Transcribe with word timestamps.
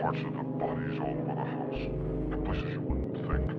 parts 0.00 0.18
of 0.18 0.32
the 0.32 0.42
bodies 0.42 0.98
all 1.00 1.10
over 1.10 1.24
the 1.24 1.34
house, 1.34 1.74
in 1.74 2.42
places 2.44 2.72
you 2.72 2.80
wouldn't 2.80 3.16
think. 3.26 3.50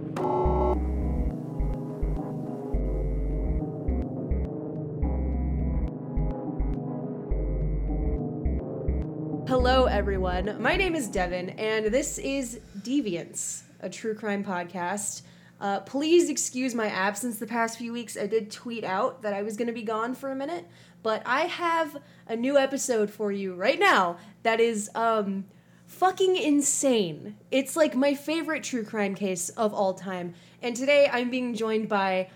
Hello, 9.49 9.85
everyone. 9.85 10.61
My 10.61 10.77
name 10.77 10.95
is 10.95 11.07
Devin, 11.07 11.49
and 11.51 11.87
this 11.87 12.17
is 12.19 12.61
Deviance, 12.79 13.63
a 13.81 13.89
true 13.89 14.15
crime 14.15 14.45
podcast. 14.45 15.23
Uh, 15.59 15.81
please 15.81 16.29
excuse 16.29 16.73
my 16.73 16.87
absence 16.87 17.37
the 17.37 17.47
past 17.47 17.77
few 17.77 17.91
weeks. 17.91 18.15
I 18.15 18.27
did 18.27 18.49
tweet 18.49 18.85
out 18.85 19.23
that 19.23 19.33
I 19.33 19.41
was 19.41 19.57
going 19.57 19.67
to 19.67 19.73
be 19.73 19.83
gone 19.83 20.15
for 20.15 20.31
a 20.31 20.35
minute, 20.35 20.65
but 21.03 21.21
I 21.25 21.41
have 21.41 21.97
a 22.27 22.37
new 22.37 22.57
episode 22.57 23.09
for 23.09 23.29
you 23.29 23.55
right 23.55 23.79
now 23.79 24.17
that 24.43 24.61
is 24.61 24.89
um, 24.95 25.43
fucking 25.89 26.37
insane. 26.37 27.35
It's 27.51 27.75
like 27.75 27.95
my 27.95 28.13
favorite 28.13 28.63
true 28.63 28.85
crime 28.85 29.15
case 29.15 29.49
of 29.49 29.73
all 29.73 29.93
time. 29.93 30.35
And 30.61 30.75
today 30.75 31.09
I'm 31.11 31.29
being 31.29 31.55
joined 31.55 31.89
by 31.89 32.29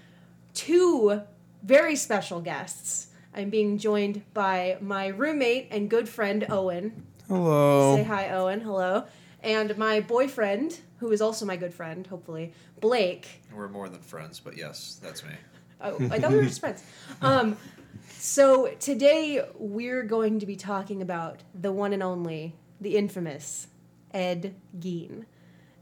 two 0.54 1.22
very 1.62 1.96
special 1.96 2.42
guests. 2.42 3.08
I'm 3.34 3.50
being 3.50 3.78
joined 3.78 4.24
by 4.34 4.78
my 4.82 5.08
roommate 5.08 5.68
and 5.72 5.90
good 5.90 6.10
friend 6.10 6.46
Owen. 6.50 7.06
Hello. 7.28 7.96
Say 7.96 8.04
hi, 8.04 8.30
Owen. 8.32 8.60
Hello. 8.60 9.06
And 9.42 9.78
my 9.78 10.00
boyfriend, 10.00 10.80
who 10.98 11.12
is 11.12 11.22
also 11.22 11.46
my 11.46 11.56
good 11.56 11.74
friend, 11.74 12.06
hopefully, 12.08 12.54
Blake. 12.82 13.44
We're 13.54 13.70
more 13.70 13.88
than 13.88 14.02
friends, 14.02 14.40
but 14.40 14.58
yes, 14.58 15.00
that's 15.02 15.24
me. 15.24 15.32
Oh, 15.80 15.98
I 16.12 16.20
thought 16.20 16.32
we 16.32 16.38
were 16.38 16.44
just 16.44 16.60
friends. 16.60 16.84
Um, 17.22 17.58
so 18.18 18.74
today 18.80 19.46
we're 19.58 20.04
going 20.04 20.40
to 20.40 20.46
be 20.46 20.56
talking 20.56 21.02
about 21.02 21.42
the 21.54 21.72
one 21.72 21.94
and 21.94 22.02
only, 22.02 22.56
the 22.84 22.98
infamous 22.98 23.68
Ed 24.14 24.54
Gein. 24.78 25.26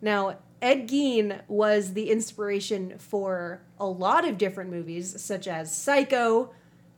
Now, 0.02 0.38
Ed 0.62 0.88
Gein 0.88 1.42
was 1.48 1.94
the 1.94 2.10
inspiration 2.10 2.98
for 2.98 3.62
a 3.80 3.86
lot 3.86 4.28
of 4.28 4.38
different 4.38 4.70
movies, 4.70 5.22
such 5.22 5.48
as 5.48 5.76
Psycho, 5.76 6.52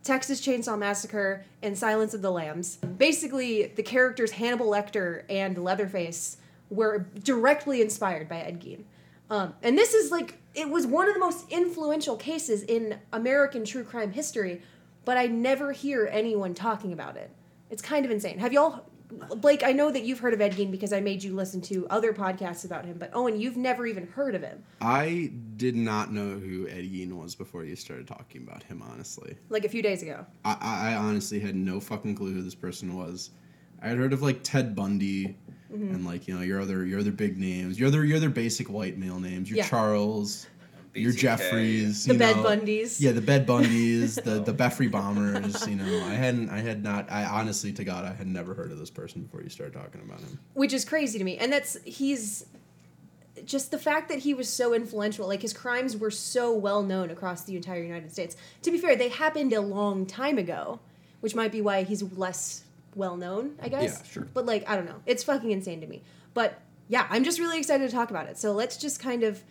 Texas 0.03 0.45
Chainsaw 0.45 0.77
Massacre, 0.77 1.45
and 1.61 1.77
Silence 1.77 2.13
of 2.13 2.21
the 2.21 2.31
Lambs. 2.31 2.75
Basically, 2.77 3.67
the 3.67 3.83
characters 3.83 4.31
Hannibal 4.31 4.67
Lecter 4.67 5.23
and 5.29 5.57
Leatherface 5.57 6.37
were 6.69 7.07
directly 7.23 7.81
inspired 7.81 8.27
by 8.27 8.39
Ed 8.39 8.61
Gein. 8.61 8.83
Um, 9.29 9.53
and 9.63 9.77
this 9.77 9.93
is 9.93 10.11
like, 10.11 10.37
it 10.53 10.69
was 10.69 10.85
one 10.85 11.07
of 11.07 11.13
the 11.13 11.19
most 11.19 11.49
influential 11.49 12.17
cases 12.17 12.63
in 12.63 12.99
American 13.13 13.63
true 13.63 13.83
crime 13.83 14.11
history, 14.11 14.61
but 15.05 15.17
I 15.17 15.27
never 15.27 15.71
hear 15.71 16.09
anyone 16.11 16.53
talking 16.53 16.91
about 16.91 17.15
it. 17.15 17.31
It's 17.69 17.81
kind 17.81 18.05
of 18.05 18.11
insane. 18.11 18.39
Have 18.39 18.53
y'all, 18.53 18.85
Blake, 19.37 19.63
I 19.63 19.71
know 19.71 19.91
that 19.91 20.03
you've 20.03 20.19
heard 20.19 20.33
of 20.33 20.41
Ed 20.41 20.53
Gein 20.53 20.71
because 20.71 20.93
I 20.93 20.99
made 20.99 21.23
you 21.23 21.35
listen 21.35 21.61
to 21.61 21.87
other 21.89 22.13
podcasts 22.13 22.65
about 22.65 22.85
him, 22.85 22.97
but 22.97 23.11
Owen, 23.13 23.39
you've 23.39 23.57
never 23.57 23.85
even 23.85 24.07
heard 24.07 24.35
of 24.35 24.41
him. 24.41 24.63
I 24.81 25.31
did 25.57 25.75
not 25.75 26.11
know 26.11 26.37
who 26.39 26.67
Ed 26.67 26.83
Gein 26.91 27.13
was 27.13 27.35
before 27.35 27.63
you 27.63 27.75
started 27.75 28.07
talking 28.07 28.43
about 28.43 28.63
him, 28.63 28.81
honestly. 28.91 29.35
Like 29.49 29.65
a 29.65 29.69
few 29.69 29.81
days 29.81 30.01
ago. 30.03 30.25
I, 30.45 30.57
I 30.61 30.95
honestly 30.95 31.39
had 31.39 31.55
no 31.55 31.79
fucking 31.79 32.15
clue 32.15 32.33
who 32.33 32.41
this 32.41 32.55
person 32.55 32.95
was. 32.97 33.31
I 33.81 33.87
had 33.89 33.97
heard 33.97 34.13
of 34.13 34.21
like 34.21 34.43
Ted 34.43 34.75
Bundy 34.75 35.35
Mm-hmm. 35.73 35.95
and 35.95 36.05
like, 36.05 36.27
you 36.27 36.35
know, 36.35 36.41
your 36.41 36.61
other 36.61 36.85
your 36.85 36.99
other 36.99 37.09
big 37.11 37.35
names. 37.39 37.79
Your 37.79 37.87
other 37.87 38.05
your 38.05 38.17
other 38.17 38.29
basic 38.29 38.69
white 38.69 38.99
male 38.99 39.19
names. 39.19 39.49
Your 39.49 39.57
Yeah. 39.57 39.67
Charles, 39.67 40.45
your 40.93 41.11
BTK. 41.11 41.17
Jeffries. 41.17 42.05
The 42.05 42.13
you 42.13 42.19
Bed 42.19 42.35
know. 42.37 42.43
Bundys. 42.43 42.99
Yeah, 43.01 43.11
the 43.11 43.21
Bed 43.21 43.45
Bundys, 43.47 44.15
the 44.23 44.39
the 44.41 44.53
Beffrey 44.53 44.87
bombers, 44.87 45.67
you 45.67 45.75
know. 45.75 46.05
I 46.05 46.13
hadn't 46.13 46.49
I 46.49 46.59
had 46.59 46.83
not 46.83 47.11
I 47.11 47.25
honestly 47.25 47.71
to 47.73 47.83
God 47.83 48.05
I 48.05 48.13
had 48.13 48.27
never 48.27 48.53
heard 48.53 48.71
of 48.71 48.77
this 48.79 48.89
person 48.89 49.21
before 49.23 49.41
you 49.41 49.49
started 49.49 49.73
talking 49.73 50.01
about 50.01 50.19
him. 50.19 50.39
which 50.53 50.73
is 50.73 50.85
crazy 50.85 51.17
to 51.17 51.23
me 51.23 51.37
and 51.37 51.51
that's 51.51 51.77
he's 51.83 52.45
just 53.45 53.71
the 53.71 53.77
fact 53.79 54.09
that 54.09 54.19
he 54.19 54.33
was 54.33 54.47
so 54.47 54.73
influential 54.73 55.27
like 55.27 55.41
his 55.41 55.53
crimes 55.53 55.97
were 55.97 56.11
so 56.11 56.53
well 56.53 56.83
known 56.83 57.09
across 57.09 57.43
the 57.43 57.55
entire 57.55 57.81
united 57.81 58.11
states 58.11 58.37
to 58.61 58.69
be 58.71 58.77
fair 58.77 58.95
they 58.95 59.09
happened 59.09 59.51
a 59.53 59.59
long 59.59 60.05
time 60.05 60.37
ago 60.37 60.79
which 61.21 61.33
might 61.33 61.51
be 61.51 61.59
why 61.59 61.83
he's 61.83 62.03
less 62.15 62.63
well 62.95 63.17
known 63.17 63.55
i 63.61 63.67
guess 63.67 63.83
Yeah, 64.05 64.11
sure. 64.11 64.27
but 64.35 64.45
like 64.45 64.69
i 64.69 64.75
don't 64.75 64.85
know 64.85 65.01
it's 65.07 65.23
fucking 65.23 65.49
insane 65.49 65.81
to 65.81 65.87
me 65.87 66.03
but 66.35 66.61
yeah 66.87 67.07
i'm 67.09 67.23
just 67.23 67.39
really 67.39 67.57
excited 67.57 67.89
to 67.89 67.93
talk 67.93 68.11
about 68.11 68.27
it 68.27 68.37
so 68.37 68.53
let's 68.53 68.77
just 68.77 68.99
kind 68.99 69.23
of 69.23 69.41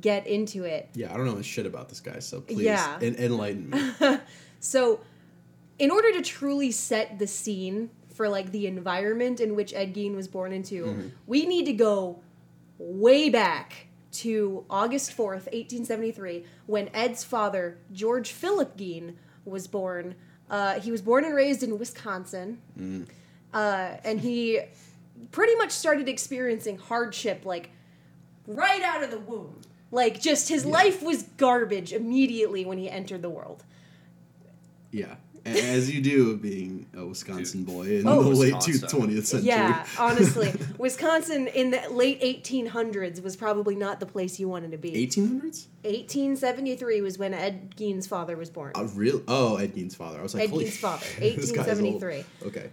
get 0.00 0.26
into 0.26 0.64
it 0.64 0.88
Yeah, 0.94 1.12
I 1.12 1.16
don't 1.16 1.26
know 1.26 1.36
a 1.38 1.42
shit 1.42 1.64
about 1.66 1.88
this 1.88 2.00
guy, 2.00 2.18
so 2.18 2.40
please 2.40 2.60
Yeah. 2.62 2.98
en- 3.00 3.14
enlighten 3.16 3.70
me. 3.70 4.18
So, 4.60 5.00
in 5.78 5.90
order 5.90 6.10
to 6.12 6.22
truly 6.22 6.70
set 6.72 7.18
the 7.18 7.26
scene 7.26 7.90
for 8.14 8.28
like 8.28 8.50
the 8.50 8.66
environment 8.66 9.40
in 9.40 9.54
which 9.54 9.72
Ed 9.74 9.94
Gein 9.94 10.14
was 10.16 10.26
born 10.28 10.52
into, 10.52 11.12
we 11.26 11.44
need 11.46 11.66
to 11.66 11.72
go 11.74 12.20
way 12.78 13.28
back 13.30 13.86
to 14.12 14.64
August 14.70 15.12
fourth, 15.12 15.48
eighteen 15.52 15.84
seventy 15.84 16.10
three, 16.10 16.44
when 16.66 16.88
Ed's 16.94 17.22
father, 17.22 17.78
George 17.92 18.32
Philip 18.32 18.76
Gein, 18.76 19.14
was 19.44 19.66
born. 19.66 20.14
Uh, 20.48 20.80
he 20.80 20.90
was 20.90 21.02
born 21.02 21.24
and 21.24 21.34
raised 21.34 21.62
in 21.62 21.78
Wisconsin, 21.78 22.58
uh, 23.52 23.96
and 24.04 24.20
he 24.20 24.60
pretty 25.32 25.54
much 25.56 25.70
started 25.70 26.08
experiencing 26.08 26.78
hardship 26.78 27.44
like 27.44 27.70
right 28.46 28.82
out 28.82 29.02
of 29.02 29.10
the 29.10 29.18
womb. 29.18 29.60
Like, 29.90 30.20
just 30.20 30.48
his 30.48 30.64
life 30.66 31.02
was 31.02 31.22
garbage 31.36 31.92
immediately 31.92 32.64
when 32.64 32.78
he 32.78 32.90
entered 32.90 33.22
the 33.22 33.30
world. 33.30 33.62
Yeah, 34.90 35.14
as 35.44 35.92
you 35.94 36.00
do, 36.00 36.36
being 36.36 36.86
a 36.96 37.04
Wisconsin 37.06 37.64
boy 37.64 37.98
in 38.00 38.08
Oh. 38.08 38.22
the 38.22 38.30
late 38.30 38.54
Wisconsin. 38.54 38.88
twentieth 38.88 39.26
century. 39.26 39.48
Yeah, 39.48 39.86
honestly, 39.98 40.52
Wisconsin 40.78 41.46
in 41.48 41.70
the 41.70 41.82
late 41.90 42.20
1800s 42.22 43.22
was 43.22 43.36
probably 43.36 43.76
not 43.76 44.00
the 44.00 44.06
place 44.06 44.40
you 44.40 44.48
wanted 44.48 44.72
to 44.72 44.78
be. 44.78 44.94
eighteen 44.96 45.28
hundreds. 45.28 45.68
1873 45.84 47.00
was 47.00 47.16
when 47.18 47.32
Ed 47.32 47.76
Gein's 47.76 48.06
father 48.08 48.36
was 48.36 48.50
born. 48.50 48.72
Uh, 48.74 48.84
real? 48.94 49.22
Oh, 49.28 49.56
Ed 49.56 49.74
Gein's 49.74 49.94
father. 49.94 50.18
I 50.18 50.22
was 50.22 50.34
like, 50.34 50.44
Ed 50.44 50.50
holy 50.50 50.64
Gein's 50.64 50.78
father, 50.78 51.06
this 51.20 51.52
guy's 51.52 51.80
old. 51.80 52.02
1873. 52.02 52.24
Okay. 52.48 52.70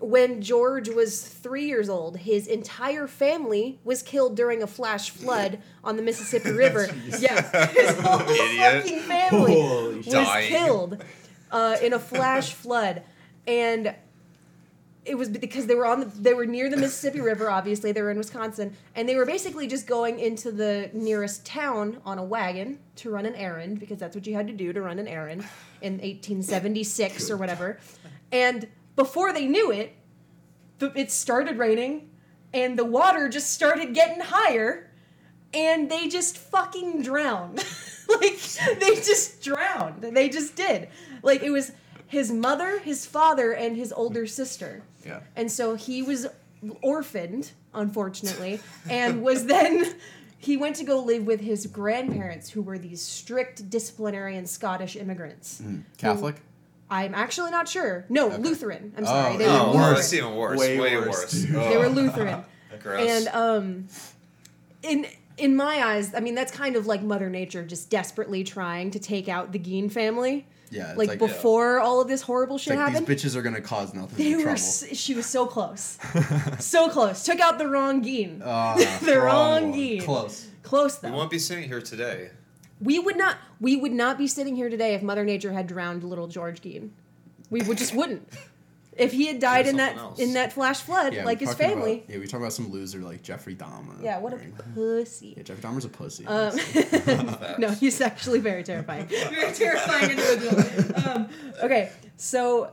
When 0.00 0.40
George 0.42 0.88
was 0.88 1.20
three 1.26 1.66
years 1.66 1.88
old, 1.88 2.18
his 2.18 2.46
entire 2.46 3.08
family 3.08 3.80
was 3.82 4.00
killed 4.02 4.36
during 4.36 4.62
a 4.62 4.66
flash 4.68 5.10
flood 5.10 5.58
on 5.82 5.96
the 5.96 6.02
Mississippi 6.02 6.50
River. 6.64 6.88
yes, 7.18 7.72
his 7.76 7.98
whole 7.98 8.20
Idiot. 8.20 8.82
fucking 8.82 9.00
family 9.00 9.60
Holy 9.60 9.96
was 9.96 10.06
Dying. 10.06 10.48
killed 10.48 11.04
uh, 11.50 11.76
in 11.82 11.92
a 11.94 11.98
flash 11.98 12.52
flood, 12.52 13.02
and 13.48 13.92
it 15.04 15.16
was 15.16 15.30
because 15.30 15.66
they 15.66 15.74
were 15.74 15.86
on 15.86 16.00
the, 16.00 16.06
they 16.06 16.34
were 16.34 16.46
near 16.46 16.70
the 16.70 16.76
Mississippi 16.76 17.20
River. 17.20 17.50
Obviously, 17.50 17.90
they 17.90 18.02
were 18.02 18.10
in 18.12 18.18
Wisconsin, 18.18 18.76
and 18.94 19.08
they 19.08 19.16
were 19.16 19.26
basically 19.26 19.66
just 19.66 19.88
going 19.88 20.20
into 20.20 20.52
the 20.52 20.90
nearest 20.92 21.44
town 21.44 21.98
on 22.04 22.18
a 22.18 22.24
wagon 22.24 22.78
to 22.96 23.10
run 23.10 23.26
an 23.26 23.34
errand 23.34 23.80
because 23.80 23.98
that's 23.98 24.14
what 24.14 24.26
you 24.28 24.34
had 24.34 24.46
to 24.46 24.52
do 24.52 24.72
to 24.72 24.80
run 24.80 24.98
an 25.00 25.08
errand 25.08 25.42
in 25.80 25.94
1876 25.94 27.30
or 27.30 27.36
whatever. 27.36 27.78
And 28.30 28.68
before 28.98 29.32
they 29.32 29.46
knew 29.46 29.70
it, 29.70 29.94
the, 30.80 30.92
it 30.98 31.12
started 31.12 31.56
raining, 31.56 32.10
and 32.52 32.76
the 32.76 32.84
water 32.84 33.28
just 33.28 33.52
started 33.52 33.94
getting 33.94 34.20
higher, 34.20 34.90
and 35.54 35.88
they 35.88 36.08
just 36.08 36.36
fucking 36.36 37.02
drowned. 37.02 37.64
like 38.08 38.40
they 38.80 38.96
just 38.96 39.40
drowned. 39.40 40.02
They 40.02 40.28
just 40.28 40.56
did. 40.56 40.88
Like 41.22 41.44
it 41.44 41.50
was 41.50 41.70
his 42.08 42.32
mother, 42.32 42.80
his 42.80 43.06
father, 43.06 43.52
and 43.52 43.76
his 43.76 43.92
older 43.92 44.26
sister. 44.26 44.82
Yeah. 45.06 45.20
And 45.36 45.50
so 45.50 45.76
he 45.76 46.02
was 46.02 46.26
orphaned, 46.82 47.52
unfortunately, 47.72 48.58
and 48.90 49.22
was 49.22 49.46
then 49.46 49.94
he 50.38 50.56
went 50.56 50.74
to 50.76 50.84
go 50.84 50.98
live 50.98 51.24
with 51.24 51.40
his 51.40 51.66
grandparents, 51.66 52.50
who 52.50 52.62
were 52.62 52.78
these 52.78 53.00
strict 53.00 53.70
disciplinarian 53.70 54.44
Scottish 54.44 54.96
immigrants. 54.96 55.62
Mm. 55.62 55.84
Catholic. 55.98 56.42
I'm 56.90 57.14
actually 57.14 57.50
not 57.50 57.68
sure. 57.68 58.04
No, 58.08 58.28
Lutheran. 58.28 58.92
I'm 58.96 59.04
sorry. 59.04 59.34
Oh, 59.34 59.38
they 59.38 59.44
Oh, 59.46 59.48
were 59.48 59.54
well, 59.58 59.66
Lutheran. 59.74 59.94
that's 59.94 60.12
even 60.14 60.34
worse. 60.36 60.58
Way 60.58 60.80
Way, 60.80 60.96
worse, 60.96 61.08
worse. 61.08 61.32
dude. 61.32 61.54
They 61.54 61.76
were 61.76 61.88
Lutheran. 61.88 62.44
gross. 62.82 63.08
And 63.10 63.28
um 63.28 63.86
in 64.82 65.06
in 65.36 65.54
my 65.56 65.82
eyes, 65.84 66.14
I 66.14 66.20
mean 66.20 66.34
that's 66.34 66.52
kind 66.52 66.76
of 66.76 66.86
like 66.86 67.02
Mother 67.02 67.28
Nature 67.30 67.62
just 67.64 67.90
desperately 67.90 68.42
trying 68.44 68.90
to 68.92 68.98
take 68.98 69.28
out 69.28 69.52
the 69.52 69.58
Gein 69.58 69.90
family. 69.92 70.46
Yeah. 70.70 70.92
Like, 70.96 71.08
like, 71.08 71.18
before 71.18 71.80
all 71.80 72.00
of 72.02 72.08
this 72.08 72.20
horrible 72.20 72.58
shit 72.58 72.76
like 72.76 72.88
happened. 72.90 73.06
these 73.06 73.22
bitches 73.24 73.34
are 73.36 73.40
gonna 73.42 73.60
cause 73.62 73.94
nothing 73.94 74.22
they 74.22 74.36
were 74.36 74.42
trouble. 74.42 74.58
s- 74.58 74.84
she 74.92 75.14
was 75.14 75.24
so 75.24 75.46
close. 75.46 75.98
so 76.58 76.90
close. 76.90 77.22
Took 77.24 77.40
out 77.40 77.58
the 77.58 77.66
wrong 77.68 78.04
Gein. 78.04 78.42
Ah, 78.44 78.74
the 79.02 79.18
wrong 79.20 79.70
one. 79.70 79.78
Gein. 79.78 80.02
Close. 80.04 80.46
Close 80.62 81.02
we 81.02 81.10
won't 81.10 81.30
be 81.30 81.38
sitting 81.38 81.66
here 81.66 81.80
today. 81.80 82.28
We 82.80 82.98
would 82.98 83.16
not 83.16 83.36
we 83.60 83.76
would 83.76 83.92
not 83.92 84.18
be 84.18 84.26
sitting 84.26 84.54
here 84.56 84.68
today 84.68 84.94
if 84.94 85.02
Mother 85.02 85.24
Nature 85.24 85.52
had 85.52 85.66
drowned 85.66 86.04
little 86.04 86.28
George 86.28 86.60
Gein. 86.60 86.90
We 87.50 87.62
would 87.62 87.78
just 87.78 87.94
wouldn't. 87.94 88.28
If 88.98 89.12
he 89.12 89.26
had 89.28 89.38
died 89.38 89.68
in 89.68 89.76
that 89.76 89.96
else. 89.96 90.18
in 90.18 90.34
that 90.34 90.52
flash 90.52 90.80
flood, 90.80 91.14
Yeah, 91.14 91.24
like 91.24 91.38
his 91.38 91.54
family. 91.54 91.98
About, 91.98 92.10
yeah, 92.10 92.18
we 92.18 92.26
talk 92.26 92.40
about 92.40 92.52
some 92.52 92.70
loser 92.72 92.98
like 92.98 93.22
Jeffrey 93.22 93.54
Dahmer. 93.54 94.02
yeah, 94.02 94.18
what 94.18 94.32
a 94.32 94.36
right? 94.36 94.74
pussy. 94.74 95.34
Yeah, 95.36 95.44
Jeffrey 95.44 95.62
Dahmer's 95.62 95.84
a 95.84 95.88
pussy. 95.88 96.26
Um, 96.26 96.58
no, 97.58 97.70
he's 97.70 98.00
actually 98.00 98.40
very 98.40 98.64
terrifying. 98.64 99.06
Very 99.06 99.52
terrifying 99.52 100.10
individual. 100.10 101.08
Um, 101.08 101.28
okay, 101.62 101.92
so 102.16 102.72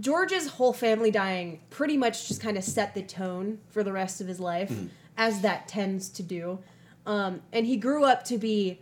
George's 0.00 0.48
whole 0.48 0.72
family 0.72 1.12
dying 1.12 1.60
pretty 1.70 1.96
much 1.96 2.26
just 2.26 2.40
kind 2.40 2.58
of 2.58 2.64
set 2.64 2.94
the 2.94 3.02
tone 3.02 3.58
for 3.70 3.84
the 3.84 3.92
rest 3.92 4.20
of 4.20 4.26
his 4.26 4.40
life, 4.40 4.72
as 5.16 5.40
that 5.42 5.68
tends 5.68 6.08
to 6.10 6.22
do. 6.24 6.58
Um, 7.06 7.42
and 7.52 7.64
he 7.64 7.76
grew 7.76 8.04
up 8.04 8.24
to 8.24 8.38
be 8.38 8.80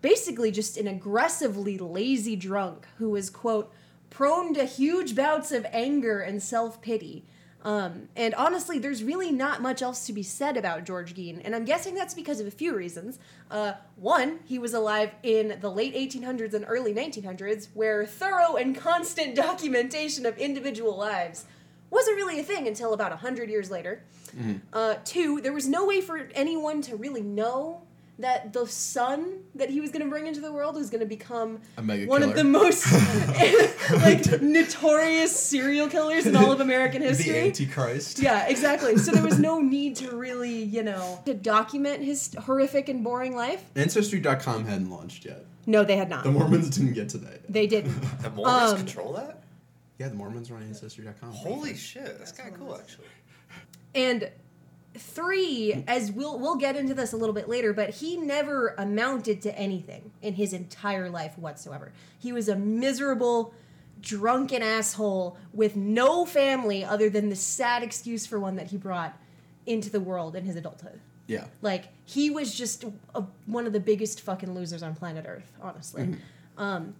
basically 0.00 0.50
just 0.50 0.76
an 0.76 0.86
aggressively 0.86 1.78
lazy 1.78 2.36
drunk 2.36 2.86
who 2.98 3.10
was, 3.10 3.30
quote, 3.30 3.72
prone 4.10 4.54
to 4.54 4.64
huge 4.64 5.14
bouts 5.14 5.52
of 5.52 5.66
anger 5.72 6.20
and 6.20 6.42
self 6.42 6.80
pity. 6.80 7.24
Um, 7.64 8.08
and 8.14 8.34
honestly, 8.34 8.78
there's 8.78 9.02
really 9.02 9.32
not 9.32 9.60
much 9.60 9.82
else 9.82 10.06
to 10.06 10.12
be 10.12 10.22
said 10.22 10.56
about 10.56 10.84
George 10.84 11.14
Gein, 11.14 11.40
and 11.44 11.56
I'm 11.56 11.64
guessing 11.64 11.94
that's 11.94 12.14
because 12.14 12.38
of 12.38 12.46
a 12.46 12.52
few 12.52 12.74
reasons. 12.74 13.18
Uh, 13.50 13.72
one, 13.96 14.38
he 14.44 14.60
was 14.60 14.74
alive 14.74 15.10
in 15.24 15.58
the 15.60 15.70
late 15.70 15.94
1800s 15.94 16.54
and 16.54 16.64
early 16.68 16.94
1900s, 16.94 17.68
where 17.74 18.06
thorough 18.06 18.56
and 18.56 18.76
constant 18.76 19.34
documentation 19.34 20.24
of 20.24 20.38
individual 20.38 20.96
lives 20.96 21.46
wasn't 21.90 22.16
really 22.16 22.38
a 22.38 22.44
thing 22.44 22.68
until 22.68 22.92
about 22.94 23.10
100 23.10 23.50
years 23.50 23.70
later. 23.70 24.04
Uh, 24.72 24.94
two, 25.04 25.40
there 25.40 25.52
was 25.52 25.66
no 25.66 25.84
way 25.84 26.00
for 26.00 26.28
anyone 26.34 26.80
to 26.82 26.96
really 26.96 27.22
know 27.22 27.82
that 28.20 28.52
the 28.52 28.66
son 28.66 29.44
that 29.54 29.70
he 29.70 29.80
was 29.80 29.90
going 29.90 30.02
to 30.02 30.08
bring 30.10 30.26
into 30.26 30.40
the 30.40 30.50
world 30.50 30.74
was 30.74 30.90
going 30.90 31.00
to 31.00 31.06
become 31.06 31.60
A 31.76 31.82
mega 31.82 32.06
one 32.06 32.22
of 32.22 32.34
the 32.34 32.42
most 32.44 32.84
like 33.92 34.42
notorious 34.42 35.34
serial 35.38 35.88
killers 35.88 36.26
in 36.26 36.34
all 36.36 36.50
of 36.52 36.60
American 36.60 37.02
history. 37.02 37.32
The 37.32 37.40
history. 37.40 37.66
Antichrist. 37.66 38.18
Yeah, 38.20 38.46
exactly. 38.48 38.96
So 38.96 39.12
there 39.12 39.22
was 39.22 39.38
no 39.38 39.60
need 39.60 39.96
to 39.96 40.16
really, 40.16 40.62
you 40.64 40.82
know, 40.82 41.20
to 41.26 41.34
document 41.34 42.02
his 42.02 42.34
horrific 42.40 42.88
and 42.88 43.04
boring 43.04 43.36
life. 43.36 43.62
Ancestry.com 43.76 44.64
hadn't 44.66 44.90
launched 44.90 45.24
yet. 45.24 45.44
No, 45.66 45.84
they 45.84 45.96
had 45.96 46.08
not. 46.08 46.24
The 46.24 46.30
Mormons 46.30 46.70
didn't 46.70 46.94
get 46.94 47.08
to 47.10 47.18
that. 47.18 47.52
They 47.52 47.66
didn't. 47.66 47.94
The 48.22 48.30
Mormons 48.30 48.72
Um, 48.72 48.76
control 48.78 49.12
that? 49.14 49.42
Yeah, 49.98 50.08
the 50.08 50.14
Mormons 50.14 50.50
are 50.50 50.56
on 50.56 50.62
Ancestry.com. 50.62 51.30
Holy 51.30 51.76
shit, 51.76 52.18
that's 52.18 52.32
kind 52.32 52.52
of 52.54 52.58
cool, 52.60 52.74
actually. 52.76 53.06
And 53.94 54.30
three, 54.94 55.84
as 55.86 56.10
we'll 56.10 56.38
we'll 56.38 56.56
get 56.56 56.76
into 56.76 56.94
this 56.94 57.12
a 57.12 57.16
little 57.16 57.34
bit 57.34 57.48
later, 57.48 57.72
but 57.72 57.90
he 57.90 58.16
never 58.16 58.74
amounted 58.78 59.42
to 59.42 59.56
anything 59.58 60.10
in 60.22 60.34
his 60.34 60.52
entire 60.52 61.08
life 61.08 61.38
whatsoever. 61.38 61.92
He 62.18 62.32
was 62.32 62.48
a 62.48 62.56
miserable, 62.56 63.54
drunken 64.00 64.62
asshole 64.62 65.36
with 65.52 65.76
no 65.76 66.24
family 66.24 66.84
other 66.84 67.10
than 67.10 67.28
the 67.28 67.36
sad 67.36 67.82
excuse 67.82 68.26
for 68.26 68.40
one 68.40 68.56
that 68.56 68.68
he 68.68 68.76
brought 68.76 69.16
into 69.66 69.90
the 69.90 70.00
world 70.00 70.34
in 70.34 70.44
his 70.44 70.56
adulthood. 70.56 71.00
Yeah. 71.26 71.44
Like 71.60 71.88
he 72.06 72.30
was 72.30 72.54
just 72.54 72.84
a, 73.14 73.22
one 73.46 73.66
of 73.66 73.72
the 73.72 73.80
biggest 73.80 74.22
fucking 74.22 74.54
losers 74.54 74.82
on 74.82 74.94
planet 74.94 75.26
Earth, 75.28 75.52
honestly. 75.60 76.16
Um, 76.56 76.94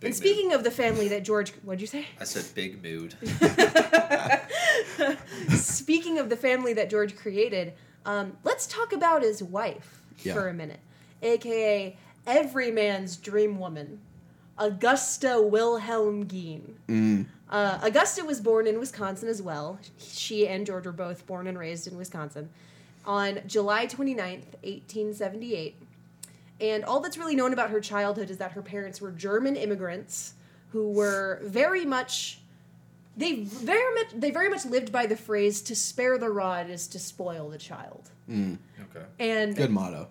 Big 0.00 0.08
and 0.08 0.16
speaking 0.16 0.52
of 0.54 0.64
the 0.64 0.70
family 0.70 1.08
that 1.08 1.24
George, 1.24 1.52
what'd 1.62 1.80
you 1.80 1.86
say? 1.86 2.06
I 2.18 2.24
said 2.24 2.46
big 2.54 2.82
mood. 2.82 3.14
Speaking 5.50 6.18
of 6.18 6.30
the 6.30 6.36
family 6.36 6.72
that 6.72 6.88
George 6.90 7.16
created, 7.16 7.74
um, 8.06 8.36
let's 8.44 8.66
talk 8.66 8.92
about 8.92 9.22
his 9.22 9.42
wife 9.42 10.02
Yeah. 10.22 10.34
for 10.34 10.48
a 10.48 10.54
minute, 10.54 10.80
aka 11.22 11.96
every 12.26 12.70
man's 12.70 13.16
dream 13.16 13.58
woman, 13.58 14.00
Augusta 14.58 15.40
Wilhelm 15.40 16.26
Gein. 16.26 16.74
Mm. 16.88 17.26
Uh, 17.50 17.78
Augusta 17.82 18.24
was 18.24 18.40
born 18.40 18.66
in 18.66 18.78
Wisconsin 18.78 19.28
as 19.28 19.42
well. 19.42 19.78
She 19.98 20.46
and 20.46 20.64
George 20.64 20.86
were 20.86 20.92
both 20.92 21.26
born 21.26 21.46
and 21.46 21.58
raised 21.58 21.86
in 21.86 21.96
Wisconsin 21.96 22.48
on 23.04 23.40
July 23.46 23.86
29th, 23.86 24.44
1878. 24.62 25.76
And 26.60 26.84
all 26.84 27.00
that's 27.00 27.16
really 27.16 27.36
known 27.36 27.52
about 27.52 27.70
her 27.70 27.80
childhood 27.80 28.30
is 28.30 28.38
that 28.38 28.52
her 28.52 28.62
parents 28.62 29.00
were 29.00 29.10
German 29.10 29.56
immigrants 29.56 30.34
who 30.72 30.90
were 30.90 31.40
very 31.42 31.84
much 31.84 32.40
they 33.16 33.42
very 33.42 33.94
much 33.94 34.08
they 34.14 34.30
very 34.30 34.48
much 34.48 34.64
lived 34.64 34.92
by 34.92 35.06
the 35.06 35.16
phrase 35.16 35.62
to 35.62 35.74
spare 35.74 36.16
the 36.16 36.30
rod 36.30 36.70
is 36.70 36.86
to 36.88 36.98
spoil 36.98 37.48
the 37.48 37.58
child. 37.58 38.10
Mm. 38.28 38.58
Okay. 38.94 39.04
And 39.18 39.56
Good 39.56 39.70
motto. 39.70 40.08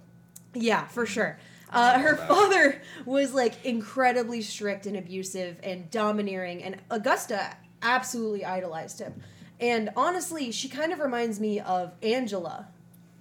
yeah, 0.53 0.85
for 0.87 1.05
sure. 1.05 1.39
Uh, 1.71 1.99
her 1.99 2.15
father 2.27 2.81
was 3.05 3.33
like 3.33 3.63
incredibly 3.65 4.41
strict 4.41 4.85
and 4.85 4.97
abusive 4.97 5.57
and 5.63 5.89
domineering, 5.91 6.63
and 6.63 6.77
Augusta 6.89 7.55
absolutely 7.81 8.43
idolized 8.43 8.99
him. 8.99 9.13
And 9.59 9.89
honestly, 9.95 10.51
she 10.51 10.69
kind 10.69 10.91
of 10.93 10.99
reminds 10.99 11.39
me 11.39 11.59
of 11.59 11.93
Angela 12.01 12.67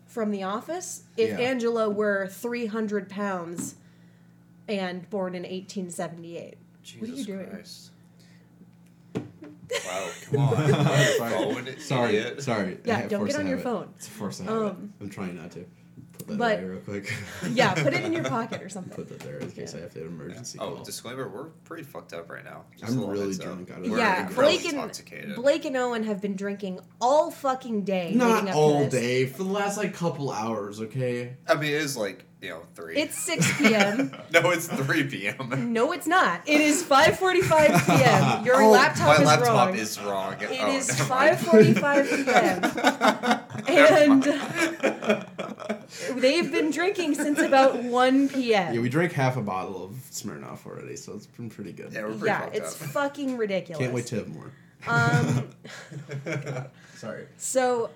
from 0.09 0.33
The 0.33 0.43
Office. 0.43 1.05
If 1.17 1.31
Yeah. 1.31 1.39
Angela 1.39 1.89
were 1.89 2.27
300 2.27 3.09
pounds 3.09 3.77
and 4.67 5.09
born 5.11 5.35
in 5.37 5.43
1878. 5.43 6.57
Jesus 6.83 7.01
What 7.01 7.11
are 7.11 7.15
you 7.15 7.25
doing? 7.25 7.47
Christ. 7.51 7.91
Wow, 9.15 10.09
come 10.31 10.41
on. 10.41 10.69
sorry. 11.11 11.79
Sorry. 11.79 12.41
Sorry. 12.41 12.79
Yeah, 12.85 12.97
I 12.97 13.01
have 13.03 13.11
don't 13.11 13.27
get 13.27 13.37
on 13.37 13.47
your 13.47 13.59
habit. 13.59 13.65
phone. 13.71 13.89
It's 13.97 14.09
a 14.09 14.11
force 14.11 14.41
of 14.41 14.47
habit. 14.47 14.63
Um, 14.71 14.93
I'm 15.01 15.11
trying 15.11 15.37
not 15.37 15.51
to. 15.53 15.65
Put 16.19 16.27
that 16.29 16.39
but- 16.39 16.59
away 16.59 16.65
real 16.69 16.81
quick. 16.81 17.15
Yeah, 17.53 17.75
put 17.75 17.95
it 17.95 18.05
in 18.05 18.13
your 18.13 18.25
pocket 18.29 18.63
or 18.63 18.69
something. 18.69 18.95
Put 18.95 19.09
that 19.09 19.21
there 19.21 19.39
in 19.39 19.51
case 19.51 19.73
Yeah. 19.73 19.79
I 19.81 19.83
have 19.83 19.93
to 19.95 19.99
have 20.01 20.09
an 20.09 20.15
emergency 20.15 20.59
Oh, 20.61 20.75
call. 20.75 20.85
disclaimer, 20.85 21.29
we're 21.29 21.45
pretty 21.65 21.83
fucked 21.85 22.13
up 22.13 22.29
right 22.31 22.45
now. 22.45 22.65
Just 22.79 22.93
I'm 22.93 23.03
a 23.03 23.07
really 23.07 23.27
heads 23.27 23.41
up. 23.41 23.47
drunk. 23.47 23.71
I 23.71 23.75
don't 23.77 23.91
We're 23.91 23.99
yeah, 23.99 24.29
Blake 24.29 24.65
and 24.65 24.75
intoxicated. 24.75 25.37
Blake 25.37 25.65
and 25.65 25.77
Owen 25.77 26.05
have 26.05 26.21
been 26.21 26.37
drinking 26.37 26.81
all 27.01 27.31
fucking 27.31 27.85
day. 27.85 28.13
Not 28.15 28.49
up 28.49 28.57
all 28.57 28.81
this. 28.85 28.93
day. 28.93 29.27
For 29.27 29.39
the 29.45 29.45
last 29.51 29.77
like 29.79 29.95
couple 29.95 30.31
hours, 30.31 30.81
okay? 30.81 31.37
I 31.49 31.55
mean, 31.55 31.65
it 31.73 31.75
is 31.83 31.97
like, 31.97 32.25
you 32.43 32.51
know, 32.51 32.63
3. 32.77 32.97
It's 32.97 33.19
6 33.19 33.59
p.m. 33.59 34.13
no, 34.33 34.51
it's 34.51 34.67
3 34.69 35.05
p.m. 35.05 35.73
No, 35.73 35.93
it's 35.93 36.07
not. 36.07 36.43
It 36.47 36.61
is 36.61 36.83
5:45 36.85 37.87
p.m. 37.87 38.45
Your 38.45 38.63
Oh, 38.63 38.71
laptop 38.71 39.07
My 39.09 39.15
is 39.17 39.27
laptop 39.27 39.69
wrong. 39.69 39.77
is 39.77 40.01
wrong. 40.01 40.35
It 40.41 40.49
oh, 40.61 40.73
is 40.77 40.89
never 40.99 41.09
mind. 41.15 41.37
5:45 41.39 42.25
p.m. 42.27 43.41
and 43.69 44.23
they've 46.21 46.51
been 46.53 46.71
drinking 46.71 47.15
since 47.15 47.39
about 47.41 47.83
1 47.83 48.29
p.m. 48.29 48.75
Yeah, 48.75 48.81
we 48.81 48.89
drank 48.89 49.13
half 49.13 49.37
a 49.37 49.43
bottle 49.43 49.85
of 49.85 49.93
Smirnoff 50.11 50.67
already, 50.67 50.97
so 50.97 51.15
it's 51.15 51.27
been 51.27 51.51
pretty 51.51 51.73
good. 51.73 51.93
Yeah, 51.93 52.03
we're 52.05 52.11
pretty 52.11 52.27
Yeah, 52.27 52.51
it's 52.53 52.81
up. 52.81 52.89
fucking 52.91 53.37
ridiculous. 53.37 53.81
Can't 53.83 53.95
wait 53.95 54.07
to 54.07 54.17
have 54.17 54.29
more. 54.29 54.51
Um, 54.87 55.49
Sorry. 56.95 57.27
so, 57.37 57.91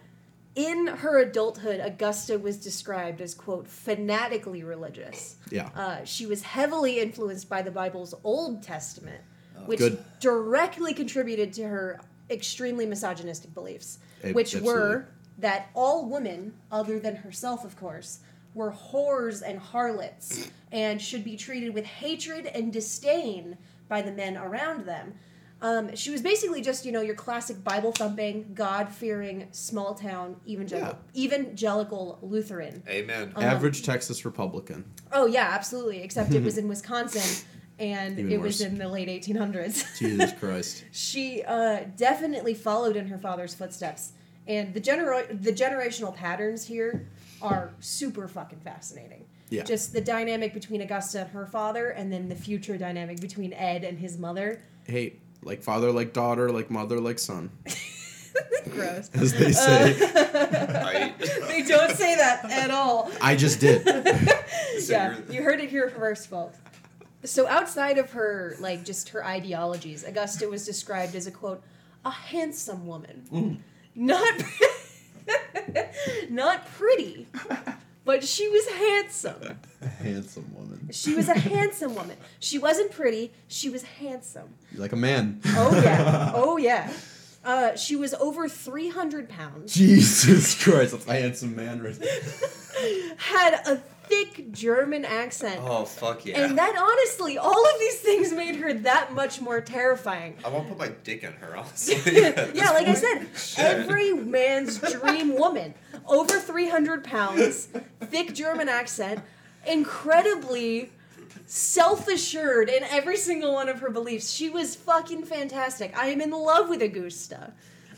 in 0.56 0.86
her 0.88 1.20
adulthood, 1.20 1.80
Augusta 1.80 2.38
was 2.38 2.56
described 2.58 3.20
as 3.20 3.34
quote 3.34 3.68
fanatically 3.68 4.64
religious. 4.64 5.36
Yeah. 5.50 5.70
Uh, 5.74 6.04
she 6.04 6.26
was 6.26 6.42
heavily 6.42 6.98
influenced 7.00 7.48
by 7.48 7.62
the 7.62 7.70
Bible's 7.70 8.14
Old 8.24 8.62
Testament, 8.62 9.20
which 9.66 9.78
Good. 9.78 10.04
directly 10.20 10.92
contributed 10.92 11.52
to 11.54 11.62
her 11.68 12.00
extremely 12.30 12.84
misogynistic 12.86 13.54
beliefs, 13.54 13.98
Ab- 14.24 14.34
which 14.34 14.54
absolutely. 14.54 14.80
were 14.80 15.08
that 15.38 15.70
all 15.74 16.08
women, 16.08 16.54
other 16.70 16.98
than 16.98 17.16
herself, 17.16 17.64
of 17.64 17.76
course, 17.76 18.20
were 18.54 18.72
whores 18.72 19.42
and 19.42 19.58
harlots 19.58 20.50
and 20.70 21.00
should 21.00 21.24
be 21.24 21.36
treated 21.36 21.72
with 21.74 21.84
hatred 21.86 22.46
and 22.46 22.72
disdain 22.72 23.56
by 23.88 24.02
the 24.02 24.12
men 24.12 24.36
around 24.36 24.84
them. 24.86 25.14
Um, 25.62 25.94
she 25.94 26.10
was 26.10 26.20
basically 26.22 26.60
just, 26.60 26.84
you 26.84 26.90
know, 26.90 27.02
your 27.02 27.14
classic 27.14 27.62
Bible 27.62 27.92
thumping, 27.92 28.50
God 28.52 28.88
fearing, 28.88 29.46
small 29.52 29.94
town 29.94 30.36
evangelical, 30.46 30.98
evangelical 31.16 32.18
Lutheran. 32.20 32.82
Amen. 32.88 33.32
Um, 33.36 33.44
Average 33.44 33.84
Texas 33.84 34.24
Republican. 34.24 34.84
Oh 35.12 35.26
yeah, 35.26 35.48
absolutely. 35.52 36.02
Except 36.02 36.32
it 36.34 36.42
was 36.42 36.58
in 36.58 36.66
Wisconsin, 36.74 37.46
and 37.78 38.18
Even 38.18 38.32
it 38.32 38.40
was 38.40 38.60
in 38.60 38.76
the 38.76 38.88
late 38.88 39.08
1800s. 39.08 39.98
Jesus 39.98 40.32
Christ. 40.40 40.84
she 40.90 41.42
uh, 41.44 41.84
definitely 41.96 42.54
followed 42.54 42.96
in 42.96 43.06
her 43.06 43.18
father's 43.18 43.54
footsteps, 43.54 44.12
and 44.46 44.74
the 44.74 44.80
genera- 44.80 45.32
the 45.32 45.52
generational 45.52 46.14
patterns 46.14 46.64
here 46.64 47.08
are 47.40 47.72
super 47.80 48.28
fucking 48.28 48.60
fascinating. 48.60 49.24
Yeah. 49.50 49.64
Just 49.64 49.92
the 49.92 50.00
dynamic 50.00 50.54
between 50.54 50.80
Augusta 50.80 51.22
and 51.22 51.30
her 51.30 51.46
father, 51.46 51.90
and 51.90 52.10
then 52.12 52.28
the 52.28 52.34
future 52.34 52.78
dynamic 52.78 53.20
between 53.20 53.52
Ed 53.52 53.84
and 53.84 53.98
his 53.98 54.16
mother. 54.18 54.62
Hey, 54.84 55.16
like 55.42 55.62
father, 55.62 55.92
like 55.92 56.12
daughter, 56.14 56.50
like 56.50 56.70
mother, 56.70 56.98
like 57.00 57.18
son, 57.18 57.50
Gross. 58.70 59.10
as 59.14 59.32
they 59.34 59.52
say. 59.52 59.92
Uh, 60.00 60.82
right? 60.84 61.18
they 61.48 61.62
don't 61.62 61.94
say 61.94 62.14
that 62.16 62.50
at 62.50 62.70
all. 62.70 63.10
I 63.20 63.36
just 63.36 63.60
did. 63.60 63.84
So 64.80 64.92
yeah, 64.92 65.16
you're- 65.18 65.34
you 65.34 65.42
heard 65.42 65.60
it 65.60 65.68
here 65.68 65.90
first, 65.90 66.28
folks. 66.28 66.58
So 67.24 67.46
outside 67.46 67.98
of 67.98 68.10
her, 68.12 68.56
like 68.58 68.84
just 68.84 69.10
her 69.10 69.24
ideologies, 69.24 70.02
Augusta 70.04 70.48
was 70.48 70.64
described 70.64 71.14
as 71.14 71.26
a 71.26 71.30
quote, 71.30 71.62
a 72.04 72.10
handsome 72.10 72.86
woman, 72.86 73.22
mm. 73.30 73.58
Not 73.94 74.42
not 76.30 76.66
pretty, 76.74 77.26
but 78.04 78.24
she 78.24 78.48
was 78.48 78.66
handsome. 78.68 79.58
A 79.80 79.88
handsome 79.88 80.54
woman. 80.54 80.88
She 80.92 81.14
was 81.14 81.28
a 81.28 81.38
handsome 81.38 81.94
woman. 81.94 82.16
She 82.40 82.58
wasn't 82.58 82.92
pretty. 82.92 83.32
She 83.48 83.68
was 83.70 83.82
handsome. 83.82 84.54
Like 84.74 84.92
a 84.92 84.96
man. 84.96 85.40
Oh 85.46 85.80
yeah. 85.82 86.32
Oh 86.34 86.56
yeah. 86.56 86.92
Uh, 87.44 87.74
she 87.74 87.96
was 87.96 88.14
over 88.14 88.48
three 88.48 88.88
hundred 88.88 89.28
pounds. 89.28 89.74
Jesus 89.74 90.62
Christ, 90.62 90.92
that's 90.92 91.06
a 91.08 91.12
handsome 91.12 91.56
man 91.56 91.82
right 91.82 91.94
there. 91.94 92.20
Had 93.16 93.54
a 93.66 93.82
thick 94.12 94.52
German 94.52 95.04
accent. 95.04 95.60
Oh 95.62 95.84
fuck 95.84 96.24
yeah! 96.26 96.44
And 96.44 96.58
that 96.58 96.76
honestly, 96.76 97.38
all 97.38 97.66
of 97.66 97.80
these 97.80 98.00
things 98.00 98.32
made 98.32 98.56
her 98.56 98.74
that 98.74 99.12
much 99.14 99.40
more 99.40 99.60
terrifying. 99.60 100.36
I 100.44 100.48
want 100.48 100.64
to 100.64 100.74
put 100.74 100.78
my 100.78 100.94
dick 101.02 101.24
in 101.24 101.32
her. 101.34 101.56
Honestly. 101.56 101.96
yeah, 102.54 102.70
like 102.72 102.88
I 102.88 102.94
said, 102.94 103.26
every 103.58 104.12
man's 104.12 104.78
dream 104.78 105.36
woman. 105.36 105.74
Over 106.06 106.38
300 106.38 107.04
pounds, 107.04 107.68
thick 108.00 108.34
German 108.34 108.68
accent, 108.68 109.20
incredibly 109.66 110.90
self 111.46 112.08
assured 112.08 112.68
in 112.68 112.82
every 112.84 113.16
single 113.16 113.54
one 113.54 113.68
of 113.68 113.80
her 113.80 113.90
beliefs. 113.90 114.30
She 114.30 114.50
was 114.50 114.74
fucking 114.74 115.24
fantastic. 115.24 115.96
I 115.96 116.08
am 116.08 116.20
in 116.20 116.30
love 116.30 116.68
with 116.68 116.82
Augusta. 116.82 117.52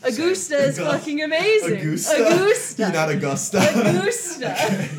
Augusta 0.05 0.55
is 0.57 0.77
Augusta. 0.77 0.97
fucking 0.99 1.21
amazing. 1.23 1.77
Augusta. 1.77 2.25
Augusta. 2.25 2.81
You're 2.83 2.91
not 2.91 3.09
Augusta. 3.09 3.57
Augusta. 3.89 4.89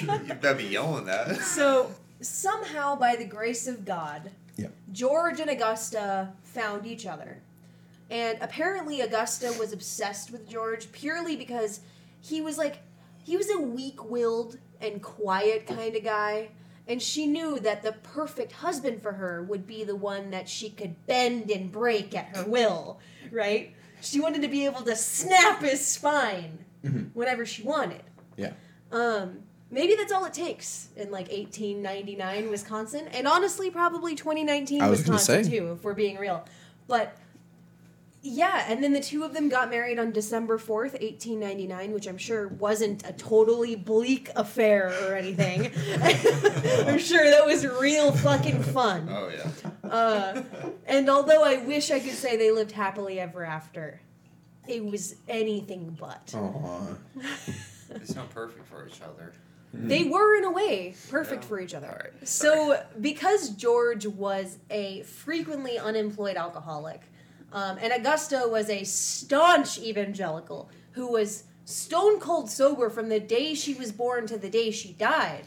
you 0.26 0.34
better 0.34 0.54
be 0.54 0.64
yelling 0.64 1.04
that. 1.06 1.36
So 1.38 1.90
somehow, 2.20 2.96
by 2.96 3.16
the 3.16 3.24
grace 3.24 3.66
of 3.66 3.84
God, 3.84 4.30
Yeah. 4.56 4.68
George 4.92 5.40
and 5.40 5.50
Augusta 5.50 6.32
found 6.42 6.86
each 6.86 7.06
other. 7.06 7.38
And 8.10 8.38
apparently, 8.40 9.00
Augusta 9.00 9.54
was 9.58 9.72
obsessed 9.72 10.30
with 10.30 10.48
George 10.48 10.92
purely 10.92 11.36
because 11.36 11.80
he 12.20 12.40
was 12.40 12.58
like, 12.58 12.78
he 13.24 13.36
was 13.36 13.50
a 13.50 13.58
weak 13.58 14.04
willed 14.10 14.58
and 14.80 15.02
quiet 15.02 15.66
kind 15.66 15.96
of 15.96 16.04
guy. 16.04 16.48
And 16.86 17.00
she 17.00 17.26
knew 17.26 17.58
that 17.60 17.82
the 17.82 17.92
perfect 17.92 18.52
husband 18.52 19.02
for 19.02 19.12
her 19.12 19.42
would 19.42 19.66
be 19.66 19.84
the 19.84 19.96
one 19.96 20.30
that 20.32 20.48
she 20.50 20.68
could 20.68 21.06
bend 21.06 21.50
and 21.50 21.72
break 21.72 22.14
at 22.14 22.36
her 22.36 22.44
will, 22.44 23.00
right? 23.32 23.74
She 24.04 24.20
wanted 24.20 24.42
to 24.42 24.48
be 24.48 24.64
able 24.66 24.82
to 24.82 24.94
snap 24.96 25.62
his 25.62 25.84
spine 25.84 26.64
Mhm. 26.84 27.10
whenever 27.14 27.44
she 27.46 27.62
wanted. 27.62 28.02
Yeah. 28.36 28.52
Um, 28.92 29.40
maybe 29.70 29.94
that's 29.96 30.12
all 30.12 30.24
it 30.26 30.34
takes 30.34 30.88
in 30.96 31.10
like 31.10 31.28
1899 31.32 32.50
Wisconsin, 32.50 33.08
and 33.08 33.26
honestly, 33.26 33.70
probably 33.70 34.14
2019 34.14 34.82
I 34.82 34.88
was 34.90 35.00
Wisconsin 35.00 35.50
too, 35.50 35.72
if 35.72 35.82
we're 35.84 35.94
being 35.94 36.18
real. 36.18 36.44
But 36.86 37.16
yeah, 38.26 38.64
and 38.68 38.82
then 38.82 38.94
the 38.94 39.00
two 39.00 39.22
of 39.22 39.34
them 39.34 39.50
got 39.50 39.68
married 39.68 39.98
on 39.98 40.10
December 40.10 40.56
4th, 40.58 40.92
1899, 41.00 41.92
which 41.92 42.06
I'm 42.06 42.16
sure 42.16 42.48
wasn't 42.48 43.06
a 43.06 43.12
totally 43.12 43.76
bleak 43.76 44.30
affair 44.34 44.88
or 45.04 45.14
anything. 45.14 45.66
I'm 46.88 46.98
sure 46.98 47.30
that 47.30 47.42
was 47.44 47.66
real 47.66 48.12
fucking 48.12 48.62
fun. 48.62 49.08
Oh 49.10 49.28
yeah. 49.28 49.88
Uh, 49.90 50.42
and 50.86 51.10
although 51.10 51.44
I 51.44 51.58
wish 51.58 51.90
I 51.90 52.00
could 52.00 52.14
say 52.14 52.36
they 52.38 52.50
lived 52.50 52.72
happily 52.72 53.20
ever 53.20 53.44
after, 53.44 54.00
it 54.66 54.82
was 54.84 55.16
anything 55.28 55.94
but. 56.00 56.32
Aw. 56.34 56.86
It's 57.90 58.14
not 58.14 58.30
perfect 58.30 58.66
for 58.66 58.86
each 58.88 59.02
other. 59.02 59.34
They 59.76 60.04
were, 60.04 60.36
in 60.36 60.44
a 60.44 60.50
way, 60.50 60.94
perfect 61.10 61.42
Yeah. 61.42 61.48
for 61.48 61.60
each 61.60 61.74
other. 61.74 61.88
Alright, 61.88 62.26
So, 62.28 62.80
because 63.00 63.50
George 63.50 64.06
was 64.06 64.58
a 64.70 65.02
frequently 65.02 65.78
unemployed 65.78 66.36
alcoholic, 66.36 67.02
um, 67.54 67.78
and 67.80 67.92
Augusta 67.92 68.46
was 68.50 68.68
a 68.68 68.84
staunch 68.84 69.78
evangelical 69.78 70.68
who 70.92 71.10
was 71.10 71.44
stone 71.64 72.20
cold 72.20 72.50
sober 72.50 72.90
from 72.90 73.08
the 73.08 73.20
day 73.20 73.54
she 73.54 73.72
was 73.74 73.90
born 73.92 74.26
to 74.26 74.36
the 74.36 74.50
day 74.50 74.70
she 74.70 74.92
died, 74.92 75.44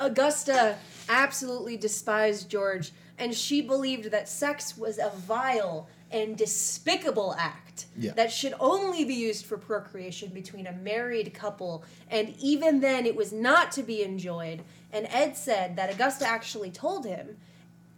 Augusta 0.00 0.76
absolutely 1.08 1.76
despised 1.76 2.50
George, 2.50 2.92
and 3.18 3.34
she 3.34 3.60
believed 3.60 4.10
that 4.10 4.28
sex 4.28 4.76
was 4.76 4.98
a 4.98 5.10
vile 5.16 5.88
and 6.10 6.36
despicable 6.36 7.34
act 7.38 7.86
Yeah. 7.96 8.12
that 8.12 8.30
should 8.32 8.54
only 8.60 9.04
be 9.04 9.14
used 9.14 9.46
for 9.46 9.56
procreation 9.58 10.28
between 10.30 10.66
a 10.66 10.72
married 10.72 11.34
couple, 11.34 11.84
and 12.10 12.34
even 12.38 12.80
then 12.80 13.04
it 13.06 13.16
was 13.16 13.32
not 13.32 13.72
to 13.72 13.82
be 13.82 14.02
enjoyed. 14.02 14.62
And 14.92 15.06
Ed 15.10 15.36
said 15.36 15.76
that 15.76 15.92
Augusta 15.92 16.26
actually 16.26 16.70
told 16.70 17.04
him, 17.04 17.36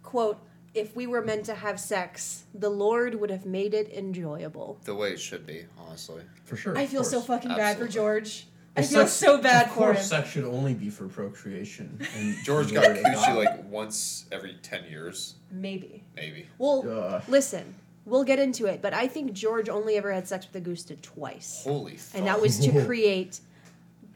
quote, 0.03 0.39
if 0.73 0.95
we 0.95 1.07
were 1.07 1.21
meant 1.23 1.45
to 1.45 1.55
have 1.55 1.79
sex, 1.79 2.43
the 2.53 2.69
Lord 2.69 3.15
would 3.15 3.29
have 3.29 3.45
made 3.45 3.73
it 3.73 3.91
enjoyable. 3.93 4.77
The 4.83 4.95
way 4.95 5.11
it 5.11 5.19
should 5.19 5.45
be, 5.45 5.65
honestly. 5.77 6.21
For 6.45 6.55
sure. 6.55 6.77
I 6.77 6.85
feel 6.85 7.03
so 7.03 7.17
course. 7.21 7.27
fucking 7.41 7.55
bad 7.57 7.77
for 7.77 7.87
George. 7.87 8.45
I 8.75 8.81
Well, 8.81 8.89
feel 8.89 8.99
sex- 9.07 9.13
so 9.13 9.41
bad 9.41 9.65
of 9.67 9.71
for 9.73 9.77
course, 9.79 9.97
him. 9.99 10.03
sex 10.03 10.29
should 10.29 10.43
only 10.43 10.75
be 10.75 10.89
for 10.91 11.07
procreation. 11.07 11.99
And 12.15 12.35
George 12.45 12.71
got 12.71 12.85
already 12.85 13.01
coochie 13.03 13.35
like 13.35 13.71
once 13.71 14.25
every 14.31 14.55
ten 14.61 14.83
years, 14.89 15.35
Maybe. 15.51 16.03
maybe. 16.15 16.45
Well, 16.59 16.85
Ugh. 16.87 17.23
listen, 17.27 17.73
we'll 18.05 18.23
get 18.23 18.37
into 18.37 18.67
it, 18.67 18.83
but 18.83 18.93
I 18.93 19.07
think 19.07 19.33
George 19.33 19.67
only 19.67 19.95
ever 19.95 20.11
had 20.13 20.27
sex 20.27 20.45
with 20.45 20.55
Augusta 20.63 20.95
twice. 20.97 21.61
Holy. 21.63 21.95
Fuck. 21.97 22.19
And 22.19 22.27
that 22.27 22.39
was 22.39 22.59
to 22.59 22.85
create 22.85 23.39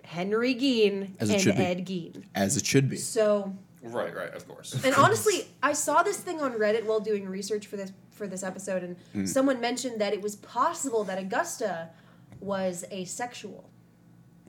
Henry 0.03 0.53
Gein 0.53 1.09
and 1.19 1.41
should 1.41 1.55
be. 1.57 1.63
Ed 1.63 1.85
Gein. 1.87 2.23
as 2.35 2.55
it 2.55 2.65
should 2.65 2.87
be. 2.87 2.97
So, 2.97 3.55
Right, 3.83 4.15
right, 4.15 4.33
of 4.33 4.47
course. 4.47 4.73
and 4.85 4.93
honestly, 4.95 5.47
I 5.63 5.73
saw 5.73 6.03
this 6.03 6.17
thing 6.17 6.39
on 6.41 6.53
Reddit 6.53 6.85
while 6.85 6.99
doing 6.99 7.27
research 7.27 7.67
for 7.67 7.77
this 7.77 7.91
for 8.11 8.27
this 8.27 8.43
episode, 8.43 8.83
and 8.83 8.95
Mm. 9.15 9.27
someone 9.27 9.59
mentioned 9.59 9.99
that 10.01 10.13
it 10.13 10.21
was 10.21 10.35
possible 10.35 11.03
that 11.05 11.17
Augusta 11.17 11.89
was 12.39 12.85
asexual. 12.91 13.67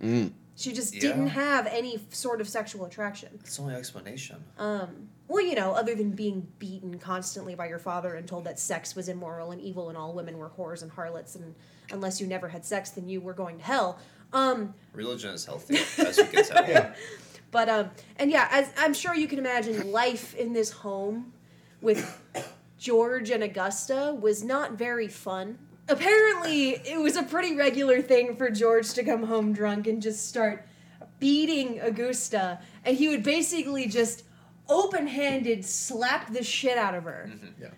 Mm. 0.00 0.32
She 0.56 0.72
just 0.74 0.94
Yeah. 0.94 1.00
didn't 1.00 1.28
have 1.28 1.66
any 1.66 2.06
sort 2.10 2.42
of 2.42 2.48
sexual 2.48 2.84
attraction. 2.84 3.30
That's 3.38 3.56
the 3.56 3.62
only 3.62 3.74
explanation. 3.74 4.44
Um, 4.58 5.08
well, 5.28 5.42
you 5.42 5.54
know, 5.54 5.72
other 5.72 5.94
than 5.94 6.10
being 6.10 6.46
beaten 6.58 6.98
constantly 6.98 7.54
by 7.54 7.66
your 7.68 7.78
father 7.78 8.14
and 8.16 8.28
told 8.28 8.44
that 8.44 8.58
sex 8.58 8.94
was 8.94 9.08
immoral 9.08 9.50
and 9.52 9.60
evil 9.62 9.88
and 9.88 9.96
all 9.96 10.12
women 10.12 10.36
were 10.36 10.50
whores 10.50 10.82
and 10.82 10.90
harlots, 10.90 11.34
and 11.36 11.54
unless 11.90 12.20
you 12.20 12.26
never 12.26 12.48
had 12.48 12.66
sex, 12.66 12.90
then 12.90 13.08
you 13.08 13.22
were 13.22 13.32
going 13.32 13.56
to 13.56 13.64
hell. 13.64 13.98
Um, 14.34 14.74
Religion 14.92 15.30
is 15.32 15.46
healthy, 15.46 15.78
as 15.98 16.18
you 16.18 16.24
can 16.24 16.44
tell. 16.44 16.64
Yeah. 16.68 16.94
But 17.52 17.68
um, 17.68 17.90
and 18.16 18.30
yeah, 18.32 18.48
as 18.50 18.70
I'm 18.76 18.92
sure 18.94 19.14
you 19.14 19.28
can 19.28 19.38
imagine, 19.38 19.92
life 19.92 20.34
in 20.34 20.52
this 20.52 20.70
home 20.72 21.32
with 21.80 22.20
George 22.78 23.30
and 23.30 23.44
Augusta 23.44 24.16
was 24.20 24.42
not 24.42 24.72
very 24.72 25.06
fun. 25.06 25.58
Apparently, 25.88 26.70
it 26.70 27.00
was 27.00 27.16
a 27.16 27.22
pretty 27.22 27.54
regular 27.54 28.02
thing 28.02 28.34
for 28.36 28.50
George 28.50 28.92
to 28.94 29.04
come 29.04 29.22
home 29.24 29.52
drunk 29.52 29.86
and 29.86 30.02
just 30.02 30.28
start 30.28 30.66
beating 31.20 31.78
Augusta, 31.80 32.58
and 32.84 32.96
he 32.96 33.08
would 33.08 33.22
basically 33.22 33.86
just 33.86 34.24
open-handed 34.68 35.64
slap 35.64 36.32
the 36.32 36.42
shit 36.42 36.78
out 36.78 36.94
of 36.94 37.04
her 37.04 37.30
Yeah. 37.60 37.68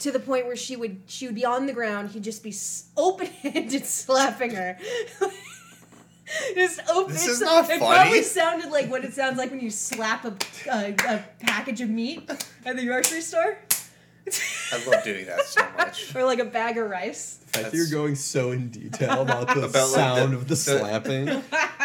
to 0.00 0.10
the 0.12 0.18
point 0.20 0.46
where 0.46 0.56
she 0.56 0.76
would 0.76 1.00
she 1.06 1.26
would 1.26 1.34
be 1.34 1.44
on 1.44 1.66
the 1.66 1.72
ground. 1.72 2.10
He'd 2.10 2.24
just 2.24 2.42
be 2.42 2.54
open-handed 2.96 3.86
slapping 4.00 4.50
her. 4.54 4.78
just 6.54 6.80
open. 6.90 7.12
This 7.12 7.22
it's- 7.22 7.36
is 7.36 7.40
not 7.40 7.64
It 7.70 7.78
funny. 7.78 7.94
probably 8.00 8.22
sounded 8.22 8.70
like 8.70 8.90
what 8.90 9.04
it 9.04 9.12
sounds 9.14 9.38
like 9.38 9.50
when 9.50 9.60
you 9.60 9.70
slap 9.70 10.24
a, 10.24 10.34
a, 10.70 10.94
a 11.08 11.24
package 11.40 11.80
of 11.80 11.88
meat 11.90 12.28
at 12.64 12.76
the 12.76 12.84
grocery 12.84 13.20
store. 13.20 13.58
I 14.72 14.84
love 14.86 15.02
doing 15.02 15.26
that 15.26 15.40
so 15.46 15.66
much. 15.76 16.14
or 16.14 16.24
like 16.24 16.38
a 16.38 16.44
bag 16.44 16.78
of 16.78 16.88
rice. 16.88 17.34
The 17.34 17.44
fact 17.44 17.52
that 17.54 17.62
That's- 17.64 17.90
you're 17.90 18.00
going 18.00 18.14
so 18.14 18.52
in 18.52 18.68
detail 18.70 19.22
about 19.22 19.48
the 19.48 19.52
About, 19.64 19.74
like, 19.74 19.74
sound 19.74 20.32
the- 20.32 20.36
of 20.36 20.42
the, 20.44 20.48
the- 20.50 20.56
slapping. 20.56 21.26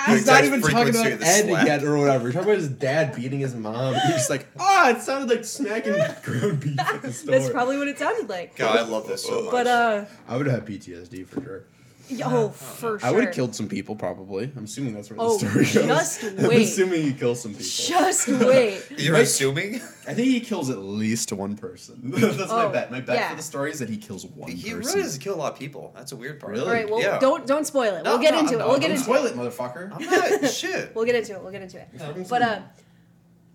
He's 0.06 0.25
not 0.27 0.44
even 0.46 0.62
talking 0.62 0.89
about 0.89 1.06
Ed 1.08 1.46
slap. 1.48 1.66
yet 1.66 1.84
or 1.84 1.98
whatever. 1.98 2.25
He's 2.27 2.36
talking 2.36 2.50
about 2.50 2.60
his 2.60 2.70
dad 2.70 3.16
beating 3.16 3.39
his 3.39 3.56
mom. 3.56 3.96
He's 3.96 4.04
just 4.13 4.30
like, 4.30 4.46
ah, 4.60 4.92
it 4.92 5.01
sounded 5.01 5.30
like 5.36 5.44
smacking 5.46 5.96
ground 6.24 6.60
beef 6.60 6.80
at 6.80 7.01
the 7.01 7.12
store. 7.12 7.32
That's 7.32 7.50
probably 7.50 7.77
what 7.80 7.88
it 7.88 7.98
sounded 7.98 8.30
like. 8.30 8.56
God, 8.56 8.77
I 8.77 8.82
love 8.84 9.08
this 9.08 9.24
so 9.25 9.42
much. 9.42 9.51
But 9.51 9.68
uh, 9.68 10.06
I 10.30 10.38
would 10.38 10.46
have 10.46 10.63
PTSD 10.63 11.25
for 11.27 11.42
sure. 11.42 11.63
oh, 12.23 12.49
for 12.49 12.99
sure. 12.99 13.07
I 13.07 13.11
would 13.11 13.25
have 13.25 13.33
killed 13.33 13.53
some 13.55 13.67
people 13.67 13.95
probably. 13.95 14.51
I'm 14.55 14.63
assuming 14.63 14.93
that's 14.93 15.09
where 15.09 15.17
Oh, 15.19 15.37
the 15.37 15.49
story 15.49 15.63
goes. 15.65 15.73
just 15.87 16.23
wait. 16.37 16.39
I'm 16.39 16.61
assuming 16.61 17.01
he 17.03 17.13
kills 17.13 17.41
some 17.41 17.51
people. 17.51 17.65
Just 17.65 18.27
wait. 18.29 18.83
You're 18.97 19.13
Right. 19.13 19.23
assuming? 19.23 19.75
I 20.07 20.13
think 20.13 20.27
he 20.29 20.39
kills 20.39 20.69
at 20.69 20.77
least 20.79 21.31
one 21.33 21.55
person. 21.57 21.99
that's 22.03 22.37
my 22.49 22.63
Oh, 22.65 22.69
bet. 22.69 22.91
My 22.91 23.01
bet 23.01 23.15
yeah. 23.17 23.29
for 23.31 23.35
the 23.35 23.43
story 23.43 23.71
is 23.71 23.79
that 23.79 23.89
he 23.89 23.97
kills 23.97 24.25
one 24.25 24.49
He 24.51 24.71
person. 24.71 24.77
really 24.79 25.01
doesn't 25.03 25.21
kill 25.21 25.35
a 25.35 25.37
lot 25.37 25.53
of 25.53 25.59
people. 25.59 25.91
That's 25.95 26.11
a 26.13 26.15
weird 26.15 26.39
part. 26.39 26.53
Really? 26.53 26.65
All 26.65 26.71
right. 26.73 26.89
Well, 26.89 27.01
Yeah. 27.01 27.19
don't 27.19 27.45
don't 27.45 27.65
spoil 27.67 27.95
it. 27.95 28.03
No, 28.03 28.11
we'll 28.13 28.21
get 28.21 28.33
no, 28.33 28.39
into 28.39 28.53
it. 28.53 28.57
We'll 28.59 28.75
get 28.79 28.81
Don't 28.83 28.91
into 28.91 29.03
spoil 29.03 29.25
it. 29.25 29.31
it, 29.31 29.35
motherfucker. 29.37 29.91
I'm 29.93 30.41
not. 30.41 30.49
shit. 30.51 30.95
We'll 30.95 31.05
get 31.05 31.15
into 31.15 31.33
it. 31.33 31.41
We'll 31.41 31.51
get 31.51 31.61
into 31.61 31.77
it. 31.79 32.27
But 32.29 32.41
uh, 32.41 32.59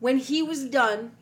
when 0.01 0.19
he 0.19 0.43
was 0.43 0.65
done, 0.65 1.13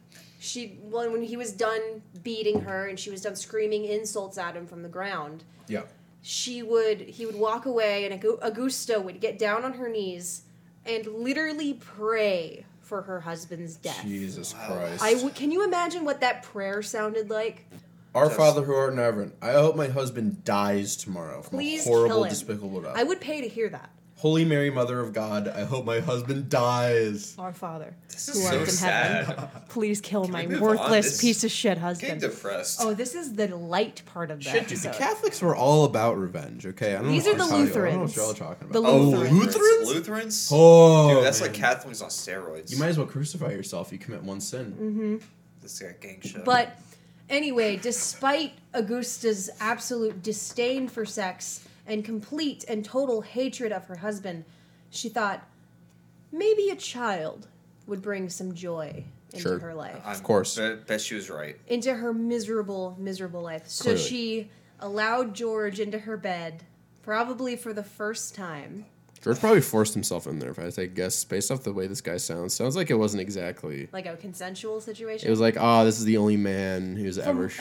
she 0.40 0.78
well, 0.82 1.10
when 1.12 1.22
he 1.22 1.36
was 1.36 1.52
done 1.52 2.02
beating 2.22 2.62
her 2.62 2.86
and 2.88 2.98
she 2.98 3.10
was 3.10 3.20
done 3.20 3.36
screaming 3.36 3.84
insults 3.84 4.38
at 4.38 4.56
him 4.56 4.66
from 4.66 4.82
the 4.82 4.88
ground, 4.88 5.44
yeah. 5.68 5.82
She 6.22 6.62
would 6.62 7.00
he 7.00 7.24
would 7.26 7.36
walk 7.36 7.66
away 7.66 8.04
and 8.04 8.20
Agu- 8.20 8.38
Augusta 8.42 9.00
would 9.00 9.20
get 9.20 9.38
down 9.38 9.64
on 9.64 9.74
her 9.74 9.88
knees 9.88 10.42
and 10.86 11.06
literally 11.06 11.74
pray 11.74 12.64
for 12.80 13.02
her 13.02 13.20
husband's 13.20 13.76
death. 13.76 14.02
Jesus 14.02 14.52
Christ. 14.66 15.02
I 15.02 15.14
w- 15.14 15.32
can 15.32 15.50
you 15.52 15.62
imagine 15.64 16.04
what 16.04 16.20
that 16.20 16.42
prayer 16.42 16.82
sounded 16.82 17.30
like? 17.30 17.66
Our 18.14 18.26
Just- 18.26 18.36
Father 18.38 18.62
who 18.62 18.74
art 18.74 18.92
in 18.92 18.98
heaven, 18.98 19.32
I 19.40 19.52
hope 19.52 19.76
my 19.76 19.86
husband 19.86 20.44
dies 20.44 20.96
tomorrow 20.96 21.42
from 21.42 21.58
Please 21.58 21.86
a 21.86 21.88
horrible, 21.88 22.08
kill 22.08 22.24
him. 22.24 22.30
despicable 22.30 22.80
death. 22.80 22.94
I 22.96 23.04
would 23.04 23.20
pay 23.20 23.40
to 23.40 23.48
hear 23.48 23.68
that. 23.68 23.90
Holy 24.20 24.44
Mary, 24.44 24.68
Mother 24.68 25.00
of 25.00 25.14
God, 25.14 25.48
I 25.48 25.64
hope 25.64 25.86
my 25.86 26.00
husband 26.00 26.50
dies. 26.50 27.34
Our 27.38 27.54
Father, 27.54 27.94
This 28.10 28.26
who 28.26 28.32
is 28.38 28.78
so 28.78 28.90
art 28.90 29.24
in 29.24 29.24
heaven, 29.26 29.48
please 29.70 30.02
kill 30.02 30.24
Can 30.24 30.32
my 30.32 30.42
we 30.42 30.48
move 30.48 30.62
on? 30.62 30.68
worthless 30.68 31.18
piece 31.18 31.42
of 31.42 31.50
shit 31.50 31.70
Getting 31.78 31.82
husband. 31.82 32.20
depressed. 32.20 32.80
Oh, 32.82 32.92
this 32.92 33.14
is 33.14 33.32
the 33.32 33.48
light 33.56 34.02
part 34.04 34.30
of 34.30 34.44
the 34.44 34.50
Shit, 34.50 34.68
dude, 34.68 34.78
the. 34.80 34.90
Catholics 34.90 35.40
were 35.40 35.56
all 35.56 35.86
about 35.86 36.18
revenge. 36.18 36.66
Okay, 36.66 36.94
I 36.94 36.98
don't 37.00 37.10
These 37.10 37.24
know 37.24 37.32
are 37.32 37.36
the 37.38 37.44
to 37.44 37.48
tell 37.48 37.58
you. 37.60 37.64
I 37.64 37.68
don't 37.68 37.74
know 37.74 38.00
what 38.00 38.08
Lutherans. 38.08 38.16
y'all 38.16 38.30
are 38.30 38.34
talking 38.34 38.68
The 38.68 38.78
about. 38.80 38.90
Oh, 38.92 38.98
Lutherans. 38.98 39.32
Lutherans? 39.32 39.88
Lutherans? 39.88 40.48
Oh, 40.52 41.14
Dude, 41.14 41.24
that's 41.24 41.40
like. 41.40 41.54
Catholics 41.54 42.02
on 42.02 42.10
steroids. 42.10 42.70
You 42.70 42.76
might 42.78 42.88
as 42.88 42.98
well 42.98 43.06
crucify 43.06 43.52
yourself. 43.52 43.86
if 43.88 43.92
You 43.94 43.98
commit 43.98 44.22
one 44.22 44.42
sin. 44.42 44.72
Mm-hmm. 44.78 45.16
This 45.62 45.78
guy 45.78 45.94
gang 45.98 46.20
shit. 46.20 46.44
But 46.44 46.78
anyway, 47.30 47.76
despite 47.78 48.52
Augusta's 48.74 49.48
absolute 49.60 50.22
disdain 50.22 50.88
for 50.88 51.06
sex 51.06 51.66
and 51.90 52.04
complete 52.04 52.64
and 52.68 52.84
total 52.84 53.20
hatred 53.20 53.72
of 53.72 53.84
her 53.86 53.96
husband, 53.96 54.44
she 54.90 55.08
thought 55.08 55.46
maybe 56.32 56.70
a 56.70 56.76
child 56.76 57.48
would 57.88 58.00
bring 58.00 58.28
some 58.30 58.54
joy 58.54 59.04
into 59.32 59.42
Sure. 59.42 59.58
her 59.58 59.74
life. 59.74 60.00
I'm- 60.04 60.20
course. 60.22 60.56
Bet, 60.56 60.86
bet 60.86 61.00
she 61.00 61.16
was 61.16 61.28
right. 61.28 61.56
into 61.66 61.92
her 61.94 62.14
miserable, 62.14 62.96
miserable 62.98 63.42
life. 63.42 63.66
So 63.66 63.84
Clearly. 63.84 64.00
she 64.02 64.50
allowed 64.78 65.34
George 65.34 65.80
into 65.80 65.98
her 65.98 66.16
bed, 66.16 66.62
probably 67.02 67.56
for 67.56 67.72
the 67.72 67.82
first 67.82 68.34
time. 68.36 68.86
George 69.22 69.38
probably 69.38 69.60
forced 69.60 69.92
himself 69.92 70.26
in 70.26 70.38
there, 70.38 70.50
if 70.50 70.58
I 70.58 70.64
had 70.64 70.72
to 70.74 70.86
guess, 70.86 71.24
based 71.24 71.50
off 71.50 71.62
the 71.62 71.74
way 71.74 71.86
this 71.86 72.00
guy 72.00 72.16
sounds. 72.16 72.54
Sounds 72.54 72.74
like 72.74 72.90
it 72.90 72.94
wasn't 72.94 73.20
exactly. 73.20 73.88
Like 73.92 74.06
a 74.06 74.16
consensual 74.16 74.80
situation. 74.80 75.28
It 75.28 75.30
was 75.30 75.40
like, 75.40 75.56
oh, 75.58 75.84
this 75.84 75.98
is 75.98 76.04
the 76.04 76.16
only 76.16 76.38
man 76.38 76.96
who's 76.96 77.18
ever. 77.18 77.50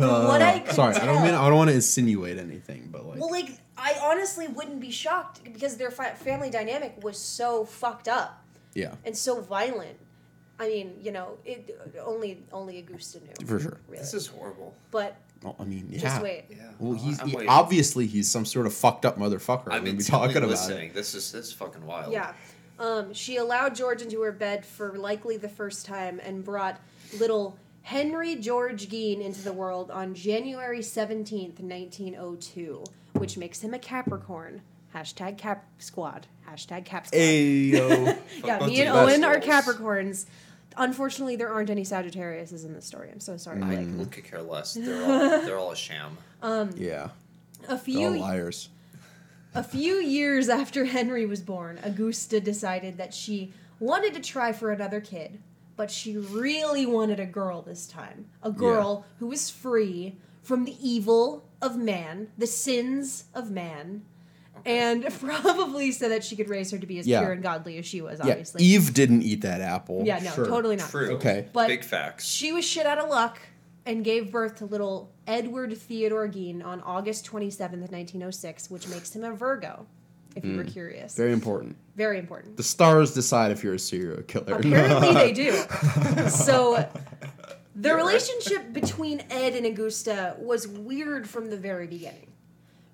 From 0.00 0.24
what 0.24 0.40
I 0.40 0.60
could 0.60 0.74
Sorry, 0.74 0.94
I 0.94 1.04
don't 1.04 1.22
mean 1.22 1.34
I 1.34 1.48
don't 1.48 1.56
want 1.56 1.68
to 1.70 1.74
insinuate 1.74 2.38
anything, 2.38 2.88
but 2.90 3.04
like, 3.04 3.18
Well, 3.18 3.30
like 3.30 3.50
I 3.76 3.96
honestly 4.02 4.46
wouldn't 4.46 4.80
be 4.80 4.90
shocked 4.90 5.42
because 5.44 5.76
their 5.76 5.90
fi- 5.90 6.12
family 6.12 6.50
dynamic 6.50 7.02
was 7.02 7.18
so 7.18 7.64
fucked 7.64 8.08
up 8.08 8.44
yeah, 8.74 8.94
and 9.04 9.16
so 9.16 9.40
violent. 9.40 9.98
I 10.58 10.68
mean, 10.68 10.94
you 11.00 11.10
know, 11.10 11.38
it 11.44 11.78
only 12.04 12.42
only 12.52 12.78
Augusta 12.78 13.18
knew 13.20 13.46
for 13.46 13.58
sure. 13.58 13.80
really. 13.88 14.00
This 14.00 14.14
is 14.14 14.26
horrible. 14.26 14.74
but 14.90 15.00
Well, 15.02 15.16
I 15.58 15.64
mean, 15.64 15.88
yeah. 15.90 16.00
just 16.00 16.22
wait. 16.22 16.44
Yeah. 16.50 16.56
Well, 16.78 16.92
he's 16.92 17.20
he- 17.22 17.46
obviously 17.46 18.06
he's 18.06 18.30
some 18.30 18.44
sort 18.44 18.66
of 18.66 18.74
fucked 18.74 19.06
up 19.06 19.18
motherfucker. 19.18 19.68
I'm 19.68 19.78
I'm 19.78 19.84
gonna 19.84 19.96
be 19.96 20.04
talking 20.04 20.36
about 20.36 20.50
listening. 20.50 20.90
it. 20.90 20.94
This 20.94 21.14
is 21.14 21.32
this 21.32 21.46
is 21.46 21.52
fucking 21.52 21.84
wild. 21.84 22.12
Yeah. 22.12 22.32
Um, 22.78 23.12
she 23.12 23.36
allowed 23.36 23.74
George 23.74 24.00
into 24.02 24.20
her 24.22 24.32
bed 24.32 24.64
for 24.64 24.96
likely 24.96 25.36
the 25.36 25.48
first 25.48 25.84
time 25.84 26.20
and 26.24 26.42
brought 26.44 26.80
little 27.18 27.56
Henry 27.82 28.36
George 28.36 28.88
Gein 28.88 29.20
into 29.22 29.42
the 29.42 29.52
world 29.52 29.90
on 29.90 30.14
January 30.14 30.80
17th, 30.80 31.60
1902, 31.60 32.84
which 33.14 33.36
makes 33.36 33.60
him 33.62 33.74
a 33.74 33.78
Capricorn. 33.78 34.62
Hashtag 34.94 35.38
Cap 35.38 35.64
Squad. 35.78 36.26
Hashtag 36.48 36.84
Cap 36.84 37.06
Squad. 37.06 37.18
Ayo. 37.20 38.18
yeah, 38.44 38.66
me 38.66 38.80
and 38.80 38.88
Owen 38.90 39.24
are 39.24 39.36
of 39.36 39.42
those. 39.44 39.50
Capricorns. 39.50 40.26
Unfortunately, 40.76 41.36
there 41.36 41.52
aren't 41.52 41.70
any 41.70 41.82
Sagittariuses 41.82 42.64
in 42.64 42.72
this 42.72 42.84
story. 42.84 43.10
I'm 43.12 43.20
so 43.20 43.36
sorry. 43.36 43.60
Mm. 43.60 43.64
I 43.64 43.84
Blake. 43.84 44.10
could 44.10 44.24
care 44.24 44.42
less. 44.42 44.74
They're 44.74 45.02
all 45.04 45.42
they're 45.42 45.58
all 45.58 45.72
a 45.72 45.76
sham. 45.76 46.16
Um, 46.42 46.70
yeah, 46.76 47.08
A 47.64 47.66
they're 47.66 47.70
all 47.72 47.78
few 47.78 48.10
liars. 48.10 48.68
A 49.52 49.64
few 49.64 49.94
years 49.94 50.48
after 50.48 50.84
Henry 50.84 51.26
was 51.26 51.40
born, 51.40 51.80
Augusta 51.82 52.40
decided 52.40 52.98
that 52.98 53.12
she 53.12 53.52
wanted 53.80 54.14
to 54.14 54.20
try 54.20 54.52
for 54.52 54.70
another 54.70 55.00
kid, 55.00 55.40
but 55.76 55.90
she 55.90 56.16
really 56.16 56.86
wanted 56.86 57.18
a 57.18 57.26
girl 57.26 57.60
this 57.60 57.88
time. 57.88 58.26
A 58.44 58.52
girl 58.52 59.04
who 59.18 59.26
was 59.26 59.50
free 59.50 60.16
from 60.42 60.64
the 60.64 60.76
evil 60.80 61.48
of 61.60 61.76
man, 61.76 62.28
the 62.38 62.46
sins 62.46 63.24
of 63.34 63.50
man, 63.50 64.02
and 64.66 65.04
probably 65.20 65.92
so 65.92 66.08
that 66.08 66.24
she 66.24 66.36
could 66.36 66.48
raise 66.48 66.70
her 66.70 66.78
to 66.78 66.86
be 66.86 66.98
as 66.98 67.06
Yeah. 67.06 67.20
pure 67.20 67.32
and 67.32 67.42
godly 67.42 67.78
as 67.78 67.86
she 67.86 68.00
was, 68.00 68.20
Yeah, 68.22 68.30
obviously. 68.30 68.62
Eve 68.64 68.92
didn't 68.94 69.22
eat 69.22 69.42
that 69.42 69.60
apple. 69.60 70.02
yeah, 70.04 70.18
no, 70.18 70.30
Sure. 70.30 70.46
totally 70.46 70.76
not. 70.76 70.90
True. 70.90 71.12
Okay. 71.12 71.46
But 71.52 71.68
Big 71.68 71.84
facts. 71.84 72.26
She 72.26 72.52
was 72.52 72.64
shit 72.64 72.86
out 72.86 72.98
of 72.98 73.08
luck 73.08 73.38
and 73.86 74.04
gave 74.04 74.30
birth 74.30 74.56
to 74.56 74.66
little 74.66 75.10
Edward 75.26 75.76
Theodore 75.76 76.28
Gein 76.28 76.64
on 76.64 76.80
August 76.82 77.26
27th, 77.26 77.90
1906, 77.90 78.70
which 78.70 78.88
makes 78.88 79.14
him 79.14 79.24
a 79.24 79.32
Virgo, 79.32 79.86
if 80.36 80.44
you 80.44 80.56
were 80.56 80.62
hmm. 80.62 80.68
curious. 80.68 81.16
Very 81.16 81.32
important. 81.32 81.76
Very 81.96 82.18
important. 82.18 82.56
The 82.56 82.62
stars 82.62 83.14
decide 83.14 83.50
if 83.50 83.64
you're 83.64 83.74
a 83.74 83.78
serial 83.78 84.22
killer. 84.22 84.54
Apparently 84.54 85.12
they 85.14 85.32
do. 85.32 85.62
So 86.28 86.88
the 87.74 87.94
relationship 87.94 88.72
between 88.72 89.22
Ed 89.30 89.54
and 89.54 89.66
Augusta 89.66 90.36
was 90.38 90.68
weird 90.68 91.28
from 91.28 91.50
the 91.50 91.56
very 91.56 91.86
beginning. 91.86 92.29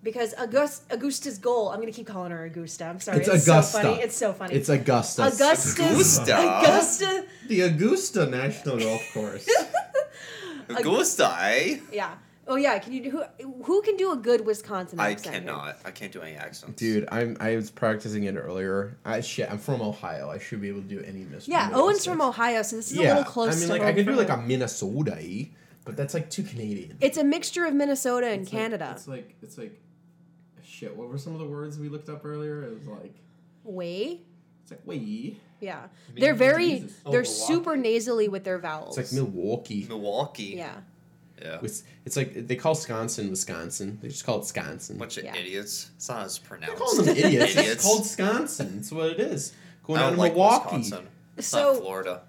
Because 0.06 0.34
August, 0.38 0.84
Augusta's 0.92 1.36
goal, 1.38 1.70
I'm 1.70 1.80
going 1.80 1.92
to 1.92 1.96
keep 1.96 2.06
calling 2.06 2.30
her 2.30 2.44
Augusta. 2.44 2.84
I'm 2.84 3.00
sorry. 3.00 3.18
It's 3.18 3.28
It's, 3.28 3.48
Augusta. 3.48 3.72
so 3.72 3.82
funny. 3.82 4.00
It's 4.02 4.16
so 4.16 4.32
funny. 4.32 4.54
It's 4.54 4.68
Augusta. 4.68 5.22
Augusta's 5.24 5.74
Augusta. 5.74 6.38
Augusta. 6.38 7.24
The 7.48 7.60
Augusta 7.62 8.26
National 8.26 8.78
Golf 8.78 9.02
Course. 9.12 9.48
Augusta, 10.68 11.36
eh? 11.40 11.78
Yeah. 11.92 12.14
Oh 12.46 12.54
yeah. 12.54 12.78
Can 12.78 12.92
you 12.92 13.02
do 13.02 13.10
who? 13.10 13.24
Who 13.64 13.82
can 13.82 13.96
do 13.96 14.12
a 14.12 14.16
good 14.16 14.46
Wisconsin 14.46 15.00
I 15.00 15.10
accent? 15.10 15.34
here? 15.34 15.42
cannot. 15.44 15.76
I 15.84 15.90
can't 15.90 16.12
do 16.12 16.22
any 16.22 16.36
accents. 16.36 16.78
Dude, 16.78 17.08
I'm 17.10 17.36
I 17.40 17.56
was 17.56 17.72
practicing 17.72 18.22
it 18.24 18.36
earlier. 18.36 18.96
I 19.04 19.20
shit, 19.22 19.50
I'm 19.50 19.58
from 19.58 19.82
Ohio. 19.82 20.30
I 20.30 20.38
should 20.38 20.60
be 20.60 20.68
able 20.68 20.82
to 20.82 20.88
do 20.88 21.00
any 21.00 21.24
miss. 21.24 21.48
Yeah. 21.48 21.70
Owen's 21.74 22.04
from 22.04 22.22
Ohio, 22.22 22.62
so 22.62 22.76
this 22.76 22.92
is 22.92 22.98
a 22.98 23.02
little 23.02 23.24
close. 23.24 23.56
I 23.56 23.58
mean, 23.58 23.66
to 23.66 23.72
like 23.72 23.82
I 23.82 23.92
could 23.92 24.06
do 24.06 24.12
like 24.12 24.28
a 24.28 24.36
Minnesota, 24.36 25.18
but 25.84 25.96
that's 25.96 26.14
like 26.14 26.30
too 26.30 26.44
Canadian. 26.44 26.96
It's 27.00 27.18
a 27.18 27.24
mixture 27.24 27.64
of 27.64 27.74
Minnesota 27.74 28.28
and 28.28 28.42
It's 28.42 28.52
like- 28.52 28.62
Canada. 28.62 28.92
it's 28.94 29.08
like 29.08 29.34
it's 29.42 29.58
like 29.58 29.80
shit. 30.76 30.94
What 30.96 31.08
were 31.08 31.18
some 31.18 31.32
of 31.32 31.38
the 31.38 31.46
words 31.46 31.78
we 31.78 31.88
looked 31.88 32.08
up 32.08 32.24
earlier? 32.24 32.62
It 32.62 32.74
was 32.78 32.86
like 32.86 33.14
Way. 33.64 34.20
it's 34.62 34.70
like 34.70 34.86
way. 34.86 35.36
Yeah. 35.60 35.86
Maybe 36.08 36.20
They're 36.20 36.34
very. 36.34 36.70
Jesus. 36.80 37.00
Oh, 37.06 37.10
they're 37.12 37.22
Milwaukee. 37.22 37.52
super 37.54 37.76
nasally 37.76 38.28
with 38.28 38.44
their 38.44 38.58
vowels. 38.58 38.98
It's 38.98 39.12
like 39.12 39.22
Milwaukee. 39.22 39.86
Milwaukee. 39.88 40.54
Yeah. 40.56 40.74
Yeah. 41.42 41.58
It's, 41.62 41.82
it's 42.04 42.16
like 42.16 42.46
they 42.46 42.56
call 42.56 42.72
Wisconsin 42.72 43.30
Wisconsin. 43.30 43.98
They 44.02 44.08
just 44.08 44.24
call 44.24 44.36
it 44.36 44.40
Wisconsin. 44.40 44.98
Bunch 44.98 45.16
of 45.18 45.24
Yeah. 45.24 45.34
idiots. 45.36 45.90
It's 45.96 46.08
not 46.08 46.24
as 46.26 46.38
pronounced. 46.38 46.76
They're 46.78 46.86
calling 46.86 47.04
them 47.06 47.16
idiots. 47.16 47.52
Idiots. 47.56 47.72
It's 47.74 47.84
called 47.84 48.00
Wisconsin. 48.00 48.76
That's 48.76 48.92
what 48.92 49.10
it 49.10 49.20
is. 49.20 49.52
Going 49.84 49.98
I 50.00 50.02
down 50.04 50.12
to 50.14 50.18
like 50.18 50.32
Milwaukee. 50.32 50.76
Wisconsin. 50.78 51.08
It's 51.36 51.46
So- 51.48 51.72
not 51.72 51.82
Florida. 51.82 52.22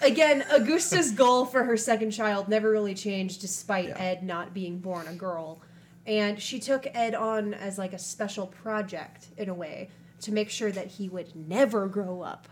Again, 0.00 0.44
Augusta's 0.52 1.10
goal 1.12 1.44
for 1.44 1.64
her 1.64 1.76
second 1.76 2.10
child 2.12 2.48
never 2.48 2.70
really 2.70 2.94
changed 2.94 3.40
despite 3.40 3.88
Yeah. 3.88 3.98
Ed 3.98 4.22
not 4.22 4.54
being 4.54 4.78
born 4.78 5.08
a 5.08 5.14
girl. 5.14 5.60
And 6.06 6.40
she 6.40 6.58
took 6.58 6.86
Ed 6.94 7.14
on 7.14 7.54
as 7.54 7.78
like 7.78 7.92
a 7.92 7.98
special 7.98 8.46
project 8.46 9.28
in 9.36 9.48
a 9.48 9.54
way 9.54 9.90
to 10.22 10.32
make 10.32 10.50
sure 10.50 10.72
that 10.72 10.88
he 10.88 11.08
would 11.08 11.34
never 11.34 11.86
grow 11.86 12.22
up 12.22 12.48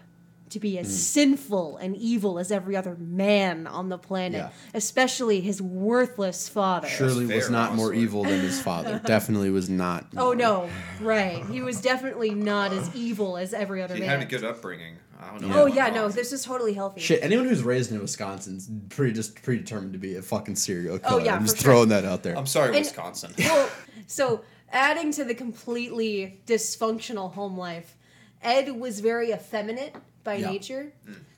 to 0.51 0.61
be 0.61 0.79
as 0.79 0.89
mm. 0.89 0.91
sinful 0.91 1.77
and 1.79 1.97
evil 1.97 2.39
as 2.39 2.53
every 2.53 2.77
other 2.77 2.97
man 2.97 3.67
on 3.67 3.89
the 3.89 3.99
planet, 3.99 4.41
Yeah. 4.41 4.51
especially 4.75 5.41
his 5.41 5.63
worthless 5.63 6.49
father. 6.49 6.89
Surely 6.89 7.27
was 7.27 7.45
fair, 7.45 7.51
not 7.51 7.75
more 7.75 7.95
evil 7.95 8.25
than 8.25 8.41
his 8.41 8.61
father. 8.61 9.01
Definitely 9.07 9.51
was 9.51 9.71
not. 9.71 10.07
Oh 10.17 10.27
more. 10.27 10.37
no, 10.37 10.71
right. 11.01 11.45
He 11.47 11.63
was 11.63 11.81
definitely 11.81 12.35
not 12.35 12.73
as 12.73 12.95
evil 12.95 13.37
as 13.37 13.55
every 13.55 13.83
other 13.83 13.95
He 13.95 14.01
man. 14.01 14.09
He 14.09 14.15
had 14.15 14.23
a 14.23 14.27
good 14.27 14.45
upbringing. 14.45 14.97
I 15.21 15.31
don't 15.31 15.49
know. 15.49 15.63
oh 15.63 15.67
yeah, 15.67 15.91
no, 15.91 16.09
this 16.09 16.33
is 16.33 16.45
totally 16.45 16.73
healthy. 16.73 17.01
Shit, 17.01 17.23
anyone 17.23 17.47
who's 17.47 17.63
raised 17.63 17.93
in 17.93 18.01
Wisconsin's 18.01 18.71
pretty 18.89 19.13
just 19.13 19.41
predetermined 19.43 19.93
to 19.93 19.99
be 19.99 20.17
a 20.17 20.23
fucking 20.23 20.57
serial 20.57 20.95
oh, 20.95 20.99
killer. 20.99 21.21
Oh, 21.21 21.25
yeah, 21.25 21.35
I'm 21.35 21.45
just 21.45 21.59
sure. 21.59 21.73
throwing 21.73 21.91
that 21.91 22.05
out 22.05 22.23
there. 22.23 22.37
I'm 22.37 22.47
sorry, 22.47 22.69
And- 22.69 22.79
Wisconsin. 22.79 23.35
well, 23.39 23.71
so 24.07 24.43
adding 24.73 25.13
to 25.13 25.25
the 25.25 25.35
completely 25.35 26.41
dysfunctional 26.47 27.33
home 27.35 27.59
life, 27.59 27.97
Ed 28.43 28.75
was 28.81 29.01
very 29.01 29.33
effeminate 29.33 29.95
by 30.25 30.35
Yeah. 30.37 30.51
nature 30.51 30.93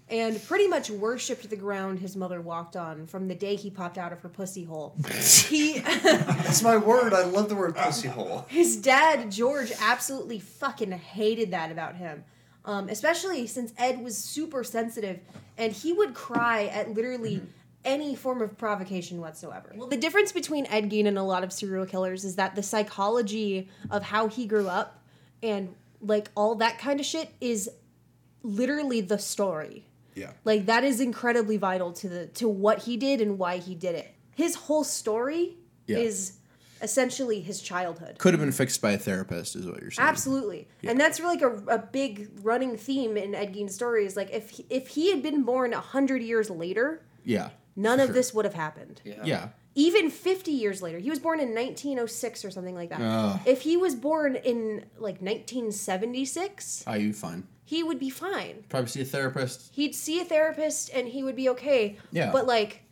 and 0.08 0.42
pretty 0.44 0.66
much 0.68 0.90
worshipped 0.90 1.48
the 1.48 1.56
ground 1.56 1.98
his 2.00 2.16
mother 2.16 2.40
walked 2.40 2.76
on 2.76 3.06
from 3.06 3.28
the 3.28 3.34
day 3.34 3.54
he 3.56 3.70
popped 3.70 3.96
out 3.96 4.12
of 4.12 4.20
her 4.20 4.28
pussy 4.28 4.64
hole. 4.64 4.94
he 5.48 5.78
That's 5.80 6.62
my 6.62 6.76
word. 6.76 7.14
I 7.14 7.24
love 7.24 7.48
the 7.48 7.54
word 7.56 7.74
pussy 7.76 8.08
hole. 8.08 8.44
his 8.48 8.76
dad 8.76 9.30
George 9.30 9.72
absolutely 9.80 10.38
fucking 10.38 10.90
hated 10.92 11.50
that 11.52 11.70
about 11.70 11.96
him. 11.96 12.24
Um, 12.64 12.88
especially 12.88 13.46
since 13.48 13.72
Ed 13.76 14.02
was 14.02 14.16
super 14.16 14.62
sensitive 14.62 15.18
and 15.58 15.72
he 15.72 15.92
would 15.92 16.14
cry 16.14 16.66
at 16.66 16.94
literally 16.94 17.42
any 17.84 18.14
form 18.14 18.40
of 18.40 18.56
provocation 18.56 19.20
whatsoever. 19.20 19.72
Well, 19.74 19.88
the 19.88 19.96
difference 19.96 20.30
between 20.30 20.66
Ed 20.66 20.88
Gein 20.88 21.06
and 21.08 21.18
a 21.18 21.22
lot 21.24 21.42
of 21.42 21.52
serial 21.52 21.84
killers 21.86 22.24
is 22.24 22.36
that 22.36 22.54
the 22.54 22.62
psychology 22.62 23.68
of 23.90 24.04
how 24.04 24.28
he 24.28 24.46
grew 24.46 24.68
up 24.68 25.02
and 25.42 25.74
like 26.00 26.30
all 26.36 26.54
that 26.56 26.78
kind 26.78 27.00
of 27.00 27.06
shit 27.06 27.30
is 27.40 27.68
literally 28.42 29.00
the 29.00 29.18
story. 29.18 29.86
yeah. 30.14 30.32
Like 30.44 30.66
that 30.66 30.84
is 30.84 31.00
incredibly 31.00 31.56
vital 31.56 31.92
to 31.94 32.08
the 32.08 32.26
to 32.28 32.48
what 32.48 32.80
he 32.80 32.96
did 32.96 33.20
and 33.20 33.38
why 33.38 33.58
he 33.58 33.74
did 33.74 33.94
it. 33.94 34.14
His 34.34 34.54
whole 34.54 34.84
story 34.84 35.56
Yeah. 35.86 35.98
is 35.98 36.38
essentially 36.82 37.40
his 37.40 37.60
childhood. 37.62 38.18
Could 38.18 38.34
have 38.34 38.40
been 38.40 38.50
fixed 38.52 38.80
by 38.82 38.92
a 38.92 38.98
therapist, 38.98 39.54
is 39.54 39.66
what 39.66 39.80
you're 39.80 39.90
saying. 39.92 40.08
Absolutely, 40.08 40.66
and 40.82 40.98
that's 41.00 41.20
really 41.20 41.36
like 41.38 41.42
a, 41.42 41.74
a 41.74 41.78
big 41.78 42.28
running 42.42 42.76
theme 42.76 43.16
in 43.16 43.34
Ed 43.34 43.52
Gein's 43.54 43.74
story. 43.74 44.04
Is 44.04 44.16
like 44.16 44.30
if 44.32 44.50
he, 44.50 44.66
if 44.68 44.88
he 44.88 45.10
had 45.10 45.22
been 45.22 45.44
born 45.44 45.72
a 45.72 45.80
hundred 45.80 46.22
years 46.22 46.50
later, 46.50 47.02
Yeah. 47.24 47.50
none 47.76 48.00
of 48.00 48.08
sure. 48.08 48.14
this 48.14 48.34
would 48.34 48.44
have 48.44 48.54
happened. 48.54 49.00
Yeah. 49.04 49.22
Yeah. 49.24 49.48
even 49.74 50.10
50 50.10 50.50
years 50.50 50.82
later, 50.82 50.98
he 50.98 51.08
was 51.08 51.18
born 51.20 51.38
in 51.40 51.54
1906 51.54 52.44
or 52.44 52.50
something 52.50 52.74
like 52.74 52.90
that. 52.90 53.00
Ugh. 53.00 53.40
if 53.46 53.62
he 53.62 53.76
was 53.78 53.94
born 53.94 54.34
in 54.36 54.84
like 54.98 55.22
1976, 55.22 56.84
Are 56.86 56.92
ah, 56.94 56.96
you 56.96 57.12
fine? 57.12 57.46
He 57.72 57.82
would 57.82 57.98
be 57.98 58.10
fine. 58.10 58.64
Probably 58.68 58.88
see 58.90 59.00
a 59.00 59.04
therapist. 59.06 59.70
He'd 59.74 59.94
see 59.94 60.20
a 60.20 60.24
therapist 60.26 60.90
and 60.92 61.08
he 61.08 61.22
would 61.22 61.36
be 61.36 61.48
okay. 61.48 61.96
Yeah. 62.10 62.30
But 62.30 62.46
like, 62.46 62.82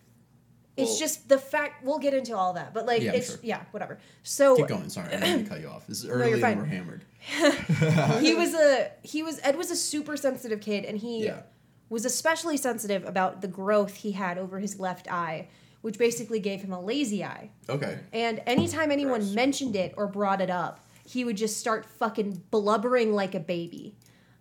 it's 0.78 0.92
Well- 0.92 0.98
just 1.00 1.28
the 1.28 1.36
fact. 1.36 1.84
We'll 1.84 1.98
get 1.98 2.14
into 2.14 2.34
all 2.34 2.54
that, 2.54 2.72
but 2.72 2.86
like, 2.86 3.02
Yeah, 3.02 3.12
it's 3.12 3.32
sure. 3.32 3.40
yeah, 3.42 3.60
whatever. 3.72 3.98
So 4.22 4.56
Keep 4.56 4.68
going. 4.68 4.88
Sorry, 4.88 5.08
I 5.08 5.20
didn't 5.20 5.36
mean 5.36 5.44
to 5.44 5.50
cut 5.50 5.60
you 5.60 5.68
off. 5.68 5.86
This 5.86 6.02
is 6.02 6.08
early 6.08 6.30
you're 6.30 6.46
and 6.46 6.60
we're 6.60 6.64
hammered. 6.64 7.04
he 8.24 8.34
was 8.34 8.54
a 8.66 8.90
he 9.02 9.22
was 9.22 9.38
Ed 9.42 9.56
was 9.56 9.70
a 9.70 9.76
super 9.76 10.16
sensitive 10.16 10.62
kid, 10.62 10.86
and 10.86 10.96
he 10.96 11.24
Yeah. 11.26 11.42
was 11.90 12.06
especially 12.06 12.56
sensitive 12.56 13.04
about 13.04 13.42
the 13.42 13.48
growth 13.48 13.96
he 13.96 14.12
had 14.12 14.38
over 14.38 14.60
his 14.60 14.80
left 14.80 15.12
eye, 15.12 15.48
which 15.82 15.98
basically 15.98 16.40
gave 16.40 16.62
him 16.62 16.72
a 16.72 16.80
lazy 16.80 17.22
eye. 17.22 17.50
Okay. 17.68 17.98
And 18.14 18.40
anytime 18.46 18.90
anyone 18.90 19.20
Gross. 19.20 19.34
mentioned 19.34 19.76
it 19.76 19.92
or 19.98 20.06
brought 20.06 20.40
it 20.40 20.48
up, 20.48 20.80
he 21.06 21.22
would 21.26 21.36
just 21.36 21.58
start 21.58 21.84
fucking 21.84 22.44
blubbering 22.50 23.12
like 23.12 23.34
a 23.34 23.40
baby. 23.40 23.94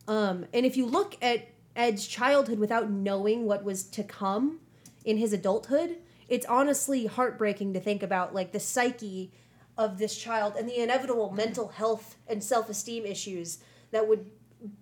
Um, 0.09 0.45
and 0.53 0.65
if 0.65 0.75
you 0.75 0.87
look 0.87 1.15
at 1.21 1.47
Ed's 1.75 2.07
childhood 2.07 2.57
without 2.57 2.89
knowing 2.89 3.45
what 3.45 3.63
was 3.63 3.83
to 3.83 4.03
come 4.03 4.59
in 5.05 5.17
his 5.17 5.33
adulthood, 5.33 5.97
it's 6.27 6.47
honestly 6.47 7.05
heartbreaking 7.05 7.73
to 7.73 7.79
think 7.79 8.01
about 8.01 8.33
like 8.33 8.51
the 8.51 8.59
psyche 8.59 9.31
of 9.77 9.99
this 9.99 10.17
child 10.17 10.55
and 10.57 10.67
the 10.67 10.81
inevitable 10.81 11.31
mental 11.31 11.67
health 11.69 12.17
and 12.27 12.43
self-esteem 12.43 13.05
issues 13.05 13.59
that 13.91 14.07
would 14.09 14.29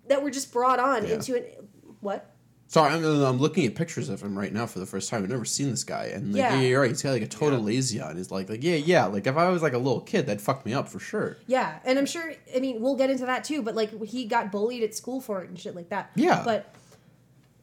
that 0.08 0.22
were 0.22 0.30
just 0.30 0.50
brought 0.52 0.80
on 0.80 1.06
Yeah. 1.06 1.14
into 1.14 1.36
it. 1.36 1.62
What? 2.00 2.34
Sorry, 2.70 2.92
I'm, 2.92 3.02
I'm 3.04 3.38
looking 3.38 3.64
at 3.64 3.74
pictures 3.74 4.10
of 4.10 4.20
him 4.22 4.38
right 4.38 4.52
now 4.52 4.66
for 4.66 4.78
the 4.78 4.84
first 4.84 5.08
time. 5.08 5.22
I've 5.22 5.30
never 5.30 5.46
seen 5.46 5.70
this 5.70 5.84
guy, 5.84 6.10
and 6.14 6.34
like, 6.34 6.38
Yeah. 6.38 6.54
yeah, 6.54 6.60
you're 6.60 6.80
right. 6.82 6.90
He's 6.90 7.02
got 7.02 7.12
like 7.12 7.22
a 7.22 7.26
total 7.26 7.60
lazy 7.60 7.98
on. 7.98 8.16
He's 8.18 8.30
like, 8.30 8.50
like, 8.50 8.62
yeah, 8.62 8.74
yeah. 8.76 9.06
Like 9.06 9.26
if 9.26 9.36
I 9.38 9.48
was 9.48 9.62
like 9.62 9.72
a 9.72 9.78
little 9.78 10.02
kid, 10.02 10.26
that'd 10.26 10.42
fuck 10.42 10.66
me 10.66 10.74
up 10.74 10.86
for 10.88 10.98
sure. 10.98 11.38
Yeah, 11.46 11.78
and 11.86 11.98
I'm 11.98 12.04
sure. 12.06 12.34
I 12.54 12.60
mean, 12.60 12.82
we'll 12.82 12.94
get 12.96 13.08
into 13.08 13.24
that 13.24 13.42
too. 13.42 13.62
But 13.62 13.74
like, 13.74 14.02
he 14.04 14.26
got 14.26 14.52
bullied 14.52 14.82
at 14.82 14.94
school 14.94 15.20
for 15.22 15.42
it 15.42 15.48
and 15.48 15.58
shit 15.58 15.74
like 15.74 15.88
that. 15.88 16.10
Yeah. 16.14 16.42
But 16.44 16.72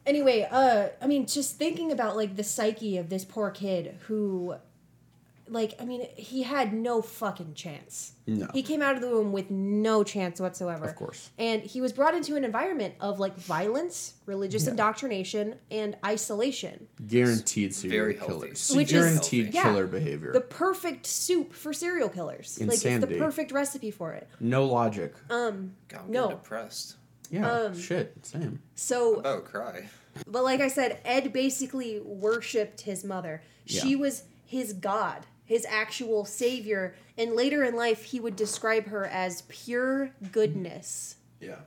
anyway, 0.04 0.48
uh, 0.50 0.88
I 1.00 1.06
mean, 1.06 1.26
just 1.26 1.56
thinking 1.56 1.92
about 1.92 2.16
like 2.16 2.34
the 2.34 2.44
psyche 2.44 2.96
of 2.98 3.08
this 3.08 3.24
poor 3.24 3.50
kid 3.50 3.96
who, 4.08 4.56
like, 5.48 5.74
I 5.80 5.84
mean, 5.84 6.06
he 6.16 6.42
had 6.42 6.72
no 6.72 7.00
fucking 7.02 7.54
chance. 7.54 8.12
No. 8.26 8.48
He 8.52 8.62
came 8.62 8.82
out 8.82 8.96
of 8.96 9.00
the 9.02 9.08
womb 9.08 9.32
with 9.32 9.50
no 9.50 10.02
chance 10.02 10.40
whatsoever. 10.40 10.84
Of 10.86 10.96
course. 10.96 11.30
And 11.38 11.62
he 11.62 11.80
was 11.80 11.92
brought 11.92 12.14
into 12.14 12.34
an 12.36 12.44
environment 12.44 12.94
of 13.00 13.20
like 13.20 13.36
violence, 13.36 14.14
religious 14.26 14.64
Yeah. 14.64 14.70
indoctrination, 14.70 15.56
and 15.70 15.96
isolation. 16.04 16.88
Guaranteed 17.06 17.74
serial 17.74 17.98
Very 18.04 18.16
healthy. 18.16 18.32
killers. 18.32 18.70
Which 18.74 18.92
is- 18.92 19.04
Guaranteed 19.04 19.54
yeah. 19.54 19.62
killer 19.62 19.86
behavior. 19.86 20.32
The 20.32 20.40
perfect 20.40 21.06
soup 21.06 21.52
for 21.52 21.72
serial 21.72 22.08
killers. 22.08 22.58
Like 22.60 22.68
it's 22.74 22.84
Insanity. 22.84 23.14
the 23.14 23.20
perfect 23.20 23.52
recipe 23.52 23.90
for 23.90 24.12
it. 24.14 24.28
no 24.40 24.64
logic. 24.66 25.14
Um. 25.30 25.74
God, 25.88 26.00
I'm 26.06 26.10
No. 26.10 26.30
depressed. 26.30 26.96
Yeah. 27.30 27.50
um, 27.50 27.78
shit. 27.78 28.14
Same. 28.24 28.60
So 28.74 29.20
Oh, 29.24 29.40
cry. 29.40 29.88
But 30.26 30.44
like 30.44 30.60
I 30.60 30.68
said, 30.68 31.00
Ed 31.04 31.32
basically 31.32 32.00
worshipped 32.00 32.80
his 32.82 33.04
mother. 33.04 33.42
She 33.66 33.90
Yeah. 33.90 33.96
was 33.98 34.22
his 34.44 34.72
god, 34.72 35.26
his 35.46 35.64
actual 35.68 36.24
savior. 36.26 36.94
And 37.16 37.32
later 37.32 37.64
in 37.64 37.74
life, 37.74 38.04
he 38.04 38.20
would 38.20 38.36
describe 38.36 38.88
her 38.88 39.06
as 39.06 39.42
pure 39.48 40.10
goodness 40.32 41.16
Yeah. 41.40 41.60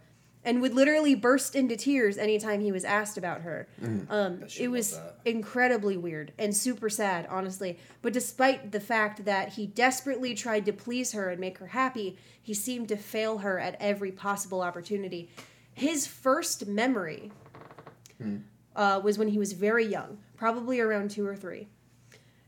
and 0.43 0.61
would 0.61 0.73
literally 0.75 1.15
burst 1.15 1.55
into 1.55 1.75
tears 1.75 2.17
anytime 2.17 2.59
he 2.61 2.71
was 2.71 2.83
asked 2.85 3.17
about 3.17 3.41
her. 3.41 3.67
Um, 4.09 4.43
it 4.59 4.67
was 4.67 4.99
incredibly 5.25 5.97
weird 5.97 6.33
and 6.37 6.55
super 6.55 6.89
sad, 6.89 7.25
honestly. 7.29 7.79
But 8.01 8.13
despite 8.13 8.71
the 8.71 8.79
fact 8.79 9.25
that 9.25 9.53
he 9.53 9.65
desperately 9.65 10.35
tried 10.35 10.65
to 10.65 10.73
please 10.73 11.13
her 11.13 11.29
and 11.29 11.39
make 11.39 11.57
her 11.59 11.67
happy, 11.67 12.17
he 12.41 12.53
seemed 12.53 12.89
to 12.89 12.97
fail 12.97 13.39
her 13.39 13.59
at 13.59 13.75
every 13.79 14.11
possible 14.11 14.61
opportunity. 14.61 15.29
His 15.73 16.05
first 16.05 16.67
memory 16.67 17.31
uh, 18.75 18.99
was 19.03 19.17
when 19.17 19.29
he 19.29 19.37
was 19.39 19.53
very 19.53 19.85
young, 19.85 20.17
probably 20.35 20.79
around 20.79 21.11
two 21.11 21.25
or 21.25 21.35
three. 21.35 21.67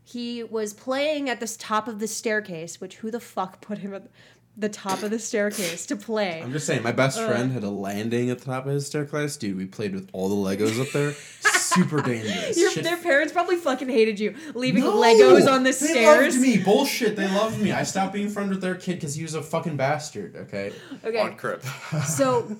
He 0.04 0.42
was 0.42 0.74
playing 0.74 1.30
at 1.30 1.40
the 1.40 1.46
top 1.46 1.88
of 1.88 1.98
the 2.00 2.08
staircase, 2.08 2.80
which 2.80 2.96
who 2.96 3.10
the 3.10 3.20
fuck 3.20 3.60
put 3.60 3.78
him 3.78 3.94
at 3.94 4.08
the 4.56 4.68
top 4.68 5.02
of 5.02 5.10
the 5.10 5.18
staircase 5.18 5.86
to 5.86 5.96
play? 5.96 6.42
I'm 6.42 6.52
just 6.52 6.66
saying, 6.66 6.82
my 6.82 6.92
best 6.92 7.18
Uh. 7.18 7.26
friend 7.28 7.52
had 7.52 7.62
a 7.62 7.70
landing 7.70 8.28
at 8.28 8.38
the 8.40 8.44
top 8.46 8.66
of 8.66 8.72
his 8.72 8.86
staircase. 8.86 9.36
Dude, 9.36 9.56
we 9.56 9.64
played 9.66 9.94
with 9.94 10.08
all 10.12 10.28
the 10.28 10.34
Legos 10.34 10.80
up 10.80 10.92
there. 10.92 11.12
Super 11.40 12.02
dangerous. 12.02 12.58
Your, 12.58 12.70
their 12.82 12.98
parents 12.98 13.32
probably 13.32 13.56
fucking 13.56 13.88
hated 13.88 14.20
you, 14.20 14.34
leaving 14.54 14.82
No! 14.82 14.92
Legos 15.00 15.50
on 15.50 15.62
the 15.62 15.70
they 15.70 15.72
stairs. 15.72 16.34
loved 16.34 16.46
me. 16.46 16.58
Bullshit. 16.58 17.16
They 17.16 17.28
loved 17.28 17.62
me. 17.62 17.72
I 17.72 17.82
stopped 17.84 18.12
being 18.12 18.28
friends 18.28 18.50
with 18.50 18.60
their 18.60 18.74
kid 18.74 18.96
because 18.96 19.14
he 19.14 19.22
was 19.22 19.32
a 19.34 19.42
fucking 19.42 19.76
bastard. 19.78 20.36
Okay. 20.36 20.72
Okay, 21.02 21.20
On 21.20 21.34
crib. 21.36 21.62
so 22.06 22.54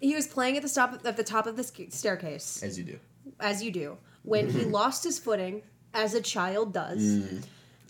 he 0.00 0.14
was 0.14 0.28
playing 0.28 0.56
at 0.56 0.62
the 0.62 0.68
top 0.68 1.00
at 1.04 1.16
the 1.16 1.24
top 1.24 1.46
of 1.48 1.56
the 1.56 1.64
staircase, 1.90 2.62
As 2.62 2.78
you 2.78 2.84
do. 2.84 2.98
as 3.40 3.60
you 3.64 3.72
do, 3.72 3.96
when 4.22 4.48
he 4.50 4.60
lost 4.66 5.02
his 5.02 5.18
footing, 5.18 5.62
as 5.94 6.14
a 6.14 6.20
child 6.20 6.72
does. 6.72 7.02
Mm. 7.02 7.42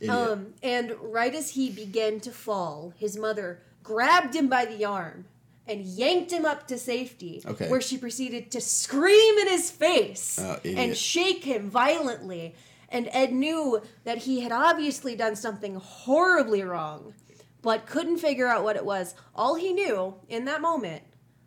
Um, 0.08 0.54
and 0.62 0.94
right 1.00 1.34
as 1.34 1.50
he 1.50 1.70
began 1.70 2.18
to 2.20 2.30
fall, 2.32 2.92
his 2.98 3.16
mother 3.16 3.60
grabbed 3.84 4.34
him 4.34 4.48
by 4.48 4.64
the 4.64 4.84
arm 4.84 5.26
and 5.66 5.84
yanked 5.84 6.32
him 6.32 6.44
up 6.44 6.66
to 6.68 6.78
safety. 6.78 7.42
Okay. 7.46 7.68
Where 7.68 7.80
she 7.80 7.96
proceeded 7.98 8.50
to 8.50 8.60
scream 8.60 9.38
in 9.38 9.48
his 9.48 9.70
face 9.70 10.38
Oh, 10.40 10.58
and 10.64 10.96
shake 10.96 11.44
him 11.44 11.70
violently. 11.70 12.54
And 12.88 13.08
Ed 13.12 13.32
knew 13.32 13.80
that 14.04 14.18
he 14.18 14.40
had 14.40 14.52
obviously 14.52 15.14
done 15.14 15.36
something 15.36 15.76
horribly 15.76 16.62
wrong, 16.62 17.14
but 17.62 17.86
couldn't 17.86 18.18
figure 18.18 18.48
out 18.48 18.64
what 18.64 18.76
it 18.76 18.84
was. 18.84 19.14
All 19.34 19.54
he 19.54 19.72
knew 19.72 20.16
in 20.28 20.44
that 20.46 20.60
moment 20.60 21.02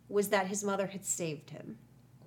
was 0.08 0.28
that 0.28 0.46
his 0.46 0.64
mother 0.64 0.86
had 0.86 1.04
saved 1.04 1.50
him. 1.50 1.78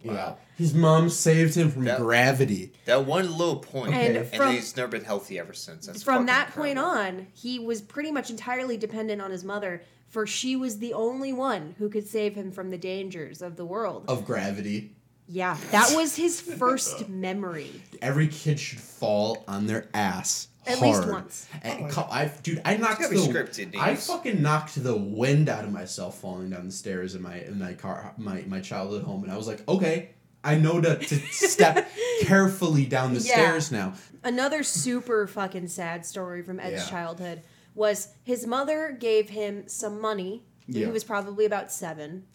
Wow. 0.03 0.37
His 0.57 0.73
mom 0.73 1.09
saved 1.09 1.55
him 1.55 1.71
from 1.71 1.85
That- 1.85 1.99
gravity. 1.99 2.73
That 2.85 3.05
one 3.05 3.31
little 3.37 3.57
point, 3.57 3.93
And 3.93 4.17
and, 4.17 4.27
from- 4.27 4.39
then 4.39 4.55
he's 4.55 4.75
never 4.75 4.89
been 4.89 5.03
healthy 5.05 5.39
ever 5.39 5.53
since. 5.53 5.85
That's 5.87 6.03
from 6.03 6.15
fucking 6.15 6.25
that 6.27 6.51
point 6.55 6.77
on, 6.79 7.27
he 7.33 7.59
was 7.59 7.81
pretty 7.81 8.11
much 8.11 8.29
entirely 8.29 8.77
dependent 8.77 9.21
on 9.21 9.31
his 9.31 9.43
mother, 9.43 9.81
for 10.09 10.25
she 10.27 10.55
was 10.55 10.79
the 10.79 10.93
only 10.93 11.31
one 11.33 11.75
who 11.77 11.89
could 11.89 12.07
save 12.07 12.35
him 12.35 12.51
from 12.51 12.69
the 12.71 12.77
dangers 12.77 13.41
of 13.41 13.55
the 13.55 13.65
world. 13.65 14.05
Of 14.07 14.25
gravity. 14.25 14.95
Yeah, 15.27 15.57
that 15.71 15.91
was 15.95 16.15
his 16.15 16.41
first 16.41 17.07
memory. 17.07 17.69
Every 18.01 18.27
kid 18.27 18.59
should 18.59 18.79
fall 18.79 19.43
on 19.47 19.67
their 19.67 19.87
ass. 19.93 20.47
At 20.67 20.81
least 20.81 21.07
once. 21.07 21.47
And 21.63 21.85
oh 21.85 21.87
co- 21.89 22.07
I, 22.11 22.25
dude, 22.43 22.61
I 22.65 22.77
knocked 22.77 23.01
gotta 23.01 23.15
the, 23.15 23.25
be 23.27 23.33
scripted, 23.33 23.75
I 23.77 23.95
fucking 23.95 24.41
knocked 24.41 24.81
the 24.83 24.95
wind 24.95 25.49
out 25.49 25.63
of 25.63 25.71
myself 25.71 26.19
falling 26.19 26.49
down 26.51 26.65
the 26.65 26.71
stairs 26.71 27.15
in 27.15 27.21
my 27.21 27.37
in 27.39 27.57
my 27.59 27.73
car 27.73 28.13
my 28.17 28.43
my 28.47 28.59
childhood 28.59 29.03
home, 29.03 29.23
and 29.23 29.31
I 29.31 29.37
was 29.37 29.47
like, 29.47 29.67
okay, 29.67 30.09
I 30.43 30.55
know 30.55 30.79
to, 30.81 30.97
to 30.97 31.15
step 31.31 31.89
carefully 32.21 32.85
down 32.85 33.13
the 33.13 33.19
Yeah. 33.21 33.33
stairs 33.33 33.71
now. 33.71 33.93
Another 34.23 34.63
super 34.63 35.27
fucking 35.27 35.67
sad 35.69 36.05
story 36.05 36.41
from 36.43 36.59
Ed's 36.59 36.83
Yeah. 36.83 36.89
childhood 36.89 37.41
was 37.73 38.09
his 38.23 38.45
mother 38.45 38.95
gave 38.99 39.29
him 39.29 39.67
some 39.67 39.99
money. 40.01 40.43
He 40.71 40.85
was 40.85 41.03
probably 41.03 41.45
about 41.45 41.71
seven. 41.71 42.25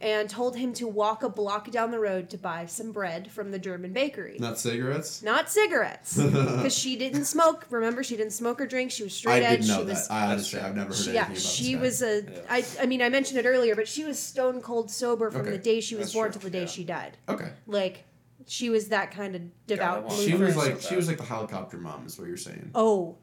And 0.00 0.28
told 0.28 0.56
him 0.56 0.74
to 0.74 0.86
walk 0.88 1.22
a 1.22 1.30
block 1.30 1.70
down 1.70 1.90
the 1.90 1.98
road 2.00 2.28
to 2.30 2.36
buy 2.36 2.66
some 2.66 2.92
bread 2.92 3.30
from 3.30 3.52
the 3.52 3.58
German 3.58 3.92
bakery. 3.94 4.36
Not 4.38 4.58
cigarettes. 4.58 5.22
Not 5.22 5.48
cigarettes, 5.50 6.16
because 6.22 6.76
she 6.76 6.96
didn't 6.96 7.24
smoke. 7.24 7.66
Remember, 7.70 8.02
she 8.02 8.16
didn't 8.16 8.32
smoke 8.32 8.60
or 8.60 8.66
drink. 8.66 8.90
She 8.90 9.04
was 9.04 9.12
I 9.12 9.16
straight 9.16 9.42
edge. 9.42 9.44
I 9.44 9.50
didn't 9.56 9.68
know 9.68 9.78
she 9.78 9.84
that. 9.84 9.90
was, 9.92 10.10
I 10.10 10.26
honestly, 10.32 10.60
I've 10.60 10.76
never 10.76 10.88
heard 10.88 10.96
she, 10.96 11.10
anything 11.10 11.14
yeah, 11.14 11.26
about 11.26 11.38
she 11.38 11.74
this 11.76 12.00
guy. 12.00 12.16
was 12.16 12.22
a. 12.38 12.52
I, 12.52 12.64
I 12.82 12.86
mean, 12.86 13.00
I 13.02 13.08
mentioned 13.08 13.38
it 13.38 13.46
earlier, 13.46 13.74
but 13.76 13.86
she 13.88 14.04
was 14.04 14.18
stone 14.18 14.60
cold 14.60 14.90
sober 14.90 15.30
from 15.30 15.42
Okay. 15.42 15.50
the 15.52 15.58
day 15.58 15.80
she 15.80 15.94
was 15.94 16.06
That's 16.08 16.14
born 16.14 16.32
true, 16.32 16.40
till 16.40 16.50
the 16.50 16.58
day 16.58 16.62
yeah. 16.62 16.66
she 16.66 16.84
died. 16.84 17.16
Okay. 17.28 17.50
Like, 17.66 18.04
she 18.46 18.68
was 18.68 18.88
that 18.88 19.10
kind 19.12 19.34
of 19.36 19.42
devout. 19.66 20.04
well, 20.06 20.16
She 20.16 20.32
believer. 20.32 20.46
was 20.46 20.56
like 20.56 20.80
she 20.82 20.96
was 20.96 21.06
like 21.08 21.16
the 21.18 21.24
helicopter 21.24 21.78
mom, 21.78 22.04
is 22.04 22.18
what 22.18 22.26
you're 22.28 22.36
saying. 22.36 22.72
oh, 22.74 23.16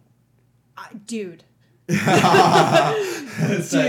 I, 0.78 0.88
dude. 1.06 1.44
say 1.90 1.98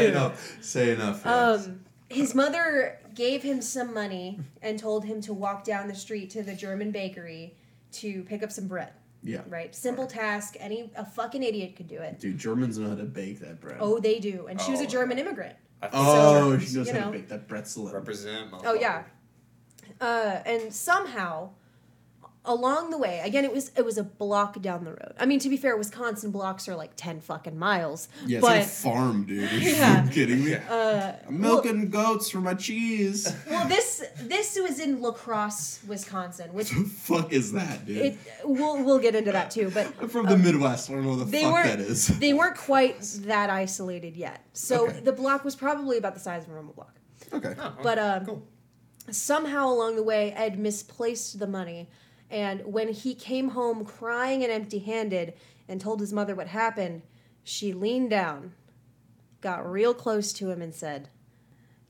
enough. 0.09 0.57
Say 0.61 0.91
enough. 0.93 1.23
yes. 1.25 1.67
Um, 1.67 1.81
his 2.13 2.35
mother 2.35 2.99
gave 3.15 3.43
him 3.43 3.61
some 3.63 3.93
money 3.95 4.39
and 4.61 4.79
told 4.79 5.05
him 5.05 5.21
to 5.23 5.33
walk 5.33 5.65
down 5.65 5.89
the 5.89 5.95
street 5.95 6.31
to 6.31 6.43
the 6.43 6.55
German 6.55 6.91
bakery 6.91 7.57
to 7.93 8.23
pick 8.25 8.43
up 8.43 8.51
some 8.53 8.67
bread. 8.69 8.93
yeah. 9.23 9.43
Right, 9.49 9.75
simple 9.75 10.07
task. 10.07 10.57
Any 10.61 10.91
a 10.97 11.05
fucking 11.05 11.43
idiot 11.43 11.77
could 11.77 11.89
do 11.89 11.99
it. 12.01 12.19
Dude, 12.21 12.39
Germans 12.39 12.79
know 12.79 12.89
how 12.91 12.95
to 12.97 13.05
bake 13.05 13.41
that 13.41 13.61
bread. 13.61 13.77
Oh, 13.81 13.99
they 14.01 14.19
do. 14.19 14.47
And 14.49 14.61
she 14.61 14.71
was 14.73 14.81
a 14.81 14.85
Oh, 14.85 14.89
German 14.89 15.19
immigrant. 15.19 15.57
Oh, 15.93 16.53
So, 16.53 16.59
she 16.59 16.77
knows 16.77 16.87
you 16.89 16.93
how 16.95 17.01
know. 17.01 17.13
to 17.13 17.19
bake 17.19 17.29
that 17.29 17.49
pretzel. 17.49 17.89
represent. 17.91 18.51
Oh 18.65 18.75
yeah. 18.75 19.03
Uh, 20.01 20.41
and 20.47 20.73
somehow, 20.73 21.51
along 22.45 22.91
the 22.91 22.99
way, 22.99 23.21
again, 23.25 23.45
it 23.45 23.53
was 23.53 23.71
it 23.77 23.85
was 23.85 23.99
a 23.99 24.03
block 24.03 24.61
down 24.61 24.85
the 24.85 24.91
road. 24.91 25.15
I 25.19 25.27
mean, 25.27 25.39
to 25.41 25.49
be 25.49 25.57
fair, 25.57 25.77
Wisconsin 25.77 26.31
blocks 26.33 26.69
are 26.69 26.75
like 26.75 26.91
ten 26.97 27.21
fucking 27.21 27.57
miles. 27.59 28.09
Yeah, 28.27 28.39
it's 28.39 28.47
but 28.47 28.57
like 28.57 28.63
a 28.67 28.69
farm, 28.69 29.25
dude. 29.27 29.51
Are 29.53 29.57
Yeah. 29.57 30.05
you 30.05 30.11
kidding 30.11 30.45
me? 30.45 30.55
uh, 30.55 31.13
I'm 31.29 31.41
milking 31.41 31.91
goats 31.91 32.31
for 32.31 32.41
my 32.41 32.55
cheese. 32.55 33.33
well, 33.51 33.69
this 33.69 34.03
this 34.23 34.59
was 34.61 34.81
in 34.81 35.01
La 35.01 35.13
Crosse, 35.13 35.81
Wisconsin, 35.87 36.53
which 36.53 36.71
the 36.71 36.85
fuck 36.85 37.33
is 37.33 37.53
that, 37.53 37.87
dude? 37.87 37.97
it 37.99 38.19
we'll 38.45 38.83
we'll 38.85 38.99
get 38.99 39.15
into 39.15 39.31
that 39.33 39.51
too. 39.51 39.71
But 39.73 39.93
I'm 40.01 40.09
from 40.09 40.27
the 40.27 40.37
Midwest. 40.37 40.91
I 40.91 40.95
don't 40.95 41.05
know 41.05 41.11
what 41.11 41.19
the 41.21 41.25
they 41.27 41.43
fuck 41.45 41.53
weren't 41.53 41.67
that 41.69 41.81
is. 41.81 42.07
they 42.19 42.33
weren't 42.33 42.57
quite 42.57 43.01
that 43.27 43.51
isolated 43.51 44.17
yet. 44.17 44.45
So 44.53 44.89
Okay. 44.89 45.01
the 45.01 45.13
block 45.13 45.45
was 45.45 45.55
probably 45.55 45.97
about 45.97 46.15
the 46.15 46.21
size 46.21 46.43
of 46.43 46.51
a 46.51 46.53
normal 46.55 46.73
block. 46.75 46.97
okay. 47.33 47.55
Oh, 47.59 47.75
But 47.83 47.99
um, 47.99 48.27
cool. 48.27 48.43
somehow 49.11 49.69
along 49.69 49.97
the 49.97 50.03
way, 50.03 50.33
Ed 50.33 50.59
misplaced 50.59 51.39
the 51.39 51.47
money. 51.47 51.89
And 52.33 52.63
when 52.65 52.89
he 52.89 53.15
came 53.15 53.51
home 53.51 53.85
crying 53.85 54.43
and 54.43 54.51
empty 54.51 54.79
handed 54.81 55.35
and 55.69 55.81
told 55.81 56.01
his 56.01 56.13
mother 56.13 56.35
what 56.35 56.49
happened, 56.49 57.03
she 57.45 57.73
leaned 57.75 58.11
down, 58.11 58.55
got 59.43 59.71
real 59.71 59.93
close 59.95 60.33
to 60.35 60.51
him, 60.51 60.63
and 60.63 60.75
said, 60.75 61.11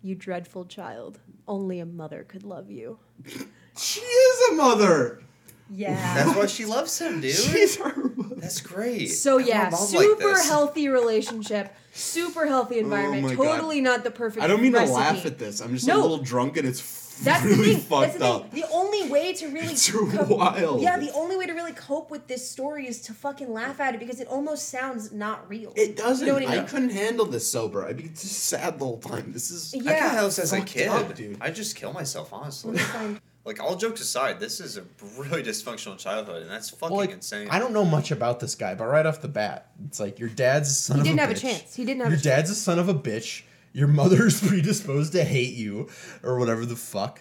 You 0.02 0.14
dreadful 0.16 0.64
child, 0.66 1.20
only 1.46 1.78
a 1.78 1.86
mother 1.86 2.24
could 2.26 2.42
love 2.44 2.70
you. 2.70 2.98
She 3.74 4.00
is 4.02 4.50
a 4.50 4.54
mother. 4.56 5.22
Yeah. 5.70 5.94
That's 6.14 6.36
why 6.36 6.44
she 6.44 6.66
loves 6.66 6.98
him, 6.98 7.22
dude. 7.22 7.34
She's 7.34 7.76
her 7.76 7.94
mother. 8.14 8.34
That's 8.36 8.60
great. 8.60 9.06
So 9.06 9.38
I 9.38 9.44
yeah, 9.44 9.60
want 9.62 9.72
moms 9.72 9.94
like 9.94 10.04
super 10.04 10.42
healthy 10.42 10.88
relationship, 10.88 11.74
super 11.94 12.46
healthy 12.46 12.76
oh 12.76 12.80
environment. 12.80 13.22
my 13.22 13.34
God. 13.34 13.44
totally 13.56 13.80
not 13.80 14.04
the 14.04 14.10
perfect. 14.10 14.44
I 14.44 14.46
don't 14.46 14.60
mean 14.60 14.74
recipe. 14.74 14.88
to 14.92 14.94
laugh 15.00 15.24
at 15.24 15.38
this. 15.38 15.60
I'm 15.60 15.72
just 15.72 15.86
No. 15.86 16.00
a 16.00 16.02
little 16.02 16.18
drunk 16.18 16.58
and 16.58 16.68
it's 16.68 16.80
That's 17.24 17.44
really 17.44 17.56
the 17.56 17.64
thing. 17.74 17.80
fucked 17.80 18.02
That's 18.06 18.18
the 18.18 18.24
up. 18.26 18.50
thing. 18.50 18.60
The 18.62 18.68
only 18.70 19.08
way 19.10 19.32
to 19.34 19.48
really 19.48 19.72
It's 19.72 19.90
cope- 19.90 20.28
wild. 20.28 20.80
Yeah, 20.82 20.98
the 20.98 21.12
only 21.12 21.36
way 21.36 21.46
to 21.46 21.52
really 21.52 21.72
cope 21.72 22.10
with 22.10 22.26
this 22.26 22.48
story 22.50 22.86
is 22.86 23.00
to 23.02 23.12
fucking 23.14 23.52
laugh 23.52 23.80
at 23.80 23.94
it 23.94 23.98
because 23.98 24.20
it 24.20 24.28
almost 24.28 24.68
sounds 24.68 25.12
not 25.12 25.48
real. 25.48 25.72
It 25.76 25.96
doesn't. 25.96 26.26
You 26.26 26.32
know 26.34 26.38
what 26.40 26.48
I 26.48 26.60
I 26.60 26.64
couldn't 26.64 26.90
handle 26.90 27.26
this 27.26 27.50
sober. 27.50 27.84
I'd 27.86 27.96
be 27.96 28.04
just 28.08 28.26
sad 28.44 28.78
the 28.78 28.84
whole 28.84 28.98
time. 28.98 29.32
This 29.32 29.50
is. 29.50 29.74
yeah. 29.74 29.90
I 29.90 29.94
Yeah. 29.94 29.98
can 30.08 30.16
house 30.18 30.38
as 30.38 30.52
a 30.52 30.60
kid. 30.60 30.88
up, 30.88 31.14
dude. 31.14 31.38
I 31.40 31.50
just 31.50 31.76
kill 31.76 31.92
myself, 31.92 32.32
honestly. 32.32 32.72
Let 32.72 32.78
me 32.80 32.84
find- 32.86 33.20
like 33.44 33.60
all 33.60 33.74
jokes 33.74 34.00
aside, 34.00 34.38
this 34.38 34.60
is 34.60 34.76
a 34.76 34.84
really 35.18 35.42
dysfunctional 35.42 35.98
childhood, 35.98 36.42
and 36.42 36.50
that's 36.50 36.70
fucking 36.70 36.96
Well, 36.96 37.04
like, 37.04 37.10
insane. 37.12 37.48
I 37.50 37.58
don't 37.58 37.72
know 37.72 37.84
much 37.84 38.10
about 38.12 38.38
this 38.38 38.54
guy, 38.54 38.74
but 38.76 38.84
right 38.84 39.04
off 39.04 39.20
the 39.20 39.26
bat, 39.28 39.72
it's 39.88 39.98
like 39.98 40.18
your 40.20 40.28
dad's 40.28 40.68
a 40.70 40.74
son 40.74 40.98
He 40.98 41.02
didn't 41.02 41.18
a 41.18 41.22
have 41.22 41.30
a 41.30 41.34
bitch. 41.34 41.40
chance. 41.40 41.74
He 41.74 41.84
didn't 41.84 42.02
have 42.02 42.10
Your 42.12 42.20
a 42.20 42.22
dad's 42.22 42.50
a 42.50 42.54
son 42.54 42.78
of 42.78 42.88
a 42.88 42.94
bitch. 42.94 43.42
Your 43.72 43.88
mother's 43.88 44.40
predisposed 44.46 45.12
to 45.12 45.24
hate 45.24 45.54
you, 45.54 45.88
or 46.22 46.38
whatever 46.38 46.64
the 46.66 46.76
fuck. 46.76 47.20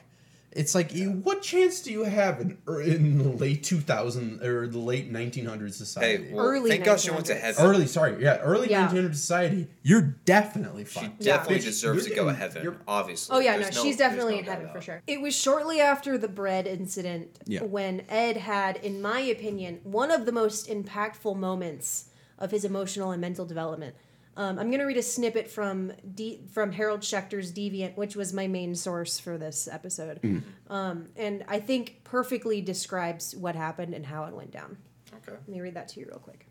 It's 0.53 0.75
like, 0.75 0.93
you, 0.93 1.11
what 1.11 1.41
chance 1.41 1.79
do 1.81 1.93
you 1.93 2.03
have 2.03 2.41
in, 2.41 2.57
er, 2.67 2.81
in 2.81 3.19
the 3.19 3.29
late 3.29 3.63
2000 3.63 4.43
or 4.43 4.67
the 4.67 4.79
late 4.79 5.09
1900s 5.09 5.75
society? 5.75 6.25
Hey, 6.25 6.33
well, 6.33 6.45
Early 6.45 6.69
thank 6.71 6.83
God 6.83 6.99
she 6.99 7.09
went 7.09 7.25
to 7.27 7.33
1900s. 7.35 7.39
heaven. 7.39 7.65
early, 7.65 7.87
sorry, 7.87 8.21
yeah, 8.21 8.35
early 8.39 8.69
Yeah. 8.69 8.89
1900s 8.89 9.15
society. 9.15 9.67
You're 9.81 10.01
definitely 10.25 10.83
fine. 10.83 11.13
She 11.19 11.23
definitely 11.23 11.59
Bitch, 11.59 11.63
deserves 11.63 12.05
you're 12.05 12.09
to 12.09 12.15
go 12.21 12.25
to 12.27 12.31
getting- 12.33 12.41
heaven, 12.41 12.63
you're- 12.65 12.77
obviously. 12.85 13.33
Oh 13.33 13.39
yeah, 13.39 13.57
There's 13.59 13.73
no, 13.77 13.81
she's 13.83 13.95
definitely 13.95 14.33
no 14.33 14.39
in 14.39 14.43
heaven 14.45 14.69
for 14.73 14.81
sure. 14.81 15.01
It 15.07 15.21
was 15.21 15.33
shortly 15.33 15.79
after 15.79 16.17
the 16.17 16.27
bread 16.27 16.67
incident 16.67 17.39
Yeah. 17.45 17.63
when 17.63 18.01
Ed 18.09 18.35
had, 18.35 18.75
in 18.75 19.01
my 19.01 19.21
opinion, 19.21 19.79
one 19.83 20.11
of 20.11 20.25
the 20.25 20.33
most 20.33 20.67
impactful 20.67 21.33
moments 21.37 22.09
of 22.37 22.51
his 22.51 22.65
emotional 22.65 23.11
and 23.11 23.21
mental 23.21 23.45
development. 23.45 23.95
Um, 24.37 24.57
I'm 24.57 24.71
gonna 24.71 24.85
read 24.85 24.97
a 24.97 25.03
snippet 25.03 25.49
from 25.49 25.91
D- 26.15 26.41
from 26.51 26.71
Harold 26.71 27.01
Schechter's 27.01 27.51
Deviant, 27.51 27.97
which 27.97 28.15
was 28.15 28.31
my 28.33 28.47
main 28.47 28.75
source 28.75 29.19
for 29.19 29.37
this 29.37 29.67
episode, 29.69 30.43
um, 30.69 31.09
and 31.17 31.43
I 31.49 31.59
think 31.59 32.01
perfectly 32.05 32.61
describes 32.61 33.35
what 33.35 33.55
happened 33.55 33.93
and 33.93 34.05
how 34.05 34.23
it 34.25 34.33
went 34.33 34.51
down. 34.51 34.77
Okay. 35.13 35.33
Let 35.33 35.49
me 35.49 35.59
read 35.59 35.73
that 35.73 35.89
to 35.89 35.99
you 35.99 36.05
real 36.07 36.19
quick. 36.19 36.47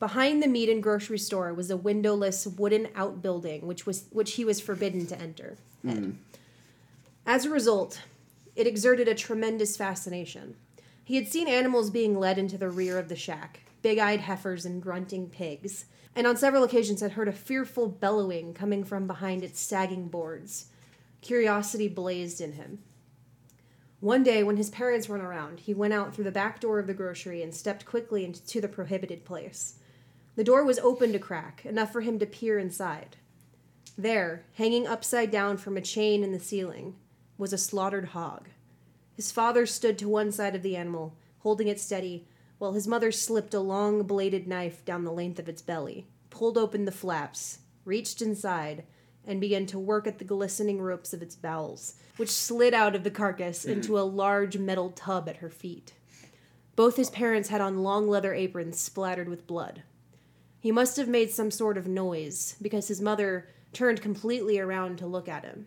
Behind 0.00 0.42
the 0.42 0.48
meat 0.48 0.68
and 0.68 0.82
grocery 0.82 1.18
store 1.18 1.52
was 1.54 1.70
a 1.70 1.76
windowless 1.76 2.46
wooden 2.46 2.88
outbuilding, 2.96 3.66
which 3.66 3.86
was 3.86 4.06
which 4.10 4.32
he 4.32 4.44
was 4.44 4.60
forbidden 4.60 5.06
to 5.06 5.20
enter. 5.20 5.58
Ed. 5.86 6.16
As 7.26 7.44
a 7.44 7.50
result, 7.50 8.00
it 8.56 8.66
exerted 8.66 9.08
a 9.08 9.14
tremendous 9.14 9.76
fascination. 9.76 10.56
He 11.04 11.16
had 11.16 11.28
seen 11.28 11.48
animals 11.48 11.90
being 11.90 12.18
led 12.18 12.38
into 12.38 12.56
the 12.56 12.70
rear 12.70 12.98
of 12.98 13.08
the 13.08 13.16
shack, 13.16 13.60
big-eyed 13.82 14.20
heifers 14.20 14.64
and 14.64 14.82
grunting 14.82 15.28
pigs, 15.28 15.84
and 16.14 16.26
on 16.26 16.36
several 16.36 16.64
occasions 16.64 17.00
had 17.00 17.12
heard 17.12 17.28
a 17.28 17.32
fearful 17.32 17.88
bellowing 17.88 18.54
coming 18.54 18.84
from 18.84 19.06
behind 19.06 19.42
its 19.42 19.60
sagging 19.60 20.08
boards. 20.08 20.66
Curiosity 21.20 21.88
blazed 21.88 22.40
in 22.40 22.52
him. 22.52 22.80
One 24.00 24.24
day, 24.24 24.42
when 24.42 24.56
his 24.56 24.70
parents 24.70 25.08
weren't 25.08 25.22
around, 25.22 25.60
he 25.60 25.74
went 25.74 25.94
out 25.94 26.12
through 26.12 26.24
the 26.24 26.32
back 26.32 26.58
door 26.58 26.80
of 26.80 26.88
the 26.88 26.94
grocery 26.94 27.40
and 27.42 27.54
stepped 27.54 27.86
quickly 27.86 28.24
into 28.24 28.60
the 28.60 28.68
prohibited 28.68 29.24
place. 29.24 29.78
The 30.34 30.42
door 30.42 30.64
was 30.64 30.80
opened 30.80 31.14
a 31.14 31.20
crack, 31.20 31.64
enough 31.64 31.92
for 31.92 32.00
him 32.00 32.18
to 32.18 32.26
peer 32.26 32.58
inside. 32.58 33.16
There, 33.96 34.44
hanging 34.54 34.86
upside 34.86 35.30
down 35.30 35.56
from 35.56 35.76
a 35.76 35.82
chain 35.82 36.24
in 36.24 36.32
the 36.32 36.40
ceiling, 36.40 36.96
was 37.38 37.52
a 37.52 37.58
slaughtered 37.58 38.06
hog. 38.06 38.48
His 39.14 39.30
father 39.30 39.66
stood 39.66 39.98
to 39.98 40.08
one 40.08 40.32
side 40.32 40.56
of 40.56 40.62
the 40.62 40.76
animal, 40.76 41.14
holding 41.40 41.68
it 41.68 41.78
steady, 41.78 42.26
while 42.62 42.74
his 42.74 42.86
mother 42.86 43.10
slipped 43.10 43.54
a 43.54 43.58
long 43.58 44.04
bladed 44.04 44.46
knife 44.46 44.84
down 44.84 45.02
the 45.02 45.10
length 45.10 45.40
of 45.40 45.48
its 45.48 45.60
belly, 45.60 46.06
pulled 46.30 46.56
open 46.56 46.84
the 46.84 46.92
flaps, 46.92 47.58
reached 47.84 48.22
inside, 48.22 48.84
and 49.26 49.40
began 49.40 49.66
to 49.66 49.80
work 49.80 50.06
at 50.06 50.20
the 50.20 50.24
glistening 50.24 50.80
ropes 50.80 51.12
of 51.12 51.20
its 51.20 51.34
bowels, 51.34 51.96
which 52.18 52.30
slid 52.30 52.72
out 52.72 52.94
of 52.94 53.02
the 53.02 53.10
carcass 53.10 53.64
hmm. 53.64 53.72
into 53.72 53.98
a 53.98 54.06
large 54.06 54.58
metal 54.58 54.90
tub 54.90 55.28
at 55.28 55.38
her 55.38 55.50
feet. 55.50 55.94
Both 56.76 56.94
his 56.94 57.10
parents 57.10 57.48
had 57.48 57.60
on 57.60 57.82
long 57.82 58.06
leather 58.06 58.32
aprons 58.32 58.78
splattered 58.78 59.28
with 59.28 59.44
blood. 59.48 59.82
He 60.60 60.70
must 60.70 60.96
have 60.98 61.08
made 61.08 61.32
some 61.32 61.50
sort 61.50 61.76
of 61.76 61.88
noise 61.88 62.54
because 62.62 62.86
his 62.86 63.00
mother 63.00 63.48
turned 63.72 64.00
completely 64.00 64.60
around 64.60 64.98
to 64.98 65.06
look 65.08 65.28
at 65.28 65.44
him. 65.44 65.66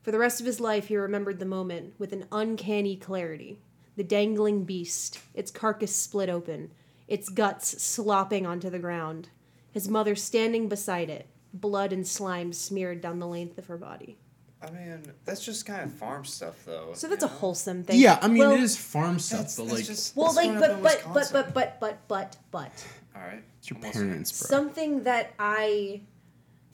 For 0.00 0.12
the 0.12 0.18
rest 0.18 0.40
of 0.40 0.46
his 0.46 0.60
life, 0.60 0.88
he 0.88 0.96
remembered 0.96 1.40
the 1.40 1.44
moment 1.44 1.92
with 1.98 2.14
an 2.14 2.24
uncanny 2.32 2.96
clarity. 2.96 3.60
The 3.96 4.04
dangling 4.04 4.64
beast, 4.64 5.20
its 5.34 5.50
carcass 5.50 5.94
split 5.94 6.28
open, 6.28 6.70
its 7.08 7.28
guts 7.28 7.82
slopping 7.82 8.46
onto 8.46 8.68
the 8.70 8.78
ground, 8.78 9.30
his 9.72 9.88
mother 9.88 10.14
standing 10.14 10.68
beside 10.68 11.08
it, 11.10 11.26
blood 11.52 11.92
and 11.92 12.06
slime 12.06 12.52
smeared 12.52 13.00
down 13.00 13.18
the 13.18 13.26
length 13.26 13.58
of 13.58 13.66
her 13.66 13.78
body. 13.78 14.18
I 14.62 14.70
mean, 14.70 15.02
that's 15.24 15.44
just 15.44 15.66
kind 15.66 15.82
of 15.82 15.92
farm 15.92 16.24
stuff, 16.24 16.64
though. 16.64 16.92
So 16.94 17.08
that's 17.08 17.22
you 17.22 17.28
a 17.28 17.30
know? 17.30 17.36
wholesome 17.36 17.84
thing. 17.84 18.00
Yeah, 18.00 18.18
I 18.20 18.28
mean, 18.28 18.38
Well- 18.38 18.52
it 18.52 18.60
is 18.60 18.76
farm 18.76 19.18
stuff, 19.18 19.40
That's, 19.40 19.56
but 19.56 19.64
that's 19.64 19.76
like, 19.76 19.84
just, 19.84 20.16
Well, 20.16 20.32
that's 20.32 20.36
like, 20.36 20.58
growing 20.58 20.72
up 20.74 20.82
but, 20.82 21.02
but, 21.04 21.14
but, 21.14 21.32
but, 21.32 21.54
but, 21.54 21.80
but, 21.80 22.08
but, 22.08 22.36
but. 22.50 22.84
All 23.14 23.22
right. 23.22 23.42
it's 23.58 23.70
your 23.70 23.78
parents, 23.80 24.38
bro. 24.40 24.48
Something 24.48 25.04
that 25.04 25.32
I 25.38 26.00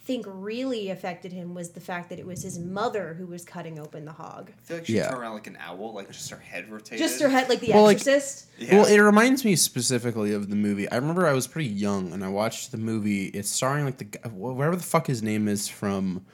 think 0.05 0.27
really 0.29 0.91
affected 0.91 1.33
him 1.33 1.55
was 1.55 1.71
the 1.71 1.81
fact 1.81 2.09
that 2.11 2.19
it 2.19 2.27
was 2.27 2.43
his 2.43 2.59
mother 2.59 3.15
who 3.15 3.25
was 3.27 3.45
cutting 3.45 3.79
open 3.79 4.05
the 4.05 4.13
hog. 4.13 4.51
I 4.51 4.61
feel 4.67 4.77
like 4.79 4.87
she 4.87 4.95
Yeah. 4.97 5.09
turned 5.09 5.21
around 5.21 5.35
like 5.35 5.47
an 5.47 5.57
owl, 5.61 5.93
like 5.95 6.11
just 6.11 6.29
her 6.31 6.39
head 6.39 6.69
rotated. 6.71 6.99
Just 6.99 7.21
her 7.23 7.29
head, 7.29 7.49
like 7.49 7.61
The 7.61 7.69
Well, 7.73 7.85
like- 7.85 7.99
Exorcist. 7.99 8.47
Yeah. 8.59 8.77
Well, 8.79 8.87
it 8.87 8.99
reminds 8.99 9.45
me 9.45 9.55
specifically 9.55 10.33
of 10.33 10.51
the 10.51 10.57
movie. 10.57 10.91
I 10.91 10.97
remember 10.97 11.27
I 11.29 11.33
was 11.33 11.47
pretty 11.47 11.69
young 11.69 12.13
and 12.13 12.25
I 12.25 12.29
watched 12.29 12.73
the 12.73 12.79
movie. 12.79 13.27
It's 13.27 13.49
starring 13.49 13.85
like 13.85 13.99
the 13.99 14.05
guy- 14.05 14.29
wh- 14.29 14.57
whatever 14.57 14.75
the 14.75 14.83
fuck 14.83 15.07
his 15.07 15.23
name 15.23 15.47
is 15.47 15.69
from 15.69 16.27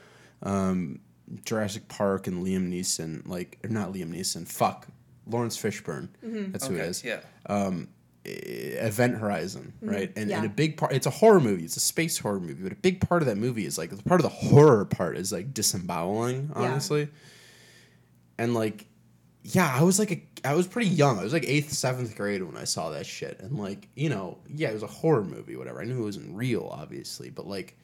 um, 0.42 1.00
Jurassic 1.44 1.88
Park 1.88 2.26
and 2.26 2.44
Liam 2.46 2.72
Neeson. 2.72 3.26
Like, 3.28 3.58
or 3.64 3.68
not 3.68 3.92
Liam 3.92 4.14
Neeson. 4.14 4.46
Fuck, 4.48 4.86
Laurence 5.26 5.60
Fishburne. 5.60 6.08
Mm-hmm. 6.24 6.52
That's 6.52 6.66
who 6.66 6.74
it 6.76 6.80
is. 6.80 7.04
yeah. 7.04 7.20
Um, 7.46 7.88
Eh, 8.28 8.86
event 8.86 9.16
Horizon, 9.16 9.72
mm-hmm. 9.76 9.94
right? 9.94 10.12
And, 10.16 10.30
Yeah. 10.30 10.38
and 10.38 10.46
a 10.46 10.48
big 10.48 10.76
part. 10.76 10.92
It's 10.92 11.06
a 11.06 11.10
horror 11.10 11.40
movie. 11.40 11.64
It's 11.64 11.76
a 11.76 11.80
space 11.80 12.18
horror 12.18 12.40
movie, 12.40 12.62
but 12.62 12.72
a 12.72 12.76
big 12.76 13.00
part 13.00 13.22
of 13.22 13.26
that 13.26 13.36
movie 13.36 13.66
is 13.66 13.78
like 13.78 13.90
part 14.04 14.20
of 14.20 14.22
the 14.22 14.28
horror 14.48 14.84
part 14.84 15.16
is 15.16 15.32
like 15.32 15.54
disemboweling. 15.54 16.50
Yeah. 16.54 16.62
Honestly, 16.62 17.08
and 18.38 18.54
like 18.54 18.86
yeah, 19.42 19.72
I 19.74 19.82
was 19.82 19.98
like 19.98 20.10
a, 20.12 20.22
I 20.44 20.54
was 20.54 20.66
pretty 20.66 20.90
young. 20.90 21.18
I 21.18 21.24
was 21.24 21.32
like 21.32 21.44
eighth, 21.48 21.72
seventh 21.72 22.16
grade 22.16 22.42
when 22.42 22.56
I 22.56 22.64
saw 22.64 22.90
that 22.90 23.06
shit, 23.06 23.40
and 23.40 23.58
like 23.58 23.88
you 23.94 24.10
know, 24.10 24.38
yeah, 24.48 24.68
it 24.70 24.74
was 24.74 24.82
a 24.82 24.88
horror 24.88 25.24
movie, 25.24 25.56
whatever. 25.56 25.80
I 25.80 25.84
knew 25.84 26.02
it 26.02 26.04
wasn't 26.04 26.36
real, 26.36 26.68
obviously, 26.70 27.30
but 27.30 27.46
like, 27.46 27.76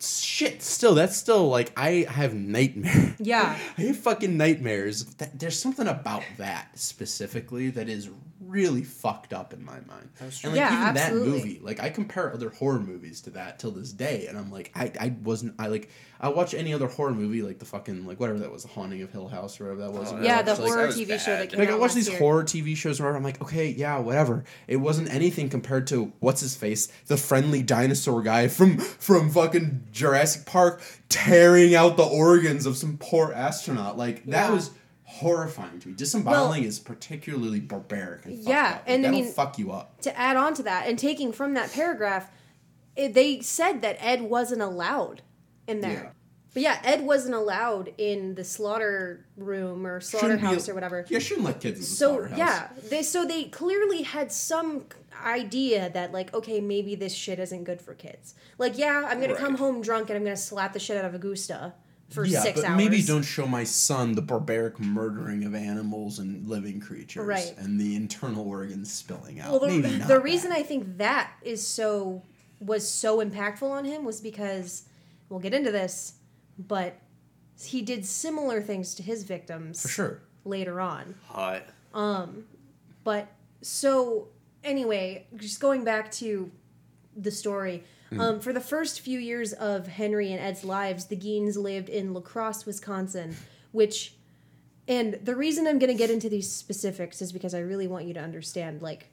shit, 0.00 0.62
still, 0.62 0.94
that's 0.94 1.16
still 1.16 1.48
like 1.48 1.72
I 1.76 2.06
have 2.08 2.34
nightmares. 2.34 3.14
Yeah. 3.18 3.56
I 3.78 3.82
have 3.82 3.98
fucking 3.98 4.36
nightmares. 4.36 5.04
That, 5.16 5.38
there's 5.38 5.58
something 5.58 5.86
about 5.86 6.24
that 6.38 6.76
specifically 6.78 7.70
that 7.70 7.88
is 7.88 8.10
really 8.52 8.82
fucked 8.84 9.32
up 9.32 9.52
in 9.54 9.64
my 9.64 9.80
mind. 9.88 10.10
That's 10.20 10.44
And 10.44 10.52
like 10.52 10.58
Yeah, 10.60 10.72
even 10.72 10.96
absolutely. 10.96 11.30
that 11.30 11.36
movie, 11.36 11.60
like 11.62 11.80
I 11.80 11.88
compare 11.88 12.32
other 12.32 12.50
horror 12.50 12.78
movies 12.80 13.22
to 13.22 13.30
that 13.30 13.58
till 13.58 13.70
this 13.70 13.92
day, 13.92 14.26
and 14.28 14.36
I'm 14.38 14.52
like, 14.52 14.70
I, 14.74 14.92
I 15.00 15.14
wasn't, 15.24 15.54
I 15.58 15.68
like, 15.68 15.88
I 16.20 16.28
watch 16.28 16.52
any 16.54 16.72
other 16.74 16.86
horror 16.86 17.12
movie 17.12 17.42
like 17.42 17.58
the 17.58 17.64
fucking 17.64 18.06
like 18.06 18.20
whatever 18.20 18.38
that 18.40 18.52
was, 18.52 18.62
The 18.62 18.68
Haunting 18.68 19.00
of 19.02 19.10
Hill 19.10 19.26
House 19.28 19.58
or 19.60 19.64
whatever 19.64 19.80
that 19.82 19.92
was. 19.98 20.12
Oh, 20.12 20.16
and 20.16 20.24
I 20.24 20.28
Yeah, 20.28 20.42
the 20.42 20.52
like, 20.52 20.60
horror 20.60 20.76
that 20.82 20.86
was 20.88 20.96
TV 20.96 21.18
show 21.18 21.36
that 21.36 21.50
came 21.50 21.58
like 21.58 21.70
I 21.70 21.74
watch 21.76 21.94
these 21.94 22.08
year. 22.08 22.18
horror 22.18 22.44
TV 22.44 22.76
shows 22.76 23.00
where 23.00 23.16
I'm 23.16 23.24
like, 23.24 23.40
okay, 23.42 23.68
yeah, 23.70 23.98
whatever. 23.98 24.44
It 24.68 24.76
wasn't 24.76 25.12
anything 25.12 25.48
compared 25.48 25.86
to 25.88 26.12
what's 26.20 26.42
his 26.42 26.54
face, 26.54 26.88
the 27.06 27.16
friendly 27.16 27.62
dinosaur 27.62 28.22
guy 28.22 28.48
from 28.48 28.76
from 28.78 29.30
fucking 29.30 29.84
Jurassic 29.92 30.44
Park, 30.46 30.82
tearing 31.08 31.74
out 31.74 31.96
the 31.96 32.04
organs 32.04 32.66
of 32.66 32.76
some 32.76 32.98
poor 32.98 33.32
astronaut. 33.32 33.96
Like 33.98 34.24
that 34.26 34.48
Yeah. 34.48 34.54
was 34.54 34.70
horrifying 35.20 35.78
to 35.80 35.88
me. 35.88 35.94
Disemboweling 35.94 36.64
is 36.64 36.78
particularly 36.78 37.60
barbaric 37.60 38.24
and 38.26 38.38
Yeah. 38.38 38.72
Like, 38.72 38.82
and 38.86 39.06
I 39.06 39.10
that'll 39.10 39.24
mean- 39.24 39.32
fuck 39.32 39.58
you 39.58 39.72
up. 39.72 40.00
to 40.02 40.18
add 40.18 40.36
on 40.36 40.54
to 40.54 40.62
that 40.64 40.86
and 40.88 40.98
taking 40.98 41.32
from 41.32 41.54
that 41.54 41.72
paragraph 41.72 42.30
it, 42.96 43.14
they 43.14 43.40
said 43.40 43.82
that 43.82 43.96
ed 44.00 44.22
wasn't 44.22 44.60
allowed 44.62 45.22
in 45.66 45.80
there 45.80 45.92
Yeah. 45.92 46.10
but 46.52 46.62
yeah 46.62 46.80
ed 46.84 47.02
wasn't 47.02 47.34
allowed 47.34 47.92
in 47.98 48.34
the 48.34 48.44
slaughter 48.44 49.24
room 49.36 49.86
or 49.86 50.00
slaughterhouse 50.00 50.68
or 50.68 50.74
whatever 50.74 51.04
Yeah, 51.08 51.18
shouldn't 51.18 51.46
let 51.46 51.60
kids 51.60 51.76
in 51.78 51.80
the 51.82 51.86
so 51.86 52.08
slaughterhouse. 52.16 52.38
yeah 52.38 52.68
they 52.90 53.02
so 53.02 53.24
they 53.26 53.44
clearly 53.44 54.02
had 54.02 54.30
some 54.32 54.84
idea 55.24 55.88
that 55.90 56.12
like 56.12 56.34
okay 56.34 56.60
maybe 56.60 56.94
this 56.94 57.14
shit 57.14 57.38
isn't 57.38 57.64
good 57.64 57.80
for 57.80 57.94
kids 57.94 58.34
like 58.58 58.76
yeah 58.76 59.06
i'm 59.08 59.20
gonna 59.20 59.36
come 59.36 59.56
home 59.56 59.80
drunk 59.82 60.08
and 60.10 60.16
i'm 60.18 60.24
gonna 60.24 60.36
slap 60.36 60.72
the 60.72 60.78
shit 60.80 60.96
out 60.96 61.04
of 61.04 61.14
augusta 61.14 61.72
for 62.12 62.24
yeah, 62.24 62.40
six 62.40 62.60
but 62.60 62.68
hours 62.70 62.76
maybe 62.76 63.02
don't 63.02 63.22
show 63.22 63.46
my 63.46 63.64
son 63.64 64.12
the 64.12 64.22
barbaric 64.22 64.78
murdering 64.78 65.44
of 65.44 65.54
animals 65.54 66.18
and 66.18 66.48
living 66.48 66.80
creatures, 66.80 67.24
Right. 67.26 67.54
And 67.58 67.80
the 67.80 67.96
internal 67.96 68.46
organs 68.48 68.92
spilling 68.92 69.40
out. 69.40 69.50
Well, 69.50 69.60
the, 69.60 69.66
maybe 69.68 69.98
not 69.98 70.08
the 70.08 70.14
that. 70.14 70.22
reason 70.22 70.52
I 70.52 70.62
think 70.62 70.98
that 70.98 71.32
is 71.42 71.66
so 71.66 72.22
was 72.60 72.88
so 72.88 73.18
impactful 73.24 73.68
on 73.68 73.84
him 73.84 74.04
was 74.04 74.20
because 74.20 74.84
we'll 75.28 75.40
get 75.40 75.52
into 75.54 75.72
this, 75.72 76.14
but 76.58 76.96
he 77.60 77.82
did 77.82 78.04
similar 78.06 78.60
things 78.60 78.94
to 78.96 79.02
his 79.02 79.24
victims 79.24 79.82
for 79.82 79.88
sure. 79.88 80.22
later 80.44 80.80
on. 80.80 81.14
Hot. 81.28 81.62
Um 81.94 82.44
But 83.04 83.28
so 83.62 84.28
anyway, 84.64 85.26
just 85.36 85.60
going 85.60 85.84
back 85.84 86.10
to 86.12 86.50
the 87.16 87.30
story. 87.30 87.84
Um, 88.20 88.40
for 88.40 88.52
the 88.52 88.60
first 88.60 89.00
few 89.00 89.18
years 89.18 89.52
of 89.52 89.86
Henry 89.86 90.32
and 90.32 90.40
Ed's 90.40 90.64
lives, 90.64 91.06
the 91.06 91.16
Geins 91.16 91.56
lived 91.56 91.88
in 91.88 92.12
La 92.12 92.20
Crosse, 92.20 92.66
Wisconsin, 92.66 93.36
which, 93.72 94.14
and 94.88 95.14
the 95.22 95.34
reason 95.34 95.66
I'm 95.66 95.78
going 95.78 95.92
to 95.92 95.98
get 95.98 96.10
into 96.10 96.28
these 96.28 96.50
specifics 96.50 97.22
is 97.22 97.32
because 97.32 97.54
I 97.54 97.60
really 97.60 97.86
want 97.86 98.06
you 98.06 98.14
to 98.14 98.20
understand, 98.20 98.82
like, 98.82 99.10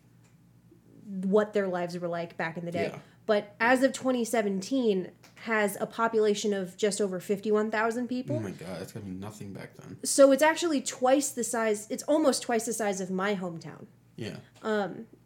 what 1.06 1.54
their 1.54 1.68
lives 1.68 1.98
were 1.98 2.08
like 2.08 2.38
back 2.38 2.58
in 2.58 2.66
the 2.66 2.72
day. 2.72 2.92
Yeah. 2.94 3.00
But 3.26 3.56
as 3.60 3.84
of 3.84 3.94
2017, 3.94 5.12
has 5.44 5.78
a 5.80 5.86
population 5.86 6.54
of 6.54 6.76
just 6.76 7.00
over 7.00 7.20
51,000 7.20 8.08
people. 8.08 8.38
Oh 8.38 8.40
my 8.40 8.52
god, 8.52 8.80
that's 8.80 8.92
gonna 8.92 9.06
be 9.06 9.12
nothing 9.12 9.54
back 9.54 9.70
then. 9.78 9.98
So 10.04 10.32
it's 10.32 10.44
actually 10.44 10.82
twice 10.82 11.30
the 11.30 11.44
size. 11.44 11.88
It's 11.90 12.04
almost 12.04 12.42
twice 12.42 12.66
the 12.66 12.74
size 12.74 13.00
of 13.00 13.10
my 13.10 13.36
hometown. 13.36 13.86
Yeah. 14.16 14.36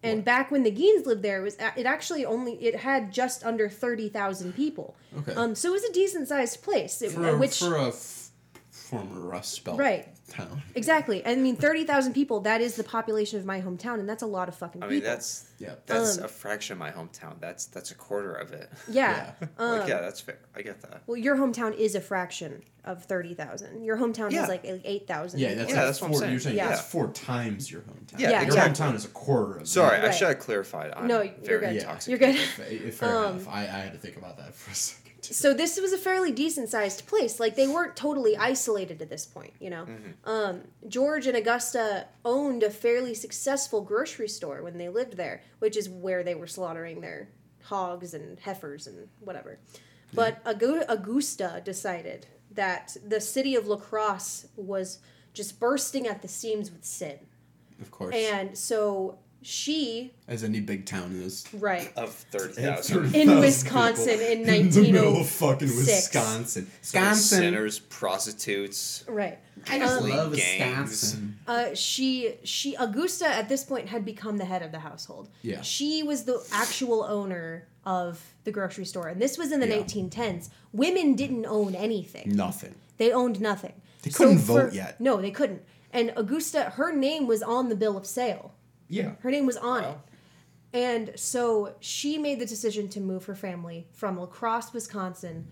And 0.03 0.25
back 0.25 0.51
when 0.51 0.63
the 0.63 0.71
Geins 0.71 1.05
lived 1.05 1.23
there, 1.23 1.39
it 1.39 1.43
was 1.43 1.55
it 1.77 1.85
actually 1.85 2.25
only 2.25 2.53
it 2.55 2.75
had 2.75 3.11
just 3.13 3.45
under 3.45 3.69
thirty 3.69 4.09
thousand 4.09 4.53
people. 4.53 4.95
Okay. 5.19 5.33
Um, 5.33 5.55
so 5.55 5.69
it 5.69 5.71
was 5.71 5.83
a 5.85 5.93
decent 5.93 6.27
sized 6.27 6.61
place. 6.61 7.01
It, 7.01 7.11
for, 7.13 7.29
a, 7.29 7.37
which 7.37 7.57
for 7.59 7.75
a 7.75 7.87
f- 7.87 8.29
former 8.69 9.19
Rust 9.21 9.63
Belt 9.63 9.79
Right. 9.79 10.07
Town. 10.33 10.61
exactly. 10.75 11.25
I 11.25 11.35
mean, 11.35 11.55
thirty 11.55 11.83
thousand 11.85 12.13
people. 12.13 12.41
That 12.41 12.61
is 12.61 12.75
the 12.75 12.83
population 12.83 13.39
of 13.39 13.45
my 13.45 13.61
hometown, 13.61 13.99
and 13.99 14.07
that's 14.09 14.23
a 14.23 14.27
lot 14.27 14.47
of 14.49 14.55
fucking 14.55 14.81
people. 14.81 14.87
I 14.87 14.93
people. 14.93 15.07
mean, 15.07 15.15
that's 15.15 15.49
Yeah. 15.59 15.75
that's 15.85 16.17
Um, 16.17 16.25
a 16.25 16.27
fraction 16.27 16.73
of 16.73 16.79
my 16.79 16.91
hometown. 16.91 17.39
That's 17.39 17.65
that's 17.67 17.91
a 17.91 17.95
quarter 17.95 18.33
of 18.33 18.51
it. 18.53 18.69
yeah. 18.89 19.31
Yeah. 19.39 19.47
like, 19.79 19.87
yeah, 19.87 20.01
that's 20.01 20.19
fair. 20.21 20.39
I 20.55 20.61
get 20.61 20.81
that. 20.81 21.03
Well, 21.07 21.17
your 21.17 21.35
hometown 21.35 21.75
is 21.77 21.95
a 21.95 22.01
fraction 22.01 22.63
of 22.85 23.03
thirty 23.05 23.33
thousand. 23.33 23.83
Your 23.83 23.97
hometown 23.97 24.31
Yeah. 24.31 24.41
has 24.41 24.49
like 24.49 24.61
eight 24.65 25.07
thousand. 25.07 25.39
Yeah, 25.39 25.53
that's 25.55 25.69
Yeah, 25.69 25.75
like 25.77 25.85
that's 25.85 26.01
what 26.01 26.07
I'm 26.07 26.11
four, 26.13 26.19
saying. 26.21 26.31
You're 26.31 26.39
saying 26.41 26.57
Yeah. 26.57 26.69
that's 26.69 26.81
four 26.81 27.07
times 27.11 27.71
your 27.71 27.81
hometown. 27.81 28.19
Yeah, 28.19 28.29
Yeah, 28.29 28.39
your 28.41 28.47
exactly. 28.47 28.85
hometown 28.85 28.95
is 28.95 29.05
a 29.05 29.09
quarter 29.09 29.57
of 29.59 29.67
Sorry, 29.67 29.97
that. 30.01 30.09
I 30.09 30.11
should 30.11 30.27
have 30.27 30.39
clarified. 30.39 30.93
I'm 30.95 31.07
No, 31.07 31.21
you're 31.21 31.33
very 31.43 31.59
good. 31.59 31.75
Yeah. 31.75 31.99
You're 32.07 32.17
good. 32.17 32.35
Fa- 32.37 32.91
Fair 32.91 33.09
Um, 33.17 33.35
enough. 33.37 33.47
I, 33.47 33.61
I 33.61 33.65
had 33.65 33.93
to 33.93 33.99
think 33.99 34.17
about 34.17 34.37
that 34.37 34.53
for 34.55 34.71
a 34.71 34.75
second. 34.75 35.02
So 35.25 35.53
this 35.53 35.79
was 35.79 35.93
a 35.93 35.97
fairly 35.97 36.31
decent 36.31 36.69
sized 36.69 37.05
place. 37.07 37.39
Like 37.39 37.55
they 37.55 37.67
weren't 37.67 37.95
totally 37.95 38.35
isolated 38.37 39.01
at 39.01 39.09
this 39.09 39.25
point 39.25 39.53
you 39.59 39.69
know? 39.69 39.85
Mm-hmm. 39.85 40.29
um, 40.29 40.61
george 40.87 41.27
and 41.27 41.37
augusta 41.37 42.07
owned 42.25 42.63
a 42.63 42.69
fairly 42.69 43.13
successful 43.13 43.81
grocery 43.81 44.27
store 44.27 44.61
when 44.61 44.77
they 44.77 44.89
lived 44.89 45.17
there 45.17 45.41
which 45.59 45.77
is 45.77 45.89
where 45.89 46.23
they 46.23 46.35
were 46.35 46.47
slaughtering 46.47 47.01
their 47.01 47.29
hogs 47.63 48.13
and 48.13 48.39
heifers 48.39 48.87
and 48.87 49.07
whatever. 49.19 49.59
But 50.13 50.43
Agu- 50.43 50.85
augusta 50.87 51.61
decided 51.65 52.27
that 52.51 52.95
the 53.05 53.19
city 53.19 53.55
of 53.55 53.67
La 53.67 53.77
Crosse 53.77 54.45
was 54.55 54.99
just 55.33 55.59
bursting 55.59 56.05
at 56.07 56.21
the 56.21 56.27
seams 56.27 56.71
with 56.71 56.85
sin. 56.85 57.17
Of 57.81 57.89
course. 57.89 58.15
and 58.15 58.55
so 58.57 59.17
she 59.43 60.13
As 60.27 60.43
any 60.43 60.59
big 60.59 60.85
town 60.85 61.11
is. 61.21 61.45
right 61.53 61.91
Of 61.97 62.11
thirty 62.31 62.53
30,000 62.53 63.15
In 63.15 63.39
Wisconsin 63.39 64.05
people 64.19 64.25
in 64.25 64.43
the 64.43 64.81
middle 64.91 65.13
1906. 65.13 65.19
of 65.21 65.29
fucking 65.29 65.75
Wisconsin. 65.77 66.71
Wisconsin. 66.81 67.37
Sinners, 67.39 67.79
prostitutes. 67.79 69.03
right 69.07 69.39
I 69.69 69.79
just 69.79 70.01
Um, 70.01 70.09
love 70.09 70.35
gangs. 70.35 70.89
Wisconsin. 70.89 71.37
Uh, 71.47 71.73
she 71.75 72.35
she 72.43 72.75
Augusta 72.75 73.27
at 73.27 73.49
this 73.49 73.63
point 73.63 73.89
had 73.89 74.03
become 74.05 74.37
the 74.37 74.45
head 74.45 74.61
of 74.61 74.71
the 74.71 74.79
household. 74.79 75.29
Yeah. 75.41 75.61
She 75.61 76.03
was 76.03 76.23
the 76.23 76.43
actual 76.51 77.03
owner 77.03 77.67
of 77.85 78.19
the 78.45 78.51
grocery 78.51 78.85
store, 78.85 79.07
and 79.07 79.21
this 79.21 79.37
was 79.37 79.51
in 79.51 79.59
the 79.59 79.67
Yeah. 79.67 79.75
1910s. 79.83 80.49
Women 80.71 81.15
didn't 81.15 81.45
own 81.45 81.75
anything; 81.75 82.35
Nothing. 82.35 82.75
they 82.97 83.11
owned 83.11 83.39
nothing. 83.41 83.73
They 84.01 84.09
couldn't 84.09 84.39
vote 84.39 84.73
yet. 84.73 84.99
No, 84.99 85.21
they 85.21 85.31
couldn't. 85.31 85.61
And 85.91 86.11
Augusta, 86.17 86.71
her 86.75 86.91
name 86.91 87.27
was 87.27 87.41
on 87.43 87.69
the 87.69 87.75
bill 87.75 87.95
of 87.97 88.05
sale. 88.05 88.53
Yeah. 88.89 89.13
Her 89.21 89.31
name 89.31 89.45
was 89.45 89.57
on 89.57 89.83
Wow. 89.83 89.89
it. 89.91 89.97
And 90.75 91.11
so 91.15 91.75
she 91.79 92.17
made 92.17 92.39
the 92.39 92.45
decision 92.47 92.89
to 92.89 92.99
move 92.99 93.25
her 93.25 93.35
family 93.35 93.85
from 93.93 94.17
La 94.19 94.25
Crosse, 94.25 94.73
Wisconsin, 94.73 95.47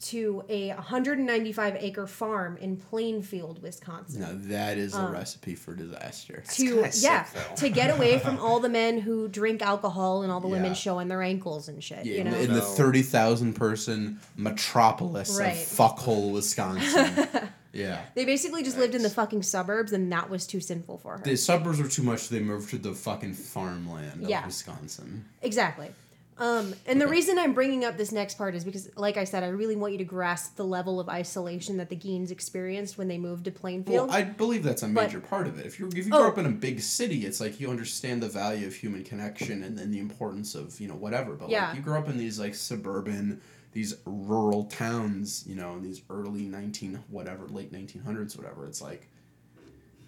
to 0.00 0.42
a 0.48 0.70
195 0.70 1.76
acre 1.78 2.06
farm 2.08 2.56
in 2.56 2.76
Plainfield, 2.76 3.62
Wisconsin. 3.62 4.22
Now 4.22 4.30
that 4.48 4.76
is 4.78 4.94
a 4.94 5.00
um, 5.00 5.12
recipe 5.12 5.54
for 5.54 5.74
disaster. 5.74 6.42
to 6.54 6.66
kinda 6.66 6.90
sick, 6.90 7.04
yeah 7.04 7.24
to 7.56 7.68
get 7.68 7.94
away 7.94 8.18
from 8.18 8.38
all 8.40 8.58
the 8.58 8.68
men 8.68 8.98
who 8.98 9.28
drink 9.28 9.62
alcohol 9.62 10.22
and 10.22 10.32
all 10.32 10.40
the 10.40 10.48
women 10.48 10.74
showing 10.74 11.06
their 11.06 11.22
ankles 11.22 11.68
and 11.68 11.84
shit. 11.84 12.04
Yeah, 12.04 12.14
you 12.14 12.20
in, 12.22 12.24
know, 12.24 12.32
the- 12.32 12.42
in 12.44 12.52
the 12.54 12.60
thirty 12.62 13.02
thousand 13.02 13.52
person 13.52 14.18
metropolis 14.36 15.38
Right. 15.38 15.52
of 15.52 15.56
fuckhole 15.58 16.32
Wisconsin. 16.32 17.28
yeah. 17.72 18.02
they 18.14 18.24
basically 18.24 18.62
just 18.62 18.76
lived 18.78 18.94
in 18.94 19.02
the 19.02 19.10
fucking 19.10 19.42
suburbs, 19.42 19.92
and 19.92 20.10
that 20.12 20.28
was 20.30 20.46
too 20.46 20.60
sinful 20.60 20.98
for 20.98 21.18
her. 21.18 21.24
The 21.24 21.36
suburbs 21.36 21.80
were 21.80 21.88
too 21.88 22.02
much. 22.02 22.28
They 22.28 22.40
moved 22.40 22.70
to 22.70 22.78
the 22.78 22.92
fucking 22.94 23.34
farmland 23.34 24.22
of 24.24 24.28
Yeah. 24.28 24.44
Wisconsin. 24.46 25.24
Exactly. 25.42 25.90
Um, 26.38 26.74
and 26.86 27.00
the 27.00 27.06
reason 27.06 27.38
I'm 27.38 27.52
bringing 27.52 27.84
up 27.84 27.96
this 27.98 28.10
next 28.10 28.36
part 28.38 28.54
is 28.54 28.64
because, 28.64 28.88
like 28.96 29.16
I 29.16 29.24
said, 29.24 29.44
I 29.44 29.48
really 29.48 29.76
want 29.76 29.92
you 29.92 29.98
to 29.98 30.04
grasp 30.04 30.56
the 30.56 30.64
level 30.64 30.98
of 30.98 31.08
isolation 31.08 31.76
that 31.76 31.88
the 31.90 31.94
Geins 31.94 32.30
experienced 32.30 32.96
when 32.98 33.06
they 33.06 33.18
moved 33.18 33.44
to 33.44 33.50
Plainfield. 33.52 34.08
Well, 34.08 34.16
I 34.16 34.22
believe 34.22 34.64
that's 34.64 34.82
a 34.82 34.86
But- 34.88 35.04
major 35.04 35.20
part 35.20 35.46
of 35.46 35.58
it. 35.58 35.66
If 35.66 35.78
you 35.78 35.88
if 35.88 36.06
you 36.06 36.10
Oh. 36.12 36.18
grow 36.20 36.28
up 36.28 36.38
in 36.38 36.46
a 36.46 36.50
big 36.50 36.80
city, 36.80 37.26
it's 37.26 37.38
like 37.38 37.60
you 37.60 37.70
understand 37.70 38.22
the 38.22 38.28
value 38.28 38.66
of 38.66 38.74
human 38.74 39.04
connection 39.04 39.62
and 39.62 39.78
then 39.78 39.92
the 39.92 39.98
importance 40.00 40.54
of 40.54 40.80
you 40.80 40.88
know 40.88 40.96
whatever. 40.96 41.34
But 41.34 41.50
Yeah. 41.50 41.68
like 41.68 41.76
you 41.76 41.82
grow 41.82 41.98
up 41.98 42.08
in 42.08 42.16
these 42.18 42.40
like 42.40 42.54
suburban, 42.56 43.40
these 43.72 43.94
rural 44.04 44.64
towns, 44.64 45.44
you 45.46 45.54
know, 45.54 45.74
in 45.74 45.82
these 45.82 46.02
early 46.10 46.42
nineteen 46.42 47.02
whatever, 47.08 47.46
late 47.46 47.72
nineteen 47.72 48.02
hundreds, 48.02 48.36
whatever. 48.36 48.66
It's 48.66 48.82
like 48.82 49.08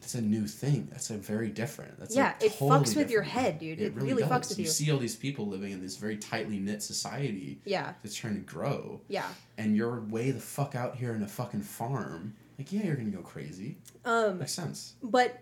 it's 0.04 0.14
a 0.14 0.20
new 0.20 0.46
thing. 0.46 0.88
That's 0.90 1.08
a 1.10 1.16
very 1.16 1.48
different. 1.48 1.98
That's 1.98 2.14
Yeah, 2.14 2.26
like, 2.26 2.44
it 2.44 2.52
totally 2.52 2.80
fucks 2.80 2.96
with 2.96 3.10
your 3.10 3.22
head, 3.22 3.58
dude. 3.58 3.80
It 3.80 3.94
really 3.94 4.22
fucks 4.22 4.50
with 4.50 4.58
you. 4.58 4.66
You 4.66 4.70
see 4.70 4.90
all 4.90 4.98
these 4.98 5.16
people 5.16 5.46
living 5.46 5.72
in 5.72 5.80
this 5.80 5.96
very 5.96 6.18
tightly 6.18 6.58
knit 6.58 6.82
society 6.82 7.60
yeah, 7.64 7.94
that's 8.02 8.14
trying 8.14 8.34
to 8.34 8.40
grow, 8.40 9.00
yeah. 9.08 9.26
and 9.56 9.74
you're 9.74 10.00
way 10.00 10.30
the 10.30 10.40
fuck 10.40 10.74
out 10.74 10.96
here 10.96 11.14
in 11.14 11.22
a 11.22 11.28
fucking 11.28 11.62
farm. 11.62 12.34
Like, 12.58 12.70
yeah, 12.70 12.84
you're 12.84 12.96
gonna 12.96 13.10
go 13.10 13.22
crazy. 13.22 13.78
Um, 14.04 14.38
Makes 14.38 14.52
sense. 14.52 14.94
but 15.02 15.40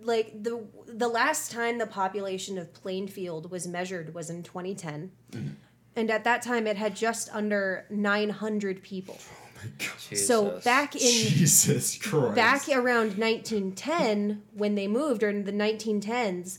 like 0.00 0.40
the 0.40 0.64
the 0.86 1.08
last 1.08 1.50
time 1.50 1.78
the 1.78 1.86
population 1.86 2.58
of 2.58 2.72
Plainfield 2.72 3.50
was 3.50 3.66
measured 3.66 4.14
was 4.14 4.30
in 4.30 4.42
2010. 4.42 5.10
Mm-hmm. 5.32 5.48
And 5.96 6.10
at 6.10 6.24
that 6.24 6.42
time 6.42 6.66
it 6.66 6.76
had 6.76 6.94
just 6.94 7.28
under 7.34 7.86
900 7.90 8.82
people. 8.82 9.16
Oh 9.18 9.48
my 9.64 9.70
gosh. 9.78 10.20
So 10.20 10.60
back 10.64 10.94
in 10.94 11.00
Jesus 11.00 11.96
Christ. 11.96 12.34
back 12.36 12.68
around 12.68 13.16
1910 13.18 14.42
when 14.52 14.74
they 14.74 14.86
moved 14.86 15.22
or 15.22 15.28
in 15.30 15.44
the 15.44 15.52
1910s 15.52 16.58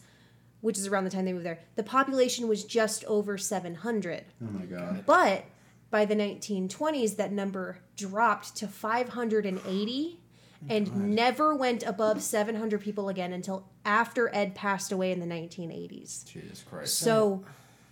which 0.61 0.77
is 0.79 0.87
around 0.87 1.03
the 1.03 1.09
time 1.11 1.23
they 1.25 1.33
moved 1.33 1.45
there 1.45 1.59
the 1.75 1.83
population 1.83 2.47
was 2.47 2.63
just 2.63 3.05
over 3.05 3.37
700 3.37 4.25
Oh 4.41 4.45
my 4.51 4.65
god. 4.65 5.03
but 5.05 5.45
by 5.91 6.03
the 6.03 6.15
1920s 6.15 7.15
that 7.17 7.31
number 7.31 7.77
dropped 7.95 8.55
to 8.57 8.67
580 8.67 10.19
and 10.67 11.15
never 11.15 11.53
went 11.55 11.83
above 11.83 12.21
700 12.23 12.81
people 12.81 13.07
again 13.09 13.31
until 13.31 13.67
after 13.85 14.33
ed 14.35 14.55
passed 14.55 14.91
away 14.91 15.11
in 15.11 15.19
the 15.19 15.27
1980s 15.27 16.25
Jesus 16.25 16.63
Christ. 16.67 16.95
so 16.97 17.45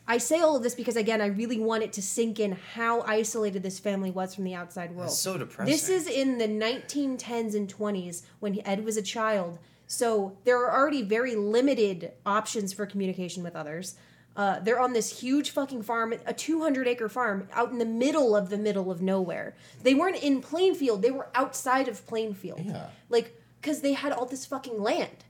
I 0.07 0.17
say 0.19 0.39
all 0.39 0.55
of 0.55 0.63
this 0.63 0.75
because 0.75 0.95
again, 0.95 1.21
I 1.21 1.27
really 1.27 1.59
want 1.59 1.83
it 1.83 1.93
to 1.93 2.01
sink 2.01 2.39
in 2.39 2.53
how 2.73 3.01
isolated 3.01 3.63
this 3.63 3.79
family 3.79 4.11
was 4.11 4.35
from 4.35 4.43
the 4.43 4.53
outside 4.53 4.91
world. 4.91 5.09
That's 5.09 5.17
so 5.17 5.37
depressing. 5.37 5.71
This 5.71 5.89
is 5.89 6.07
in 6.07 6.37
the 6.37 6.47
1910s 6.47 7.55
and 7.55 7.73
20s 7.73 8.21
when 8.39 8.59
Ed 8.65 8.85
was 8.85 8.97
a 8.97 9.01
child. 9.01 9.59
So 9.87 10.37
there 10.43 10.57
are 10.63 10.79
already 10.79 11.01
very 11.01 11.35
limited 11.35 12.11
options 12.25 12.73
for 12.73 12.85
communication 12.85 13.43
with 13.43 13.55
others. 13.55 13.95
Uh, 14.35 14.59
they're 14.59 14.79
on 14.79 14.93
this 14.93 15.19
huge 15.21 15.51
fucking 15.51 15.81
farm, 15.81 16.13
a 16.25 16.33
200 16.33 16.87
acre 16.87 17.07
farm 17.07 17.47
out 17.53 17.71
in 17.71 17.77
the 17.77 17.85
middle 17.85 18.35
of 18.35 18.49
the 18.49 18.57
middle 18.57 18.91
of 18.91 19.01
nowhere. 19.01 19.55
They 19.81 19.93
weren't 19.93 20.21
in 20.21 20.41
Plainfield, 20.41 21.01
they 21.01 21.11
were 21.11 21.29
outside 21.33 21.87
of 21.87 22.05
Plainfield. 22.05 22.61
Yeah. 22.65 22.87
Like, 23.09 23.39
because 23.61 23.81
they 23.81 23.93
had 23.93 24.11
all 24.11 24.25
this 24.25 24.45
fucking 24.45 24.81
land. 24.81 25.23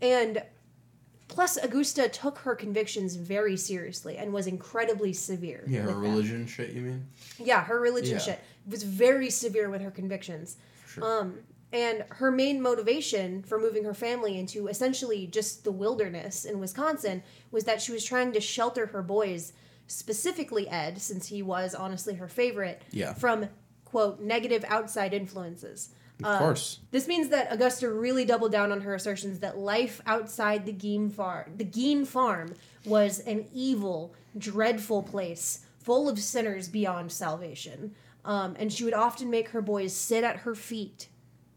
And 0.00 0.42
plus, 1.28 1.56
Augusta 1.56 2.08
took 2.08 2.38
her 2.38 2.54
convictions 2.54 3.16
very 3.16 3.56
seriously 3.56 4.16
and 4.16 4.32
was 4.32 4.46
incredibly 4.46 5.12
severe. 5.12 5.64
Yeah, 5.66 5.80
her 5.82 5.86
them. 5.88 6.00
religion 6.02 6.46
shit. 6.46 6.70
You 6.70 6.82
mean? 6.82 7.06
Yeah, 7.38 7.64
her 7.64 7.80
religion 7.80 8.14
Yeah. 8.14 8.18
shit 8.18 8.40
was 8.66 8.82
very 8.82 9.30
severe 9.30 9.68
with 9.70 9.80
her 9.82 9.90
convictions. 9.90 10.56
Sure. 10.86 11.04
Um, 11.20 11.38
and 11.72 12.04
her 12.10 12.30
main 12.30 12.62
motivation 12.62 13.42
for 13.42 13.58
moving 13.58 13.82
her 13.84 13.94
family 13.94 14.38
into 14.38 14.68
essentially 14.68 15.26
just 15.26 15.64
the 15.64 15.72
wilderness 15.72 16.44
in 16.44 16.60
Wisconsin 16.60 17.22
was 17.50 17.64
that 17.64 17.82
she 17.82 17.90
was 17.90 18.04
trying 18.04 18.32
to 18.32 18.40
shelter 18.40 18.86
her 18.86 19.02
boys, 19.02 19.52
specifically 19.88 20.68
Ed, 20.68 21.00
since 21.00 21.26
he 21.26 21.42
was 21.42 21.74
honestly 21.74 22.14
her 22.14 22.28
favorite, 22.28 22.82
Yeah. 22.92 23.12
from 23.14 23.48
quote 23.84 24.20
negative 24.20 24.64
outside 24.68 25.12
influences. 25.14 25.88
Of 26.22 26.38
course. 26.38 26.80
This 26.90 27.08
means 27.08 27.28
that 27.30 27.52
Augusta 27.52 27.90
really 27.90 28.24
doubled 28.24 28.52
down 28.52 28.70
on 28.70 28.82
her 28.82 28.94
assertions 28.94 29.40
that 29.40 29.58
life 29.58 30.00
outside 30.06 30.64
the 30.64 30.72
Gein 30.72 31.10
farm, 31.10 31.54
the 31.56 31.64
Gein 31.64 32.06
farm, 32.06 32.54
was 32.84 33.18
an 33.20 33.46
evil, 33.52 34.14
dreadful 34.38 35.02
place 35.02 35.66
full 35.82 36.08
of 36.08 36.18
sinners 36.18 36.68
beyond 36.68 37.10
salvation. 37.10 37.94
Um, 38.24 38.56
and 38.58 38.72
she 38.72 38.84
would 38.84 38.94
often 38.94 39.28
make 39.28 39.48
her 39.48 39.60
boys 39.60 39.94
sit 39.94 40.24
at 40.24 40.38
her 40.38 40.54
feet 40.54 41.08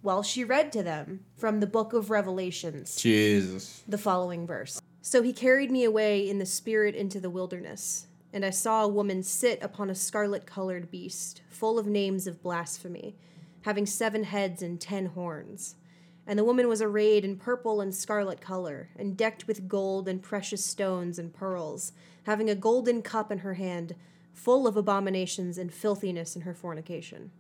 while 0.02 0.24
she 0.24 0.44
read 0.44 0.72
to 0.74 0.84
them 0.84 1.22
from 1.36 1.60
the 1.60 1.68
book 1.68 1.94
of 1.94 2.10
Revelations 2.10 2.96
Jesus. 2.96 3.84
the 3.88 3.98
following 3.98 4.46
verse. 4.46 4.82
So 5.02 5.22
he 5.22 5.32
carried 5.32 5.72
me 5.72 5.84
away 5.86 6.28
in 6.28 6.40
the 6.40 6.46
spirit 6.46 6.94
into 6.94 7.20
the 7.20 7.30
wilderness, 7.30 8.08
and 8.34 8.44
I 8.44 8.50
saw 8.50 8.84
a 8.84 8.90
woman 8.90 9.24
sit 9.24 9.62
upon 9.64 9.90
a 9.90 9.96
scarlet 9.96 10.46
colored 10.46 10.92
beast, 10.92 11.42
full 11.50 11.80
of 11.80 11.88
names 11.88 12.28
of 12.28 12.44
blasphemy, 12.44 13.16
having 13.62 13.86
seven 13.86 14.24
heads 14.24 14.62
and 14.62 14.80
ten 14.80 15.08
horns. 15.08 15.76
And 16.26 16.38
the 16.38 16.44
woman 16.44 16.68
was 16.68 16.82
arrayed 16.82 17.24
in 17.24 17.38
purple 17.38 17.80
and 17.80 17.96
scarlet 17.96 18.42
color, 18.42 18.90
and 18.98 19.16
decked 19.16 19.48
with 19.48 19.68
gold 19.68 20.08
and 20.08 20.22
precious 20.22 20.66
stones 20.66 21.18
and 21.18 21.34
pearls, 21.34 21.94
having 22.24 22.50
a 22.50 22.56
golden 22.56 23.02
cup 23.02 23.32
in 23.32 23.40
her 23.40 23.54
hand, 23.54 23.96
full 24.34 24.68
of 24.68 24.76
abominations 24.76 25.58
and 25.58 25.74
filthiness 25.74 26.36
in 26.36 26.42
her 26.42 26.54
fornication. 26.54 27.32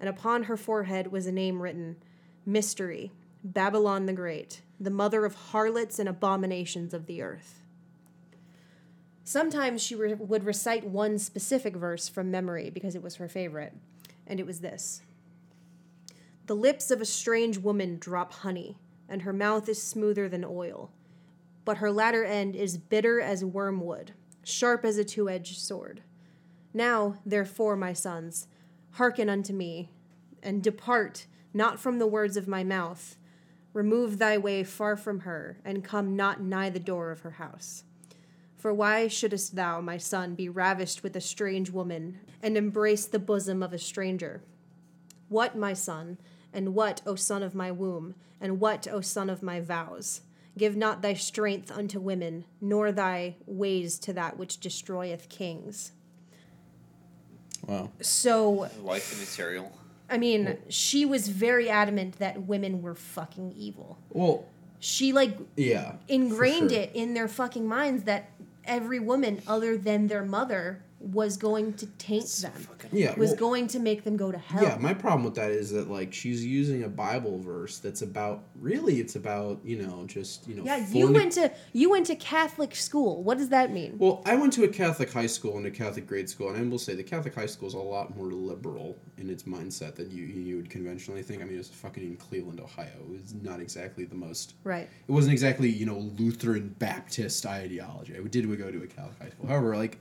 And 0.00 0.08
upon 0.08 0.44
her 0.44 0.56
forehead 0.56 1.12
was 1.12 1.26
a 1.26 1.32
name 1.32 1.62
written 1.62 1.96
Mystery, 2.44 3.12
Babylon 3.44 4.06
the 4.06 4.12
Great, 4.12 4.62
the 4.80 4.90
mother 4.90 5.24
of 5.24 5.34
harlots 5.34 5.98
and 5.98 6.08
abominations 6.08 6.92
of 6.92 7.06
the 7.06 7.22
earth. 7.22 7.60
Sometimes 9.24 9.82
she 9.82 9.94
re- 9.94 10.14
would 10.14 10.44
recite 10.44 10.84
one 10.84 11.18
specific 11.18 11.76
verse 11.76 12.08
from 12.08 12.30
memory 12.30 12.70
because 12.70 12.94
it 12.94 13.02
was 13.02 13.16
her 13.16 13.28
favorite, 13.28 13.74
and 14.26 14.40
it 14.40 14.46
was 14.46 14.60
this 14.60 15.02
The 16.46 16.56
lips 16.56 16.90
of 16.90 17.00
a 17.00 17.06
strange 17.06 17.58
woman 17.58 17.98
drop 17.98 18.32
honey, 18.32 18.76
and 19.08 19.22
her 19.22 19.32
mouth 19.32 19.68
is 19.68 19.80
smoother 19.80 20.28
than 20.28 20.44
oil, 20.44 20.90
but 21.64 21.76
her 21.76 21.92
latter 21.92 22.24
end 22.24 22.56
is 22.56 22.76
bitter 22.76 23.20
as 23.20 23.44
wormwood, 23.44 24.12
sharp 24.42 24.84
as 24.84 24.98
a 24.98 25.04
two 25.04 25.28
edged 25.30 25.60
sword. 25.60 26.02
Now, 26.74 27.16
therefore, 27.24 27.76
my 27.76 27.92
sons, 27.92 28.48
hearken 28.92 29.28
unto 29.28 29.52
me, 29.52 29.90
and 30.42 30.62
depart 30.62 31.26
not 31.54 31.78
from 31.78 31.98
the 31.98 32.06
words 32.06 32.36
of 32.36 32.48
my 32.48 32.64
mouth. 32.64 33.16
Remove 33.72 34.18
thy 34.18 34.36
way 34.36 34.64
far 34.64 34.96
from 34.96 35.20
her, 35.20 35.58
and 35.64 35.84
come 35.84 36.16
not 36.16 36.42
nigh 36.42 36.70
the 36.70 36.80
door 36.80 37.10
of 37.12 37.20
her 37.20 37.32
house. 37.32 37.84
For 38.56 38.74
why 38.74 39.06
shouldest 39.08 39.54
thou, 39.54 39.80
my 39.80 39.96
son, 39.96 40.34
be 40.34 40.48
ravished 40.48 41.02
with 41.02 41.14
a 41.14 41.20
strange 41.20 41.70
woman, 41.70 42.18
and 42.42 42.56
embrace 42.56 43.06
the 43.06 43.18
bosom 43.18 43.62
of 43.62 43.72
a 43.72 43.78
stranger? 43.78 44.42
What, 45.28 45.56
my 45.56 45.72
son, 45.72 46.18
and 46.52 46.74
what, 46.74 47.00
O 47.06 47.14
son 47.14 47.42
of 47.42 47.54
my 47.54 47.70
womb, 47.70 48.14
and 48.40 48.60
what, 48.60 48.86
O 48.88 49.00
son 49.00 49.30
of 49.30 49.42
my 49.42 49.60
vows? 49.60 50.22
Give 50.56 50.76
not 50.76 51.00
thy 51.00 51.14
strength 51.14 51.70
unto 51.70 51.98
women, 51.98 52.44
nor 52.60 52.92
thy 52.92 53.36
ways 53.46 53.98
to 54.00 54.12
that 54.12 54.36
which 54.36 54.60
destroyeth 54.60 55.28
kings. 55.28 55.92
Wow. 57.66 57.90
So 58.00 58.68
Wife 58.80 59.18
material. 59.18 59.72
I 60.10 60.18
mean, 60.18 60.58
she 60.68 61.06
was 61.06 61.28
very 61.28 61.70
adamant 61.70 62.18
that 62.18 62.42
women 62.42 62.82
were 62.82 62.94
fucking 62.94 63.54
evil. 63.56 63.98
Well, 64.10 64.44
She 64.78 65.12
like 65.12 65.38
yeah. 65.56 65.94
ingrained 66.06 66.70
sure. 66.70 66.80
it 66.80 66.90
in 66.92 67.14
their 67.14 67.28
fucking 67.28 67.66
minds 67.66 68.04
that 68.04 68.30
every 68.64 68.98
woman 68.98 69.40
other 69.46 69.78
than 69.78 70.08
their 70.08 70.24
mother 70.24 70.82
was 71.02 71.36
going 71.36 71.74
to 71.74 71.86
taint 71.98 72.28
them. 72.42 72.68
Yeah. 72.92 73.14
Was 73.18 73.30
well, 73.30 73.38
going 73.38 73.66
to 73.68 73.78
make 73.78 74.04
them 74.04 74.16
go 74.16 74.30
to 74.30 74.38
hell. 74.38 74.62
Yeah, 74.62 74.76
my 74.78 74.94
problem 74.94 75.24
with 75.24 75.34
that 75.34 75.50
is 75.50 75.70
that 75.72 75.90
like 75.90 76.12
she's 76.12 76.44
using 76.44 76.84
a 76.84 76.88
Bible 76.88 77.38
verse 77.38 77.78
that's 77.78 78.02
about 78.02 78.44
really 78.60 79.00
it's 79.00 79.16
about 79.16 79.60
you 79.64 79.82
know 79.82 80.04
just 80.06 80.46
you 80.46 80.54
know. 80.54 80.64
Yeah, 80.64 80.86
you 80.90 81.10
went 81.10 81.32
to 81.32 81.50
you 81.72 81.90
went 81.90 82.06
to 82.06 82.16
Catholic 82.16 82.74
school. 82.74 83.22
What 83.22 83.38
does 83.38 83.48
that 83.48 83.72
mean? 83.72 83.96
Well, 83.98 84.22
I 84.24 84.36
went 84.36 84.52
to 84.54 84.64
a 84.64 84.68
Catholic 84.68 85.12
high 85.12 85.26
school 85.26 85.56
and 85.56 85.66
a 85.66 85.70
Catholic 85.70 86.06
grade 86.06 86.28
school, 86.28 86.48
and 86.48 86.56
I 86.56 86.62
will 86.62 86.78
say 86.78 86.94
the 86.94 87.02
Catholic 87.02 87.34
high 87.34 87.46
school 87.46 87.68
is 87.68 87.74
a 87.74 87.78
lot 87.78 88.16
more 88.16 88.26
liberal 88.26 88.96
in 89.18 89.30
its 89.30 89.44
mindset 89.44 89.96
than 89.96 90.10
you 90.10 90.24
you 90.24 90.56
would 90.56 90.70
conventionally 90.70 91.22
think. 91.22 91.42
I 91.42 91.44
mean, 91.44 91.54
it 91.54 91.58
was 91.58 91.68
fucking 91.68 92.02
in 92.02 92.16
Cleveland, 92.16 92.60
Ohio. 92.60 92.88
It 93.00 93.22
was 93.22 93.34
not 93.34 93.60
exactly 93.60 94.04
the 94.04 94.14
most. 94.14 94.54
Right. 94.64 94.88
It 95.08 95.12
wasn't 95.12 95.32
exactly 95.32 95.68
you 95.68 95.86
know 95.86 95.98
Lutheran 96.18 96.74
Baptist 96.78 97.46
ideology. 97.46 98.14
I 98.16 98.20
did 98.20 98.46
we 98.46 98.56
go 98.56 98.70
to 98.70 98.82
a 98.82 98.86
Catholic 98.86 99.18
high 99.20 99.30
school. 99.30 99.48
However, 99.48 99.76
like 99.76 99.98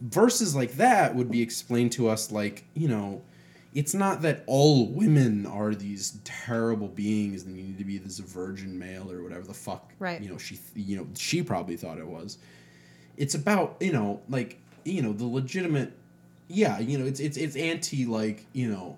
verses 0.00 0.54
like 0.54 0.72
that 0.76 1.14
would 1.14 1.30
be 1.30 1.42
explained 1.42 1.92
to 1.92 2.08
us 2.08 2.30
like 2.32 2.64
you 2.74 2.88
know. 2.88 3.22
It's 3.74 3.92
not 3.92 4.22
that 4.22 4.42
all 4.46 4.86
women 4.86 5.44
are 5.44 5.74
these 5.74 6.18
terrible 6.24 6.88
beings 6.88 7.42
and 7.42 7.54
you 7.58 7.62
need 7.62 7.76
to 7.76 7.84
be 7.84 7.98
this 7.98 8.18
virgin 8.20 8.78
male 8.78 9.12
or 9.12 9.22
whatever 9.22 9.46
the 9.46 9.52
fuck 9.52 9.92
Right. 9.98 10.18
you 10.22 10.30
know 10.30 10.38
she 10.38 10.58
you 10.74 10.96
know 10.96 11.06
she 11.14 11.42
probably 11.42 11.76
thought 11.76 11.98
it 11.98 12.06
was 12.06 12.38
it's 13.18 13.34
about 13.34 13.76
you 13.80 13.92
know 13.92 14.22
like 14.30 14.58
you 14.86 15.02
know 15.02 15.12
the 15.12 15.26
legitimate 15.26 15.92
yeah 16.48 16.78
you 16.78 16.96
know 16.96 17.04
it's 17.04 17.20
it's 17.20 17.36
it's 17.36 17.54
anti 17.54 18.06
like 18.06 18.46
you 18.54 18.66
know 18.70 18.96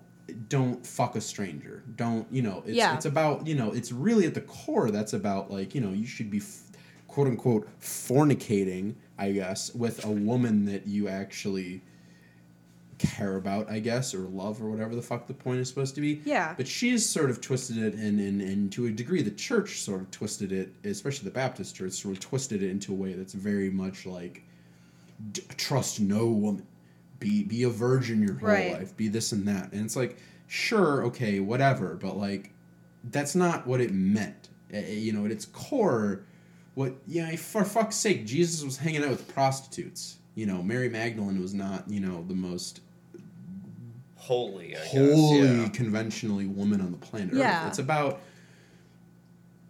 don't 0.49 0.87
fuck 0.87 1.17
a 1.17 1.21
stranger 1.21 1.83
don't 1.97 2.33
you 2.33 2.43
know 2.43 2.63
it's, 2.65 2.77
Yeah. 2.77 2.95
it's 2.95 3.07
about 3.07 3.49
you 3.49 3.57
know 3.57 3.73
it's 3.73 3.91
really 3.91 4.27
at 4.27 4.35
the 4.35 4.43
core 4.43 4.93
that's 4.93 5.13
about 5.13 5.51
like 5.51 5.75
you 5.75 5.81
know 5.81 5.91
you 5.91 6.07
should 6.07 6.31
be 6.31 6.39
f- 6.39 6.63
quote 7.09 7.27
unquote 7.27 7.67
fornicating 7.81 8.95
i 9.19 9.31
guess 9.33 9.75
with 9.75 10.05
a 10.05 10.11
woman 10.11 10.65
that 10.65 10.87
you 10.87 11.09
actually 11.09 11.81
care 12.99 13.37
about 13.37 13.71
i 13.71 13.79
guess 13.79 14.13
or 14.15 14.21
love 14.21 14.61
or 14.63 14.69
whatever 14.71 14.95
the 14.97 15.03
fuck 15.03 15.27
the 15.29 15.35
point 15.35 15.61
is 15.61 15.69
supposed 15.69 15.95
to 15.95 16.01
be. 16.01 16.21
Yeah. 16.25 16.55
but 16.57 16.67
she's 16.67 17.09
sort 17.09 17.31
of 17.31 17.41
twisted 17.41 17.79
it 17.79 17.95
and, 17.95 18.19
and, 18.19 18.41
and 18.43 18.73
to 18.73 18.87
a 18.87 18.91
degree 18.91 19.23
the 19.23 19.31
church 19.31 19.81
sort 19.83 20.01
of 20.01 20.11
twisted 20.11 20.51
it 20.51 20.73
especially 20.85 21.25
the 21.29 21.35
baptist 21.35 21.77
church 21.77 21.93
sort 21.93 22.15
of 22.17 22.21
twisted 22.21 22.63
it 22.63 22.71
into 22.71 22.93
a 22.93 22.97
way 22.97 23.13
that's 23.13 23.35
very 23.35 23.71
much 23.71 24.05
like 24.05 24.43
d- 25.33 25.43
trust 25.57 26.01
no 26.01 26.27
woman. 26.27 26.67
Be 27.21 27.43
be 27.43 27.65
a 27.65 27.69
virgin 27.69 28.23
your 28.23 28.35
whole 28.35 28.49
Right. 28.49 28.73
life. 28.75 28.97
Be 28.97 29.09
this 29.09 29.33
and 29.33 29.47
that. 29.49 29.73
And 29.73 29.85
it's 29.85 29.97
like 29.97 30.19
sure 30.47 31.03
okay 31.07 31.41
whatever 31.41 31.95
but 31.97 32.17
like 32.17 32.53
that's 33.11 33.35
not 33.37 33.67
what 33.67 33.81
it 33.81 33.93
meant. 33.93 34.49
Uh, 34.75 34.79
you 34.79 35.13
know 35.13 35.25
at 35.25 35.31
its 35.33 35.45
core 35.47 36.25
what 36.79 36.95
yeah 37.09 37.35
for 37.37 37.65
fuck's 37.65 37.97
sake 37.97 38.25
jesus 38.25 38.63
was 38.63 38.77
hanging 38.77 39.03
out 39.03 39.11
with 39.11 39.27
prostitutes 39.35 40.19
you 40.37 40.47
know 40.47 40.63
mary 40.63 40.89
magdalene 40.89 41.41
was 41.41 41.53
not 41.55 41.83
you 41.91 41.99
know 42.01 42.25
the 42.29 42.35
most 42.35 42.81
Holy, 44.17 44.77
I 44.77 44.81
wholly 44.81 45.41
guess. 45.41 45.57
Yeah. 45.59 45.69
conventionally 45.71 46.47
woman 46.47 46.81
on 46.83 46.91
the 46.93 46.99
planet 46.99 47.35
Yeah. 47.35 47.63
Earth. 47.63 47.69
It's 47.69 47.79
about, 47.79 48.21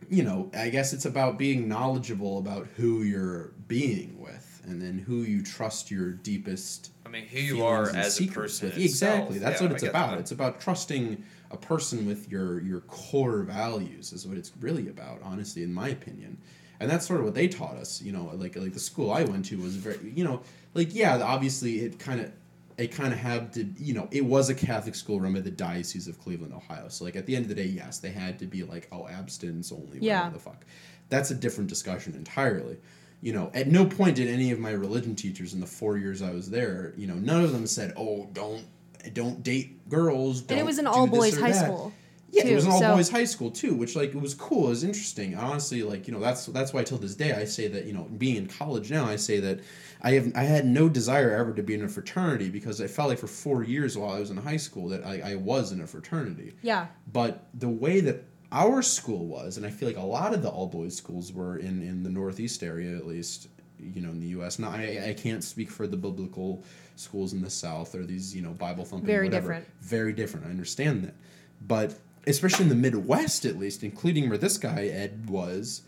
you 0.09 0.24
know, 0.24 0.50
I 0.52 0.68
guess 0.70 0.92
it's 0.92 1.04
about 1.04 1.38
being 1.38 1.68
knowledgeable 1.68 2.38
about 2.38 2.66
who 2.76 3.02
you're 3.02 3.52
being 3.68 4.18
with, 4.18 4.61
and 4.66 4.82
then 4.82 4.98
who 4.98 5.18
you 5.22 5.42
trust 5.42 5.90
your 5.92 6.11
deepest. 6.12 6.90
I 7.06 7.09
mean, 7.09 7.26
who 7.26 7.38
you 7.38 7.64
are 7.64 7.88
and 7.88 7.98
as 7.98 8.20
a 8.20 8.26
person. 8.26 8.70
with. 8.70 8.78
Exactly. 8.78 9.38
That's 9.38 9.61
Yeah, 9.61 9.66
what 9.68 9.74
it's 9.76 9.84
about. 9.84 10.11
that. 10.12 10.18
It's 10.20 10.32
about 10.32 10.61
trusting 10.61 11.22
a 11.52 11.56
person 11.56 12.04
with 12.06 12.28
your 12.28 12.61
your 12.61 12.80
core 12.80 13.42
values. 13.42 14.12
Is 14.12 14.26
what 14.26 14.38
it's 14.38 14.50
really 14.61 14.88
about, 14.88 15.20
honestly, 15.22 15.62
in 15.62 15.72
my 15.72 15.88
opinion. 15.90 16.36
And 16.80 16.88
that's 16.90 17.06
sort 17.06 17.20
of 17.20 17.24
what 17.26 17.34
they 17.34 17.48
taught 17.48 17.76
us. 17.76 18.00
You 18.02 18.12
know, 18.12 18.30
like 18.34 18.56
like 18.56 18.72
the 18.72 18.80
school 18.80 19.10
I 19.10 19.24
went 19.24 19.46
to 19.46 19.58
was 19.58 19.76
very, 19.76 19.98
you 20.14 20.24
know, 20.24 20.40
like 20.74 20.94
yeah, 20.94 21.20
obviously 21.22 21.80
it 21.80 21.98
kind 21.98 22.20
of 22.20 22.32
it 22.76 22.92
kind 22.92 23.12
of 23.12 23.18
had 23.18 23.52
to, 23.54 23.64
you 23.76 23.92
know, 23.92 24.06
it 24.12 24.24
was 24.24 24.48
a 24.50 24.54
Catholic 24.54 24.94
school 24.94 25.20
run 25.20 25.32
by 25.32 25.40
the 25.40 25.50
Diocese 25.50 26.06
of 26.06 26.20
Cleveland, 26.20 26.54
Ohio. 26.54 26.88
So 26.88 27.04
like 27.04 27.16
at 27.16 27.26
the 27.26 27.34
end 27.34 27.44
of 27.44 27.48
the 27.48 27.56
day, 27.56 27.64
yes, 27.66 27.98
they 27.98 28.10
had 28.10 28.38
to 28.38 28.46
be 28.46 28.62
like, 28.62 28.86
oh, 28.92 29.08
abstinence 29.08 29.72
only, 29.72 29.84
whatever 29.86 30.04
Yeah. 30.04 30.30
the 30.30 30.38
fuck. 30.38 30.64
That's 31.08 31.32
a 31.32 31.34
different 31.34 31.68
discussion 31.70 32.14
entirely. 32.14 32.76
You 33.20 33.32
know, 33.32 33.50
at 33.52 33.66
no 33.66 33.84
point 33.84 34.14
did 34.14 34.28
any 34.28 34.52
of 34.52 34.60
my 34.60 34.70
religion 34.70 35.16
teachers 35.16 35.54
in 35.54 35.58
the 35.60 35.66
four 35.66 35.98
years 35.98 36.22
I 36.22 36.30
was 36.30 36.50
there, 36.50 36.94
you 36.96 37.08
know, 37.08 37.14
none 37.14 37.42
of 37.42 37.50
them 37.50 37.66
said, 37.66 37.94
"Oh, 37.96 38.28
don't, 38.32 38.64
don't 39.12 39.42
date 39.42 39.88
girls." 39.88 40.42
and 40.48 40.52
it 40.60 40.64
was 40.64 40.78
an 40.78 40.86
all 40.86 41.08
boys 41.08 41.36
high 41.36 41.50
that." 41.50 41.64
school. 41.64 41.92
Yeah, 42.30 42.42
too, 42.42 42.48
it 42.50 42.54
was 42.54 42.66
an 42.66 42.72
all 42.72 42.80
so- 42.80 42.94
boys 42.94 43.08
high 43.08 43.24
school 43.24 43.50
too, 43.50 43.74
which 43.74 43.96
like 43.96 44.10
it 44.10 44.20
was 44.20 44.34
cool, 44.34 44.66
it 44.66 44.70
was 44.70 44.84
interesting. 44.84 45.34
Honestly, 45.34 45.82
like 45.82 46.06
you 46.06 46.12
know, 46.14 46.20
that's 46.20 46.46
that's 46.46 46.72
why 46.72 46.82
till 46.84 46.98
this 46.98 47.14
day 47.14 47.32
I 47.32 47.44
say 47.44 47.68
that 47.68 47.86
you 47.86 47.92
know, 47.92 48.04
being 48.04 48.36
in 48.36 48.46
college 48.46 48.90
now, 48.90 49.06
I 49.06 49.16
say 49.16 49.40
that 49.40 49.60
I 50.02 50.12
have 50.12 50.32
I 50.34 50.42
had 50.42 50.66
no 50.66 50.88
desire 50.88 51.30
ever 51.30 51.54
to 51.54 51.62
be 51.62 51.74
in 51.74 51.82
a 51.84 51.88
fraternity 51.88 52.50
because 52.50 52.80
I 52.80 52.86
felt 52.86 53.08
like 53.08 53.18
for 53.18 53.26
four 53.26 53.62
years 53.62 53.96
while 53.96 54.10
I 54.10 54.20
was 54.20 54.30
in 54.30 54.36
high 54.36 54.58
school 54.58 54.88
that 54.90 55.04
I, 55.06 55.32
I 55.32 55.34
was 55.36 55.72
in 55.72 55.80
a 55.80 55.86
fraternity. 55.86 56.54
Yeah. 56.62 56.86
But 57.12 57.46
the 57.54 57.68
way 57.68 58.00
that 58.00 58.24
our 58.52 58.82
school 58.82 59.26
was, 59.26 59.56
and 59.56 59.66
I 59.66 59.70
feel 59.70 59.88
like 59.88 59.98
a 59.98 60.02
lot 60.02 60.32
of 60.34 60.42
the 60.42 60.48
all 60.48 60.66
boys 60.66 60.96
schools 60.96 61.32
were 61.32 61.58
in 61.58 61.82
in 61.82 62.02
the 62.02 62.10
northeast 62.10 62.62
area 62.62 62.96
at 62.96 63.06
least. 63.06 63.48
You 63.80 64.02
know, 64.02 64.10
in 64.10 64.18
the 64.18 64.26
U.S. 64.30 64.58
Now, 64.58 64.70
I, 64.70 65.04
I 65.10 65.14
can't 65.16 65.44
speak 65.44 65.70
for 65.70 65.86
the 65.86 65.96
biblical 65.96 66.64
schools 66.96 67.32
in 67.32 67.40
the 67.40 67.48
South 67.48 67.94
or 67.94 68.04
these, 68.04 68.34
you 68.34 68.42
know, 68.42 68.50
Bible 68.50 68.84
thumping. 68.84 69.06
Very 69.06 69.28
whatever. 69.28 69.52
different. 69.52 69.66
Very 69.82 70.12
different. 70.12 70.46
I 70.46 70.50
understand 70.50 71.04
that, 71.04 71.14
but 71.60 71.96
especially 72.28 72.64
in 72.64 72.68
the 72.68 72.74
Midwest, 72.74 73.44
at 73.44 73.58
least, 73.58 73.82
including 73.82 74.28
where 74.28 74.38
this 74.38 74.58
guy 74.58 74.86
Ed 74.86 75.28
was, 75.28 75.82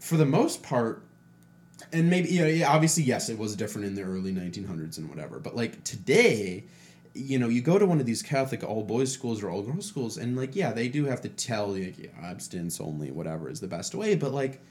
for 0.00 0.16
the 0.16 0.26
most 0.26 0.62
part, 0.62 1.04
and 1.92 2.08
maybe 2.08 2.28
you 2.28 2.60
know, 2.60 2.66
obviously 2.68 3.02
yes, 3.02 3.28
it 3.28 3.38
was 3.38 3.56
different 3.56 3.86
in 3.86 3.94
the 3.94 4.02
early 4.02 4.32
1900s 4.32 4.98
and 4.98 5.08
whatever. 5.08 5.38
But 5.38 5.56
like 5.56 5.82
today, 5.84 6.64
you 7.14 7.38
know, 7.38 7.48
you 7.48 7.60
go 7.60 7.78
to 7.78 7.86
one 7.86 8.00
of 8.00 8.06
these 8.06 8.22
Catholic 8.22 8.62
all 8.62 8.84
boys 8.84 9.12
schools 9.12 9.42
or 9.42 9.50
all 9.50 9.62
girls 9.62 9.86
schools, 9.86 10.16
and 10.16 10.36
like 10.36 10.54
yeah, 10.54 10.72
they 10.72 10.88
do 10.88 11.04
have 11.06 11.20
to 11.22 11.28
tell 11.28 11.76
you 11.76 11.86
like, 11.86 11.98
yeah, 11.98 12.10
abstinence 12.22 12.80
only, 12.80 13.10
whatever 13.10 13.50
is 13.50 13.60
the 13.60 13.66
best 13.66 13.94
way. 13.94 14.14
But 14.14 14.32
like, 14.32 14.62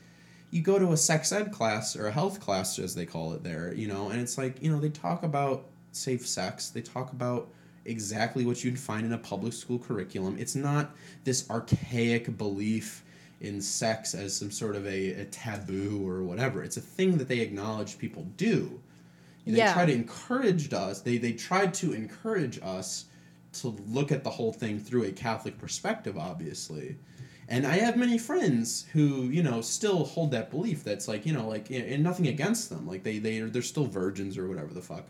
you 0.50 0.62
go 0.62 0.80
to 0.80 0.94
a 0.94 0.98
sex 0.98 1.32
ed 1.32 1.52
class 1.52 1.96
or 1.96 2.08
a 2.08 2.12
health 2.12 2.40
class 2.40 2.80
as 2.80 2.96
they 2.96 3.06
call 3.06 3.34
it 3.34 3.44
there, 3.44 3.74
you 3.74 3.88
know, 3.88 4.10
and 4.10 4.22
it's 4.22 4.38
like 4.38 4.62
you 4.62 4.72
know 4.72 4.80
they 4.80 4.90
talk 4.90 5.24
about 5.24 5.66
safe 5.92 6.26
sex, 6.26 6.70
they 6.70 6.82
talk 6.82 7.12
about 7.12 7.50
exactly 7.86 8.46
what 8.46 8.64
you'd 8.64 8.80
find 8.80 9.06
in 9.06 9.14
a 9.14 9.18
public 9.18 9.54
school 9.54 9.80
curriculum. 9.80 10.36
It's 10.40 10.56
not 10.56 10.96
this 11.24 11.50
archaic 11.50 12.38
belief 12.38 13.04
in 13.42 13.60
sex 13.60 14.14
as 14.14 14.36
some 14.36 14.52
sort 14.52 14.76
of 14.76 14.86
a, 14.86 15.12
a 15.14 15.26
taboo 15.26 16.08
or 16.08 16.24
whatever. 16.24 16.64
It's 16.64 16.78
a 16.78 16.82
thing 16.82 17.18
that 17.18 17.28
they 17.28 17.40
acknowledge 17.40 17.98
people 17.98 18.28
do. 18.38 18.80
They 19.48 19.58
Yeah. 19.58 19.74
try 19.74 19.86
to 19.88 19.94
encourage 19.94 20.72
us. 20.72 21.02
They 21.02 21.18
they 21.18 21.34
tried 21.34 21.74
to 21.76 21.94
encourage 21.94 22.60
us 22.62 23.06
to 23.54 23.70
look 23.88 24.12
at 24.12 24.24
the 24.24 24.30
whole 24.30 24.54
thing 24.54 24.80
through 24.80 25.04
a 25.06 25.12
Catholic 25.12 25.58
perspective, 25.58 26.18
obviously. 26.18 26.98
And 27.50 27.66
I 27.68 27.78
have 27.80 27.98
many 27.98 28.18
friends 28.18 28.86
who, 28.94 29.24
you 29.26 29.44
know, 29.44 29.60
still 29.62 30.06
hold 30.06 30.32
that 30.32 30.52
belief 30.52 30.84
that's 30.86 31.08
like, 31.08 31.26
you 31.26 31.34
know, 31.34 31.48
like 31.50 31.70
and 31.72 32.02
nothing 32.04 32.28
against 32.28 32.70
them. 32.70 32.88
Like 32.88 33.02
they 33.04 33.18
they 33.18 33.40
they're 33.40 33.62
still 33.64 33.88
virgins 33.88 34.38
or 34.38 34.48
whatever 34.48 34.74
the 34.74 34.82
fuck. 34.82 35.08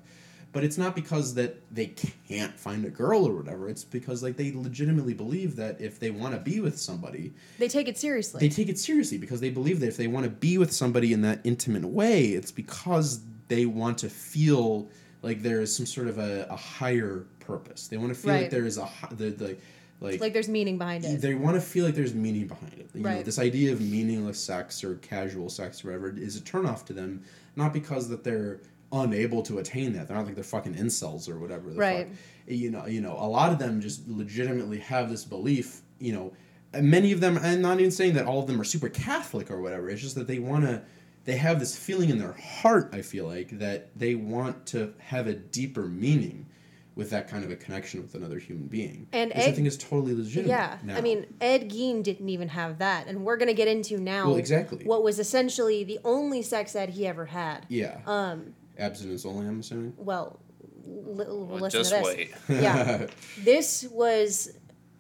But 0.53 0.65
it's 0.65 0.77
not 0.77 0.95
because 0.95 1.35
that 1.35 1.61
they 1.73 1.93
can't 2.27 2.59
find 2.59 2.83
a 2.83 2.89
girl 2.89 3.25
or 3.25 3.33
whatever. 3.35 3.69
It's 3.69 3.85
because 3.85 4.21
like 4.21 4.35
they 4.35 4.51
legitimately 4.51 5.13
believe 5.13 5.55
that 5.55 5.79
if 5.79 5.99
they 5.99 6.11
want 6.11 6.33
to 6.33 6.39
be 6.41 6.59
with 6.59 6.77
somebody, 6.77 7.33
They 7.57 7.69
take 7.69 7.87
it 7.87 7.97
seriously. 7.97 8.39
they 8.39 8.49
take 8.49 8.67
it 8.67 8.77
seriously 8.77 9.17
because 9.17 9.39
they 9.39 9.49
believe 9.49 9.79
that 9.79 9.87
if 9.87 9.97
they 9.97 10.07
want 10.07 10.25
to 10.25 10.29
be 10.29 10.57
with 10.57 10.73
somebody 10.73 11.13
in 11.13 11.21
that 11.21 11.39
intimate 11.45 11.85
way, 11.85 12.25
it's 12.27 12.51
because 12.51 13.21
they 13.47 13.65
want 13.65 13.97
to 13.99 14.09
feel 14.09 14.89
like 15.21 15.41
there 15.41 15.61
is 15.61 15.75
some 15.75 15.85
sort 15.85 16.07
of 16.07 16.17
a, 16.17 16.47
a 16.49 16.55
higher 16.55 17.25
purpose. 17.39 17.87
They 17.87 17.97
want 17.97 18.13
to 18.13 18.19
feel 18.19 18.33
like 18.33 18.49
there 18.49 18.65
is 18.65 18.77
a 18.77 18.89
the, 19.11 19.29
the 19.29 19.57
like, 20.01 20.19
like 20.19 20.33
there's 20.33 20.49
meaning 20.49 20.79
behind 20.79 21.05
it. 21.05 21.21
they 21.21 21.35
want 21.35 21.55
to 21.55 21.61
feel 21.61 21.85
like 21.85 21.93
there's 21.93 22.15
meaning 22.15 22.47
behind 22.47 22.73
it. 22.73 22.89
You 22.93 23.01
know, 23.03 23.21
this 23.21 23.37
idea 23.37 23.71
of 23.71 23.79
meaningless 23.79 24.39
sex 24.39 24.83
or 24.83 24.95
casual 24.95 25.47
sex 25.47 25.85
or 25.85 25.89
whatever 25.89 26.09
is 26.17 26.35
a 26.37 26.41
turnoff 26.41 26.85
to 26.85 26.93
them, 26.93 27.23
not 27.55 27.71
because 27.71 28.09
that 28.09 28.23
they're 28.23 28.61
unable 28.91 29.41
to 29.43 29.59
attain 29.59 29.93
that. 29.93 30.07
They're 30.07 30.17
not 30.17 30.25
like 30.25 30.35
they're 30.35 30.43
fucking 30.43 30.75
incels 30.75 31.29
or 31.29 31.39
whatever. 31.39 31.69
The 31.71 31.77
Right. 31.79 32.07
Fuck. 32.07 32.17
You 32.47 32.71
know, 32.71 32.85
you 32.87 33.01
know, 33.01 33.13
a 33.17 33.27
lot 33.27 33.51
of 33.51 33.59
them 33.59 33.79
just 33.81 34.07
legitimately 34.07 34.79
have 34.79 35.09
this 35.09 35.23
belief. 35.25 35.81
You 35.99 36.13
know, 36.13 36.33
and 36.73 36.89
many 36.89 37.11
of 37.11 37.19
them, 37.19 37.37
and 37.37 37.61
not 37.61 37.79
even 37.79 37.91
saying 37.91 38.13
that 38.15 38.25
all 38.25 38.39
of 38.39 38.47
them 38.47 38.59
are 38.59 38.63
super 38.65 38.89
Catholic 38.89 39.51
or 39.51 39.61
whatever. 39.61 39.89
It's 39.89 40.01
just 40.01 40.15
that 40.15 40.27
they 40.27 40.39
want 40.39 40.65
to. 40.65 40.81
They 41.23 41.37
have 41.37 41.59
this 41.59 41.77
feeling 41.77 42.09
in 42.09 42.17
their 42.17 42.33
heart. 42.33 42.89
I 42.93 43.03
feel 43.03 43.27
like 43.27 43.59
that 43.59 43.97
they 43.97 44.15
want 44.15 44.65
to 44.67 44.93
have 44.99 45.27
a 45.27 45.33
deeper 45.33 45.83
meaning. 45.87 46.47
With 46.93 47.11
that 47.11 47.29
kind 47.29 47.45
of 47.45 47.51
a 47.51 47.55
connection 47.55 48.01
with 48.01 48.15
another 48.15 48.37
human 48.37 48.67
being, 48.67 49.07
And 49.13 49.31
which 49.33 49.45
I 49.47 49.53
think 49.53 49.65
is 49.65 49.77
totally 49.77 50.13
legitimate. 50.13 50.49
yeah, 50.49 50.77
now. 50.83 50.97
I 50.97 51.01
mean 51.01 51.25
Ed 51.39 51.69
Gein 51.71 52.03
didn't 52.03 52.27
even 52.27 52.49
have 52.49 52.79
that, 52.79 53.07
and 53.07 53.23
we're 53.23 53.37
gonna 53.37 53.53
get 53.53 53.69
into 53.69 53.97
now. 53.97 54.27
Well, 54.27 54.35
exactly. 54.35 54.83
What 54.83 55.01
was 55.01 55.17
essentially 55.17 55.85
the 55.85 55.99
only 56.03 56.41
sex 56.41 56.75
ed 56.75 56.89
he 56.89 57.07
ever 57.07 57.27
had. 57.27 57.65
Yeah. 57.69 58.01
Um, 58.05 58.55
Abstinence 58.81 59.25
only, 59.25 59.47
I'm 59.47 59.59
assuming. 59.59 59.93
well, 59.97 60.39
li- 60.85 61.25
Well, 61.27 61.45
listen 61.59 61.79
just 61.79 61.91
to 61.91 61.97
this. 61.97 62.05
wait. 62.05 62.33
Yeah. 62.49 63.07
this 63.43 63.85
was 63.91 64.51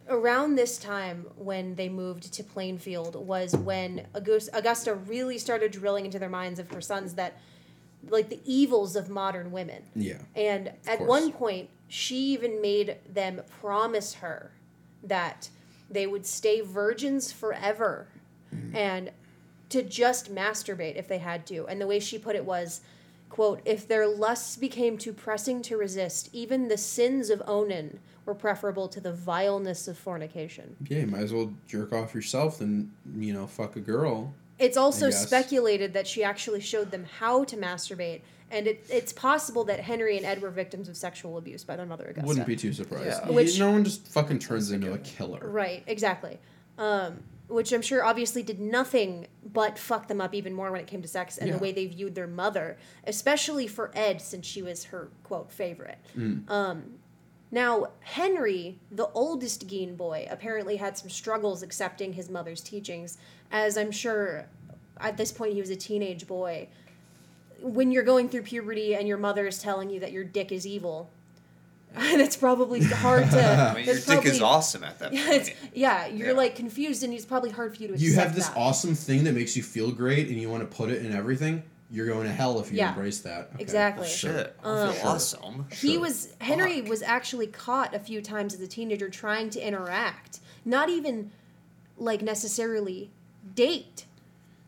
around 0.09 0.55
this 0.55 0.77
time 0.77 1.25
when 1.37 1.75
they 1.75 1.87
moved 1.89 2.33
to 2.33 2.43
Plainfield 2.43 3.15
was 3.15 3.55
when 3.55 4.05
Augusta 4.13 4.93
really 4.95 5.37
started 5.37 5.71
drilling 5.71 6.05
into 6.05 6.19
their 6.19 6.29
minds 6.29 6.59
of 6.59 6.69
her 6.71 6.81
sons 6.81 7.13
that 7.15 7.37
like 8.09 8.29
the 8.29 8.39
evils 8.45 8.95
of 8.95 9.09
modern 9.09 9.51
women. 9.51 9.83
Yeah. 9.95 10.17
And 10.35 10.69
at 10.87 10.97
course. 10.97 11.07
one 11.09 11.31
point, 11.31 11.69
she 11.87 12.15
even 12.33 12.61
made 12.61 12.97
them 13.13 13.41
promise 13.61 14.15
her 14.15 14.51
that 15.03 15.49
they 15.89 16.07
would 16.07 16.25
stay 16.25 16.61
virgins 16.61 17.31
forever 17.31 18.07
Mm. 18.53 18.75
and 18.75 19.11
to 19.69 19.81
just 19.81 20.33
masturbate 20.35 20.97
if 20.97 21.07
they 21.07 21.19
had 21.19 21.45
to. 21.47 21.65
And 21.67 21.79
the 21.79 21.87
way 21.87 21.99
she 22.01 22.17
put 22.19 22.35
it 22.35 22.43
was, 22.43 22.81
quote, 23.31 23.61
if 23.63 23.87
their 23.87 24.07
lusts 24.07 24.57
became 24.57 24.97
too 24.97 25.13
pressing 25.13 25.61
to 25.63 25.77
resist, 25.77 26.29
even 26.33 26.67
the 26.67 26.77
sins 26.77 27.29
of 27.29 27.41
Onan 27.47 27.99
were 28.25 28.35
preferable 28.35 28.89
to 28.89 28.99
the 28.99 29.13
vileness 29.13 29.87
of 29.87 29.97
fornication. 29.97 30.75
Yeah, 30.89 30.99
you 30.99 31.07
might 31.07 31.21
as 31.23 31.33
well 31.33 31.53
jerk 31.65 31.93
off 31.93 32.13
yourself 32.13 32.59
than, 32.59 32.91
you 33.17 33.33
know, 33.33 33.47
fuck 33.47 33.77
a 33.77 33.79
girl. 33.79 34.33
It's 34.59 34.75
also 34.77 35.09
speculated 35.09 35.93
that 35.93 36.05
she 36.07 36.23
actually 36.23 36.59
showed 36.59 36.91
them 36.91 37.05
how 37.19 37.45
to 37.45 37.55
masturbate, 37.55 38.21
and 38.51 38.67
it, 38.67 38.85
it's 38.89 39.13
possible 39.13 39.63
that 39.63 39.79
Henry 39.79 40.17
and 40.17 40.25
Ed 40.25 40.41
were 40.41 40.51
victims 40.51 40.89
of 40.89 40.97
sexual 40.97 41.37
abuse 41.37 41.63
by 41.63 41.77
their 41.77 41.85
mother 41.85 42.05
Augusta. 42.05 42.27
Wouldn't 42.27 42.45
be 42.45 42.57
too 42.57 42.73
surprised. 42.73 43.21
Yeah. 43.25 43.31
Which- 43.31 43.57
no 43.57 43.71
one 43.71 43.85
just 43.85 44.09
fucking 44.09 44.39
turns 44.39 44.71
into 44.71 44.91
a 44.91 44.97
killer. 44.99 45.39
Right, 45.41 45.83
exactly. 45.87 46.37
Um, 46.77 47.23
which 47.51 47.71
I'm 47.73 47.81
sure 47.81 48.03
obviously 48.03 48.43
did 48.43 48.59
nothing 48.59 49.27
but 49.43 49.77
fuck 49.77 50.07
them 50.07 50.21
up 50.21 50.33
even 50.33 50.53
more 50.53 50.71
when 50.71 50.79
it 50.81 50.87
came 50.87 51.01
to 51.01 51.07
sex 51.07 51.37
and 51.37 51.47
Yeah. 51.49 51.55
the 51.57 51.59
way 51.61 51.71
they 51.71 51.85
viewed 51.87 52.15
their 52.15 52.27
mother, 52.27 52.77
especially 53.05 53.67
for 53.67 53.91
Ed 53.93 54.21
since 54.21 54.45
she 54.47 54.61
was 54.61 54.85
her 54.85 55.09
quote 55.23 55.51
favorite. 55.51 55.97
Mm. 56.17 56.49
Um, 56.49 56.93
now 57.51 57.87
Henry, 57.99 58.79
the 58.91 59.09
oldest 59.13 59.67
Gein 59.67 59.97
boy, 59.97 60.27
apparently 60.31 60.77
had 60.77 60.97
some 60.97 61.09
struggles 61.09 61.61
accepting 61.63 62.13
his 62.13 62.29
mother's 62.29 62.61
teachings, 62.61 63.17
as 63.51 63.77
I'm 63.77 63.91
sure 63.91 64.47
at 64.99 65.17
this 65.17 65.31
point 65.31 65.53
he 65.53 65.59
was 65.59 65.69
a 65.69 65.75
teenage 65.75 66.27
boy. 66.27 66.69
When 67.61 67.91
you're 67.91 68.03
going 68.03 68.29
through 68.29 68.43
puberty 68.43 68.95
and 68.95 69.07
your 69.07 69.17
mother 69.17 69.45
is 69.45 69.59
telling 69.59 69.89
you 69.89 69.99
that 69.99 70.11
your 70.11 70.23
dick 70.23 70.51
is 70.51 70.65
evil, 70.65 71.09
that's 72.17 72.37
probably 72.37 72.81
hard 72.83 73.29
to. 73.31 73.43
I 73.71 73.73
mean, 73.75 73.85
your 73.85 73.95
that's 73.95 74.05
dick 74.05 74.25
is 74.25 74.41
awesome 74.41 74.83
at 74.83 74.99
that 74.99 75.13
yeah, 75.13 75.31
it's, 75.33 75.49
yeah, 75.73 76.07
you're 76.07 76.29
Yeah. 76.29 76.33
like 76.33 76.55
confused, 76.55 77.03
and 77.03 77.13
it's 77.13 77.25
probably 77.25 77.49
hard 77.51 77.75
for 77.75 77.81
you 77.83 77.89
to. 77.89 77.97
You 77.97 78.13
have 78.15 78.33
this 78.35 78.47
that. 78.47 78.57
awesome 78.57 78.95
thing 78.95 79.23
that 79.25 79.33
makes 79.33 79.57
you 79.57 79.63
feel 79.63 79.91
great 79.91 80.29
and 80.29 80.37
you 80.39 80.49
want 80.49 80.69
to 80.69 80.75
put 80.75 80.89
it 80.89 81.05
in 81.05 81.11
everything. 81.13 81.63
You're 81.93 82.07
going 82.07 82.25
to 82.25 82.31
hell 82.31 82.61
if 82.61 82.71
you 82.71 82.77
Yeah. 82.77 82.89
embrace 82.93 83.19
that. 83.19 83.49
Okay. 83.53 83.61
Exactly. 83.63 84.07
Shit, 84.07 84.55
I 84.63 84.67
Um, 84.69 84.93
feel 84.93 85.07
awesome. 85.09 85.65
He 85.71 85.93
Sure. 85.93 85.99
was 85.99 86.29
Henry 86.39 86.79
Fuck. 86.79 86.89
was 86.89 87.01
actually 87.01 87.47
caught 87.47 87.93
a 87.93 87.99
few 87.99 88.21
times 88.21 88.53
as 88.53 88.61
a 88.61 88.67
teenager 88.67 89.09
trying 89.09 89.49
to 89.49 89.59
interact, 89.59 90.39
not 90.63 90.87
even 90.89 91.31
like 91.97 92.21
necessarily 92.21 93.09
date 93.55 94.05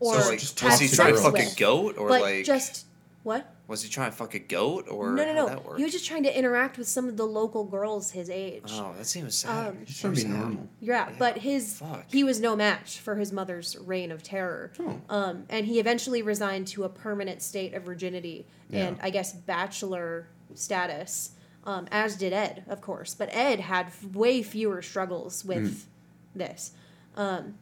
or 0.01 0.19
so, 0.21 0.29
like, 0.29 0.39
just 0.39 0.59
have 0.59 0.71
was 0.71 0.79
he 0.81 0.87
to 0.89 0.95
trying 0.97 1.13
to 1.13 1.17
sex 1.19 1.25
fuck 1.25 1.39
a 1.41 1.45
with, 1.45 1.55
goat 1.57 1.97
or 1.97 2.09
but 2.09 2.21
like? 2.21 2.43
just 2.45 2.85
what? 3.23 3.52
Was 3.67 3.81
he 3.81 3.89
trying 3.89 4.11
to 4.11 4.15
fuck 4.17 4.33
a 4.33 4.39
goat 4.39 4.87
or 4.89 5.11
no, 5.11 5.23
no, 5.23 5.25
how'd 5.25 5.35
no. 5.35 5.47
That 5.47 5.65
work? 5.65 5.77
He 5.77 5.83
was 5.83 5.93
just 5.93 6.05
trying 6.05 6.23
to 6.23 6.37
interact 6.37 6.77
with 6.77 6.87
some 6.87 7.07
of 7.07 7.15
the 7.17 7.25
local 7.25 7.63
girls 7.63 8.11
his 8.11 8.29
age. 8.29 8.63
Oh, 8.71 8.93
that 8.97 9.05
seems 9.05 9.35
sad. 9.35 9.69
Um, 9.69 9.77
Just 9.85 10.01
trying 10.01 10.15
to 10.15 10.21
be 10.23 10.27
normal. 10.27 10.67
Yeah, 10.81 11.09
Yeah, 11.09 11.15
but 11.17 11.37
his 11.37 11.77
fuck. 11.79 12.05
he 12.09 12.23
was 12.25 12.39
no 12.41 12.55
match 12.57 12.99
for 12.99 13.15
his 13.15 13.31
mother's 13.31 13.77
reign 13.77 14.11
of 14.11 14.21
terror. 14.21 14.71
Oh. 14.79 14.99
Um, 15.09 15.45
and 15.49 15.65
he 15.65 15.79
eventually 15.79 16.21
resigned 16.21 16.67
to 16.67 16.83
a 16.83 16.89
permanent 16.89 17.41
state 17.41 17.73
of 17.73 17.83
virginity 17.83 18.45
and 18.71 18.97
I 19.01 19.09
guess 19.11 19.31
bachelor 19.33 20.27
status, 20.55 21.31
um, 21.65 21.87
as 21.91 22.15
did 22.17 22.33
Ed, 22.33 22.63
of 22.67 22.81
course. 22.81 23.15
But 23.15 23.29
Ed 23.33 23.59
had 23.61 23.87
f- 23.87 24.03
way 24.05 24.43
fewer 24.43 24.81
struggles 24.81 25.45
with 25.45 25.87
this. 26.35 26.71
Um, 27.15 27.55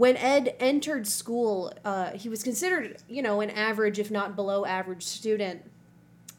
when 0.00 0.16
Ed 0.16 0.56
entered 0.60 1.06
school, 1.06 1.74
uh, 1.84 2.12
he 2.12 2.30
was 2.30 2.42
considered, 2.42 2.96
you 3.06 3.20
know, 3.20 3.42
an 3.42 3.50
average, 3.50 3.98
if 3.98 4.10
not 4.10 4.34
below 4.34 4.64
average 4.64 5.02
student. 5.02 5.60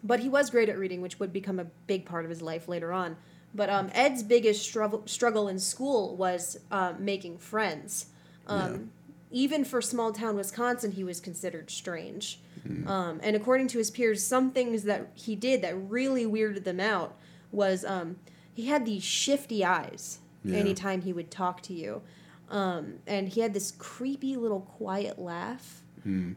But 0.04 0.22
he 0.22 0.30
was 0.30 0.50
great 0.50 0.68
at 0.68 0.80
reading, 0.80 1.00
which 1.00 1.20
would 1.20 1.32
become 1.32 1.60
a 1.60 1.66
big 1.86 2.04
part 2.04 2.26
of 2.26 2.32
his 2.32 2.42
life 2.42 2.68
later 2.68 2.92
on. 2.92 3.18
But 3.54 3.70
um, 3.70 3.92
Ed's 3.94 4.24
biggest 4.24 4.64
struggle, 4.64 5.04
struggle 5.06 5.48
in 5.48 5.60
school 5.60 6.16
was 6.16 6.58
um, 6.72 7.06
making 7.06 7.38
friends. 7.38 8.08
Um, 8.48 8.90
Even 9.30 9.64
for 9.64 9.80
small 9.80 10.12
town 10.12 10.36
Wisconsin, 10.36 10.94
he 10.94 11.04
was 11.04 11.20
considered 11.20 11.70
strange. 11.70 12.40
Um, 12.88 13.20
and 13.22 13.36
according 13.36 13.68
to 13.70 13.78
his 13.78 13.92
peers, 13.92 14.24
some 14.24 14.50
things 14.52 14.84
that 14.84 15.12
he 15.14 15.36
did 15.36 15.62
that 15.62 15.76
really 15.76 16.26
weirded 16.26 16.64
them 16.64 16.80
out 16.80 17.16
was 17.52 17.86
um, 17.86 18.16
he 18.52 18.66
had 18.66 18.88
these 18.88 19.04
shifty 19.04 19.64
eyes 19.64 20.18
Yeah. 20.44 20.58
anytime 20.58 21.02
he 21.04 21.14
would 21.14 21.30
talk 21.30 21.62
to 21.64 21.74
you. 21.74 22.02
Um, 22.52 22.96
and 23.08 23.28
he 23.30 23.42
had 23.42 23.54
this 23.54 23.72
creepy 23.72 24.36
little 24.36 24.62
quiet 24.62 25.18
laugh 25.18 25.82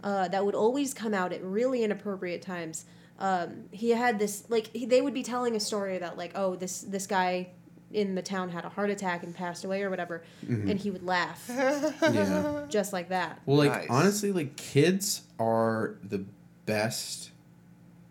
uh, 0.02 0.28
that 0.28 0.44
would 0.44 0.54
always 0.54 0.94
come 0.94 1.12
out 1.14 1.32
at 1.32 1.42
really 1.42 1.82
inappropriate 1.82 2.40
times. 2.42 2.84
Um, 3.18 3.64
he 3.72 3.90
had 3.90 4.18
this 4.18 4.44
like 4.48 4.68
he, 4.74 4.86
they 4.86 5.00
would 5.02 5.14
be 5.14 5.22
telling 5.22 5.54
a 5.56 5.60
story 5.60 5.96
about 5.96 6.16
like 6.18 6.32
oh 6.34 6.54
this 6.56 6.80
this 6.82 7.06
guy 7.06 7.48
in 7.92 8.14
the 8.16 8.22
town 8.22 8.48
had 8.50 8.64
a 8.64 8.68
heart 8.68 8.90
attack 8.90 9.22
and 9.22 9.34
passed 9.34 9.64
away 9.64 9.82
or 9.82 9.88
whatever, 9.90 10.22
Mm-hmm. 10.46 10.70
and 10.70 10.80
he 10.80 10.90
would 10.90 11.04
laugh 11.04 11.44
yeah. 11.48 12.64
just 12.68 12.92
like 12.92 13.08
that. 13.10 13.40
Well, 13.46 13.56
like 13.56 13.70
Nice. 13.72 13.86
honestly, 13.90 14.32
like 14.32 14.56
kids 14.56 15.22
are 15.38 15.96
the 16.02 16.24
best 16.66 17.30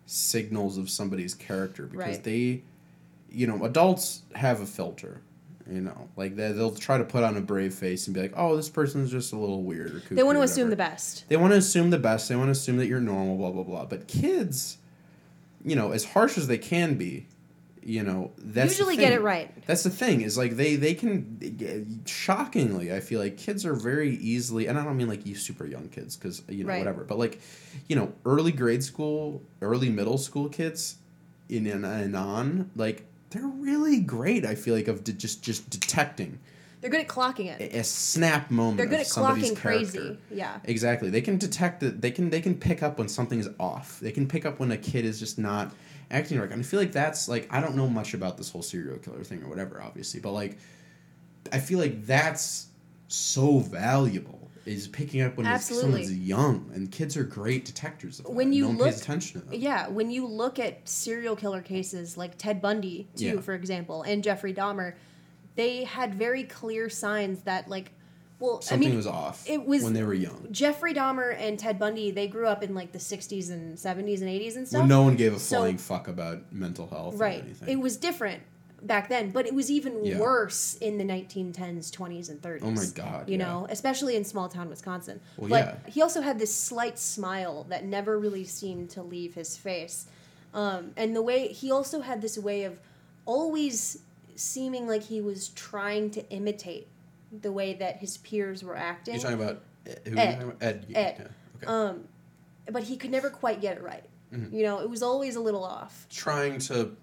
signals 0.06 0.78
of 0.78 0.90
somebody's 0.90 1.34
character 1.34 1.86
because 1.86 2.16
Right. 2.16 2.24
they, 2.24 2.62
you 3.30 3.46
know, 3.46 3.64
adults 3.64 4.22
have 4.34 4.60
a 4.60 4.66
filter. 4.66 5.20
You 5.70 5.80
know, 5.80 6.08
like 6.16 6.36
they, 6.36 6.52
they'll 6.52 6.74
try 6.74 6.98
to 6.98 7.04
put 7.04 7.24
on 7.24 7.38
a 7.38 7.40
brave 7.40 7.72
face 7.72 8.06
and 8.06 8.14
be 8.14 8.20
like, 8.20 8.34
"Oh, 8.36 8.54
this 8.54 8.68
person's 8.68 9.10
just 9.10 9.32
a 9.32 9.36
little 9.36 9.62
weird." 9.62 9.94
Or 9.94 10.14
They 10.14 10.22
want 10.22 10.36
to 10.36 10.42
assume 10.42 10.68
the 10.68 10.76
best. 10.76 11.26
They 11.28 11.38
want 11.38 11.52
to 11.52 11.58
assume 11.58 11.88
the 11.88 11.98
best. 11.98 12.28
They 12.28 12.36
want 12.36 12.48
to 12.48 12.52
assume 12.52 12.76
that 12.76 12.86
you're 12.86 13.00
normal. 13.00 13.36
Blah 13.38 13.50
blah 13.50 13.62
blah. 13.62 13.84
But 13.86 14.06
kids, 14.06 14.76
you 15.64 15.74
know, 15.74 15.92
as 15.92 16.04
harsh 16.04 16.36
as 16.36 16.48
they 16.48 16.58
can 16.58 16.96
be, 16.96 17.28
you 17.82 18.02
know, 18.02 18.32
that's 18.38 18.78
Usually 18.78 18.96
get 18.98 19.12
it 19.12 19.22
right. 19.22 19.50
That's 19.66 19.82
the 19.84 19.90
thing 19.90 20.20
is 20.20 20.36
like 20.36 20.56
they 20.56 20.76
they 20.76 20.92
can 20.92 22.02
shockingly 22.04 22.92
I 22.92 23.00
feel 23.00 23.20
like 23.20 23.36
kids 23.38 23.64
are 23.64 23.74
very 23.74 24.16
easily 24.16 24.66
and 24.66 24.78
I 24.78 24.84
don't 24.84 24.96
mean 24.96 25.08
like 25.08 25.24
you 25.26 25.34
super 25.34 25.66
young 25.66 25.88
kids 25.88 26.16
because 26.16 26.42
you 26.48 26.64
know 26.64 26.70
Right. 26.70 26.78
whatever 26.78 27.04
but 27.04 27.18
like 27.18 27.40
you 27.88 27.96
know 27.96 28.12
early 28.24 28.52
grade 28.52 28.82
school 28.84 29.42
early 29.62 29.88
middle 29.90 30.18
school 30.18 30.48
kids 30.48 30.96
in 31.48 31.66
and, 31.66 31.84
and 31.84 32.16
on 32.16 32.70
like 32.76 33.04
they're 33.34 33.46
really 33.46 34.00
great 34.00 34.46
I 34.46 34.54
feel 34.54 34.74
like 34.74 34.88
of 34.88 35.04
de- 35.04 35.12
just 35.12 35.42
just 35.42 35.68
detecting 35.68 36.38
They're 36.80 36.90
good 36.90 37.00
at 37.02 37.08
clocking 37.08 37.46
it. 37.46 37.60
a, 37.60 37.78
a 37.80 37.84
snap 37.84 38.50
moment 38.50 38.76
They're 38.78 38.86
good 38.86 39.00
at 39.00 39.06
somebody's 39.06 39.50
clocking 39.52 39.56
character. 39.56 39.90
crazy. 40.00 40.18
Yeah. 40.30 40.58
Exactly. 40.64 41.10
They 41.10 41.20
can 41.20 41.36
detect 41.38 41.82
it. 41.82 42.00
They 42.00 42.10
can 42.10 42.30
they 42.30 42.40
can 42.40 42.54
pick 42.54 42.82
up 42.82 42.98
when 42.98 43.08
something's 43.08 43.48
off. 43.58 44.00
They 44.00 44.12
can 44.12 44.26
pick 44.28 44.46
up 44.46 44.58
when 44.60 44.70
a 44.72 44.76
kid 44.76 45.04
is 45.04 45.18
just 45.18 45.38
not 45.38 45.72
acting 46.10 46.38
right. 46.38 46.50
And 46.50 46.60
I 46.60 46.62
feel 46.62 46.78
like 46.80 46.92
that's 46.92 47.28
like 47.28 47.48
I 47.50 47.60
don't 47.60 47.74
know 47.76 47.88
much 47.88 48.14
about 48.14 48.36
this 48.36 48.50
whole 48.50 48.62
serial 48.62 48.98
killer 48.98 49.24
thing 49.24 49.42
or 49.42 49.48
whatever, 49.48 49.82
obviously, 49.82 50.20
but 50.20 50.32
like 50.32 50.58
I 51.52 51.58
feel 51.58 51.78
like 51.78 52.06
that's 52.06 52.66
so 53.08 53.58
valuable 53.58 54.43
is 54.66 54.88
picking 54.88 55.20
up 55.20 55.36
when 55.36 55.58
someone's 55.60 56.12
young 56.12 56.70
and 56.74 56.90
kids 56.90 57.16
are 57.16 57.24
great 57.24 57.64
detectors 57.64 58.18
of 58.18 58.26
that. 58.26 58.32
When 58.32 58.52
you 58.52 58.72
no 58.72 58.84
look- 58.84 58.96
attention 58.96 59.40
to 59.40 59.46
them. 59.48 59.60
Yeah, 59.60 59.88
when 59.88 60.10
you 60.10 60.26
look 60.26 60.58
at 60.58 60.88
serial 60.88 61.36
killer 61.36 61.60
cases 61.62 62.16
like 62.16 62.38
Ted 62.38 62.60
Bundy, 62.62 63.08
too, 63.16 63.24
Yeah. 63.24 63.40
for 63.40 63.54
example, 63.54 64.02
and 64.02 64.22
Jeffrey 64.24 64.54
Dahmer, 64.54 64.94
they 65.56 65.84
had 65.84 66.14
very 66.14 66.44
clear 66.44 66.88
signs 66.88 67.40
that, 67.42 67.68
like, 67.68 67.92
well, 68.40 68.60
Something 68.60 68.88
I 68.88 68.90
mean, 68.90 68.96
was 68.96 69.06
off 69.06 69.48
it 69.48 69.64
was- 69.64 69.84
when 69.84 69.92
they 69.92 70.02
were 70.02 70.12
young. 70.14 70.48
Jeffrey 70.50 70.92
Dahmer 70.92 71.34
and 71.38 71.58
Ted 71.58 71.78
Bundy, 71.78 72.10
they 72.10 72.26
grew 72.26 72.46
up 72.46 72.62
in 72.62 72.74
like 72.74 72.92
the 72.92 72.98
60s 72.98 73.48
and 73.48 73.78
70s 73.78 74.20
and 74.20 74.28
80s 74.28 74.56
and 74.56 74.66
stuff. 74.66 74.86
No 74.88 75.02
one 75.02 75.14
gave 75.16 75.34
a 75.34 75.38
So- 75.38 75.58
flying 75.58 75.78
fuck 75.78 76.08
about 76.08 76.52
mental 76.52 76.88
health 76.88 77.14
or 77.14 77.18
right. 77.18 77.42
anything. 77.44 77.68
It 77.68 77.76
was 77.80 77.96
different 77.96 78.42
back 78.84 79.08
then, 79.08 79.30
but 79.30 79.46
it 79.46 79.54
was 79.54 79.70
even 79.70 80.04
Yeah. 80.04 80.18
worse 80.18 80.76
in 80.80 80.98
the 80.98 81.04
1910s, 81.04 81.90
20s, 81.90 82.28
and 82.28 82.40
30s. 82.40 82.62
Oh 82.62 82.70
my 82.70 82.84
God, 82.94 83.28
You 83.28 83.38
yeah. 83.38 83.44
know, 83.44 83.66
especially 83.70 84.14
in 84.14 84.24
small 84.24 84.48
town 84.48 84.68
Wisconsin. 84.68 85.20
Well, 85.36 85.48
but 85.48 85.80
yeah. 85.86 85.90
he 85.90 86.02
also 86.02 86.20
had 86.20 86.38
this 86.38 86.54
slight 86.54 86.98
smile 86.98 87.64
that 87.70 87.84
never 87.84 88.18
really 88.18 88.44
seemed 88.44 88.90
to 88.90 89.02
leave 89.02 89.34
his 89.34 89.56
face. 89.56 90.06
Um, 90.52 90.92
and 90.96 91.16
the 91.16 91.22
way 91.22 91.48
he 91.48 91.70
also 91.72 92.00
had 92.02 92.20
this 92.22 92.38
way 92.38 92.64
of 92.64 92.78
always 93.26 93.98
seeming 94.36 94.86
like 94.86 95.02
he 95.04 95.20
was 95.20 95.48
trying 95.50 96.10
to 96.10 96.28
imitate 96.30 96.88
the 97.42 97.50
way 97.52 97.74
that 97.74 97.96
his 97.96 98.18
peers 98.18 98.62
were 98.62 98.76
acting. 98.76 99.14
You're 99.14 99.22
talking 99.22 99.42
about 99.42 99.62
Ed, 99.86 100.00
who 100.06 100.16
Ed. 100.18 100.32
talking 100.32 100.42
about? 100.50 100.62
Ed. 100.62 100.86
Ed. 100.94 101.30
okay. 101.56 101.66
Um, 101.66 102.04
but 102.70 102.84
he 102.84 102.96
could 102.96 103.10
never 103.10 103.30
quite 103.30 103.60
get 103.60 103.76
it 103.76 103.82
right. 103.82 104.04
Mm-hmm. 104.32 104.54
You 104.54 104.62
know, 104.64 104.80
it 104.80 104.90
was 104.90 105.02
always 105.02 105.36
a 105.36 105.40
little 105.40 105.64
off. 105.64 106.06
Trying 106.10 106.58
to 106.60 106.96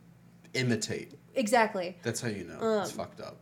imitate. 0.54 1.14
Exactly. 1.36 1.97
That's 2.04 2.22
how 2.22 2.28
you 2.30 2.43
know 2.43 2.82
it's 2.82 2.91
Um, 2.91 2.97
fucked 2.97 3.22
up. 3.22 3.38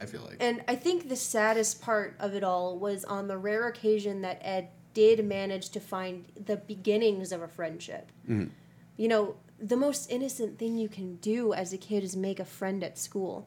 I 0.00 0.06
feel 0.06 0.22
like. 0.22 0.36
And 0.40 0.62
I 0.66 0.74
think 0.76 1.08
the 1.08 1.16
saddest 1.16 1.80
part 1.80 2.16
of 2.18 2.34
it 2.34 2.42
all 2.44 2.78
was 2.78 3.04
on 3.04 3.28
the 3.28 3.38
rare 3.38 3.66
occasion 3.68 4.22
that 4.22 4.38
Ed 4.42 4.68
did 4.92 5.24
manage 5.24 5.70
to 5.70 5.80
find 5.80 6.24
the 6.44 6.56
beginnings 6.56 7.32
of 7.32 7.42
a 7.42 7.48
friendship. 7.48 8.10
Mhm. 8.28 8.50
You 8.96 9.08
know, 9.08 9.36
the 9.58 9.76
most 9.76 10.10
innocent 10.10 10.58
thing 10.58 10.76
you 10.78 10.88
can 10.88 11.16
do 11.16 11.52
as 11.52 11.72
a 11.72 11.78
kid 11.78 12.02
is 12.04 12.16
make 12.16 12.38
a 12.40 12.44
friend 12.44 12.82
at 12.84 12.98
school. 12.98 13.46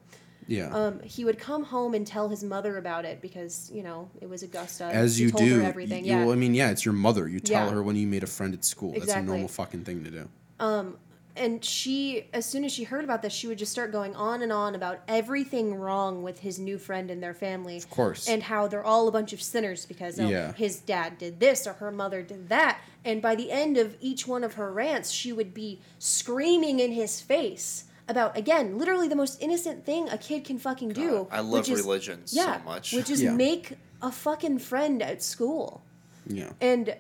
yeah. 0.50 0.70
Um, 0.74 1.02
he 1.02 1.26
would 1.26 1.38
come 1.38 1.66
home 1.66 1.94
and 1.94 2.08
tell 2.08 2.30
his 2.30 2.42
mother 2.42 2.78
about 2.78 3.04
it 3.04 3.20
because 3.22 3.70
you 3.74 3.84
know 3.84 4.10
it 4.22 4.30
was 4.30 4.44
Augusta. 4.44 4.86
As 4.86 5.20
you 5.20 5.30
do. 5.32 5.60
her 5.60 5.64
everything. 5.64 6.06
you- 6.06 6.12
yeah. 6.12 6.24
Well, 6.24 6.32
I 6.32 6.38
mean, 6.38 6.54
yeah, 6.54 6.70
it's 6.72 6.86
your 6.86 6.94
mother. 6.94 7.28
You 7.28 7.42
tell 7.42 7.66
Yeah. 7.68 7.74
her 7.74 7.84
when 7.84 7.98
you 7.98 8.08
made 8.08 8.24
a 8.24 8.28
friend 8.28 8.54
at 8.54 8.64
school. 8.64 8.94
That's 8.94 9.12
a 9.12 9.22
normal 9.22 9.50
fucking 9.50 9.84
thing 9.84 10.06
to 10.06 10.10
do. 10.12 10.30
Um, 10.62 10.98
and 11.38 11.64
she, 11.64 12.26
as 12.34 12.46
soon 12.46 12.66
as 12.66 12.72
she 12.72 12.84
heard 12.84 13.04
about 13.04 13.22
this, 13.22 13.32
she 13.32 13.48
would 13.48 13.58
just 13.58 13.72
start 13.72 13.92
going 13.92 14.16
on 14.16 14.42
and 14.42 14.52
on 14.52 14.76
about 14.76 15.00
everything 15.08 15.76
wrong 15.76 16.24
with 16.24 16.40
his 16.40 16.60
new 16.60 16.78
friend 16.78 17.10
and 17.12 17.22
their 17.22 17.34
family. 17.34 17.78
Of 17.78 17.90
course. 17.90 18.28
And 18.28 18.44
how 18.44 18.68
they're 18.68 18.84
all 18.84 19.08
a 19.08 19.12
bunch 19.12 19.34
of 19.34 19.42
sinners 19.42 19.86
because 19.86 20.20
oh, 20.20 20.28
Yeah. 20.28 20.54
his 20.54 20.80
dad 20.80 21.18
did 21.18 21.40
this 21.40 21.66
or 21.68 21.74
her 21.74 21.92
mother 21.92 22.22
did 22.22 22.50
that. 22.50 22.80
And 23.06 23.22
by 23.22 23.36
the 23.36 23.52
end 23.52 23.78
of 23.78 23.96
each 24.02 24.28
one 24.28 24.44
of 24.44 24.56
her 24.56 24.72
rants, 24.74 25.12
she 25.12 25.32
would 25.32 25.54
be 25.54 25.80
screaming 26.00 26.80
in 26.80 26.92
his 26.92 27.22
face 27.22 27.86
about, 28.10 28.38
again, 28.38 28.78
literally 28.78 29.08
the 29.08 29.16
most 29.16 29.42
innocent 29.42 29.86
thing 29.86 30.10
a 30.10 30.18
kid 30.18 30.44
can 30.46 30.58
fucking 30.58 30.90
do. 30.90 31.28
I 31.32 31.42
love 31.42 31.52
which 31.68 31.70
is- 31.70 31.80
religion 31.82 32.24
yeah, 32.28 32.58
so 32.58 32.64
much. 32.64 32.94
Which 32.94 33.10
is 33.10 33.22
Yeah. 33.22 33.34
make 33.34 33.74
a 34.02 34.12
fucking 34.12 34.60
friend 34.60 35.02
at 35.02 35.22
school. 35.22 35.84
Yeah. 36.26 36.52
And 36.60 36.96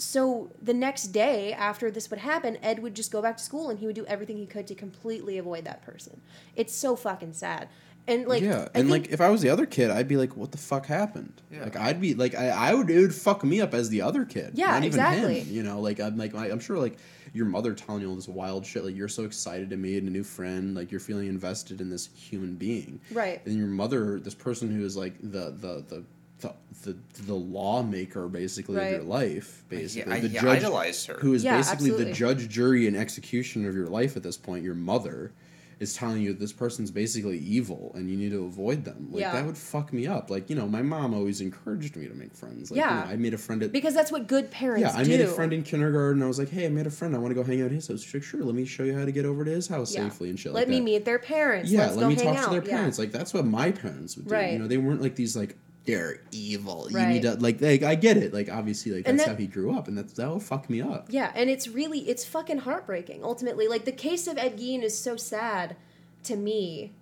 so 0.00 0.50
the 0.62 0.74
next 0.74 1.08
day 1.08 1.52
after 1.52 1.90
this 1.90 2.10
would 2.10 2.20
happen, 2.20 2.56
Ed 2.62 2.78
would 2.80 2.94
just 2.94 3.12
go 3.12 3.20
back 3.20 3.36
to 3.36 3.42
school 3.42 3.70
and 3.70 3.78
he 3.78 3.86
would 3.86 3.94
do 3.96 4.06
everything 4.06 4.36
he 4.36 4.46
could 4.46 4.66
to 4.68 4.74
completely 4.74 5.38
avoid 5.38 5.64
that 5.64 5.82
person. 5.82 6.20
It's 6.56 6.74
so 6.74 6.96
fucking 6.96 7.34
sad. 7.34 7.68
And 8.08 8.26
like 8.26 8.42
yeah, 8.42 8.62
I 8.74 8.78
and 8.78 8.88
think- 8.88 8.90
like 8.90 9.08
if 9.12 9.20
I 9.20 9.28
was 9.28 9.42
the 9.42 9.50
other 9.50 9.66
kid, 9.66 9.90
I'd 9.90 10.08
be 10.08 10.16
like, 10.16 10.36
"What 10.36 10.52
the 10.52 10.58
fuck 10.58 10.86
happened?" 10.86 11.42
Yeah. 11.50 11.64
Like 11.64 11.76
I'd 11.76 12.00
be 12.00 12.14
like, 12.14 12.34
I, 12.34 12.48
I 12.48 12.74
would 12.74 12.88
it 12.90 12.98
would 13.00 13.14
fuck 13.14 13.44
me 13.44 13.60
up 13.60 13.74
as 13.74 13.90
the 13.90 14.00
other 14.02 14.24
kid. 14.24 14.52
Yeah, 14.54 14.68
not 14.68 14.78
even 14.78 14.86
exactly. 14.86 15.40
him. 15.40 15.54
You 15.54 15.62
know, 15.62 15.80
like 15.80 16.00
I'm 16.00 16.16
like 16.16 16.34
I, 16.34 16.46
I'm 16.46 16.60
sure 16.60 16.78
like 16.78 16.96
your 17.34 17.46
mother 17.46 17.74
telling 17.74 18.02
you 18.02 18.08
all 18.08 18.16
this 18.16 18.26
wild 18.26 18.64
shit. 18.64 18.84
Like 18.84 18.96
you're 18.96 19.06
so 19.06 19.24
excited 19.24 19.70
to 19.70 19.76
meet 19.76 20.02
a 20.02 20.06
new 20.06 20.24
friend. 20.24 20.74
Like 20.74 20.90
you're 20.90 20.98
feeling 20.98 21.28
invested 21.28 21.80
in 21.80 21.90
this 21.90 22.08
human 22.14 22.54
being. 22.56 23.00
Right. 23.12 23.44
And 23.46 23.56
your 23.56 23.68
mother, 23.68 24.18
this 24.18 24.34
person 24.34 24.74
who 24.74 24.84
is 24.84 24.96
like 24.96 25.18
the 25.20 25.50
the 25.50 25.84
the. 25.86 26.04
The, 26.40 26.54
the, 26.84 26.96
the 27.24 27.34
lawmaker 27.34 28.26
basically 28.28 28.76
of 28.82 28.90
your 28.90 29.02
life 29.02 29.64
basically 29.68 30.12
I- 30.12 30.20
the 30.20 30.28
he 30.28 30.34
judge 30.34 30.44
idolized 30.64 31.06
her. 31.08 31.14
who 31.14 31.34
is 31.34 31.44
Yeah, 31.44 31.56
basically 31.58 31.90
absolutely. 31.90 32.04
the 32.04 32.12
judge 32.12 32.48
jury 32.48 32.86
and 32.86 32.96
executioner 32.96 33.68
of 33.68 33.74
your 33.74 33.88
life 33.88 34.16
at 34.16 34.22
this 34.22 34.36
point 34.38 34.64
your 34.64 34.74
mother 34.74 35.32
is 35.78 35.94
telling 35.94 36.20
you 36.22 36.32
this 36.34 36.52
person's 36.52 36.90
basically 36.90 37.38
evil 37.38 37.90
and 37.94 38.10
you 38.10 38.16
need 38.16 38.30
to 38.30 38.44
avoid 38.44 38.84
them 38.84 39.08
like 39.10 39.20
Yeah. 39.22 39.32
that 39.32 39.44
would 39.46 39.56
fuck 39.58 39.92
me 39.92 40.06
up 40.06 40.30
like 40.30 40.48
you 40.48 40.56
know 40.56 40.66
my 40.66 40.80
mom 40.82 41.12
always 41.14 41.40
encouraged 41.42 41.96
me 41.96 42.06
to 42.08 42.14
make 42.14 42.34
friends 42.34 42.70
like 42.70 42.76
you 42.78 42.82
Yeah. 42.82 43.00
know, 43.04 43.10
i 43.12 43.16
made 43.16 43.34
a 43.34 43.38
friend 43.38 43.62
at 43.62 43.72
because 43.72 43.92
that's 43.94 44.12
what 44.12 44.26
good 44.26 44.50
parents 44.50 44.82
yeah 44.94 44.98
i 44.98 45.04
do. 45.04 45.10
made 45.10 45.20
a 45.22 45.26
friend 45.26 45.52
in 45.52 45.62
kindergarten 45.62 46.22
i 46.22 46.26
was 46.26 46.38
like 46.38 46.48
hey 46.50 46.64
i 46.66 46.68
made 46.70 46.86
a 46.86 46.90
friend 46.90 47.14
i 47.14 47.18
want 47.18 47.30
to 47.30 47.34
go 47.34 47.42
hang 47.42 47.60
out 47.60 47.66
at 47.66 47.72
his 47.72 47.88
house 47.88 48.02
She's 48.02 48.14
like 48.14 48.22
sure 48.22 48.42
let 48.42 48.54
me 48.54 48.64
show 48.64 48.84
you 48.84 48.96
how 48.98 49.04
to 49.04 49.12
get 49.12 49.24
over 49.26 49.44
to 49.44 49.50
his 49.50 49.68
house 49.68 49.94
Yeah. 49.94 50.04
safely 50.08 50.30
and 50.30 50.38
shit 50.40 50.52
Let 50.52 50.60
like 50.62 50.68
me 50.68 50.78
that 50.78 50.84
meet 50.84 51.04
their 51.04 51.18
parents. 51.18 51.70
yeah 51.70 51.80
Let's 51.86 51.96
let 51.96 52.02
go 52.02 52.08
me 52.08 52.14
hang 52.14 52.24
talk 52.24 52.36
out. 52.38 52.44
to 52.44 52.50
their 52.60 52.64
Yeah. 52.68 52.76
parents 52.76 52.98
like 52.98 53.12
that's 53.12 53.34
what 53.34 53.44
my 53.46 53.70
parents 53.70 54.16
would 54.16 54.28
do 54.28 54.34
Right. 54.34 54.52
you 54.54 54.58
know 54.58 54.66
they 54.66 54.78
weren't 54.78 55.00
like 55.02 55.14
these 55.16 55.34
like 55.36 55.56
they're 55.86 56.20
evil 56.30 56.86
you 56.90 56.98
need 57.06 57.22
to 57.22 57.34
like, 57.36 57.60
like 57.60 57.82
i 57.82 57.94
get 57.94 58.16
it 58.18 58.34
like 58.34 58.50
obviously 58.50 58.92
like 58.92 59.08
And 59.08 59.18
that's 59.18 59.26
that- 59.28 59.32
how 59.36 59.38
he 59.40 59.46
grew 59.46 59.74
up 59.76 59.88
and 59.88 59.96
that's 59.96 60.12
that 60.14 60.30
would 60.30 60.42
fuck 60.42 60.68
me 60.68 60.82
up 60.82 61.06
Yeah, 61.08 61.32
and 61.34 61.48
it's 61.48 61.66
really 61.68 62.00
it's 62.00 62.24
fucking 62.24 62.58
heartbreaking. 62.58 63.24
Ultimately, 63.24 63.66
like 63.66 63.84
the 63.86 63.92
case 63.92 64.26
of 64.26 64.36
Ed 64.38 64.58
Gein 64.58 64.82
is 64.82 64.96
so 64.96 65.16
sad 65.16 65.76
to 66.24 66.36
me 66.36 66.92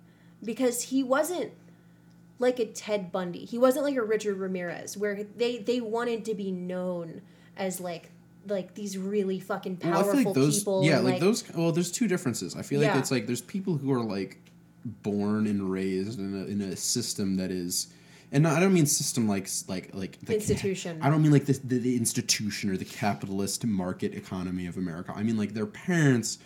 because 0.43 0.83
he 0.83 1.03
wasn't 1.03 1.51
like 2.39 2.57
a 2.59 2.65
Ted 2.65 3.11
Bundy. 3.11 3.43
He 3.45 3.57
wasn't 3.57 3.83
like 3.83 3.97
a 3.97 4.01
Richard 4.03 4.37
Ramirez 4.37 4.95
where 4.95 5.25
they 5.35 5.57
they 5.57 5.81
wanted 5.81 6.23
to 6.25 6.33
be 6.33 6.49
known 6.51 7.21
as 7.57 7.81
like 7.81 8.09
like 8.47 8.73
these 8.75 8.97
really 8.97 9.39
fucking 9.41 9.77
Well, 9.83 9.91
powerful 9.93 10.11
I 10.11 10.15
feel 10.15 10.31
like 10.31 10.35
those, 10.35 10.59
people. 10.59 10.83
yeah, 10.85 10.95
and, 10.99 11.05
like, 11.05 11.19
those. 11.19 11.43
Well, 11.53 11.73
there's 11.73 11.91
two 11.91 12.07
differences. 12.07 12.55
I 12.55 12.61
feel 12.61 12.79
like 12.79 12.87
Yeah. 12.93 12.99
it's 12.99 13.11
like 13.11 13.27
there's 13.27 13.41
people 13.41 13.75
who 13.77 13.91
are 13.91 14.01
like 14.03 14.37
born 15.03 15.45
and 15.47 15.69
raised 15.69 16.17
in 16.19 16.33
a 16.33 16.45
in 16.45 16.61
a 16.61 16.75
system 16.77 17.35
that 17.35 17.51
is, 17.51 17.87
and 18.31 18.47
I 18.47 18.59
don't 18.59 18.73
mean 18.73 18.85
system 18.85 19.27
like 19.27 19.49
like 19.67 19.89
like 19.93 20.19
the 20.19 20.27
ca- 20.27 20.33
Institution. 20.33 20.99
I 21.01 21.09
don't 21.09 21.21
mean 21.21 21.31
like 21.31 21.45
the, 21.45 21.59
the 21.63 21.79
the 21.79 21.95
institution 21.95 22.69
or 22.69 22.77
the 22.77 22.85
capitalist 22.85 23.65
market 23.65 24.13
economy 24.13 24.67
of 24.67 24.77
America. 24.77 25.13
I 25.15 25.23
mean 25.23 25.37
like 25.37 25.53
their 25.53 25.65
parents 25.65 26.39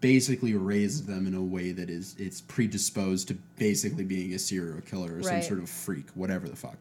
basically 0.00 0.54
raised 0.54 1.06
them 1.06 1.26
in 1.26 1.34
a 1.34 1.42
way 1.42 1.72
that 1.72 1.90
is 1.90 2.14
it's 2.18 2.40
predisposed 2.40 3.28
to 3.28 3.34
basically 3.58 4.04
being 4.04 4.32
a 4.32 4.38
serial 4.38 4.80
killer 4.80 5.16
or 5.16 5.22
some 5.22 5.42
sort 5.42 5.58
of 5.58 5.68
freak, 5.68 6.08
whatever 6.14 6.48
the 6.48 6.56
fuck. 6.56 6.78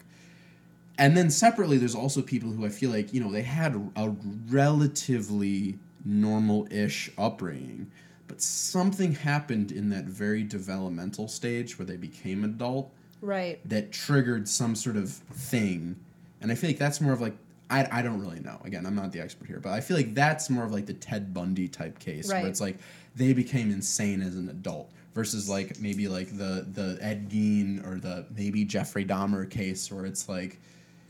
And 0.97 1.17
then 1.17 1.31
separately, 1.31 1.77
there's 1.77 1.95
also 1.95 2.21
people 2.21 2.51
who 2.51 2.63
I 2.63 2.69
feel 2.69 2.91
like, 2.91 3.11
you 3.11 3.21
know, 3.21 3.31
they 3.31 3.41
had 3.41 3.91
a 3.95 4.13
relatively 4.49 5.79
normal 6.05 6.67
ish 6.69 7.09
upbringing, 7.17 7.89
but 8.27 8.41
something 8.41 9.13
happened 9.13 9.71
in 9.71 9.89
that 9.89 10.05
very 10.05 10.43
developmental 10.43 11.27
stage 11.27 11.79
where 11.79 11.85
they 11.85 11.97
became 11.97 12.43
adult 12.43 12.91
right. 13.21 13.59
that 13.69 13.91
triggered 13.91 14.47
some 14.47 14.75
sort 14.75 14.97
of 14.97 15.09
thing. 15.11 15.95
And 16.41 16.51
I 16.51 16.55
feel 16.55 16.69
like 16.69 16.79
that's 16.79 16.99
more 17.01 17.13
of 17.13 17.21
like, 17.21 17.35
I, 17.69 17.87
I 17.91 18.01
don't 18.01 18.19
really 18.19 18.39
know. 18.39 18.59
Again, 18.65 18.85
I'm 18.85 18.95
not 18.95 19.11
the 19.11 19.21
expert 19.21 19.47
here, 19.47 19.59
but 19.59 19.71
I 19.71 19.79
feel 19.79 19.95
like 19.95 20.13
that's 20.13 20.49
more 20.49 20.65
of 20.65 20.71
like 20.73 20.85
the 20.85 20.93
Ted 20.93 21.33
Bundy 21.33 21.67
type 21.67 21.99
case 21.99 22.29
Right. 22.29 22.41
where 22.41 22.49
it's 22.49 22.59
like 22.59 22.77
they 23.15 23.33
became 23.33 23.71
insane 23.71 24.21
as 24.21 24.35
an 24.35 24.49
adult 24.49 24.91
versus 25.13 25.49
like 25.49 25.79
maybe 25.79 26.07
like 26.07 26.37
the 26.37 26.65
the 26.73 26.97
Ed 27.01 27.29
Gein 27.29 27.85
or 27.85 27.99
the 27.99 28.25
maybe 28.35 28.65
Jeffrey 28.65 29.05
Dahmer 29.05 29.49
case 29.49 29.91
where 29.91 30.05
it's 30.05 30.27
like 30.27 30.59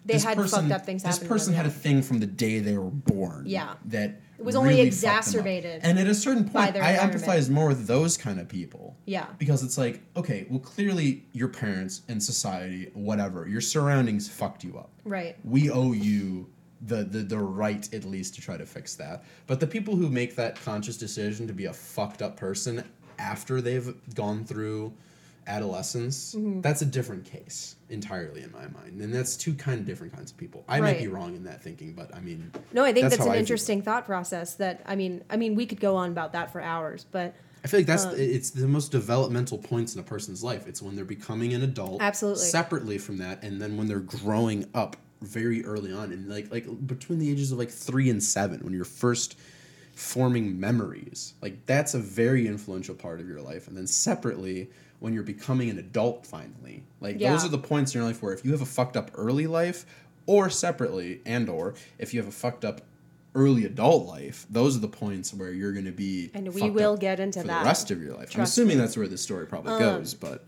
They 0.06 0.18
had 0.20 0.38
fucked 0.50 0.72
up 0.72 0.86
things 0.86 1.04
This 1.04 1.20
person 1.20 1.54
had 1.54 1.66
a 1.66 1.70
thing 1.70 2.02
from 2.02 2.20
the 2.20 2.26
day 2.26 2.60
they 2.60 2.78
were 2.78 2.90
born. 2.90 3.44
Yeah. 3.46 3.76
that 3.86 4.20
It 4.40 4.46
was 4.46 4.56
only 4.56 4.70
really 4.70 4.82
up. 4.82 4.88
exacerbated 4.88 5.82
And 5.84 6.00
at 6.00 6.08
a 6.08 6.16
certain 6.16 6.50
point, 6.50 6.76
I 6.76 6.96
empathize 6.96 7.50
more 7.50 7.68
with 7.68 7.86
those 7.88 8.18
kind 8.18 8.40
of 8.40 8.48
people. 8.48 8.98
Yeah. 9.06 9.28
Because 9.38 9.64
it's 9.64 9.78
like, 9.78 10.02
okay, 10.18 10.48
well, 10.50 10.60
clearly 10.60 11.26
your 11.34 11.50
parents 11.50 12.02
and 12.08 12.22
society, 12.22 12.90
whatever, 12.94 13.48
your 13.48 13.62
surroundings 13.62 14.28
fucked 14.28 14.64
you 14.64 14.78
up 14.78 14.90
Right. 15.06 15.36
we 15.44 15.70
owe 15.70 15.92
you 15.94 16.50
the, 16.84 17.04
the 17.04 17.20
the 17.20 17.38
right 17.38 17.88
at 17.94 18.06
least 18.06 18.34
to 18.36 18.42
try 18.42 18.58
to 18.58 18.66
fix 18.66 18.96
that. 18.96 19.24
But 19.46 19.60
the 19.60 19.68
people 19.68 19.96
who 19.96 20.10
make 20.10 20.36
that 20.38 20.60
conscious 20.64 20.98
decision 20.98 21.46
to 21.46 21.54
be 21.54 21.66
a 21.66 21.74
fucked 21.74 22.24
up 22.24 22.36
person 22.38 22.84
after 23.20 23.62
they've 23.62 23.94
gone 24.16 24.44
through 24.46 24.92
adolescence, 25.48 26.36
Mm-hmm. 26.36 26.62
that's 26.62 26.82
a 26.82 26.86
different 26.86 27.26
case 27.26 27.76
entirely 27.90 28.42
in 28.42 28.52
my 28.52 28.68
mind. 28.68 29.02
And 29.02 29.14
that's 29.14 29.36
two 29.36 29.54
kind 29.54 29.80
of 29.80 29.86
different 29.86 30.14
kinds 30.14 30.32
of 30.32 30.38
people. 30.38 30.64
I 30.68 30.80
might 30.80 31.00
be 31.00 31.08
wrong 31.08 31.36
in 31.36 31.44
that 31.44 31.62
thinking, 31.62 31.94
but 31.94 32.14
I 32.16 32.20
mean 32.20 32.52
No, 32.74 32.84
I 32.84 32.94
think 32.94 33.04
That's 33.06 33.18
that's, 33.18 33.28
an 33.28 33.34
I 33.34 33.38
interesting 33.38 33.82
thought 33.82 34.06
process. 34.06 34.56
That 34.56 34.82
I 34.86 34.96
mean, 34.96 35.24
I 35.30 35.38
mean, 35.38 35.56
we 35.56 35.66
could 35.66 35.80
go 35.80 35.96
on 35.96 36.12
about 36.12 36.34
that 36.34 36.52
for 36.52 36.62
hours, 36.62 37.06
but 37.12 37.34
I 37.64 37.68
feel 37.68 37.80
like 37.82 37.88
that's 37.88 38.06
Um, 38.06 38.16
it's 38.18 38.50
the 38.52 38.68
most 38.68 38.92
developmental 38.92 39.58
points 39.58 39.94
in 39.94 40.00
a 40.00 40.04
person's 40.04 40.44
life. 40.44 40.68
It's 40.68 40.82
when 40.82 40.96
they're 40.96 41.06
becoming 41.06 41.54
an 41.54 41.62
adult, 41.64 42.02
Absolutely. 42.02 42.46
separately 42.46 42.98
from 42.98 43.18
that, 43.18 43.44
and 43.44 43.62
then 43.62 43.78
when 43.78 43.88
they're 43.88 44.00
growing 44.00 44.66
up 44.74 44.96
very 45.22 45.64
early 45.66 45.92
on, 45.94 46.12
and 46.12 46.28
like 46.30 46.52
like 46.52 46.66
between 46.88 47.20
the 47.20 47.30
ages 47.30 47.52
of 47.52 47.60
like 47.60 47.70
three 47.70 48.10
and 48.10 48.24
seven, 48.24 48.62
when 48.64 48.74
you're 48.74 48.84
first 48.86 49.38
forming 49.94 50.60
memories, 50.60 51.34
like 51.42 51.66
that's 51.66 51.94
a 51.94 52.00
very 52.00 52.48
influential 52.48 52.96
part 52.96 53.20
of 53.20 53.28
your 53.28 53.42
life. 53.42 53.68
And 53.68 53.78
then 53.78 53.86
separately, 53.86 54.70
when 55.02 55.14
you're 55.14 55.24
becoming 55.24 55.70
an 55.70 55.78
adult, 55.80 56.26
finally, 56.26 56.84
like 57.02 57.20
those 57.20 57.44
are 57.44 57.50
the 57.50 57.58
points 57.58 57.94
in 57.94 58.00
your 58.00 58.08
life 58.08 58.22
where 58.24 58.34
if 58.34 58.46
you 58.46 58.52
have 58.52 58.62
a 58.62 58.66
fucked 58.66 58.96
up 58.96 59.12
early 59.16 59.48
life, 59.48 59.86
or 60.28 60.50
separately, 60.50 61.20
and 61.26 61.50
or 61.50 61.74
if 61.98 62.14
you 62.14 62.20
have 62.22 62.30
a 62.30 62.32
fucked 62.32 62.64
up 62.64 62.82
early 63.34 63.66
adult 63.66 64.06
life, 64.08 64.46
those 64.50 64.78
are 64.78 64.80
the 64.80 64.88
points 64.88 65.34
where 65.34 65.52
you're 65.52 65.72
going 65.74 65.86
to 65.86 65.92
be 65.92 66.30
And 66.34 66.54
we 66.54 66.70
will 66.70 66.94
up 66.94 67.00
get 67.00 67.20
into 67.20 67.42
for 67.42 67.48
that. 67.48 67.60
the 67.64 67.66
rest 67.66 67.90
of 67.92 68.02
your 68.02 68.14
life. 68.16 68.36
I'm 68.36 68.44
assuming 68.44 68.70
me. 68.70 68.74
Um, 68.76 68.80
that's 68.82 68.96
where 68.96 69.08
this 69.08 69.22
story 69.22 69.48
probably 69.48 69.80
goes, 69.80 70.14
but 70.14 70.46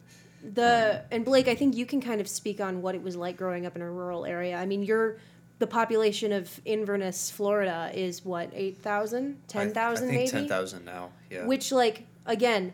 the 0.54 1.04
and 1.12 1.26
Blake, 1.26 1.48
I 1.48 1.56
think 1.56 1.76
you 1.76 1.86
can 1.86 2.02
kind 2.02 2.22
of 2.22 2.28
speak 2.28 2.62
on 2.62 2.82
what 2.82 2.94
it 2.96 3.02
was 3.02 3.16
like 3.16 3.38
growing 3.38 3.66
up 3.66 3.76
in 3.76 3.82
a 3.82 3.90
rural 3.90 4.26
area. 4.26 4.56
I 4.58 4.66
mean, 4.66 4.84
you're 4.84 5.18
the 5.60 5.68
population 5.68 6.32
of 6.34 6.60
Inverness, 6.66 7.32
Florida, 7.32 7.90
is 7.94 8.26
what 8.26 8.52
8,000, 8.54 9.38
I- 9.48 9.48
10,000 9.48 10.08
I 10.08 10.12
think 10.12 10.20
maybe. 10.20 10.30
ten 10.30 10.48
thousand 10.48 10.84
now. 10.86 11.12
Yeah. 11.32 11.46
Which, 11.46 11.72
like, 11.72 12.06
again, 12.26 12.74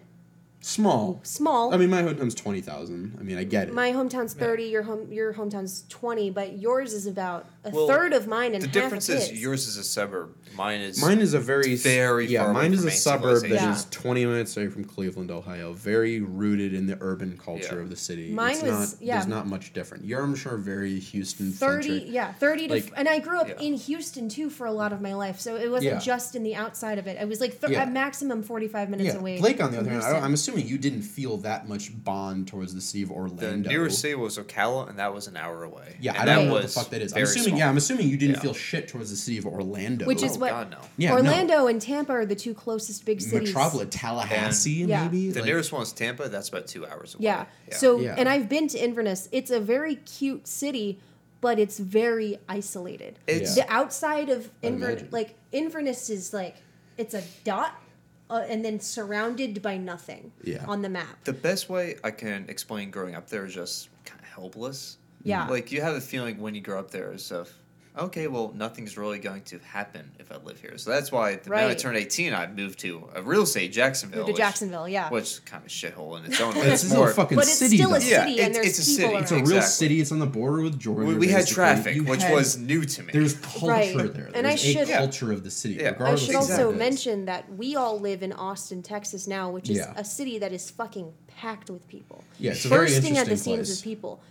small. 0.62 1.20
small. 1.24 1.74
I 1.74 1.78
mean, 1.78 1.90
my 1.90 2.02
hometown's 2.02 2.36
twenty 2.36 2.62
thousand. 2.62 3.18
I 3.20 3.24
mean, 3.24 3.38
I 3.38 3.44
get 3.44 3.70
it. 3.70 3.74
my 3.74 3.92
hometown's 3.92 4.34
thirty. 4.34 4.64
Your 4.64 4.84
home, 4.84 5.12
your 5.12 5.34
hometown's 5.34 5.86
twenty, 5.90 6.30
but 6.30 6.58
yours 6.60 6.94
is 6.94 7.08
about 7.08 7.46
a 7.74 7.76
Well, 7.76 7.88
third 7.88 8.14
of 8.14 8.28
mine 8.28 8.54
and 8.54 8.62
the 8.64 8.68
half 8.68 8.74
difference 8.74 9.10
of 9.10 9.16
is 9.16 9.28
his. 9.30 9.42
yours 9.42 9.68
is 9.68 9.78
a 9.78 9.84
suburb. 9.84 10.36
Mine 10.56 10.82
is 10.82 11.02
Mine 11.02 11.20
is 11.20 11.34
a 11.34 11.40
very 11.40 11.76
very 11.76 12.28
yeah. 12.28 12.44
far 12.44 12.54
mine 12.54 12.74
is 12.74 12.84
a 12.84 12.92
suburb 12.92 13.36
that 13.36 13.40
civilization. 13.42 13.70
is 13.72 13.86
twenty 13.92 14.26
minutes 14.26 14.56
away 14.58 14.68
from 14.68 14.84
Cleveland, 14.84 15.32
Ohio. 15.32 15.74
Very 15.74 16.20
rooted 16.20 16.74
in 16.74 16.86
the 16.88 16.98
urban 17.02 17.38
culture 17.38 17.76
Yeah. 17.76 17.82
of 17.82 17.90
the 17.90 17.96
city. 17.96 18.32
Mine 18.32 18.52
it's 18.56 18.64
was- 18.64 18.94
not, 18.94 19.02
yeah. 19.02 19.16
There's 19.16 19.28
not 19.28 19.48
much 19.48 19.72
different. 19.74 20.06
You're, 20.06 20.22
I'm 20.22 20.36
sure, 20.36 20.58
very 20.58 21.00
Houston 21.00 21.52
Thirty, 21.52 22.06
yeah, 22.10 22.34
thirty 22.34 22.68
to, 22.68 22.74
Like- 22.74 22.92
and 22.98 23.08
I 23.08 23.20
grew 23.20 23.40
up 23.40 23.48
Yeah. 23.48 23.56
in 23.60 23.74
Houston 23.76 24.28
too 24.30 24.50
for 24.50 24.68
a 24.68 24.72
lot 24.72 24.92
of 24.92 25.02
my 25.02 25.14
life, 25.14 25.40
so 25.40 25.56
it 25.56 25.70
wasn't 25.72 25.94
Yeah. 25.94 26.00
just 26.00 26.36
in 26.36 26.44
the 26.44 26.56
outside 26.56 26.98
of 26.98 27.08
it. 27.08 27.18
I 27.20 27.26
was 27.26 27.40
like 27.40 27.60
th- 27.62 27.72
Yeah. 27.72 27.84
at 27.84 27.92
maximum 27.92 28.44
forty-five 28.44 28.90
minutes 28.90 29.14
Yeah, 29.14 29.20
away. 29.20 29.40
Blake, 29.40 29.62
on 29.64 29.72
the 29.72 29.78
from 29.78 29.88
other 29.88 30.02
hand, 30.02 30.04
I, 30.16 30.20
i'm 30.20 30.34
assuming 30.34 30.68
you 30.68 30.78
didn't 30.78 31.04
feel 31.04 31.38
that 31.38 31.68
much 31.70 31.92
bond 32.04 32.48
towards 32.48 32.74
the 32.74 32.82
city 32.82 33.04
of 33.04 33.12
Orlando. 33.12 33.36
the 33.42 33.46
Orlando. 33.48 33.70
nearest 33.70 34.00
city 34.02 34.16
was 34.16 34.38
Ocala, 34.38 34.90
and 34.90 35.00
that 35.00 35.14
was 35.14 35.28
an 35.28 35.38
hour 35.38 35.64
away. 35.64 35.96
Yeah, 36.02 36.12
and 36.20 36.22
I 36.22 36.26
don't 36.26 36.36
that 36.36 36.46
know 36.48 36.52
what 36.54 36.60
the 36.62 36.66
was 36.66 36.74
fuck 36.76 36.90
that 36.90 37.02
is. 37.02 37.14
I'm 37.14 37.24
assuming, 37.24 37.50
small. 37.50 37.59
Yeah, 37.60 37.70
I'm 37.70 37.78
assuming 37.78 38.08
you 38.10 38.18
didn't 38.18 38.36
Yeah. 38.38 38.42
feel 38.42 38.54
shit 38.54 38.88
towards 38.88 39.10
the 39.12 39.16
city 39.16 39.38
of 39.38 39.46
Orlando. 39.46 40.06
Which 40.06 40.24
is 40.24 40.36
Oh, 40.38 40.40
what- 40.40 40.50
God 40.52 40.72
no. 40.72 40.78
yeah, 40.98 41.10
no. 41.12 41.16
Orlando 41.18 41.68
and 41.68 41.82
Tampa 41.82 42.14
are 42.14 42.26
the 42.26 42.36
two 42.36 42.54
closest 42.54 43.06
big 43.06 43.22
cities. 43.22 43.50
Metropolis, 43.50 43.88
Tallahassee, 43.92 44.72
Yeah. 44.86 45.04
maybe. 45.04 45.30
The 45.32 45.40
Like- 45.42 45.46
nearest 45.48 45.72
one 45.72 45.82
is 45.84 45.92
Tampa. 45.94 46.30
That's 46.30 46.50
about 46.50 46.68
two 46.68 46.86
hours 46.86 47.16
away. 47.16 47.26
Yeah. 47.26 47.46
So, 47.72 48.00
Yeah. 48.00 48.16
and 48.18 48.28
I've 48.28 48.50
been 48.50 48.68
to 48.70 48.78
Inverness. 48.84 49.30
It's 49.32 49.52
a 49.52 49.60
very 49.60 49.96
cute 49.96 50.48
city, 50.48 51.00
but 51.42 51.60
it's 51.60 51.78
very 51.80 52.40
isolated. 52.50 53.20
It's- 53.28 53.56
the 53.56 53.72
outside 53.72 54.30
of 54.30 54.50
I'd 54.64 54.68
Inverness, 54.68 54.90
imagine. 54.94 55.10
like 55.12 55.36
Inverness, 55.52 56.10
is 56.10 56.34
like 56.34 56.58
it's 56.98 57.14
a 57.14 57.24
dot, 57.44 57.82
uh, 58.30 58.44
and 58.48 58.64
then 58.66 58.80
surrounded 58.80 59.62
by 59.62 59.78
nothing. 59.78 60.32
Yeah. 60.44 60.66
On 60.68 60.82
the 60.82 60.90
map. 60.90 61.24
the 61.24 61.34
best 61.34 61.70
way 61.70 61.96
I 62.04 62.12
can 62.12 62.46
explain 62.50 62.92
growing 62.92 63.16
up 63.16 63.30
there 63.30 63.46
is 63.46 63.54
just 63.54 63.90
kind 64.06 64.20
of 64.20 64.28
helpless. 64.28 64.98
Yeah. 65.24 65.42
Mm-hmm. 65.42 65.52
Like 65.52 65.72
you 65.72 65.82
have 65.82 65.96
a 65.96 66.02
feeling 66.02 66.40
when 66.40 66.56
you 66.56 66.62
grow 66.62 66.80
up 66.80 66.92
there 66.92 67.12
is 67.14 67.32
of, 67.32 67.52
okay, 67.98 68.28
well, 68.28 68.54
nothing's 68.56 68.98
really 68.98 69.20
going 69.20 69.42
to 69.42 69.60
happen 69.60 70.10
if 70.20 70.32
I 70.32 70.38
live 70.38 70.62
here. 70.62 70.78
So 70.78 70.92
that's 70.92 71.12
why 71.12 71.36
the 71.36 71.50
minute 71.50 71.72
I 71.72 71.74
turned 71.74 71.98
18, 71.98 72.34
I 72.34 72.48
moved 72.48 72.80
to 72.80 73.10
a 73.14 73.22
real 73.22 73.42
estate, 73.42 73.74
Jacksonville. 73.74 74.20
Moved 74.20 74.28
to 74.28 74.32
which- 74.34 74.38
Jacksonville, 74.38 74.88
yeah. 74.88 75.10
Which 75.10 75.24
is 75.24 75.40
kind 75.42 75.62
of 75.66 75.70
shithole 75.70 76.18
in 76.18 76.32
its 76.32 76.40
own 76.46 76.56
way. 76.56 76.62
It's 76.72 76.84
It's 76.86 76.94
a 76.94 76.96
more. 76.96 77.12
fucking 77.12 77.36
But 77.36 77.48
it's 77.48 77.56
city. 77.58 77.76
still 77.78 77.94
a 77.96 78.00
city, 78.00 78.12
Yeah, 78.14 78.46
and 78.46 78.56
it's- 78.56 78.56
there's 78.56 78.80
it's 78.80 78.88
a 78.88 78.92
people 78.92 78.96
city. 79.02 79.14
around. 79.14 79.24
It's 79.24 79.32
a 79.32 79.36
real 79.36 79.44
Exactly. 79.44 79.68
city. 79.88 80.02
It's 80.02 80.12
on 80.14 80.20
the 80.20 80.26
border 80.26 80.62
with 80.62 80.80
Georgia. 80.80 81.06
we, 81.06 81.16
we 81.16 81.28
had 81.28 81.46
traffic, 81.48 81.96
You 81.96 82.06
which 82.06 82.22
had- 82.24 82.34
was 82.34 82.58
new 82.58 82.86
to 82.86 83.04
me. 83.04 83.12
There's 83.12 83.34
culture 83.34 83.68
Right. 83.68 84.14
there. 84.14 84.30
And 84.34 84.48
I 84.48 84.52
There's 84.52 84.62
should- 84.62 84.90
a 84.90 84.98
culture 84.98 85.34
of 85.34 85.44
the 85.44 85.52
city. 85.52 85.74
Yeah. 85.82 85.96
I 86.00 86.12
I 86.12 86.16
should 86.16 86.30
of 86.30 86.42
also 86.44 86.68
what 86.68 86.72
it 86.72 86.74
is. 86.76 86.80
mention 86.80 87.26
that 87.26 87.54
we 87.54 87.76
all 87.76 88.00
live 88.00 88.24
in 88.24 88.32
Austin, 88.32 88.82
Texas 88.82 89.28
now, 89.28 89.50
which 89.50 89.70
is 89.70 89.78
Yeah. 89.78 89.94
a 89.98 90.06
city 90.06 90.40
that 90.40 90.54
is 90.54 90.70
fucking 90.70 91.12
packed 91.28 91.70
with 91.70 91.86
people. 91.90 92.24
Yeah, 92.40 92.52
it's 92.52 92.64
a 92.64 92.70
very 92.70 92.86
bursting 92.88 93.18
at 93.18 93.26
the 93.26 93.32
interesting 93.32 93.56
seams 93.56 93.68
place. 93.68 93.78
with 93.78 93.84
people. 93.84 94.22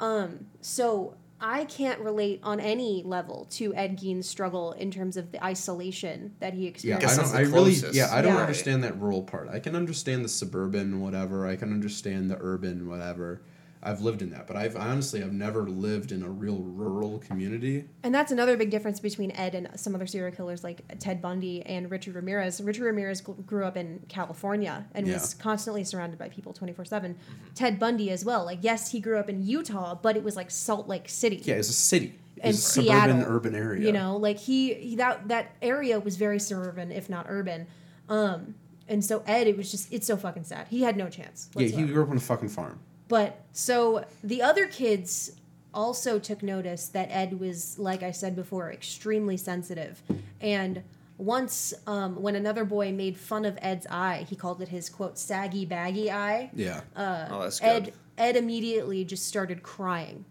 Um, 0.00 0.46
so 0.60 1.14
I 1.40 1.64
can't 1.66 2.00
relate 2.00 2.40
on 2.42 2.58
any 2.60 3.02
level 3.04 3.46
to 3.52 3.74
Ed 3.74 3.96
Gein's 3.96 4.28
struggle 4.28 4.72
in 4.72 4.90
terms 4.90 5.16
of 5.16 5.30
the 5.30 5.42
isolation 5.44 6.34
that 6.40 6.54
he 6.54 6.66
experienced. 6.66 7.16
guess 7.16 7.18
I 7.32 7.42
don't. 7.42 7.52
I 7.52 7.54
really. 7.54 7.72
Yeah, 7.92 8.08
I 8.12 8.22
don't 8.22 8.34
Yeah. 8.34 8.40
understand 8.40 8.82
that 8.84 9.00
rural 9.00 9.22
part. 9.22 9.48
I 9.48 9.60
can 9.60 9.76
understand 9.76 10.24
the 10.24 10.28
suburban, 10.28 11.00
whatever. 11.00 11.46
I 11.46 11.56
can 11.56 11.72
understand 11.72 12.30
the 12.30 12.38
urban, 12.40 12.88
whatever. 12.88 13.42
I've 13.82 14.00
lived 14.00 14.22
in 14.22 14.30
that, 14.30 14.46
but 14.46 14.56
I've 14.56 14.76
honestly 14.76 15.22
I've 15.22 15.32
never 15.32 15.68
lived 15.68 16.10
in 16.10 16.22
a 16.22 16.28
real 16.28 16.56
rural 16.58 17.18
community. 17.20 17.84
And 18.02 18.14
that's 18.14 18.32
another 18.32 18.56
big 18.56 18.70
difference 18.70 18.98
between 19.00 19.30
Ed 19.32 19.54
and 19.54 19.68
some 19.76 19.94
other 19.94 20.06
serial 20.06 20.34
killers 20.34 20.64
like 20.64 20.82
Ted 20.98 21.22
Bundy 21.22 21.62
and 21.64 21.90
Richard 21.90 22.14
Ramirez. 22.16 22.60
Richard 22.60 22.84
Ramirez 22.84 23.20
grew 23.20 23.64
up 23.64 23.76
in 23.76 24.00
California 24.08 24.86
and 24.94 25.06
was 25.06 25.12
Yeah. 25.12 25.18
Mm-hmm. 25.20 25.40
constantly 25.40 25.84
surrounded 25.84 26.18
by 26.18 26.28
people 26.28 26.52
24 26.52 26.84
7. 26.86 27.16
Ted 27.54 27.78
Bundy 27.78 28.10
as 28.10 28.24
well. 28.24 28.44
Like, 28.44 28.58
yes, 28.62 28.90
he 28.90 29.00
grew 29.00 29.18
up 29.18 29.28
in 29.28 29.42
Utah, 29.46 29.94
but 29.94 30.16
it 30.16 30.24
was 30.24 30.34
like 30.36 30.50
Salt 30.50 30.88
Lake 30.88 31.08
City. 31.08 31.40
Yeah, 31.44 31.54
it's 31.54 31.70
a 31.70 31.72
city. 31.72 32.18
And 32.40 32.54
It's 32.54 32.58
a 32.76 32.82
suburban, 32.82 33.22
urban 33.22 33.54
area. 33.54 33.84
You 33.86 33.92
know, 33.92 34.16
like 34.16 34.38
he, 34.38 34.74
he 34.74 34.96
that 34.96 35.26
that 35.28 35.56
area 35.60 35.98
was 35.98 36.16
very 36.16 36.38
suburban, 36.38 36.92
if 36.92 37.08
not 37.10 37.26
urban. 37.28 37.66
Um, 38.08 38.54
and 38.88 39.04
so 39.04 39.22
Ed, 39.26 39.46
it 39.46 39.56
was 39.56 39.70
just 39.70 39.92
it's 39.92 40.06
so 40.06 40.16
fucking 40.16 40.44
sad. 40.44 40.68
He 40.68 40.82
had 40.82 40.96
no 40.96 41.08
chance. 41.08 41.48
Yeah, 41.56 41.66
he 41.68 41.84
grew 41.84 42.02
up 42.02 42.10
on 42.10 42.16
a 42.16 42.20
fucking 42.20 42.48
farm. 42.48 42.78
But 43.08 43.40
so 43.52 44.04
the 44.22 44.42
other 44.42 44.66
kids 44.66 45.32
also 45.74 46.18
took 46.18 46.42
notice 46.42 46.88
that 46.88 47.08
Ed 47.10 47.38
was, 47.40 47.78
like 47.78 48.02
I 48.02 48.10
said 48.10 48.36
before, 48.36 48.70
extremely 48.72 49.36
sensitive. 49.36 50.02
And 50.40 50.82
once, 51.16 51.74
um, 51.86 52.20
when 52.20 52.36
another 52.36 52.64
boy 52.64 52.92
made 52.92 53.16
fun 53.18 53.44
of 53.44 53.58
Ed's 53.60 53.86
eye, 53.90 54.26
he 54.28 54.36
called 54.36 54.62
it 54.62 54.68
his 54.68 54.88
quote 54.88 55.18
saggy 55.18 55.64
baggy 55.64 56.10
eye. 56.10 56.50
Yeah. 56.54 56.80
oh, 56.96 57.40
that's 57.42 57.60
good. 57.60 57.66
Ed 57.66 57.92
Ed 58.18 58.36
immediately 58.36 59.04
just 59.04 59.26
started 59.26 59.62
crying, 59.62 60.24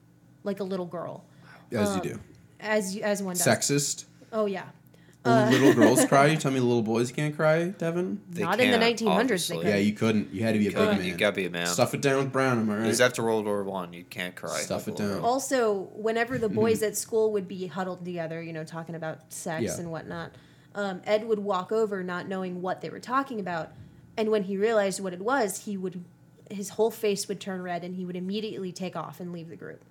like 0.44 0.60
a 0.60 0.64
little 0.64 0.86
girl, 0.86 1.24
As 1.72 1.90
um, 1.90 1.98
you 1.98 2.12
do. 2.14 2.20
as 2.60 2.96
you, 2.96 3.02
as 3.02 3.24
one 3.24 3.36
does. 3.36 3.46
Sexist. 3.48 4.06
Oh 4.34 4.46
yeah, 4.46 4.66
Only 5.28 5.60
little 5.60 5.74
girls 5.74 6.06
cry. 6.10 6.28
You 6.28 6.38
tell 6.38 6.52
me 6.52 6.60
little 6.60 6.82
boys 6.82 7.12
can't 7.12 7.36
cry, 7.36 7.66
Devin? 7.70 8.22
They 8.30 8.44
Not 8.44 8.60
in 8.60 8.72
the 8.72 8.78
1900s 8.78 8.98
they 9.00 9.06
obviously. 9.08 9.58
couldn't. 9.58 9.72
Yeah, 9.72 9.78
you 9.78 9.94
couldn't. 9.94 10.34
You 10.34 10.44
had 10.44 10.54
to 10.54 10.60
be 10.60 10.68
a 10.68 10.70
big 10.70 10.78
couldn't. 10.78 10.98
man. 11.00 11.06
You 11.08 11.16
gotta 11.16 11.36
be 11.36 11.46
a 11.46 11.50
man. 11.50 11.68
Stuff 11.68 11.94
it 11.94 12.02
down 12.02 12.18
with 12.18 12.32
Brown, 12.32 12.60
am 12.60 12.70
I 12.70 12.74
right? 12.76 12.82
Because 12.84 13.02
after 13.02 13.24
World 13.24 13.46
War 13.46 13.64
One, 13.64 13.94
you 13.94 14.04
can't 14.04 14.36
cry. 14.36 14.60
Stuff 14.60 14.88
it 14.88 14.92
a 14.92 14.94
little 14.94 15.08
down. 15.08 15.18
girl. 15.22 15.26
also 15.26 15.74
whenever 15.96 16.38
the 16.38 16.50
boys 16.64 16.82
at 16.84 16.96
school 16.98 17.32
would 17.34 17.48
be 17.48 17.68
huddled 17.68 18.04
together 18.06 18.42
you 18.42 18.54
know 18.54 18.64
talking 18.64 18.96
about 18.96 19.32
sex 19.32 19.64
Yeah. 19.64 19.78
and 19.80 19.92
whatnot 19.92 20.32
um, 20.76 21.02
ed 21.06 21.26
would 21.28 21.40
walk 21.40 21.72
over 21.72 22.04
not 22.04 22.28
knowing 22.28 22.62
what 22.62 22.82
they 22.82 22.90
were 22.90 23.00
talking 23.00 23.40
about 23.40 23.72
and 24.16 24.30
when 24.32 24.44
he 24.44 24.58
realized 24.58 25.00
what 25.00 25.14
it 25.14 25.22
was 25.22 25.66
he 25.66 25.76
would 25.78 26.04
his 26.52 26.70
whole 26.70 26.92
face 26.92 27.28
would 27.28 27.40
turn 27.42 27.62
red 27.62 27.84
and 27.84 27.96
he 27.96 28.06
would 28.06 28.16
immediately 28.16 28.72
take 28.72 28.96
off 28.96 29.20
and 29.20 29.34
leave 29.34 29.50
the 29.50 29.56
group 29.56 29.84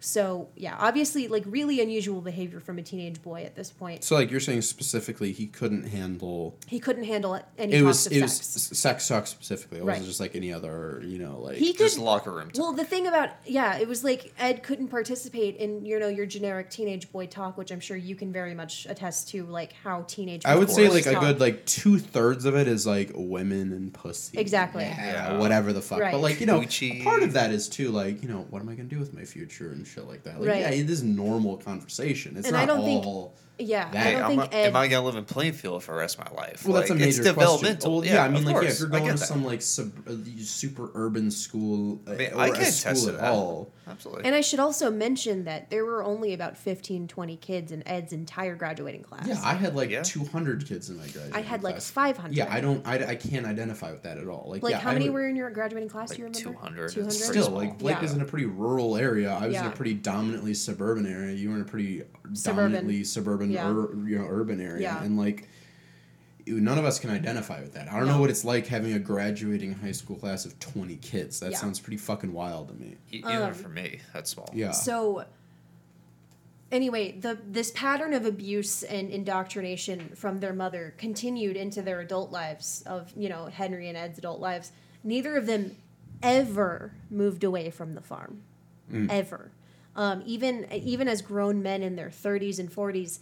So 0.00 0.48
yeah, 0.54 0.76
obviously 0.78 1.28
like 1.28 1.44
really 1.46 1.80
unusual 1.80 2.20
behavior 2.20 2.60
from 2.60 2.78
a 2.78 2.82
teenage 2.82 3.22
boy 3.22 3.42
at 3.44 3.54
this 3.54 3.70
point. 3.70 4.04
So 4.04 4.14
like 4.16 4.30
you're 4.30 4.40
saying 4.40 4.60
specifically, 4.62 5.32
he 5.32 5.46
couldn't 5.46 5.84
handle. 5.88 6.58
He 6.66 6.78
couldn't 6.78 7.04
handle 7.04 7.40
any 7.56 7.72
It 7.74 7.80
talks 7.80 7.86
was 7.86 8.06
of 8.08 8.12
it 8.12 8.22
was 8.22 8.32
sex. 8.36 8.56
s- 8.72 8.78
sex 8.78 9.08
talk 9.08 9.26
specifically. 9.26 9.78
It 9.78 9.84
Right. 9.84 9.92
wasn't 9.94 10.08
just 10.08 10.20
like 10.20 10.36
any 10.36 10.52
other 10.52 11.00
you 11.04 11.18
know 11.18 11.40
like. 11.40 11.56
He 11.56 11.72
could 11.72 11.84
Just 11.84 11.98
locker 11.98 12.32
room. 12.32 12.50
Well, 12.54 12.72
the 12.72 12.84
thing 12.84 13.06
about 13.06 13.30
yeah, 13.46 13.78
it 13.78 13.88
was 13.88 14.04
like 14.04 14.32
Ed 14.38 14.62
couldn't 14.62 14.88
participate 14.88 15.56
in 15.56 15.84
you 15.86 15.98
know 15.98 16.08
your 16.08 16.26
generic 16.26 16.68
teenage 16.70 17.10
boy 17.10 17.26
talk, 17.26 17.56
which 17.56 17.70
I'm 17.72 17.80
sure 17.80 17.96
you 17.96 18.14
can 18.14 18.30
very 18.32 18.54
much 18.54 18.86
attest 18.88 19.28
to, 19.30 19.44
like 19.46 19.72
how 19.72 20.02
teenage. 20.06 20.42
I 20.44 20.54
would 20.56 20.68
say 20.70 20.86
boys 20.88 21.06
like 21.06 21.16
a 21.16 21.20
good 21.20 21.40
like 21.40 21.64
two 21.64 21.98
thirds 21.98 22.44
of 22.44 22.54
it 22.56 22.68
is 22.68 22.86
like 22.86 23.10
women 23.14 23.72
and 23.72 23.92
pussy. 23.94 24.36
Exactly. 24.38 24.82
Yeah, 24.84 25.32
Yeah. 25.32 25.38
whatever 25.38 25.72
the 25.72 25.80
fuck. 25.82 26.00
Right. 26.00 26.12
But 26.12 26.20
like 26.20 26.40
you 26.40 26.46
know, 26.46 26.60
Gucci. 26.60 27.02
part 27.02 27.22
of 27.22 27.32
that 27.32 27.50
is 27.50 27.68
too 27.68 27.90
like 27.90 28.22
you 28.22 28.28
know 28.28 28.46
what 28.50 28.60
am 28.60 28.68
I 28.68 28.74
gonna 28.74 28.88
do 28.88 28.98
with 28.98 29.14
my 29.14 29.24
future 29.24 29.70
and 29.70 29.83
shit 29.84 30.06
like 30.06 30.22
that. 30.24 30.40
Like 30.40 30.48
Right. 30.48 30.60
yeah, 30.60 30.70
it 30.70 30.88
is 30.90 31.02
normal 31.02 31.56
conversation. 31.58 32.36
It's 32.36 32.46
And 32.46 32.54
not 32.54 32.62
I 32.62 32.66
don't 32.66 32.80
all. 33.06 33.34
Yeah. 33.58 33.90
that- 33.90 34.06
I 34.06 34.12
don't 34.12 34.22
am, 34.22 34.28
think 34.40 34.54
I, 34.54 34.56
Ed. 34.56 34.66
am 34.68 34.76
I 34.76 34.88
gonna 34.88 35.06
live 35.06 35.16
in 35.16 35.24
Plainfield 35.24 35.82
for 35.82 35.92
the 35.92 35.98
rest 35.98 36.18
of 36.18 36.24
my 36.30 36.36
life? 36.42 36.64
Well, 36.64 36.74
that's 36.74 36.90
a 36.90 36.94
Like, 36.94 37.00
major 37.00 37.08
it's 37.08 37.18
question. 37.20 37.34
developmental. 37.34 37.92
Well, 37.96 38.04
yeah, 38.04 38.24
I 38.24 38.28
mean, 38.28 38.38
of 38.38 38.44
like, 38.44 38.62
yeah, 38.64 38.68
if 38.70 38.80
you're 38.80 38.88
going 38.88 39.06
to 39.06 39.16
some 39.18 39.44
like 39.44 39.62
sub, 39.62 39.92
uh, 40.08 40.12
super 40.38 40.90
urban 40.94 41.30
school 41.30 42.00
uh, 42.06 42.12
mean, 42.14 42.32
or 42.32 42.40
I 42.40 42.46
a 42.48 42.52
can 42.52 42.62
attest 42.62 42.80
school 42.82 42.94
to 43.06 43.14
at 43.14 43.20
that. 43.20 43.30
all, 43.30 43.70
Absolutely. 43.86 44.24
and 44.24 44.34
I 44.34 44.40
should 44.40 44.60
also 44.60 44.90
mention 44.90 45.44
that 45.44 45.70
there 45.70 45.84
were 45.84 46.02
only 46.04 46.32
about 46.34 46.56
15, 46.56 47.06
20 47.08 47.36
kids 47.36 47.70
in 47.72 47.86
Ed's 47.86 48.12
entire 48.12 48.54
graduating 48.56 49.02
class. 49.02 49.26
yeah, 49.26 49.40
I 49.44 49.54
had 49.54 49.74
like 49.74 49.90
Yeah. 49.90 50.02
200 50.02 50.66
kids 50.66 50.90
in 50.90 50.96
my 50.96 51.02
graduating 51.04 51.34
I 51.34 51.40
had 51.40 51.62
like 51.62 51.80
500. 51.80 52.34
Yeah, 52.36 52.52
I 52.52 52.60
don't, 52.60 52.86
I, 52.86 53.10
I 53.10 53.14
can't 53.14 53.46
identify 53.46 53.90
with 53.92 54.02
that 54.02 54.18
at 54.18 54.26
all. 54.28 54.46
Like, 54.48 54.62
Like 54.62 54.72
yeah, 54.72 54.78
how 54.80 54.90
I 54.90 54.94
many 54.94 55.06
would- 55.10 55.14
were 55.14 55.28
in 55.28 55.36
your 55.36 55.50
graduating 55.50 55.88
class? 55.88 56.10
do 56.10 56.18
you 56.18 56.24
Like 56.28 56.34
remember? 56.36 56.58
Two 56.58 56.64
hundred. 56.64 56.90
Two 56.92 57.00
hundred. 57.02 57.12
Still, 57.12 57.44
small. 57.46 57.58
like 57.58 57.78
Blake 57.78 57.96
Yeah. 57.98 58.04
is 58.04 58.12
in 58.14 58.20
a 58.20 58.24
pretty 58.24 58.46
rural 58.46 58.96
area. 58.96 59.32
I 59.32 59.46
was 59.46 59.56
in 59.56 59.66
a 59.66 59.70
pretty 59.70 59.94
dominantly 59.94 60.54
suburban 60.54 61.06
area. 61.06 61.34
You 61.34 61.50
were 61.50 61.56
in 61.56 61.62
a 61.62 61.64
pretty 61.64 62.02
Suburban. 62.32 62.72
dominantly 62.72 63.04
suburban, 63.04 63.43
Yeah. 63.50 63.68
ur, 63.70 63.94
you 64.06 64.18
know, 64.18 64.26
urban 64.28 64.60
area, 64.60 64.82
Yeah. 64.82 65.02
and 65.04 65.16
like 65.18 65.48
none 66.46 66.78
of 66.78 66.84
us 66.84 66.98
can 67.00 67.08
identify 67.10 67.60
with 67.62 67.72
that. 67.74 67.88
I 67.90 67.96
don't 67.98 68.06
No. 68.08 68.14
know 68.16 68.20
what 68.20 68.28
it's 68.30 68.44
like 68.44 68.66
having 68.66 68.92
a 68.92 68.98
graduating 68.98 69.72
high 69.74 69.92
school 69.92 70.16
class 70.16 70.44
of 70.44 70.58
twenty 70.58 70.96
kids. 70.96 71.40
That 71.40 71.52
Yeah. 71.52 71.58
sounds 71.58 71.80
pretty 71.80 71.96
fucking 71.96 72.32
wild 72.32 72.68
to 72.68 72.74
me. 72.74 72.96
E- 73.12 73.18
Even 73.18 73.30
Um, 73.42 73.54
for 73.54 73.68
me, 73.70 74.00
that's 74.12 74.30
small. 74.30 74.50
Yeah. 74.54 74.72
So 74.72 75.24
anyway, 76.70 77.12
the 77.18 77.38
this 77.46 77.70
pattern 77.70 78.12
of 78.12 78.26
abuse 78.26 78.82
and 78.82 79.10
indoctrination 79.10 80.10
from 80.14 80.40
their 80.40 80.52
mother 80.52 80.94
continued 80.98 81.56
into 81.56 81.80
their 81.82 82.00
adult 82.00 82.30
lives 82.30 82.82
of, 82.86 83.12
you 83.16 83.28
know, 83.28 83.46
Henry 83.46 83.88
and 83.88 83.96
Ed's 83.96 84.18
adult 84.18 84.40
lives. 84.40 84.72
Neither 85.02 85.36
of 85.36 85.46
them 85.46 85.76
ever 86.22 86.92
moved 87.10 87.44
away 87.44 87.70
from 87.70 87.94
the 87.94 88.00
farm. 88.00 88.42
Ever. 88.92 89.50
Um, 89.96 90.22
even 90.26 90.66
even 90.72 91.08
as 91.08 91.22
grown 91.22 91.62
men 91.62 91.82
in 91.82 91.96
their 91.96 92.10
30s 92.10 92.58
and 92.58 92.70
40s, 92.70 93.20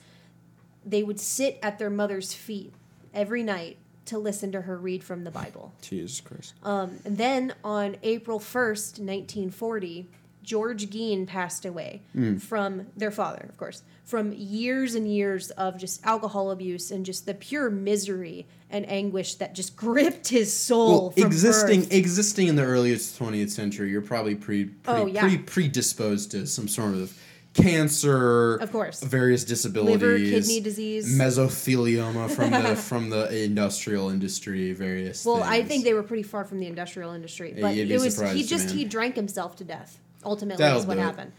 they 0.84 1.02
would 1.02 1.20
sit 1.20 1.58
at 1.62 1.78
their 1.78 1.90
mother's 1.90 2.32
feet 2.32 2.72
every 3.12 3.42
night 3.42 3.76
to 4.06 4.18
listen 4.18 4.50
to 4.52 4.62
her 4.62 4.76
read 4.76 5.04
from 5.04 5.24
the 5.24 5.30
Bible. 5.30 5.72
Jesus 5.80 6.20
Christ. 6.20 6.54
Um, 6.62 6.98
and 7.04 7.16
then 7.18 7.54
on 7.62 7.96
April 8.02 8.40
1st, 8.40 8.98
1940, 8.98 10.08
George 10.42 10.90
Gein 10.90 11.26
passed 11.26 11.64
away 11.64 12.02
mm. 12.16 12.40
from 12.40 12.86
their 12.96 13.10
father, 13.10 13.46
of 13.48 13.56
course, 13.56 13.82
from 14.04 14.32
years 14.32 14.94
and 14.94 15.12
years 15.12 15.50
of 15.52 15.78
just 15.78 16.04
alcohol 16.04 16.50
abuse 16.50 16.90
and 16.90 17.06
just 17.06 17.26
the 17.26 17.34
pure 17.34 17.70
misery 17.70 18.46
and 18.70 18.88
anguish 18.90 19.36
that 19.36 19.54
just 19.54 19.76
gripped 19.84 20.28
his 20.28 20.52
soul. 20.52 21.00
Well, 21.00 21.10
from 21.10 21.24
existing 21.24 21.82
birth. 21.82 21.92
existing 21.92 22.48
in 22.48 22.56
the 22.56 22.64
earliest 22.64 23.16
twentieth 23.16 23.50
century, 23.50 23.90
you're 23.90 24.02
probably 24.02 24.34
pre, 24.34 24.64
pretty, 24.66 25.00
Oh, 25.00 25.06
yeah. 25.06 25.20
pretty 25.20 25.38
predisposed 25.38 26.30
to 26.32 26.46
some 26.46 26.68
sort 26.68 26.94
of 26.94 27.16
cancer, 27.54 28.56
Of 28.56 28.72
course. 28.72 29.02
various 29.02 29.44
disabilities, 29.44 30.00
Liver, 30.00 30.18
kidney 30.18 30.60
disease. 30.60 31.18
mesothelioma 31.18 32.30
from 32.30 32.50
the 32.50 32.76
from 32.88 33.10
the 33.10 33.44
industrial 33.44 34.08
industry, 34.08 34.72
various. 34.72 35.24
Well, 35.24 35.42
I 35.42 35.62
think 35.62 35.84
they 35.84 35.94
were 35.94 36.02
pretty 36.02 36.22
far 36.22 36.44
from 36.44 36.60
the 36.60 36.66
industrial 36.66 37.12
industry, 37.12 37.54
but 37.60 37.74
you'd 37.74 37.90
it 37.90 38.00
was 38.00 38.18
he 38.32 38.42
just 38.42 38.68
man. 38.68 38.76
he 38.78 38.84
drank 38.84 39.16
himself 39.16 39.56
to 39.56 39.64
death. 39.64 40.00
Ultimately, 40.24 40.62
That'll 40.62 40.80
is 40.80 40.86
what 40.86 40.94
do 40.94 41.00
it. 41.00 41.04
happened. 41.04 41.32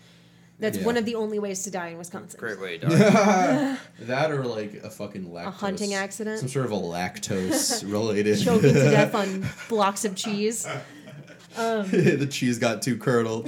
That's 0.59 0.77
Yeah. 0.77 0.85
one 0.85 0.97
of 0.97 1.05
the 1.05 1.15
only 1.15 1.39
ways 1.39 1.63
to 1.63 1.71
die 1.71 1.87
in 1.89 1.97
Wisconsin. 1.97 2.39
Great 2.39 2.59
way 2.61 2.77
to 2.77 2.87
die. 2.89 3.77
that 4.01 4.31
or 4.31 4.43
like 4.45 4.75
a 4.83 4.89
fucking 4.89 5.25
lactose, 5.25 5.47
A 5.47 5.51
hunting 5.51 5.93
accident? 5.93 6.39
some 6.39 6.47
sort 6.49 6.65
of 6.65 6.71
a 6.71 6.75
lactose 6.77 7.89
related. 7.91 8.39
Choking 8.43 8.73
to 8.73 8.91
death 8.91 9.15
on 9.15 9.45
blocks 9.67 10.05
of 10.05 10.15
cheese. 10.15 10.67
the 11.55 12.27
cheese 12.29 12.59
got 12.59 12.81
too 12.81 12.97
curdled. 12.97 13.47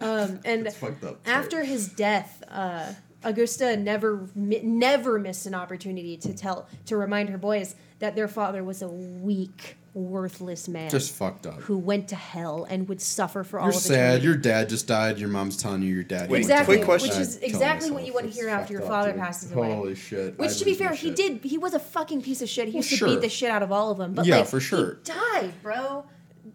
Um, 0.00 0.40
and 0.44 0.66
It's 0.66 0.76
fucked 0.76 1.04
up. 1.04 1.20
after 1.26 1.64
his 1.64 1.88
death, 1.88 2.42
uh, 2.50 2.92
Augusta 3.24 3.76
never 3.76 4.28
mi- 4.34 4.60
never 4.62 5.18
missed 5.18 5.46
an 5.46 5.54
opportunity 5.54 6.16
to 6.16 6.32
tell 6.34 6.66
to 6.86 6.96
remind 6.96 7.28
her 7.28 7.38
boys 7.38 7.76
that 8.02 8.16
their 8.16 8.26
father 8.26 8.64
was 8.64 8.82
a 8.82 8.88
weak, 8.88 9.76
worthless 9.94 10.66
man 10.68 10.90
just 10.90 11.12
fucked 11.14 11.46
up. 11.46 11.54
who 11.60 11.78
went 11.78 12.08
to 12.08 12.16
hell 12.16 12.64
and 12.68 12.88
would 12.88 13.00
suffer 13.00 13.44
for 13.44 13.60
all 13.60 13.66
You're 13.66 13.76
of 13.76 13.80
sad. 13.80 13.94
eternity. 13.94 14.24
Your 14.26 14.36
dad 14.36 14.68
just 14.68 14.88
died. 14.88 15.18
Your 15.20 15.28
mom's 15.28 15.56
telling 15.56 15.82
you 15.82 15.94
your 15.94 16.02
dad. 16.02 16.22
Wait, 16.22 16.30
went 16.30 16.44
to 16.46 16.50
exactly, 16.52 16.76
quick 16.78 16.84
question. 16.86 17.10
which 17.10 17.18
is 17.18 17.36
exactly 17.38 17.92
what 17.92 18.04
you 18.04 18.12
want 18.12 18.26
to 18.26 18.32
hear 18.32 18.48
after 18.48 18.72
your 18.72 18.82
fucked 18.82 18.90
up, 18.92 18.98
father 18.98 19.12
dude. 19.12 19.20
passes 19.20 19.52
away. 19.52 19.72
Holy 19.72 19.94
shit! 19.94 20.36
Which, 20.36 20.50
I'd 20.50 20.56
to 20.58 20.64
be 20.64 20.74
fair, 20.74 20.90
he 20.90 21.08
shit. 21.08 21.16
did. 21.16 21.44
He 21.44 21.58
was 21.58 21.74
a 21.74 21.78
fucking 21.78 22.22
piece 22.22 22.42
of 22.42 22.48
shit. 22.48 22.66
He 22.66 22.72
Well, 22.72 22.78
used 22.78 22.90
to 22.90 22.96
sure. 22.96 23.08
beat 23.08 23.20
the 23.20 23.28
shit 23.28 23.50
out 23.52 23.62
of 23.62 23.70
all 23.70 23.92
of 23.92 23.98
them. 23.98 24.14
But 24.14 24.26
Yeah, 24.26 24.38
like, 24.38 24.48
for 24.48 24.58
sure. 24.58 24.98
he 25.04 25.12
died, 25.12 25.52
bro. 25.62 26.04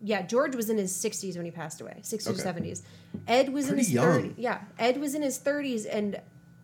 Yeah, 0.03 0.23
George 0.23 0.53
was 0.53 0.69
in 0.69 0.77
his 0.77 0.91
60s 0.91 1.37
when 1.37 1.45
he 1.45 1.51
passed 1.51 1.79
away, 1.79 1.99
60s 2.01 2.27
Okay. 2.41 2.41
70s. 2.61 2.81
Ed 3.25 3.53
was 3.53 3.69
in 3.69 3.77
his 3.77 3.89
young. 3.91 4.05
30s. 4.31 4.33
Yeah, 4.37 4.59
Ed 4.77 4.99
was 4.99 5.15
in 5.15 5.21
his 5.21 5.39
30s, 5.39 5.85
and 5.89 6.19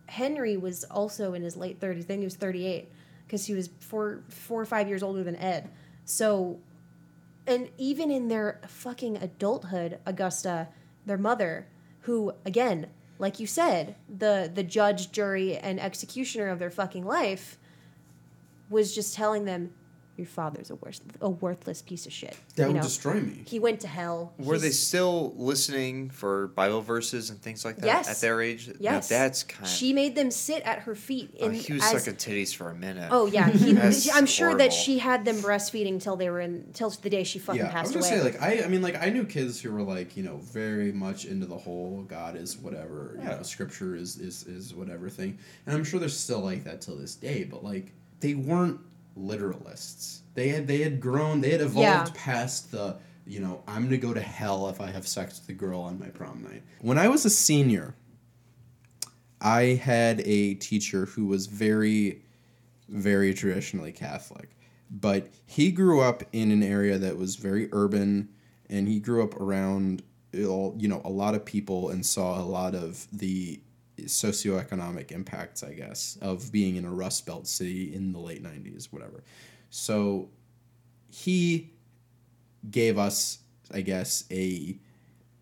Henry 0.06 0.58
was 0.58 0.84
also 0.84 1.32
in 1.32 1.42
his 1.42 1.56
late 1.56 1.80
30s. 1.80 2.06
Then 2.06 2.18
he 2.18 2.24
was 2.24 2.36
38 2.36 2.90
because 3.34 3.46
he 3.46 3.54
was 3.54 3.68
four, 3.80 4.22
four 4.28 4.60
or 4.60 4.64
five 4.64 4.86
years 4.86 5.02
older 5.02 5.24
than 5.24 5.34
Ed. 5.34 5.68
So, 6.04 6.60
and 7.48 7.68
even 7.78 8.08
in 8.08 8.28
their 8.28 8.60
fucking 8.68 9.16
adulthood, 9.16 9.98
Augusta, 10.06 10.68
their 11.04 11.18
mother, 11.18 11.66
who 12.02 12.32
again, 12.44 12.86
like 13.18 13.40
you 13.40 13.48
said, 13.48 13.96
the 14.08 14.48
the 14.54 14.62
judge, 14.62 15.10
jury, 15.10 15.56
and 15.56 15.80
executioner 15.80 16.48
of 16.48 16.60
their 16.60 16.70
fucking 16.70 17.04
life, 17.04 17.58
was 18.70 18.94
just 18.94 19.16
telling 19.16 19.46
them, 19.46 19.72
"Your 20.16 20.26
father's 20.26 20.70
a 20.70 20.76
worth, 20.76 21.00
a 21.20 21.28
worthless 21.30 21.82
piece 21.82 22.06
of 22.06 22.12
shit." 22.12 22.36
That 22.56 22.62
you 22.62 22.66
would 22.68 22.76
know? 22.76 22.82
destroy 22.82 23.14
me. 23.20 23.42
He 23.46 23.58
went 23.58 23.80
to 23.80 23.88
hell. 23.88 24.32
Were 24.38 24.58
they 24.58 24.70
still 24.70 25.34
listening 25.36 26.10
for 26.10 26.48
Bible 26.48 26.80
verses 26.80 27.30
and 27.30 27.40
things 27.40 27.64
like 27.64 27.76
that 27.78 27.86
Yes. 27.86 28.08
at 28.08 28.16
their 28.20 28.40
age? 28.40 28.68
Now, 28.68 28.74
Yes. 28.80 29.08
that's 29.08 29.42
kind 29.42 29.64
of. 29.64 29.70
She 29.70 29.92
made 29.92 30.14
them 30.14 30.30
sit 30.30 30.62
at 30.64 30.80
her 30.80 30.94
feet. 30.94 31.34
oh, 31.40 31.46
In, 31.46 31.54
he 31.54 31.72
was 31.74 31.82
as, 31.82 31.90
sucking 32.04 32.14
titties 32.16 32.54
for 32.54 32.70
a 32.70 32.74
minute. 32.74 33.08
Oh 33.10 33.26
yeah, 33.26 33.48
he, 33.50 33.76
I'm 34.12 34.26
sure 34.26 34.54
that 34.56 34.72
she 34.72 34.98
had 34.98 35.24
them 35.24 35.36
breastfeeding 35.36 36.00
till 36.00 36.16
they 36.16 36.30
were 36.30 36.40
in 36.40 36.70
till 36.72 36.90
the 36.90 37.10
day 37.10 37.24
she 37.24 37.38
fucking 37.38 37.60
yeah, 37.60 37.68
I 37.68 37.72
passed 37.72 37.94
was 37.94 38.06
gonna 38.06 38.22
away. 38.22 38.32
say 38.32 38.38
like 38.38 38.60
I, 38.62 38.64
I 38.64 38.68
mean 38.68 38.82
like 38.82 39.00
I 39.00 39.10
knew 39.10 39.24
kids 39.24 39.60
who 39.60 39.72
were 39.72 39.82
like 39.82 40.16
you 40.16 40.22
know 40.22 40.36
very 40.38 40.92
much 40.92 41.24
into 41.24 41.46
the 41.46 41.56
whole 41.58 42.02
God 42.08 42.36
is 42.36 42.56
whatever 42.58 43.16
you 43.18 43.24
know 43.24 43.42
Scripture 43.42 43.94
is 43.96 44.16
is 44.18 44.44
is 44.44 44.74
whatever 44.74 45.08
thing, 45.08 45.38
and 45.66 45.76
I'm 45.76 45.84
sure 45.84 45.98
they're 46.00 46.08
still 46.08 46.40
like 46.40 46.64
that 46.64 46.80
till 46.80 46.96
this 46.96 47.14
day. 47.14 47.44
But 47.44 47.64
like 47.64 47.92
they 48.20 48.34
weren't 48.34 48.80
literalists. 49.18 50.20
They 50.34 50.48
had 50.48 50.66
they 50.66 50.78
had 50.78 51.00
grown. 51.00 51.40
They 51.40 51.50
had 51.50 51.60
evolved 51.60 51.80
Yeah. 51.82 52.06
past 52.14 52.70
the 52.72 52.96
you 53.26 53.40
know 53.40 53.62
I'm 53.66 53.84
gonna 53.84 53.96
go 53.98 54.12
to 54.14 54.20
hell 54.20 54.68
if 54.68 54.80
I 54.80 54.90
have 54.90 55.06
sex 55.06 55.40
with 55.40 55.48
a 55.48 55.58
girl 55.58 55.80
on 55.80 55.98
my 55.98 56.08
prom 56.08 56.42
night. 56.42 56.62
When 56.80 56.98
I 56.98 57.08
was 57.08 57.24
a 57.24 57.30
senior, 57.30 57.94
I 59.40 59.62
had 59.82 60.20
a 60.24 60.54
teacher 60.54 61.06
who 61.06 61.26
was 61.26 61.46
very 61.46 62.22
very 62.88 63.32
traditionally 63.34 63.92
Catholic. 63.92 64.50
But 64.90 65.30
he 65.46 65.72
grew 65.72 66.00
up 66.02 66.22
in 66.32 66.50
an 66.50 66.62
area 66.62 66.98
that 66.98 67.16
was 67.16 67.36
very 67.36 67.68
urban 67.72 68.28
and 68.68 68.86
he 68.86 69.00
grew 69.00 69.22
up 69.24 69.40
around 69.40 70.02
you 70.32 70.74
know 70.88 71.00
a 71.04 71.10
lot 71.10 71.34
of 71.34 71.44
people 71.44 71.90
and 71.90 72.04
saw 72.04 72.40
a 72.40 72.44
lot 72.44 72.74
of 72.74 73.06
the 73.12 73.60
socioeconomic 74.02 75.12
impacts 75.12 75.62
I 75.62 75.74
guess 75.74 76.18
of 76.20 76.50
being 76.52 76.76
in 76.76 76.84
a 76.84 76.90
rust 76.90 77.26
belt 77.26 77.46
city 77.46 77.94
in 77.94 78.12
the 78.12 78.18
late 78.18 78.42
90s 78.42 78.86
whatever. 78.92 79.22
So 79.70 80.28
he 81.10 81.72
gave 82.70 82.98
us 82.98 83.38
I 83.72 83.80
guess 83.80 84.24
a 84.30 84.78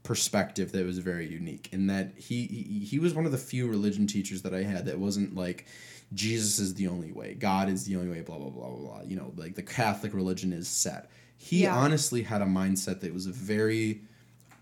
perspective 0.03 0.73
that 0.73 0.85
was 0.85 0.99
very 0.99 1.29
unique 1.29 1.69
in 1.73 1.87
that 1.87 2.13
he, 2.17 2.47
he 2.47 2.85
he 2.85 2.99
was 2.99 3.15
one 3.15 3.25
of 3.25 3.33
the 3.33 3.39
few 3.39 3.69
religion 3.69 4.07
teachers 4.07 4.43
that 4.43 4.53
I 4.55 4.63
had 4.65 4.87
that 4.87 4.99
wasn't 4.99 5.35
like 5.37 5.67
Jesus 6.13 6.59
is 6.59 6.75
the 6.75 6.89
only 6.89 7.11
way, 7.13 7.35
God 7.35 7.69
is 7.71 7.85
the 7.85 7.97
only 7.97 8.11
way, 8.11 8.21
blah 8.21 8.37
blah 8.37 8.51
blah 8.51 8.69
blah 8.69 8.79
blah. 8.79 9.03
You 9.03 9.17
know, 9.17 9.33
like 9.37 9.55
the 9.55 9.63
Catholic 9.63 10.13
religion 10.13 10.53
is 10.53 10.69
set. 10.69 11.11
He 11.39 11.63
Yeah. 11.63 11.75
honestly 11.77 12.23
had 12.23 12.43
a 12.43 12.47
mindset 12.47 13.01
that 13.01 13.15
was 13.15 13.27
very 13.27 14.03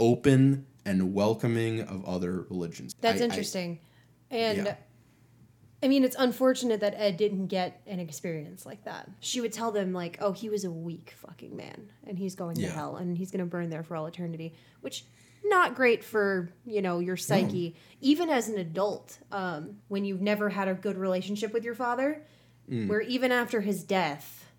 open 0.01 0.66
and 0.84 1.14
welcoming 1.14 1.82
of 1.82 2.05
other 2.05 2.46
religions. 2.51 2.94
That's 3.01 3.20
I- 3.20 3.24
I- 3.24 3.28
interesting. 3.28 3.80
and 4.30 4.59
Yeah. 4.66 4.76
I 5.82 5.88
mean, 5.88 6.05
it's 6.05 6.16
unfortunate 6.18 6.80
that 6.80 6.94
Ed 6.96 7.16
didn't 7.16 7.46
get 7.46 7.80
an 7.86 8.01
experience 8.01 8.66
like 8.66 8.84
that. 8.84 9.09
She 9.20 9.40
would 9.40 9.53
tell 9.53 9.70
them, 9.72 9.92
like, 9.94 10.18
oh, 10.20 10.32
he 10.32 10.51
was 10.51 10.64
a 10.64 10.70
weak 10.70 11.14
fucking 11.16 11.57
man 11.57 11.90
and 12.07 12.18
he's 12.18 12.34
going 12.34 12.57
to 12.57 12.68
hell 12.68 12.96
and 12.96 13.16
he's 13.16 13.30
going 13.30 13.40
to 13.40 13.46
burn 13.46 13.70
there 13.70 13.82
for 13.82 13.96
all 13.96 14.05
eternity, 14.07 14.53
which 14.82 15.07
not 15.42 15.74
great 15.74 16.05
for, 16.05 16.53
you 16.66 16.82
know, 16.82 16.98
your 16.98 17.16
psyche. 17.16 17.76
Even 18.03 18.28
as 18.28 18.48
an 18.51 18.59
adult, 18.59 19.18
um, 19.32 19.78
when 19.88 20.05
you've 20.05 20.20
never 20.20 20.51
had 20.51 20.68
a 20.68 20.74
good 20.74 20.98
relationship 20.98 21.53
with 21.55 21.64
your 21.64 21.74
father, 21.74 22.22
Mm. 22.70 22.86
where 22.86 23.01
even 23.01 23.32
after 23.32 23.62
his 23.62 23.82
death, 23.82 24.49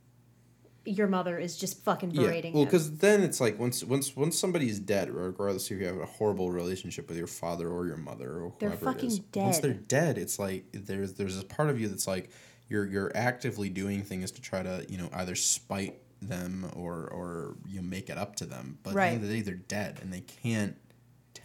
your 0.86 1.08
mother 1.08 1.38
is 1.38 1.58
just 1.58 1.84
fucking 1.84 2.10
berating. 2.10 2.54
Yeah, 2.54 2.58
well, 2.60 2.66
because 2.66 2.98
then 2.98 3.22
it's 3.22 3.40
like 3.40 3.60
once 3.60 3.84
once 3.84 4.16
once 4.16 4.38
somebody's 4.38 4.80
dead, 4.80 5.10
regardless 5.10 5.70
if 5.70 5.80
you 5.80 5.86
have 5.86 6.00
a 6.00 6.06
horrible 6.06 6.52
relationship 6.52 7.08
with 7.08 7.18
your 7.18 7.28
father 7.28 7.70
or 7.70 7.86
your 7.86 7.98
mother 7.98 8.32
or 8.32 8.54
They're 8.60 8.70
whoever 8.70 8.98
it 8.98 9.04
is, 9.04 9.20
fucking 9.20 9.44
once 9.44 9.60
they're 9.60 9.74
dead, 9.74 10.18
it's 10.18 10.40
like 10.40 10.66
there's 10.74 11.14
there's 11.14 11.40
a 11.40 11.46
part 11.46 11.70
of 11.70 11.80
you 11.80 11.88
that's 11.88 12.08
like 12.08 12.30
you're 12.68 12.88
you're 12.88 13.12
actively 13.16 13.70
doing 13.70 14.04
things 14.04 14.32
to 14.32 14.42
try 14.42 14.64
to 14.64 14.86
you 14.90 14.98
know 14.98 15.10
either 15.14 15.36
spite 15.36 16.00
them 16.22 16.70
or 16.76 17.08
or 17.12 17.56
you 17.68 17.82
know, 17.82 17.88
make 17.88 18.10
it 18.10 18.18
up 18.18 18.36
to 18.38 18.46
them. 18.46 18.80
But 18.84 18.92
at 18.92 18.96
the 18.96 19.04
end 19.04 19.24
of 19.24 19.30
the 19.30 19.36
day, 19.36 19.42
they're 19.42 19.56
dead 19.56 20.00
and 20.02 20.12
they 20.12 20.22
can't 20.22 20.76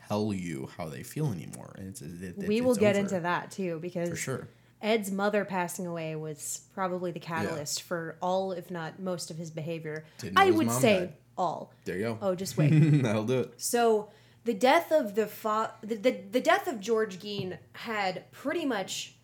tell 0.09 0.33
you 0.33 0.69
how 0.77 0.87
they 0.87 1.03
feel 1.03 1.33
anymore. 1.33 1.75
And 1.79 1.89
it's, 1.89 2.01
it, 2.01 2.23
it, 2.23 2.49
we 2.49 2.61
will 2.61 2.75
get 2.75 2.97
over, 2.97 3.05
into 3.05 3.21
that 3.21 3.51
too 3.51 3.79
because 3.81 4.09
for 4.09 4.17
sure. 4.17 4.49
Ed's 4.83 5.11
mother 5.11 5.45
passing 5.45 5.87
away 5.87 6.15
was 6.17 6.63
probably 6.75 7.11
the 7.11 7.21
catalyst 7.21 7.83
for 7.83 8.17
all, 8.21 8.53
if 8.53 8.71
not 8.71 9.01
most, 9.01 9.31
of 9.31 9.37
his 9.37 9.51
behavior. 9.51 10.05
I 10.37 10.51
would 10.51 10.71
say 10.71 10.99
died. 11.01 11.13
all. 11.39 11.73
There 11.85 11.97
you 11.97 12.03
go. 12.05 12.19
Oh, 12.21 12.35
just 12.35 12.57
wait. 12.59 12.71
That'll 13.03 13.25
do 13.25 13.41
it. 13.41 13.55
so 13.57 14.11
the 14.45 14.55
death 14.55 14.93
of 14.93 15.15
the, 15.15 15.27
fa- 15.27 15.73
the, 15.83 15.97
the 15.97 16.11
the 16.31 16.41
death 16.41 16.69
of 16.69 16.79
George 16.81 17.19
Gein 17.19 17.59
had 17.73 18.31
pretty 18.33 18.65
much 18.65 19.15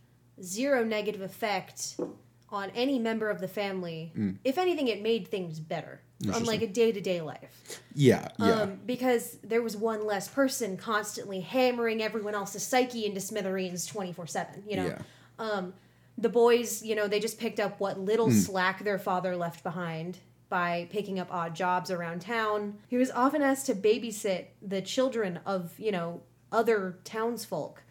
zero 0.42 0.84
negative 0.84 1.20
effect 1.20 1.96
on 2.50 2.70
any 2.74 2.98
member 2.98 3.30
of 3.30 3.40
the 3.40 3.48
family. 3.48 4.12
Mm. 4.16 4.38
If 4.44 4.58
anything, 4.58 4.88
it 4.88 5.00
made 5.02 5.28
things 5.28 5.60
better 5.60 6.00
on 6.32 6.44
like 6.44 6.62
a 6.62 6.66
day 6.66 6.92
to 6.92 7.00
day 7.00 7.20
life. 7.20 7.82
Yeah, 7.94 8.28
yeah. 8.38 8.62
Um, 8.62 8.80
because 8.86 9.38
there 9.42 9.62
was 9.62 9.76
one 9.76 10.06
less 10.06 10.28
person 10.28 10.76
constantly 10.76 11.40
hammering 11.40 12.00
everyone 12.02 12.34
else's 12.34 12.62
psyche 12.62 13.06
into 13.06 13.20
smithereens 13.20 13.86
24 13.86 14.26
7 14.26 14.62
you 14.68 14.76
know 14.76 14.86
Yeah. 14.86 14.98
Um, 15.42 15.72
the 16.16 16.28
boys 16.28 16.82
you 16.82 16.94
know 16.94 17.08
they 17.08 17.18
just 17.20 17.38
picked 17.38 17.58
up 17.60 17.80
what 17.80 17.98
little 17.98 18.26
Hmm. 18.30 18.36
slack 18.36 18.84
their 18.84 18.98
father 18.98 19.36
left 19.36 19.62
behind 19.62 20.18
by 20.48 20.86
picking 20.90 21.18
up 21.18 21.28
odd 21.32 21.54
jobs 21.54 21.90
around 21.90 22.20
town 22.20 22.74
he 22.88 22.96
was 22.98 23.10
often 23.10 23.40
asked 23.42 23.66
to 23.66 23.74
babysit 23.74 24.46
the 24.60 24.80
children 24.82 25.40
of 25.46 25.72
you 25.78 25.90
know 25.90 26.20
other 26.52 26.98
townsfolk 27.04 27.82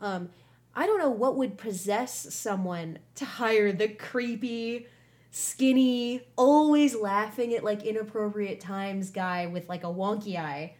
um, 0.00 0.30
i 0.74 0.86
don't 0.86 0.98
know 0.98 1.10
what 1.10 1.36
would 1.36 1.58
possess 1.58 2.34
someone 2.34 2.98
to 3.14 3.24
hire 3.26 3.70
the 3.72 3.88
creepy 3.88 4.86
skinny 5.30 6.22
always 6.36 6.94
laughing 6.96 7.52
at 7.52 7.62
like 7.62 7.82
inappropriate 7.84 8.58
times 8.60 9.10
guy 9.10 9.46
with 9.46 9.68
like 9.68 9.84
a 9.84 9.88
wonky 9.88 10.36
eye 10.36 10.72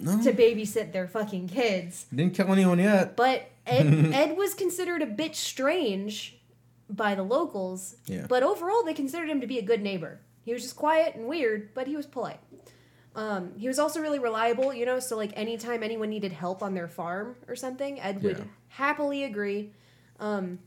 no, 0.00 0.22
to 0.22 0.32
babysit 0.32 0.92
their 0.92 1.06
fucking 1.08 1.48
kids. 1.48 2.06
didn't 2.14 2.32
kill 2.34 2.50
anyone 2.52 2.78
yet. 2.78 3.14
But 3.14 3.50
Ed 3.66 3.86
Ed 4.12 4.36
was 4.36 4.54
considered 4.54 5.02
a 5.02 5.06
bit 5.06 5.36
strange 5.36 6.38
by 6.88 7.14
the 7.14 7.22
locals. 7.22 7.96
Yeah. 8.06 8.26
But 8.28 8.42
overall 8.42 8.82
they 8.84 8.94
considered 8.94 9.28
him 9.28 9.40
to 9.40 9.46
be 9.46 9.58
a 9.58 9.62
good 9.62 9.82
neighbor. 9.82 10.20
He 10.44 10.52
was 10.52 10.62
just 10.62 10.76
quiet 10.76 11.14
and 11.14 11.26
weird, 11.26 11.72
but 11.74 11.86
he 11.86 11.96
was 11.96 12.06
polite. 12.06 12.40
Um, 13.14 13.52
he 13.58 13.68
was 13.68 13.78
also 13.78 14.00
really 14.00 14.18
reliable, 14.18 14.72
you 14.72 14.86
know, 14.86 14.98
so 14.98 15.16
like 15.16 15.32
anytime 15.36 15.82
anyone 15.82 16.08
needed 16.08 16.32
help 16.32 16.62
on 16.62 16.74
their 16.74 16.88
farm 16.88 17.36
or 17.46 17.54
something, 17.54 18.00
Ed 18.00 18.22
would 18.22 18.38
Yeah. 18.38 18.44
happily 18.68 19.24
agree. 19.24 19.72
Um, 20.18 20.58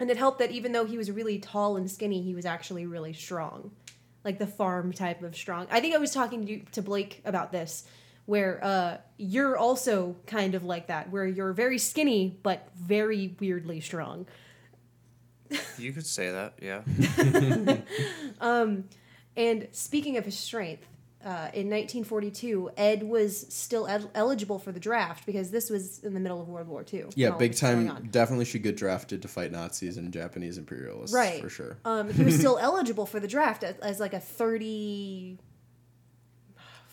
and 0.00 0.10
it 0.10 0.16
helped 0.16 0.38
that 0.40 0.50
even 0.50 0.72
though 0.72 0.86
he 0.86 0.96
was 0.98 1.10
really 1.10 1.38
tall 1.38 1.76
and 1.76 1.88
skinny, 1.90 2.22
he 2.22 2.34
was 2.34 2.46
actually 2.46 2.86
really 2.86 3.12
strong. 3.12 3.70
Like 4.24 4.38
the 4.38 4.46
farm 4.46 4.92
type 4.92 5.22
of 5.22 5.36
strong. 5.36 5.66
I 5.70 5.80
think 5.80 5.94
I 5.94 5.98
was 5.98 6.10
talking 6.12 6.46
to, 6.46 6.58
to 6.72 6.82
Blake 6.82 7.20
about 7.26 7.52
this, 7.52 7.84
where 8.26 8.62
uh, 8.62 8.96
you're 9.16 9.56
also 9.56 10.16
kind 10.26 10.54
of 10.54 10.64
like 10.64 10.86
that, 10.88 11.10
where 11.10 11.26
you're 11.26 11.52
very 11.52 11.78
skinny 11.78 12.38
but 12.42 12.68
very 12.76 13.36
weirdly 13.40 13.80
strong. 13.80 14.26
You 15.78 15.92
could 15.92 16.06
say 16.06 16.30
that, 16.30 16.54
yeah. 16.60 16.82
And 19.36 19.68
speaking 19.72 20.16
of 20.16 20.24
his 20.24 20.38
strength, 20.38 20.86
uh, 21.24 21.48
in 21.54 21.70
1942, 21.70 22.72
Ed 22.76 23.02
was 23.02 23.46
still 23.48 23.86
el- 23.86 24.10
eligible 24.14 24.58
for 24.58 24.72
the 24.72 24.80
draft 24.80 25.24
because 25.24 25.50
this 25.50 25.70
was 25.70 26.00
in 26.00 26.12
the 26.12 26.20
middle 26.20 26.40
of 26.40 26.48
World 26.48 26.68
War 26.68 26.84
II. 26.92 27.06
Yeah, 27.14 27.30
big 27.30 27.52
this 27.52 27.62
was 27.62 27.70
going 27.72 27.88
time. 27.88 28.08
Definitely 28.10 28.44
should 28.44 28.62
get 28.62 28.76
drafted 28.76 29.22
to 29.22 29.28
fight 29.28 29.50
Nazis 29.50 29.96
and 29.96 30.12
Japanese 30.12 30.58
imperialists. 30.58 31.14
Right. 31.14 31.40
For 31.40 31.48
sure. 31.48 31.78
Um, 31.86 32.12
he 32.12 32.24
was 32.24 32.34
still 32.38 32.58
eligible 32.58 33.06
for 33.06 33.20
the 33.20 33.28
draft 33.28 33.64
as, 33.64 33.76
as 33.78 34.00
like 34.00 34.12
a 34.12 34.20
30, 34.20 35.38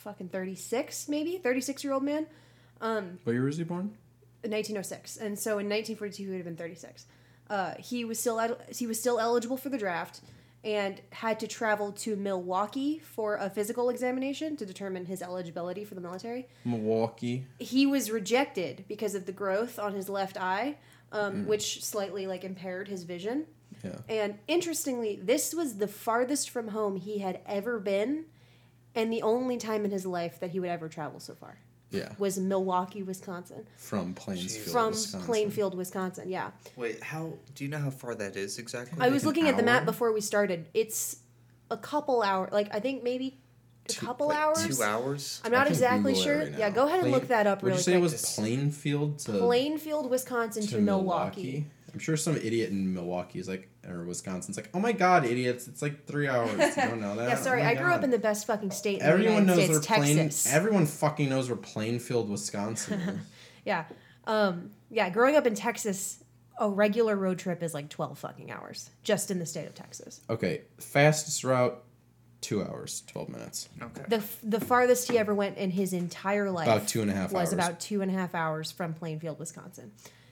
fucking 0.02 0.30
36 0.30 1.08
maybe, 1.08 1.38
36 1.38 1.84
year 1.84 1.93
old 1.93 2.04
man. 2.04 2.28
Um, 2.82 3.20
What 3.24 3.34
year 3.34 3.43
was 3.45 3.58
he 3.58 3.64
born? 3.64 3.95
1906, 4.43 5.18
and 5.18 5.38
so 5.38 5.52
in 5.60 5.70
1942 5.70 6.24
he 6.24 6.30
would 6.30 6.38
have 6.38 6.45
been 6.45 6.58
36. 6.58 7.06
Uh, 7.49 7.74
he 7.78 8.04
was 8.06 8.20
still 8.20 8.58
he 8.70 8.88
was 8.88 8.99
still 8.99 9.20
eligible 9.20 9.58
for 9.58 9.70
the 9.70 9.78
draft, 9.78 10.22
and 10.64 11.02
had 11.12 11.39
to 11.41 11.47
travel 11.47 11.91
to 11.91 12.16
Milwaukee 12.16 12.99
for 12.99 13.36
a 13.36 13.49
physical 13.49 13.89
examination 13.89 14.56
to 14.58 14.66
determine 14.66 15.06
his 15.06 15.22
eligibility 15.22 15.86
for 15.86 15.95
the 15.95 16.02
military. 16.02 16.47
Milwaukee. 16.66 17.45
He 17.60 17.86
was 17.86 18.10
rejected 18.10 18.86
because 18.88 19.16
of 19.16 19.26
the 19.26 19.32
growth 19.32 19.78
on 19.78 19.93
his 19.93 20.10
left 20.10 20.38
eye, 20.38 20.78
um, 21.12 21.45
which 21.45 21.84
slightly 21.84 22.26
like 22.26 22.43
impaired 22.43 22.88
his 22.88 23.04
vision. 23.04 23.45
Yeah. 23.84 23.97
And 24.10 24.39
interestingly, 24.47 25.20
this 25.22 25.54
was 25.54 25.78
the 25.78 25.88
farthest 25.88 26.49
from 26.49 26.70
home 26.70 26.97
he 26.97 27.20
had 27.20 27.39
ever 27.45 27.80
been, 27.80 28.26
and 28.96 29.12
the 29.12 29.22
only 29.22 29.58
time 29.58 29.86
in 29.86 29.92
his 29.92 30.06
life 30.06 30.39
that 30.39 30.52
he 30.52 30.60
would 30.60 30.70
ever 30.70 30.88
travel 30.89 31.20
so 31.20 31.34
far 31.36 31.58
Yeah. 31.92 32.10
was 32.18 32.38
Milwaukee, 32.39 33.04
Wisconsin 33.04 33.66
From 33.78 34.14
Plainsfield. 34.14 34.72
from 34.72 34.88
Wisconsin. 34.92 35.22
Plainfield, 35.22 35.76
Wisconsin. 35.76 36.30
Yeah, 36.30 36.52
Wait, 36.76 37.02
how 37.04 37.34
do 37.56 37.64
you 37.64 37.70
know 37.70 37.80
how 37.80 37.89
far 37.89 38.16
that 38.16 38.36
is 38.36 38.58
exactly? 38.58 38.98
I 39.02 39.10
was 39.10 39.24
an 39.24 39.30
looking 39.30 39.48
at 39.48 39.58
the 39.58 39.64
map 39.64 39.86
before 39.86 40.12
we 40.12 40.22
started. 40.22 40.68
It's 40.74 41.18
a 41.70 41.78
couple 41.78 42.22
hour, 42.22 42.50
like 42.52 42.68
I 42.74 42.80
think 42.80 43.04
maybe 43.04 43.38
a 43.89 43.94
Two- 43.94 44.06
couple 44.06 44.28
like 44.28 44.38
hours. 44.38 44.78
Two 44.78 44.84
hours? 44.84 45.42
I'm 45.44 45.52
not 45.52 45.68
exactly 45.68 46.12
Google 46.14 46.24
sure. 46.24 46.38
right 46.39 46.58
yeah, 46.58 46.70
go 46.70 46.86
ahead 46.86 47.00
and 47.00 47.10
Plain- 47.10 47.14
look 47.14 47.28
that 47.30 47.48
up 47.48 47.62
Would 47.64 47.70
really 47.70 47.80
you 47.80 47.84
say 47.84 47.92
quick. 47.94 48.00
it 48.00 48.04
was 48.04 48.36
Plainfield 48.36 49.20
to 49.20 49.32
Plainfield, 49.34 50.10
Wisconsin 50.10 50.68
to, 50.68 50.80
Milwaukee. 50.80 51.66
I'm 51.94 52.00
sure 52.00 52.16
some 52.18 52.38
idiot 52.38 52.70
in 52.70 52.94
Milwaukee 52.94 53.39
is 53.39 53.48
like, 53.48 53.70
or 53.88 54.04
Wisconsin's 54.04 54.58
like, 54.58 54.70
oh 54.74 54.80
my 54.80 54.92
god, 54.92 55.26
idiots! 55.26 55.68
It's 55.68 55.82
like 55.82 56.06
three 56.06 56.28
hours. 56.28 56.52
You 56.52 56.84
don't 56.84 57.02
know 57.02 57.16
that? 57.16 57.28
Yeah, 57.30 57.36
sorry, 57.36 57.62
Oh 57.62 57.66
I 57.68 57.76
grew 57.76 57.92
up 57.92 58.04
in 58.04 58.10
the 58.12 58.20
best 58.20 58.48
fucking 58.48 58.72
state 58.72 59.00
in 59.00 59.06
Everyone 59.06 59.46
the 59.46 59.56
knows 59.56 59.68
United 59.70 59.72
where 59.74 59.82
States, 60.04 60.44
Plain. 60.44 60.56
Everyone 60.56 60.86
fucking 60.86 61.30
knows 61.30 61.50
where 61.50 61.58
Plainfield, 61.58 62.30
Wisconsin 62.30 63.00
is. 63.00 63.20
yeah, 63.66 63.86
um, 64.26 64.72
yeah. 64.89 65.10
Growing 65.10 65.36
up 65.36 65.46
in 65.48 65.56
Texas, 65.56 66.24
a 66.60 66.70
regular 66.70 67.16
road 67.16 67.39
trip 67.39 67.64
is 67.64 67.74
like 67.74 67.89
12 67.89 68.18
fucking 68.20 68.52
hours 68.52 68.89
just 69.04 69.32
in 69.32 69.39
the 69.39 69.46
state 69.46 69.68
of 69.68 69.74
Texas. 69.76 70.22
okay, 70.30 70.62
fastest 70.80 71.44
route, 71.44 71.82
two 72.42 72.64
hours, 72.64 73.04
twelve 73.08 73.30
minutes. 73.30 73.68
Okay. 73.82 74.04
The 74.08 74.18
f- 74.18 74.39
the 74.44 74.60
farthest 74.60 75.10
he 75.12 75.18
ever 75.18 75.34
went 75.36 75.58
in 75.58 75.72
his 75.72 75.92
entire 75.94 76.50
life 76.52 76.68
About 76.68 76.88
two 76.88 77.02
and 77.02 77.10
a 77.12 77.14
half 77.14 77.32
was 77.32 77.50
hours. 77.50 77.54
about 77.54 77.80
two 77.80 78.02
and 78.02 78.10
a 78.10 78.14
half 78.14 78.34
hours 78.36 78.72
from 78.72 78.94
Plainfield, 78.94 79.39
Wisconsin. 79.39 79.92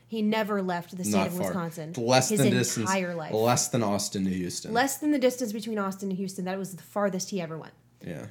He 0.10 0.24
never 0.24 0.62
left 0.62 0.98
the 0.98 1.04
state 1.06 1.16
Not 1.16 1.28
of 1.28 1.34
far. 1.34 1.46
Wisconsin 1.46 1.94
Less 1.96 2.30
his 2.30 2.40
than 2.40 2.48
entire 2.48 2.60
distance. 2.60 2.90
life. 3.16 3.32
Less 3.32 3.68
than 3.68 3.84
Austin 3.84 4.26
to 4.26 4.32
Houston. 4.32 4.74
Less 4.74 4.98
than 4.98 5.12
the 5.12 5.20
distance 5.20 5.54
between 5.54 5.78
Austin 5.78 6.10
and 6.10 6.18
Houston. 6.18 6.46
That 6.46 6.58
was 6.58 6.76
the 6.76 6.82
farthest 6.82 7.30
he 7.30 7.40
ever 7.40 7.58
went. 7.58 7.74
Yeah. 8.06 8.26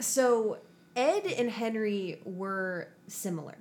So 0.00 0.58
Ed 0.96 1.26
and 1.26 1.50
Henry 1.50 2.20
were 2.24 2.88
similar 3.08 3.56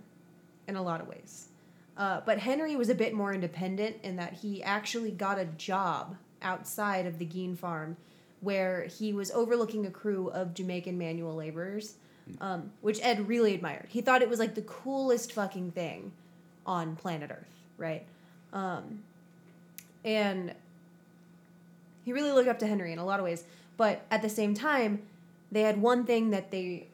in 0.68 0.78
a 0.78 0.82
lot 0.82 1.02
of 1.02 1.08
ways. 1.08 1.50
Uh, 1.98 2.22
but 2.26 2.40
Henry 2.40 2.76
was 2.78 2.90
a 2.90 2.96
bit 2.96 3.14
more 3.14 3.34
independent 3.34 3.98
in 4.04 4.16
that 4.16 4.34
he 4.34 4.64
actually 4.64 5.12
got 5.12 5.38
a 5.38 5.46
job 5.46 6.16
outside 6.42 7.06
of 7.06 7.20
the 7.20 7.26
Gein 7.26 7.58
farm 7.58 7.98
where 8.40 8.84
he 8.86 9.14
was 9.14 9.30
overlooking 9.32 9.86
a 9.86 9.92
crew 9.92 10.30
of 10.30 10.54
Jamaican 10.54 10.98
manual 10.98 11.36
laborers, 11.36 11.96
um, 12.42 12.72
which 12.82 13.00
Ed 13.02 13.28
really 13.28 13.54
admired. 13.54 13.88
He 13.90 14.02
thought 14.02 14.22
it 14.22 14.30
was 14.30 14.40
like 14.40 14.56
the 14.56 14.62
coolest 14.62 15.32
fucking 15.34 15.72
thing 15.72 16.12
on 16.66 16.96
planet 16.96 17.32
Earth, 17.32 17.54
right? 17.78 18.06
Um, 18.52 19.04
and 20.06 20.54
he 22.06 22.14
really 22.14 22.32
looked 22.32 22.50
up 22.50 22.60
to 22.60 22.68
Henry 22.68 22.92
in 22.92 23.00
a 23.00 23.06
lot 23.06 23.20
of 23.20 23.26
ways. 23.26 23.44
But 23.78 24.06
at 24.12 24.22
the 24.22 24.30
same 24.30 24.54
time, 24.54 25.02
they 25.52 25.62
had 25.62 25.82
one 25.82 26.06
thing 26.06 26.32
that 26.32 26.52
they 26.52 26.88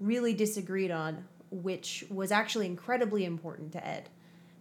really 0.00 0.34
disagreed 0.34 0.90
on, 0.90 1.24
which 1.50 2.04
was 2.10 2.30
actually 2.32 2.66
incredibly 2.66 3.24
important 3.24 3.72
to 3.72 3.86
Ed. 3.86 4.08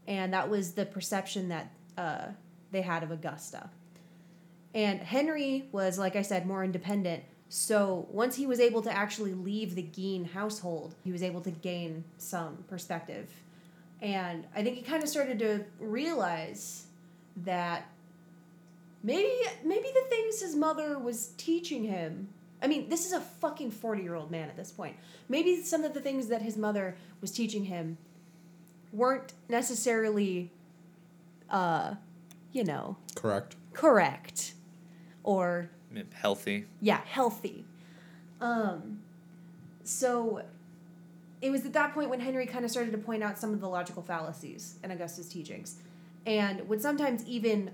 And 0.07 0.33
that 0.33 0.49
was 0.49 0.73
the 0.73 0.85
perception 0.85 1.49
that 1.49 1.71
uh, 1.97 2.27
they 2.71 2.81
had 2.81 3.03
of 3.03 3.11
Augusta. 3.11 3.69
And 4.73 4.99
Henry 4.99 5.67
was, 5.71 5.97
like 5.97 6.15
I 6.15 6.21
said, 6.21 6.45
more 6.45 6.63
independent. 6.63 7.23
So 7.57 8.05
once 8.11 8.35
he 8.35 8.45
was 8.45 8.59
able 8.59 8.81
to 8.81 8.91
actually 8.91 9.33
leave 9.33 9.75
the 9.75 9.81
Gein 9.81 10.29
household, 10.29 10.93
he 11.05 11.13
was 11.13 11.23
able 11.23 11.39
to 11.39 11.51
gain 11.51 12.03
some 12.17 12.65
perspective. 12.67 13.29
And 14.01 14.45
I 14.53 14.61
think 14.61 14.75
he 14.75 14.81
kind 14.81 15.01
of 15.01 15.07
started 15.07 15.39
to 15.39 15.63
realize 15.79 16.87
that 17.45 17.89
maybe 19.03 19.31
maybe 19.63 19.87
the 19.87 20.03
things 20.09 20.41
his 20.41 20.53
mother 20.53 20.99
was 20.99 21.27
teaching 21.37 21.85
him. 21.85 22.27
I 22.61 22.67
mean, 22.67 22.89
this 22.89 23.05
is 23.05 23.13
a 23.13 23.21
fucking 23.21 23.71
40-year-old 23.71 24.31
man 24.31 24.49
at 24.49 24.57
this 24.57 24.71
point. 24.71 24.97
Maybe 25.29 25.63
some 25.63 25.85
of 25.85 25.93
the 25.93 26.01
things 26.01 26.27
that 26.27 26.41
his 26.41 26.57
mother 26.57 26.97
was 27.21 27.31
teaching 27.31 27.63
him 27.63 27.97
weren't 28.91 29.31
necessarily 29.47 30.51
uh, 31.49 31.95
you 32.51 32.65
know, 32.65 32.97
Correct. 33.15 33.55
correct 33.71 34.55
or 35.23 35.69
Healthy. 36.13 36.65
yeah, 36.81 37.01
healthy. 37.05 37.65
Um, 38.41 38.99
so 39.83 40.43
it 41.41 41.49
was 41.49 41.65
at 41.65 41.73
that 41.73 41.93
point 41.93 42.09
when 42.09 42.19
Henry 42.19 42.45
kind 42.45 42.65
of 42.65 42.71
started 42.71 42.91
to 42.91 42.97
point 42.97 43.23
out 43.23 43.37
some 43.37 43.53
of 43.53 43.61
the 43.61 43.69
logical 43.69 44.01
fallacies 44.01 44.75
in 44.83 44.91
Augusta's 44.91 45.29
teachings 45.29 45.77
and 46.25 46.67
would 46.67 46.81
sometimes 46.81 47.23
even 47.25 47.71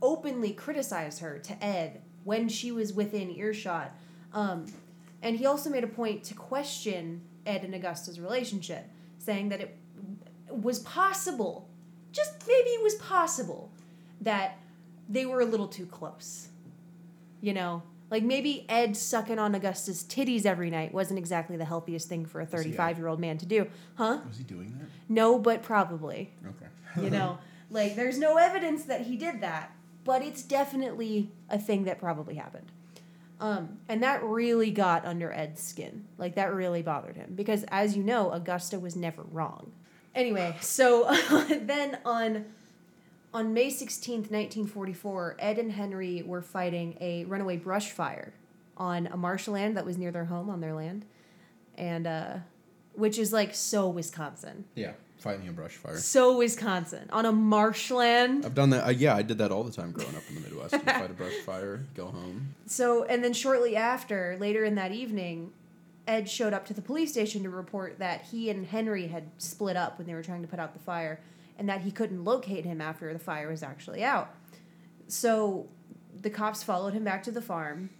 openly 0.00 0.52
criticize 0.52 1.18
her 1.18 1.38
to 1.38 1.64
Ed 1.64 2.00
when 2.24 2.48
she 2.48 2.72
was 2.72 2.92
within 2.92 3.30
earshot. 3.30 3.94
Um, 4.32 4.66
and 5.22 5.36
he 5.36 5.46
also 5.46 5.70
made 5.70 5.84
a 5.84 5.88
point 5.88 6.24
to 6.24 6.34
question 6.34 7.22
Ed 7.46 7.64
and 7.64 7.74
Augusta's 7.74 8.20
relationship, 8.20 8.86
saying 9.18 9.48
that 9.48 9.60
it 9.60 9.76
was 10.48 10.78
possible, 10.80 11.68
just 12.12 12.46
maybe 12.46 12.70
it 12.70 12.82
was 12.82 12.94
possible, 12.96 13.70
that 14.20 14.58
they 15.08 15.26
were 15.26 15.40
a 15.40 15.44
little 15.44 15.68
too 15.68 15.86
close. 15.86 16.48
You 17.40 17.54
know, 17.54 17.82
like 18.10 18.22
maybe 18.22 18.64
Ed 18.68 18.96
sucking 18.96 19.38
on 19.38 19.54
Augusta's 19.54 20.02
titties 20.02 20.46
every 20.46 20.70
night 20.70 20.92
wasn't 20.92 21.18
exactly 21.18 21.56
the 21.56 21.64
healthiest 21.64 22.08
thing 22.08 22.24
for 22.24 22.40
a 22.40 22.46
35 22.46 22.98
year 22.98 23.08
old 23.08 23.20
man 23.20 23.38
to 23.38 23.46
do. 23.46 23.66
Huh? 23.96 24.20
Was 24.26 24.38
he 24.38 24.44
doing 24.44 24.74
that? 24.78 24.88
No, 25.08 25.38
but 25.38 25.62
probably. 25.62 26.32
Okay. 26.46 27.04
You 27.04 27.10
know, 27.10 27.38
like 27.70 27.96
there's 27.96 28.18
no 28.18 28.36
evidence 28.36 28.84
that 28.84 29.02
he 29.02 29.16
did 29.16 29.40
that, 29.42 29.72
but 30.04 30.22
it's 30.22 30.42
definitely 30.42 31.30
a 31.50 31.58
thing 31.58 31.84
that 31.84 31.98
probably 31.98 32.34
happened. 32.36 32.72
Um, 33.40 33.78
and 33.88 34.02
that 34.02 34.24
really 34.24 34.70
got 34.70 35.04
under 35.04 35.32
Ed's 35.32 35.62
skin. 35.62 36.06
Like 36.16 36.34
that 36.34 36.52
really 36.52 36.82
bothered 36.82 37.16
him 37.16 37.34
because, 37.34 37.64
as 37.68 37.96
you 37.96 38.02
know, 38.02 38.32
Augusta 38.32 38.80
was 38.80 38.96
never 38.96 39.22
wrong. 39.22 39.72
Anyway, 40.14 40.56
so 40.60 41.14
then 41.48 41.98
on 42.04 42.46
on 43.34 43.52
May 43.52 43.70
sixteenth, 43.70 44.30
nineteen 44.30 44.66
forty 44.66 44.92
four, 44.92 45.36
Ed 45.38 45.58
and 45.58 45.72
Henry 45.72 46.22
were 46.22 46.42
fighting 46.42 46.96
a 47.00 47.24
runaway 47.24 47.56
brush 47.56 47.90
fire 47.90 48.32
on 48.76 49.06
a 49.08 49.16
marshland 49.16 49.76
that 49.76 49.84
was 49.84 49.98
near 49.98 50.10
their 50.10 50.26
home 50.26 50.48
on 50.48 50.60
their 50.60 50.74
land, 50.74 51.04
and 51.76 52.06
uh, 52.06 52.34
which 52.94 53.18
is 53.18 53.32
like 53.32 53.54
so 53.54 53.88
Wisconsin, 53.88 54.64
yeah, 54.74 54.92
fighting 55.18 55.48
a 55.48 55.52
brush 55.52 55.72
fire. 55.76 55.96
so 55.98 56.38
Wisconsin 56.38 57.08
on 57.10 57.26
a 57.26 57.32
marshland. 57.32 58.44
I've 58.46 58.54
done 58.54 58.70
that. 58.70 58.86
Uh, 58.86 58.90
yeah, 58.90 59.14
I 59.14 59.22
did 59.22 59.38
that 59.38 59.50
all 59.50 59.64
the 59.64 59.72
time 59.72 59.92
growing 59.92 60.14
up 60.16 60.22
in 60.28 60.36
the 60.36 60.40
Midwest. 60.40 60.72
You 60.72 60.78
fight 60.80 61.10
a 61.10 61.14
brush 61.14 61.34
fire, 61.46 61.84
go 61.94 62.06
home. 62.06 62.54
So, 62.66 63.04
and 63.04 63.22
then 63.22 63.32
shortly 63.32 63.76
after, 63.76 64.36
later 64.40 64.64
in 64.64 64.74
that 64.76 64.92
evening, 64.92 65.52
Ed 66.06 66.28
showed 66.30 66.54
up 66.54 66.64
to 66.66 66.74
the 66.74 66.80
police 66.82 67.12
station 67.12 67.42
to 67.42 67.50
report 67.50 67.98
that 67.98 68.22
he 68.22 68.48
and 68.48 68.66
Henry 68.66 69.08
had 69.08 69.24
split 69.38 69.76
up 69.76 69.98
when 69.98 70.06
they 70.06 70.14
were 70.14 70.22
trying 70.22 70.40
to 70.42 70.48
put 70.48 70.58
out 70.58 70.72
the 70.72 70.78
fire 70.80 71.20
and 71.58 71.68
that 71.68 71.80
he 71.82 71.90
couldn't 71.90 72.24
locate 72.24 72.64
him 72.64 72.80
after 72.80 73.12
the 73.12 73.18
fire 73.18 73.48
was 73.50 73.62
actually 73.62 74.04
out. 74.04 74.30
So, 75.08 75.66
the 76.20 76.30
cops 76.30 76.62
followed 76.62 76.94
him 76.94 77.04
back 77.04 77.22
to 77.24 77.30
the 77.30 77.40
farm 77.42 77.90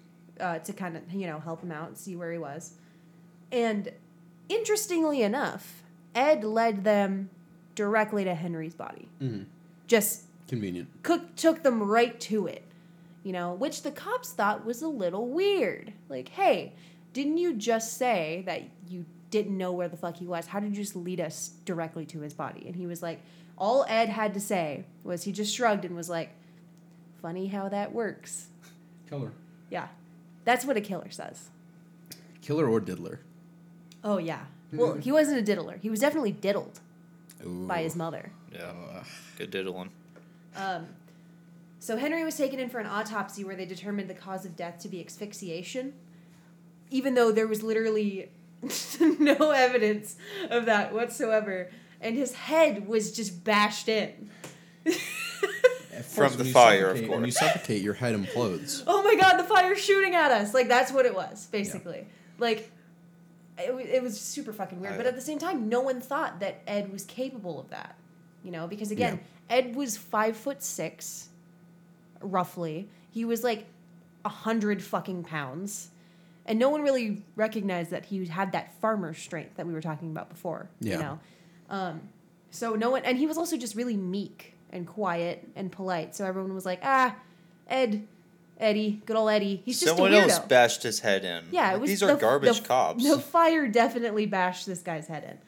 uh, 0.41 0.59
to 0.61 0.73
kind 0.73 0.97
of, 0.97 1.13
you 1.13 1.27
know, 1.27 1.39
help 1.41 1.63
him 1.63 1.73
out 1.73 1.89
and 1.89 1.97
see 1.99 2.17
where 2.17 2.33
he 2.33 2.39
was. 2.39 2.75
And 3.53 3.93
interestingly 4.49 5.23
enough, 5.23 5.83
Ed 6.15 6.45
led 6.45 6.85
them 6.85 7.31
directly 7.75 8.25
to 8.25 8.35
Henry's 8.35 8.75
body. 8.75 9.09
Mhm. 9.21 9.47
Just 9.87 10.25
Convenient. 10.49 10.89
Cook 11.03 11.37
took 11.37 11.63
them 11.63 11.83
right 11.83 12.19
to 12.21 12.47
it, 12.47 12.65
you 13.23 13.33
know, 13.33 13.53
which 13.55 13.83
the 13.83 13.91
cops 13.91 14.33
thought 14.33 14.65
was 14.65 14.81
a 14.83 14.89
little 14.89 15.29
weird. 15.29 15.93
Like, 16.09 16.31
hey, 16.31 16.73
didn't 17.13 17.37
you 17.39 17.55
just 17.55 17.95
say 17.99 18.43
that 18.47 18.63
you 18.89 19.05
didn't 19.31 19.57
know 19.59 19.73
where 19.73 19.89
the 19.89 19.97
fuck 19.97 20.17
he 20.17 20.27
was? 20.27 20.47
How 20.47 20.59
did 20.61 20.71
you 20.77 20.83
just 20.83 20.97
lead 20.97 21.21
us 21.21 21.51
directly 21.67 22.07
to 22.07 22.21
his 22.21 22.33
body? 22.33 22.65
And 22.67 22.75
he 22.75 22.87
was 22.87 23.03
like, 23.03 23.21
all 23.59 23.85
Ed 23.89 24.09
had 24.09 24.35
to 24.35 24.41
say 24.41 24.85
was 25.05 25.25
he 25.25 25.33
just 25.33 25.55
shrugged 25.55 25.85
and 25.85 25.95
was 25.95 26.09
like, 26.09 26.31
funny 27.21 27.49
how 27.49 27.69
that 27.69 27.93
works. 27.93 28.49
Killer. 29.09 29.33
Yeah, 29.71 29.89
that's 30.45 30.65
what 30.65 30.77
a 30.77 30.81
killer 30.81 31.11
says. 31.11 31.51
Killer 32.41 32.69
or 32.69 32.81
diddler? 32.81 33.21
Oh, 34.03 34.19
yeah. 34.19 34.45
Well, 34.73 34.95
he 34.95 35.11
wasn't 35.13 35.39
a 35.39 35.43
diddler. 35.43 35.79
He 35.81 35.91
was 35.91 36.01
definitely 36.01 36.33
diddled 36.33 36.81
Ooh. 37.45 37.67
by 37.67 37.83
his 37.83 37.97
mother. 37.97 38.33
Yeah. 38.53 38.73
Ugh. 38.97 39.07
Good 39.37 39.51
diddling. 39.51 39.91
Um, 40.57 40.87
so 41.79 41.97
Henry 41.97 42.25
was 42.25 42.37
taken 42.37 42.59
in 42.59 42.69
for 42.69 42.79
an 42.79 42.87
autopsy 42.87 43.45
where 43.45 43.57
they 43.57 43.67
determined 43.67 44.09
the 44.09 44.15
cause 44.15 44.45
of 44.45 44.57
death 44.57 44.79
to 44.81 44.89
be 44.89 45.05
asphyxiation, 45.05 45.95
even 46.91 47.15
though 47.15 47.33
there 47.33 47.47
was 47.47 47.63
literally 47.63 48.31
no 49.01 49.51
evidence 49.53 50.17
of 50.51 50.67
that 50.67 50.93
whatsoever, 50.93 51.71
and 52.01 52.17
his 52.17 52.33
head 52.35 52.87
was 52.87 53.13
just 53.13 53.45
bashed 53.45 53.89
in. 53.89 54.31
From 56.05 56.37
the 56.37 56.45
fire, 56.45 56.91
of 56.91 56.97
suffocate- 56.99 57.11
When 57.11 57.19
you 57.21 57.33
course. 57.33 57.39
suffocate, 57.39 57.83
your 57.83 57.95
head 57.95 58.15
implodes. 58.15 58.85
oh 58.87 59.03
my 59.03 59.17
god, 59.17 59.37
the 59.37 59.45
fire's 59.45 59.83
shooting 59.83 60.15
at 60.15 60.31
us! 60.31 60.55
Like 60.55 60.69
that's 60.69 60.93
what 60.93 61.07
it 61.07 61.15
was 61.15 61.47
basically. 61.47 62.07
Like. 62.39 62.71
It, 63.61 63.75
wa- 63.75 63.81
it 63.81 64.01
was 64.05 64.21
super 64.21 64.53
fucking 64.53 64.81
weird, 64.81 64.95
I- 64.95 64.97
but 64.99 65.07
at 65.07 65.17
the 65.17 65.21
same 65.21 65.41
time, 65.41 65.69
no 65.69 65.81
one 65.81 66.01
thought 66.01 66.39
that 66.39 66.61
Ed 66.69 66.93
was 66.93 67.05
capable 67.05 67.59
of 67.59 67.71
that. 67.71 67.97
You 68.45 68.53
know, 68.53 68.69
because 68.69 68.93
again, 68.93 69.19
Ed 69.51 69.75
was 69.75 69.97
five 69.97 70.37
foot 70.37 70.63
six, 70.63 71.29
roughly. 72.21 72.89
He 73.11 73.25
was 73.25 73.43
like 73.43 73.67
a 74.25 74.29
hundred 74.29 74.81
fucking 74.81 75.25
pounds, 75.25 75.91
and 76.47 76.57
no 76.61 76.69
one 76.71 76.83
really 76.83 77.25
recognized 77.35 77.91
that 77.91 78.05
he 78.05 78.25
had 78.27 78.53
that 78.53 78.81
farmer 78.81 79.13
strength 79.13 79.57
that 79.57 79.67
we 79.67 79.73
were 79.73 79.81
talking 79.81 80.13
about 80.13 80.29
before. 80.29 80.69
Yeah. 80.79 80.93
You 80.95 81.03
know, 81.03 81.19
um, 81.71 82.01
so 82.51 82.75
no 82.75 82.91
one, 82.91 83.05
and 83.05 83.19
he 83.19 83.27
was 83.27 83.37
also 83.39 83.57
just 83.57 83.75
really 83.75 83.97
meek 83.97 84.55
and 84.71 84.87
quiet 84.87 85.49
and 85.57 85.71
polite. 85.73 86.15
So 86.17 86.25
everyone 86.25 86.55
was 86.55 86.65
like, 86.67 86.81
ah, 86.83 87.15
Ed, 87.69 88.07
Eddie, 88.59 89.03
good 89.07 89.17
old 89.17 89.31
Eddie. 89.31 89.63
He's 89.65 89.81
just 89.81 89.93
Someone 89.97 90.13
a 90.13 90.17
weirdo. 90.17 90.23
else 90.23 90.39
bashed 90.41 90.83
his 90.83 91.01
head 91.01 91.25
in. 91.25 91.45
Yeah, 91.51 91.73
it 91.75 91.81
was 91.81 91.89
These 91.91 92.03
are 92.03 92.09
the- 92.15 92.17
garbage 92.21 92.61
the- 92.63 92.67
cops. 92.69 93.05
The 93.09 93.19
fire 93.19 93.69
definitely 93.69 94.27
bashed 94.27 94.67
this 94.67 94.81
guy's 94.81 95.07
head 95.07 95.25
in. 95.25 95.39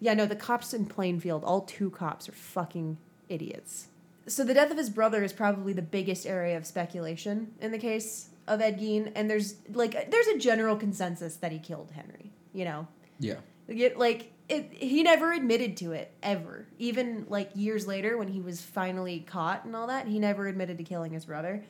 Yeah, 0.00 0.14
no, 0.14 0.24
the 0.26 0.36
cops 0.36 0.72
in 0.72 0.86
Plainfield, 0.86 1.44
all 1.44 1.60
two 1.60 1.90
cops 1.90 2.28
are 2.28 2.32
fucking 2.32 2.96
idiots. 3.28 3.88
So 4.26 4.44
the 4.44 4.54
death 4.54 4.70
of 4.70 4.78
his 4.78 4.88
brother 4.90 5.22
is 5.22 5.32
probably 5.32 5.72
the 5.74 5.82
biggest 5.82 6.26
area 6.26 6.56
of 6.56 6.64
speculation 6.66 7.52
in 7.60 7.70
the 7.72 7.78
case 7.78 8.30
of 8.46 8.60
Ed 8.60 8.78
Gein, 8.80 9.12
and 9.14 9.28
there's 9.30 9.56
like 9.72 10.10
there's 10.10 10.26
a 10.28 10.38
general 10.38 10.76
consensus 10.76 11.36
that 11.36 11.52
he 11.52 11.58
killed 11.58 11.90
Henry. 11.94 12.32
You 12.52 12.64
know, 12.64 12.88
Yeah. 13.18 13.36
Yet, 13.68 13.98
like 13.98 14.32
it, 14.50 14.72
he 14.72 15.02
never 15.02 15.32
admitted 15.32 15.76
to 15.78 15.92
it 15.92 16.12
ever. 16.22 16.66
Even 16.78 17.26
like 17.28 17.50
years 17.54 17.86
later, 17.86 18.18
when 18.18 18.28
he 18.28 18.40
was 18.40 18.60
finally 18.60 19.20
caught 19.20 19.64
and 19.64 19.76
all 19.76 19.86
that, 19.86 20.06
he 20.06 20.18
never 20.18 20.48
admitted 20.48 20.78
to 20.78 20.84
killing 20.84 21.12
his 21.12 21.24
brother. 21.24 21.64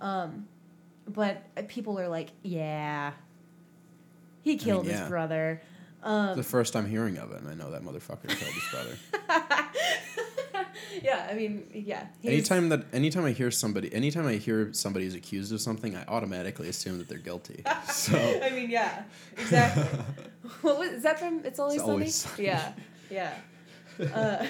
Um, 0.00 0.48
but 1.08 1.44
uh, 1.56 1.62
people 1.68 1.98
are 2.00 2.08
like, 2.08 2.30
yeah, 2.42 3.12
he 4.42 4.56
killed 4.56 4.86
yeah. 4.86 5.00
his 5.00 5.08
brother. 5.08 5.62
Um, 6.02 6.36
the 6.36 6.42
first 6.42 6.76
I'm 6.76 6.88
hearing 6.88 7.16
of 7.16 7.32
it, 7.32 7.40
and 7.40 7.48
I 7.48 7.54
know 7.54 7.70
that 7.70 7.82
motherfucker 7.82 8.28
killed 8.28 8.52
his 8.52 8.68
brother. 8.70 8.98
yeah, 11.02 11.26
I 11.30 11.34
mean, 11.34 11.66
yeah. 11.72 12.06
anytime 12.24 12.68
that, 12.70 12.84
anytime 12.92 13.24
I 13.24 13.32
hear 13.32 13.50
somebody, 13.50 13.92
anytime 13.92 14.26
I 14.26 14.34
hear 14.34 14.72
somebody 14.72 15.06
is 15.06 15.14
accused 15.14 15.52
of 15.52 15.60
something, 15.60 15.96
I 15.96 16.04
automatically 16.06 16.68
assume 16.68 16.98
that 16.98 17.08
they're 17.08 17.18
guilty. 17.18 17.62
So 17.88 18.16
I 18.42 18.50
mean, 18.50 18.70
yeah, 18.70 19.04
exactly. 19.36 19.84
what 20.62 20.78
was 20.78 20.90
is 20.90 21.02
that 21.04 21.18
from? 21.18 21.44
It's 21.44 21.58
always 21.58 21.76
It's 21.76 21.86
sunny. 21.86 22.08
Sunny. 22.08 22.44
Yeah, 22.46 22.72
yeah. 23.10 23.34
Uh, 24.14 24.46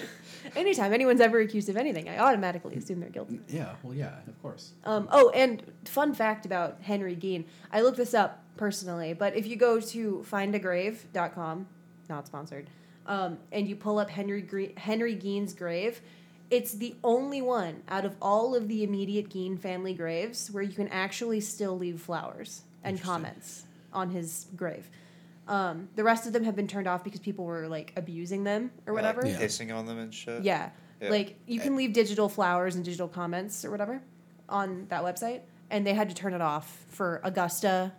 anytime 0.55 0.91
anyone's 0.93 1.21
ever 1.21 1.39
accused 1.39 1.69
of 1.69 1.77
anything, 1.77 2.09
I 2.09 2.17
automatically 2.19 2.75
assume 2.75 2.99
they're 2.99 3.09
guilty. 3.09 3.39
yeah, 3.47 3.75
well, 3.83 3.93
yeah, 3.93 4.15
of 4.27 4.41
course. 4.41 4.73
Um, 4.83 5.07
oh, 5.11 5.29
and 5.29 5.63
fun 5.85 6.13
fact 6.13 6.45
about 6.45 6.79
Henry 6.81 7.15
Gein. 7.15 7.45
I 7.71 7.81
looked 7.81 7.97
this 7.97 8.13
up 8.13 8.43
personally, 8.57 9.13
but 9.13 9.35
if 9.35 9.47
you 9.47 9.55
go 9.55 9.79
to 9.79 10.25
findagrave.com, 10.29 11.67
not 12.09 12.27
sponsored, 12.27 12.69
um, 13.05 13.37
and 13.51 13.67
you 13.67 13.75
pull 13.75 13.99
up 13.99 14.09
Henry 14.09 14.41
Gre- 14.41 14.75
Henry 14.77 15.15
Gein's 15.15 15.53
grave, 15.53 16.01
it's 16.49 16.73
the 16.73 16.95
only 17.03 17.41
one 17.41 17.83
out 17.87 18.05
of 18.05 18.15
all 18.21 18.55
of 18.55 18.67
the 18.67 18.83
immediate 18.83 19.29
Gein 19.29 19.59
family 19.59 19.93
graves 19.93 20.49
where 20.51 20.63
you 20.63 20.73
can 20.73 20.87
actually 20.89 21.41
still 21.41 21.77
leave 21.77 21.99
flowers 22.01 22.61
and 22.83 23.01
comments 23.01 23.65
on 23.91 24.09
his 24.11 24.47
grave. 24.55 24.89
Um, 25.47 25.89
the 25.95 26.03
rest 26.03 26.27
of 26.27 26.33
them 26.33 26.43
have 26.43 26.55
been 26.55 26.67
turned 26.67 26.87
off 26.87 27.03
because 27.03 27.19
people 27.19 27.45
were 27.45 27.67
like 27.67 27.93
abusing 27.95 28.43
them 28.43 28.71
or 28.85 28.93
Like, 28.93 29.03
whatever. 29.03 29.27
Yeah. 29.27 29.39
Pissing 29.39 29.75
on 29.75 29.85
them 29.85 29.97
and 29.97 30.13
shit. 30.13 30.43
Yeah. 30.43 30.69
Yeah. 31.01 31.09
Like 31.09 31.37
you 31.45 31.59
can 31.59 31.75
leave 31.75 31.93
digital 31.93 32.27
flowers 32.27 32.75
and 32.75 32.83
digital 32.83 33.07
comments 33.07 33.63
or 33.63 33.71
whatever 33.71 34.01
on 34.49 34.87
that 34.89 35.03
website. 35.03 35.41
And 35.69 35.85
they 35.85 35.93
had 35.93 36.09
to 36.09 36.15
turn 36.15 36.33
it 36.33 36.41
off 36.41 36.85
for 36.89 37.21
Augusta, 37.23 37.91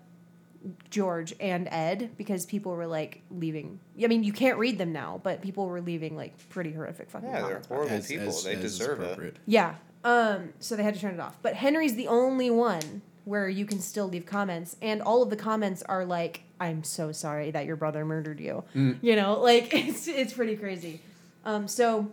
George 0.90 1.34
and 1.40 1.68
Ed 1.70 2.11
because 2.16 2.44
people 2.46 2.72
were 2.72 2.86
like 2.86 3.22
leaving. 3.30 3.78
I 4.02 4.06
mean, 4.09 4.24
you 4.24 4.32
can't 4.32 4.59
read 4.59 4.78
them 4.78 4.93
now, 4.93 5.20
but 5.22 5.40
people 5.43 5.66
were 5.66 5.80
leaving 5.80 6.16
like 6.16 6.35
pretty 6.48 6.72
horrific 6.72 7.10
fucking 7.10 7.28
Yeah, 7.28 7.35
they're 7.36 7.43
comments. 7.47 7.68
horrible 7.68 7.93
As- 7.94 8.06
people. 8.09 8.28
as- 8.28 8.44
they 8.44 8.55
as 8.55 8.60
deserve 8.60 9.01
it. 9.01 9.36
Yeah. 9.47 9.74
Um, 10.05 10.52
so 10.60 10.76
they 10.76 10.82
had 10.82 10.94
to 10.94 11.01
turn 11.01 11.14
it 11.14 11.20
off. 11.20 11.39
But 11.43 11.55
Henry's 11.55 11.94
the 11.94 12.09
only 12.09 12.51
one 12.51 13.02
where 13.24 13.48
you 13.48 13.66
can 13.66 13.80
still 13.80 14.09
leave 14.09 14.24
comments, 14.26 14.76
and 14.80 15.02
all 15.02 15.22
of 15.22 15.28
the 15.30 15.36
comments 15.36 15.82
are 15.82 16.05
like, 16.05 16.43
"I'm 16.59 16.82
so 16.82 17.12
sorry 17.12 17.51
that 17.51 17.66
your 17.66 17.76
brother 17.76 18.05
murdered 18.05 18.40
you." 18.40 18.64
You 18.74 19.16
know, 19.16 19.39
like 19.40 19.68
it's 19.74 20.09
it's 20.09 20.32
pretty 20.32 20.56
crazy. 20.56 21.01
Um, 21.44 21.68
so 21.68 22.10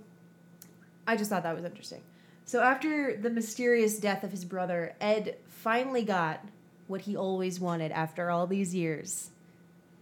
I 1.08 1.16
just 1.16 1.30
thought 1.30 1.44
that 1.44 1.56
was 1.56 1.64
interesting. 1.66 2.02
So 2.46 2.62
after 2.62 3.16
the 3.18 3.30
mysterious 3.30 3.98
death 4.00 4.24
of 4.24 4.32
his 4.32 4.46
brother, 4.46 4.94
Ed 5.02 5.38
finally 5.48 6.04
got 6.04 6.46
what 6.88 7.02
he 7.02 7.16
always 7.16 7.60
wanted 7.60 7.92
after 7.92 8.30
all 8.30 8.48
these 8.48 8.74
years. 8.76 9.32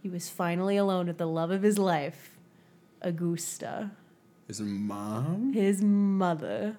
He 0.02 0.08
was 0.08 0.28
finally 0.28 0.76
alone 0.76 1.06
with 1.06 1.18
the 1.18 1.26
love 1.26 1.50
of 1.50 1.62
his 1.62 1.78
life, 1.78 2.36
Augusta 3.00 3.90
His 4.46 4.60
mom? 4.60 5.52
his 5.52 5.82
mother, 5.82 6.76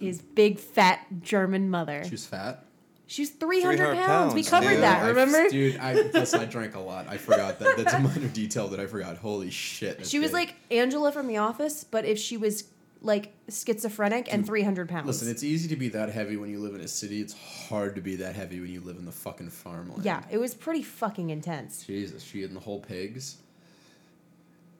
his 0.00 0.20
big 0.20 0.58
fat 0.58 1.06
German 1.22 1.70
mother. 1.70 2.04
She's 2.08 2.26
fat. 2.26 2.64
She's 3.06 3.30
300, 3.30 3.76
300 3.76 4.06
pounds. 4.06 4.34
We 4.34 4.44
covered 4.44 4.68
dude. 4.70 4.82
that, 4.82 5.02
I- 5.02 5.08
remember? 5.08 5.48
dude, 5.48 5.78
I, 5.78 5.94
listen, 5.94 6.40
I 6.40 6.44
drank 6.44 6.76
a 6.76 6.80
lot. 6.80 7.06
I 7.08 7.16
forgot 7.16 7.58
that. 7.58 7.76
That's 7.76 7.92
a 7.92 7.98
minor 7.98 8.28
detail 8.28 8.68
that 8.68 8.78
I 8.78 8.86
forgot. 8.86 9.16
Holy 9.18 9.50
shit. 9.50 10.06
She 10.06 10.20
was 10.20 10.28
big. 10.28 10.34
like 10.34 10.54
Angela 10.70 11.10
from 11.10 11.26
The 11.26 11.38
Office, 11.38 11.82
but 11.82 12.04
if 12.04 12.18
she 12.18 12.36
was 12.36 12.64
like 13.02 13.32
schizophrenic 13.48 14.32
and 14.32 14.44
300 14.44 14.88
pounds. 14.88 15.06
Listen, 15.06 15.30
it's 15.30 15.42
easy 15.42 15.68
to 15.68 15.76
be 15.76 15.88
that 15.88 16.10
heavy 16.10 16.36
when 16.36 16.50
you 16.50 16.58
live 16.60 16.74
in 16.74 16.80
a 16.82 16.88
city. 16.88 17.20
It's 17.20 17.34
hard 17.68 17.94
to 17.94 18.00
be 18.00 18.16
that 18.16 18.34
heavy 18.34 18.60
when 18.60 18.70
you 18.70 18.80
live 18.80 18.96
in 18.96 19.04
the 19.06 19.12
fucking 19.12 19.50
farmland. 19.50 20.04
yeah, 20.04 20.22
it 20.30 20.38
was 20.38 20.54
pretty 20.54 20.82
fucking 20.82 21.30
intense. 21.30 21.84
Jesus, 21.86 22.22
she 22.22 22.44
and 22.44 22.54
the 22.54 22.60
whole 22.60 22.80
pigs. 22.80 23.38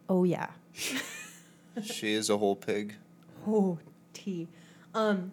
Oh, 0.09 0.25
yeah. 0.25 0.49
She 1.85 2.15
is 2.15 2.29
a 2.29 2.37
whole 2.37 2.57
pig. 2.57 2.97
Oh, 3.47 3.79
tea. 4.13 4.49
Um, 4.93 5.33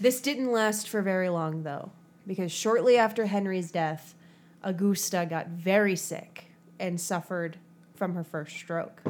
this 0.00 0.20
didn't 0.20 0.52
last 0.52 0.88
for 0.88 1.02
very 1.02 1.28
long, 1.28 1.64
though, 1.64 1.90
because 2.26 2.52
shortly 2.52 2.96
after 2.96 3.26
Henry's 3.26 3.72
death, 3.72 4.14
Augusta 4.62 5.26
got 5.28 5.48
very 5.48 5.96
sick 5.96 6.46
and 6.78 7.00
suffered 7.00 7.58
from 7.96 8.14
her 8.14 8.22
first 8.24 8.54
stroke. 8.56 9.02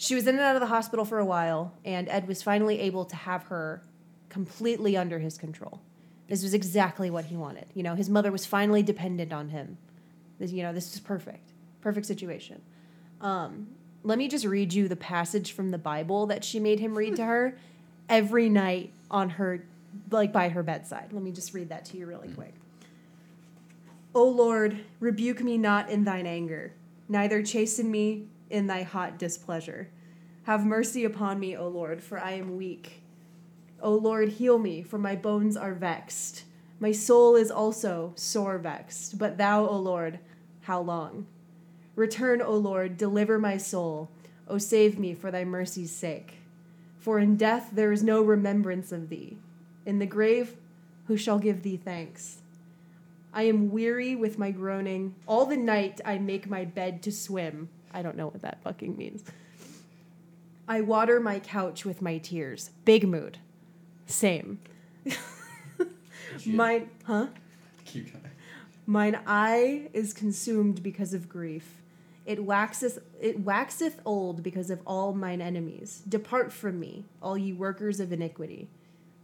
She 0.00 0.14
was 0.14 0.26
in 0.26 0.36
and 0.36 0.42
out 0.42 0.56
of 0.56 0.60
the 0.60 0.66
hospital 0.66 1.04
for 1.04 1.18
a 1.18 1.26
while, 1.26 1.74
and 1.84 2.08
Ed 2.08 2.26
was 2.26 2.42
finally 2.42 2.80
able 2.80 3.04
to 3.04 3.16
have 3.16 3.42
her 3.44 3.82
completely 4.30 4.96
under 4.96 5.18
his 5.18 5.36
control. 5.36 5.82
This 6.26 6.42
was 6.42 6.54
exactly 6.54 7.10
what 7.10 7.26
he 7.26 7.36
wanted. 7.36 7.66
You 7.74 7.82
know, 7.82 7.94
his 7.94 8.08
mother 8.08 8.32
was 8.32 8.46
finally 8.46 8.82
dependent 8.82 9.30
on 9.30 9.50
him. 9.50 9.76
This, 10.38 10.52
you 10.52 10.62
know, 10.62 10.72
this 10.72 10.94
is 10.94 11.00
perfect. 11.00 11.52
Perfect 11.82 12.06
situation. 12.06 12.62
Um, 13.20 13.66
let 14.02 14.16
me 14.16 14.26
just 14.26 14.46
read 14.46 14.72
you 14.72 14.88
the 14.88 14.96
passage 14.96 15.52
from 15.52 15.70
the 15.70 15.76
Bible 15.76 16.24
that 16.28 16.44
she 16.44 16.58
made 16.60 16.80
him 16.80 16.96
read 16.96 17.16
to 17.16 17.24
her 17.26 17.58
every 18.08 18.48
night 18.48 18.94
on 19.10 19.28
her, 19.28 19.66
like 20.10 20.32
by 20.32 20.48
her 20.48 20.62
bedside. 20.62 21.12
Let 21.12 21.22
me 21.22 21.30
just 21.30 21.52
read 21.52 21.68
that 21.68 21.84
to 21.84 21.98
you 21.98 22.06
really 22.06 22.28
quick. 22.28 22.54
O 24.14 24.24
Lord, 24.26 24.82
rebuke 24.98 25.42
me 25.42 25.58
not 25.58 25.90
in 25.90 26.04
thine 26.04 26.26
anger, 26.26 26.72
neither 27.06 27.42
chasten 27.42 27.90
me 27.90 28.28
in 28.50 28.66
thy 28.66 28.82
hot 28.82 29.18
displeasure. 29.18 29.88
Have 30.44 30.66
mercy 30.66 31.04
upon 31.04 31.38
me, 31.38 31.56
O 31.56 31.68
Lord, 31.68 32.02
for 32.02 32.18
I 32.18 32.32
am 32.32 32.56
weak. 32.56 33.02
O 33.80 33.92
Lord, 33.92 34.30
heal 34.30 34.58
me, 34.58 34.82
for 34.82 34.98
my 34.98 35.16
bones 35.16 35.56
are 35.56 35.74
vexed. 35.74 36.44
My 36.78 36.92
soul 36.92 37.36
is 37.36 37.50
also 37.50 38.12
sore 38.16 38.58
vexed. 38.58 39.18
But 39.18 39.38
thou, 39.38 39.66
O 39.66 39.76
Lord, 39.76 40.18
how 40.62 40.80
long? 40.80 41.26
Return, 41.94 42.42
O 42.42 42.54
Lord, 42.54 42.96
deliver 42.96 43.38
my 43.38 43.56
soul. 43.56 44.10
O 44.48 44.58
save 44.58 44.98
me 44.98 45.14
for 45.14 45.30
thy 45.30 45.44
mercy's 45.44 45.92
sake. 45.92 46.38
For 46.98 47.18
in 47.18 47.36
death 47.36 47.70
there 47.72 47.92
is 47.92 48.02
no 48.02 48.22
remembrance 48.22 48.92
of 48.92 49.08
thee. 49.08 49.38
In 49.86 49.98
the 49.98 50.06
grave, 50.06 50.56
who 51.06 51.16
shall 51.16 51.38
give 51.38 51.62
thee 51.62 51.76
thanks? 51.76 52.38
I 53.32 53.44
am 53.44 53.70
weary 53.70 54.16
with 54.16 54.38
my 54.38 54.50
groaning. 54.50 55.14
All 55.26 55.46
the 55.46 55.56
night 55.56 56.00
I 56.04 56.18
make 56.18 56.48
my 56.48 56.64
bed 56.64 57.02
to 57.04 57.12
swim. 57.12 57.68
I 57.92 58.02
don't 58.02 58.16
know 58.16 58.26
what 58.26 58.42
that 58.42 58.62
fucking 58.62 58.96
means. 58.96 59.24
I 60.68 60.80
water 60.82 61.18
my 61.18 61.40
couch 61.40 61.84
with 61.84 62.00
my 62.00 62.18
tears. 62.18 62.70
Big 62.84 63.06
mood. 63.08 63.38
Same. 64.06 64.60
Mine, 66.46 66.90
huh? 67.04 67.26
Keep 67.84 68.12
going. 68.12 68.24
Mine 68.86 69.20
eye 69.26 69.88
is 69.92 70.12
consumed 70.12 70.82
because 70.82 71.12
of 71.14 71.28
grief. 71.28 71.82
It 72.26 72.44
waxeth 72.44 72.98
it 73.20 73.40
waxeth 73.40 74.00
old 74.04 74.42
because 74.42 74.70
of 74.70 74.80
all 74.86 75.12
mine 75.12 75.40
enemies. 75.40 76.02
Depart 76.08 76.52
from 76.52 76.78
me, 76.78 77.04
all 77.22 77.36
ye 77.36 77.52
workers 77.52 77.98
of 77.98 78.12
iniquity. 78.12 78.68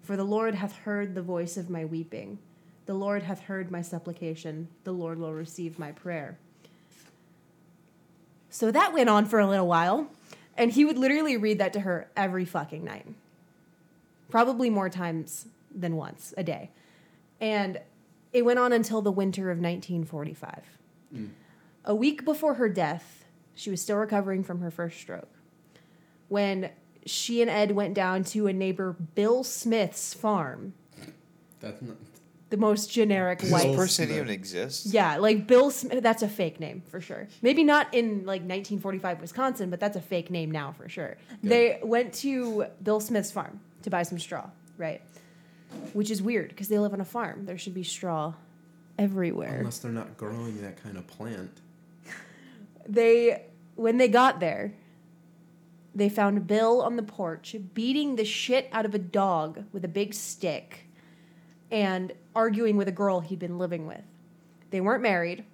For 0.03 0.17
the 0.17 0.25
Lord 0.25 0.55
hath 0.55 0.79
heard 0.79 1.15
the 1.15 1.23
voice 1.23 1.57
of 1.57 1.71
my 1.71 1.85
weeping. 1.85 2.39
The 2.87 2.95
Lord 2.95 3.25
hath 3.25 3.41
heard 3.43 3.71
my 3.71 3.83
supplication. 3.83 4.69
The 4.85 4.93
Lord 4.93 5.19
will 5.19 5.33
receive 5.33 5.79
my 5.79 5.93
prayer. 5.93 6.39
So 8.57 8.71
that 8.71 8.95
went 8.95 9.11
on 9.11 9.27
for 9.27 9.39
a 9.39 9.47
little 9.47 9.67
while, 9.67 10.11
and 10.57 10.73
he 10.73 10.87
would 10.87 10.97
literally 10.97 11.37
read 11.37 11.59
that 11.59 11.75
to 11.75 11.81
her 11.81 12.09
every 12.17 12.47
fucking 12.47 12.83
night. 12.83 13.05
Probably 14.31 14.71
more 14.71 14.89
times 14.89 15.49
than 15.71 15.95
once 15.95 16.33
a 16.39 16.43
day. 16.43 16.71
And 17.39 17.79
it 18.33 18.47
went 18.47 18.59
on 18.59 18.73
until 18.73 19.03
the 19.03 19.13
winter 19.13 19.51
of 19.51 19.59
1945. 19.59 20.63
Mm. 21.15 21.29
A 21.85 21.95
week 21.95 22.25
before 22.25 22.55
her 22.55 22.71
death, 22.71 23.27
she 23.55 23.69
was 23.69 23.83
still 23.83 23.99
recovering 23.99 24.43
from 24.43 24.63
her 24.63 24.71
first 24.71 24.99
stroke. 24.99 25.35
When 26.29 26.71
she 27.05 27.43
and 27.43 27.51
Ed 27.51 27.73
went 27.73 27.93
down 27.93 28.25
to 28.25 28.47
a 28.47 28.55
neighbor 28.55 28.97
Bill 29.15 29.45
Smith's 29.45 30.15
farm, 30.15 30.73
That's 31.61 31.83
not. 31.83 31.99
The 32.49 32.57
most 32.57 32.91
generic 32.91 33.41
Does 33.41 33.51
white. 33.51 33.67
this 33.69 33.77
person 33.77 34.07
Smith. 34.07 34.19
even 34.19 34.31
exists. 34.31 34.93
Yeah, 34.93 35.17
like 35.17 35.47
Bill 35.47 35.71
Smith. 35.71 36.03
That's 36.03 36.23
a 36.23 36.29
fake 36.29 36.61
name 36.61 36.83
for 36.89 37.01
sure. 37.01 37.29
Maybe 37.43 37.65
not 37.65 37.93
in 37.93 38.21
like 38.21 38.43
1945 38.43 39.21
Wisconsin, 39.21 39.71
but 39.71 39.81
that's 39.81 39.97
a 39.97 40.01
fake 40.01 40.31
name 40.31 40.51
now 40.51 40.73
for 40.73 40.89
sure. 40.89 41.17
They 41.43 41.81
went 41.83 42.13
to 42.15 42.67
Bill 42.83 43.01
Smith's 43.01 43.33
farm 43.33 43.61
to 43.83 43.91
buy 43.91 44.05
some 44.05 44.19
straw, 44.19 44.49
right? 44.79 45.03
Which 45.93 46.11
is 46.11 46.23
weird 46.23 46.51
because 46.51 46.69
they 46.69 46.79
live 46.79 46.93
on 46.93 47.01
a 47.01 47.05
farm. 47.05 47.47
There 47.47 47.59
should 47.59 47.75
be 47.75 47.83
straw 47.83 48.35
everywhere. 48.99 49.59
Unless 49.59 49.81
they're 49.81 49.91
not 49.93 50.17
growing 50.17 50.63
that 50.63 50.83
kind 50.83 50.97
of 50.97 51.07
plant. 51.07 51.61
they 52.89 53.43
when 53.75 53.99
they 53.99 54.09
got 54.09 54.41
there 54.41 54.73
they 55.95 56.09
found 56.09 56.47
bill 56.47 56.83
on 56.83 56.97
the 56.97 57.03
porch 57.03 57.57
beating 57.75 58.17
the 58.17 58.25
shit 58.25 58.69
out 58.71 58.85
of 58.85 58.95
a 58.95 58.99
dog 58.99 59.65
with 59.73 59.85
a 59.85 59.89
big 59.89 60.15
stick 60.15 60.86
and 61.71 62.13
arguing 62.35 62.77
with 62.77 62.89
a 62.89 62.93
girl 62.93 63.21
he'd 63.21 63.39
been 63.39 63.59
living 63.59 63.87
with. 63.87 64.03
They 64.71 64.81
weren't 64.81 65.03
married. 65.03 65.45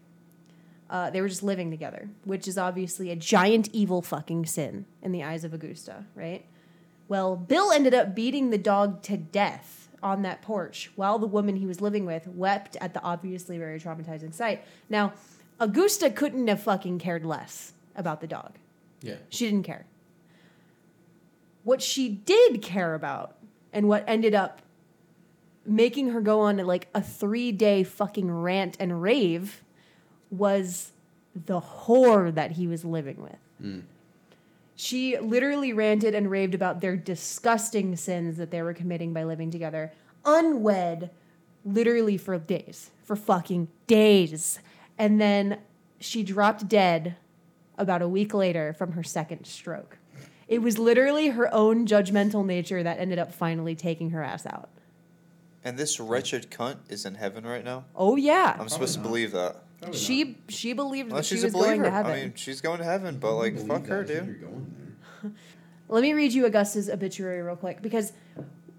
Uh, 0.90 1.08
they 1.10 1.22
were 1.22 1.28
just 1.28 1.42
living 1.42 1.70
together 1.70 2.10
which 2.24 2.46
is 2.46 2.58
obviously 2.58 3.10
a 3.10 3.16
giant 3.16 3.70
evil 3.72 4.02
fucking 4.02 4.44
sin 4.44 4.84
in 5.02 5.10
the 5.10 5.22
eyes 5.22 5.42
of 5.42 5.54
augusta 5.54 6.04
right? 6.14 6.44
Well 7.08 7.34
bill 7.34 7.72
ended 7.72 7.94
up 7.94 8.14
beating 8.14 8.50
the 8.50 8.58
dog 8.58 9.02
to 9.04 9.16
death 9.16 9.88
on 10.02 10.20
that 10.22 10.42
porch 10.42 10.90
while 10.94 11.18
the 11.18 11.26
woman 11.26 11.56
he 11.56 11.64
was 11.64 11.80
living 11.80 12.04
with 12.04 12.26
wept 12.26 12.76
at 12.78 12.92
the 12.92 13.00
obviously 13.02 13.56
very 13.56 13.80
traumatizing 13.80 14.34
sight. 14.34 14.64
Now 14.90 15.14
augusta 15.58 16.10
couldn't 16.10 16.46
have 16.48 16.62
fucking 16.62 16.98
cared 16.98 17.24
less 17.24 17.72
about 17.96 18.20
the 18.20 18.26
dog. 18.26 18.52
Yeah. 19.00 19.16
she 19.30 19.46
didn't 19.46 19.64
care. 19.64 19.86
What 21.64 21.80
she 21.80 22.08
did 22.08 22.60
care 22.60 22.94
about, 22.94 23.36
and 23.72 23.88
what 23.88 24.04
ended 24.06 24.34
up 24.34 24.62
making 25.64 26.08
her 26.08 26.20
go 26.20 26.40
on 26.40 26.56
like 26.58 26.88
a 26.94 27.02
three 27.02 27.52
day 27.52 27.84
fucking 27.84 28.30
rant 28.30 28.76
and 28.80 29.02
rave, 29.02 29.62
was 30.30 30.92
the 31.34 31.60
whore 31.60 32.34
that 32.34 32.52
he 32.52 32.66
was 32.66 32.84
living 32.84 33.22
with. 33.22 33.38
Hmm. 33.60 33.80
She 34.74 35.18
literally 35.18 35.72
ranted 35.72 36.14
and 36.14 36.30
raved 36.30 36.54
about 36.54 36.80
their 36.80 36.96
disgusting 36.96 37.94
sins 37.96 38.36
that 38.38 38.50
they 38.50 38.62
were 38.62 38.74
committing 38.74 39.12
by 39.12 39.24
living 39.24 39.50
together, 39.50 39.92
unwed, 40.24 41.10
literally 41.64 42.16
for 42.16 42.38
days, 42.38 42.90
for 43.04 43.14
fucking 43.14 43.68
days. 43.86 44.58
And 44.98 45.20
then 45.20 45.58
she 46.00 46.22
dropped 46.22 46.68
dead 46.68 47.16
about 47.78 48.02
a 48.02 48.08
week 48.08 48.34
later 48.34 48.72
from 48.72 48.92
her 48.92 49.02
second 49.02 49.44
stroke. 49.44 49.98
It 50.48 50.60
was 50.60 50.78
literally 50.78 51.28
her 51.28 51.52
own 51.54 51.86
judgmental 51.86 52.44
nature 52.44 52.82
that 52.82 52.98
ended 52.98 53.18
up 53.18 53.32
finally 53.32 53.74
taking 53.74 54.10
her 54.10 54.22
ass 54.22 54.46
out. 54.46 54.68
And 55.64 55.78
this 55.78 56.00
wretched 56.00 56.50
cunt 56.50 56.76
is 56.88 57.04
in 57.06 57.14
heaven 57.14 57.44
right 57.44 57.64
now. 57.64 57.84
Oh 57.94 58.16
yeah, 58.16 58.56
I'm 58.58 58.68
supposed 58.68 58.94
to 58.94 59.00
believe 59.00 59.32
that. 59.32 59.62
Probably 59.80 59.98
she 59.98 60.38
she 60.48 60.72
believed 60.72 61.10
Unless 61.10 61.28
that 61.28 61.34
she 61.34 61.42
she's 61.42 61.52
was 61.52 61.54
a 61.54 61.58
going 61.66 61.82
to 61.82 61.90
heaven. 61.90 62.12
I 62.12 62.16
mean, 62.16 62.32
she's 62.34 62.60
going 62.60 62.78
to 62.78 62.84
heaven, 62.84 63.18
but 63.18 63.34
like, 63.34 63.58
fuck 63.66 63.86
her, 63.86 64.04
dude. 64.04 64.26
You're 64.26 64.34
going 64.34 64.96
there. 65.22 65.32
Let 65.88 66.02
me 66.02 66.12
read 66.12 66.32
you 66.32 66.46
Augusta's 66.46 66.88
obituary 66.88 67.42
real 67.42 67.56
quick 67.56 67.82
because 67.82 68.12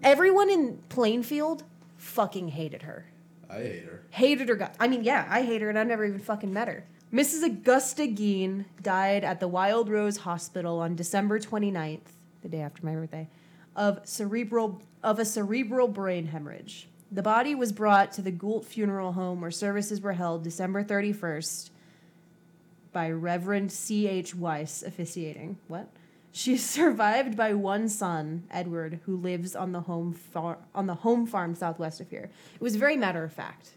everyone 0.02 0.50
in 0.50 0.78
Plainfield 0.88 1.64
fucking 1.96 2.48
hated 2.48 2.82
her. 2.82 3.06
I 3.48 3.56
I 3.56 3.62
hate 3.62 3.84
her. 3.84 4.02
Hated 4.10 4.48
her 4.48 4.56
gut. 4.56 4.74
I 4.80 4.88
mean, 4.88 5.04
yeah, 5.04 5.26
I 5.30 5.42
hate 5.42 5.62
her 5.62 5.68
and 5.68 5.78
I've 5.78 5.86
never 5.86 6.04
even 6.04 6.18
fucking 6.18 6.52
met 6.52 6.68
her. 6.68 6.84
Mrs. 7.12 7.44
Augusta 7.44 8.02
Gein 8.02 8.64
died 8.82 9.22
at 9.22 9.38
the 9.38 9.46
Wild 9.46 9.88
Rose 9.88 10.18
Hospital 10.18 10.80
on 10.80 10.96
December 10.96 11.38
29th, 11.38 12.00
the 12.42 12.48
day 12.48 12.60
after 12.60 12.84
my 12.84 12.94
birthday, 12.94 13.28
of 13.76 14.00
cerebral 14.02 14.82
of 15.04 15.18
a 15.18 15.24
cerebral 15.24 15.86
brain 15.86 16.26
hemorrhage. 16.26 16.88
The 17.12 17.22
body 17.22 17.54
was 17.54 17.70
brought 17.70 18.10
to 18.12 18.22
the 18.22 18.32
Goult 18.32 18.64
Funeral 18.64 19.12
Home 19.12 19.40
where 19.40 19.50
services 19.50 20.00
were 20.00 20.14
held 20.14 20.42
December 20.42 20.82
31st 20.82 21.70
by 22.92 23.10
Reverend 23.10 23.70
C.H. 23.70 24.34
Weiss 24.34 24.82
officiating. 24.82 25.58
What? 25.68 25.88
She 26.32 26.54
is 26.54 26.64
survived 26.64 27.36
by 27.36 27.52
one 27.52 27.88
son, 27.88 28.44
Edward, 28.50 29.00
who 29.04 29.16
lives 29.16 29.54
on 29.54 29.72
the 29.72 29.82
home 29.82 30.12
far- 30.12 30.58
on 30.74 30.86
the 30.86 30.94
home 30.94 31.26
farm 31.26 31.54
southwest 31.54 32.00
of 32.00 32.10
here. 32.10 32.30
It 32.54 32.60
was 32.60 32.74
very 32.74 32.96
matter 32.96 33.22
of 33.22 33.32
fact. 33.32 33.70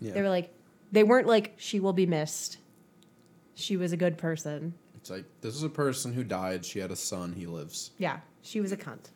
Yeah. 0.00 0.12
They 0.12 0.22
were 0.22 0.30
like, 0.30 0.54
they 0.92 1.02
weren't 1.02 1.26
like, 1.26 1.54
she 1.58 1.80
will 1.80 1.92
be 1.92 2.06
missed. 2.06 2.58
She 3.54 3.76
was 3.76 3.92
a 3.92 3.96
good 3.96 4.16
person. 4.16 4.74
It's 4.96 5.10
like 5.10 5.24
this 5.40 5.54
is 5.54 5.64
a 5.64 5.68
person 5.68 6.12
who 6.12 6.22
died. 6.22 6.64
She 6.64 6.78
had 6.78 6.90
a 6.92 6.96
son. 6.96 7.32
He 7.32 7.46
lives. 7.46 7.90
Yeah, 7.98 8.20
she 8.42 8.60
was 8.60 8.72
a 8.72 8.76
cunt. 8.76 9.10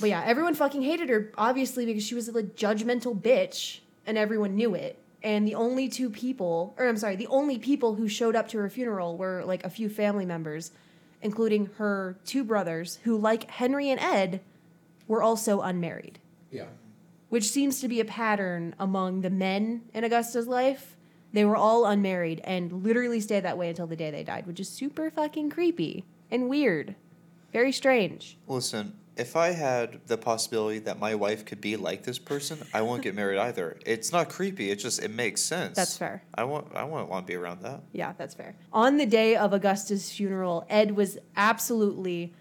But 0.00 0.10
yeah, 0.10 0.22
everyone 0.24 0.54
fucking 0.54 0.82
hated 0.82 1.08
her, 1.08 1.32
obviously, 1.36 1.86
because 1.86 2.04
she 2.04 2.14
was 2.14 2.28
a 2.28 2.32
like, 2.32 2.54
judgmental 2.56 3.18
bitch, 3.20 3.80
and 4.06 4.16
everyone 4.16 4.54
knew 4.54 4.74
it. 4.74 4.98
And 5.22 5.46
the 5.46 5.56
only 5.56 5.88
two 5.88 6.10
people, 6.10 6.74
or 6.78 6.88
I'm 6.88 6.96
sorry, 6.96 7.16
the 7.16 7.26
only 7.26 7.58
people 7.58 7.94
who 7.96 8.08
showed 8.08 8.36
up 8.36 8.48
to 8.48 8.58
her 8.58 8.70
funeral 8.70 9.16
were 9.16 9.42
like 9.44 9.64
a 9.64 9.70
few 9.70 9.88
family 9.88 10.24
members, 10.24 10.70
including 11.22 11.70
her 11.78 12.16
two 12.24 12.44
brothers, 12.44 13.00
who, 13.02 13.18
like 13.18 13.50
Henry 13.50 13.90
and 13.90 13.98
Ed, 13.98 14.40
were 15.08 15.22
also 15.22 15.60
unmarried. 15.60 16.20
Yeah. 16.50 16.66
which 17.28 17.44
seems 17.50 17.80
to 17.80 17.88
be 17.88 18.00
a 18.00 18.04
pattern 18.06 18.74
among 18.78 19.20
the 19.20 19.28
men 19.28 19.82
in 19.92 20.02
Augusta's 20.04 20.46
life. 20.48 20.96
They 21.32 21.44
were 21.44 21.56
all 21.56 21.84
unmarried 21.84 22.40
and 22.42 22.72
literally 22.84 23.20
stayed 23.20 23.40
that 23.44 23.58
way 23.58 23.68
until 23.68 23.86
the 23.86 23.96
day 23.96 24.10
they 24.10 24.24
died, 24.24 24.46
which 24.46 24.58
is 24.60 24.68
super 24.70 25.10
fucking 25.10 25.50
creepy 25.50 26.06
and 26.30 26.48
weird. 26.48 26.94
Very 27.52 27.70
strange. 27.72 28.38
Listen, 28.46 28.94
if 29.18 29.36
I 29.36 29.48
had 29.48 30.00
the 30.06 30.16
possibility 30.16 30.78
that 30.80 30.98
my 30.98 31.14
wife 31.14 31.44
could 31.44 31.60
be 31.60 31.76
like 31.76 32.04
this 32.04 32.18
person, 32.18 32.58
I 32.72 32.82
won't 32.82 33.02
get 33.02 33.14
married 33.14 33.38
either. 33.38 33.76
It's 33.84 34.12
not 34.12 34.28
creepy. 34.28 34.70
It 34.70 34.76
just 34.76 35.02
it 35.02 35.10
makes 35.10 35.40
sense. 35.40 35.76
That's 35.76 35.98
fair. 35.98 36.22
I 36.34 36.44
want 36.44 36.68
I 36.74 36.84
wouldn't 36.84 37.08
want 37.08 37.26
to 37.26 37.30
be 37.30 37.36
around 37.36 37.62
that. 37.62 37.80
Yeah, 37.92 38.12
that's 38.16 38.34
fair. 38.34 38.54
On 38.72 38.96
the 38.96 39.06
day 39.06 39.36
of 39.36 39.52
Augusta's 39.52 40.10
funeral, 40.10 40.64
Ed 40.70 40.96
was 40.96 41.18
absolutely 41.36 42.32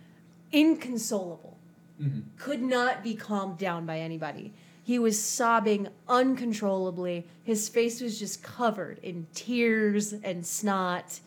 inconsolable. 0.51 1.57
Mm-hmm. 2.01 2.21
Could 2.37 2.61
not 2.61 3.03
be 3.03 3.15
calmed 3.15 3.57
down 3.57 3.85
by 3.85 3.99
anybody. 3.99 4.53
He 4.83 4.99
was 4.99 5.21
sobbing 5.21 5.89
uncontrollably. 6.07 7.25
His 7.43 7.67
face 7.67 7.99
was 7.99 8.17
just 8.19 8.41
covered 8.43 8.99
in 9.03 9.27
tears 9.33 10.13
and 10.13 10.45
snot 10.45 11.19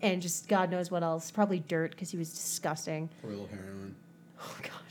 and 0.00 0.22
just 0.22 0.48
God 0.48 0.70
knows 0.70 0.90
what 0.90 1.02
else. 1.02 1.30
Probably 1.30 1.60
dirt 1.60 1.90
because 1.90 2.10
he 2.10 2.16
was 2.16 2.30
disgusting. 2.30 3.08
Oil 3.26 3.48
heroin. 3.50 3.94
Oh, 4.40 4.56
God. 4.62 4.83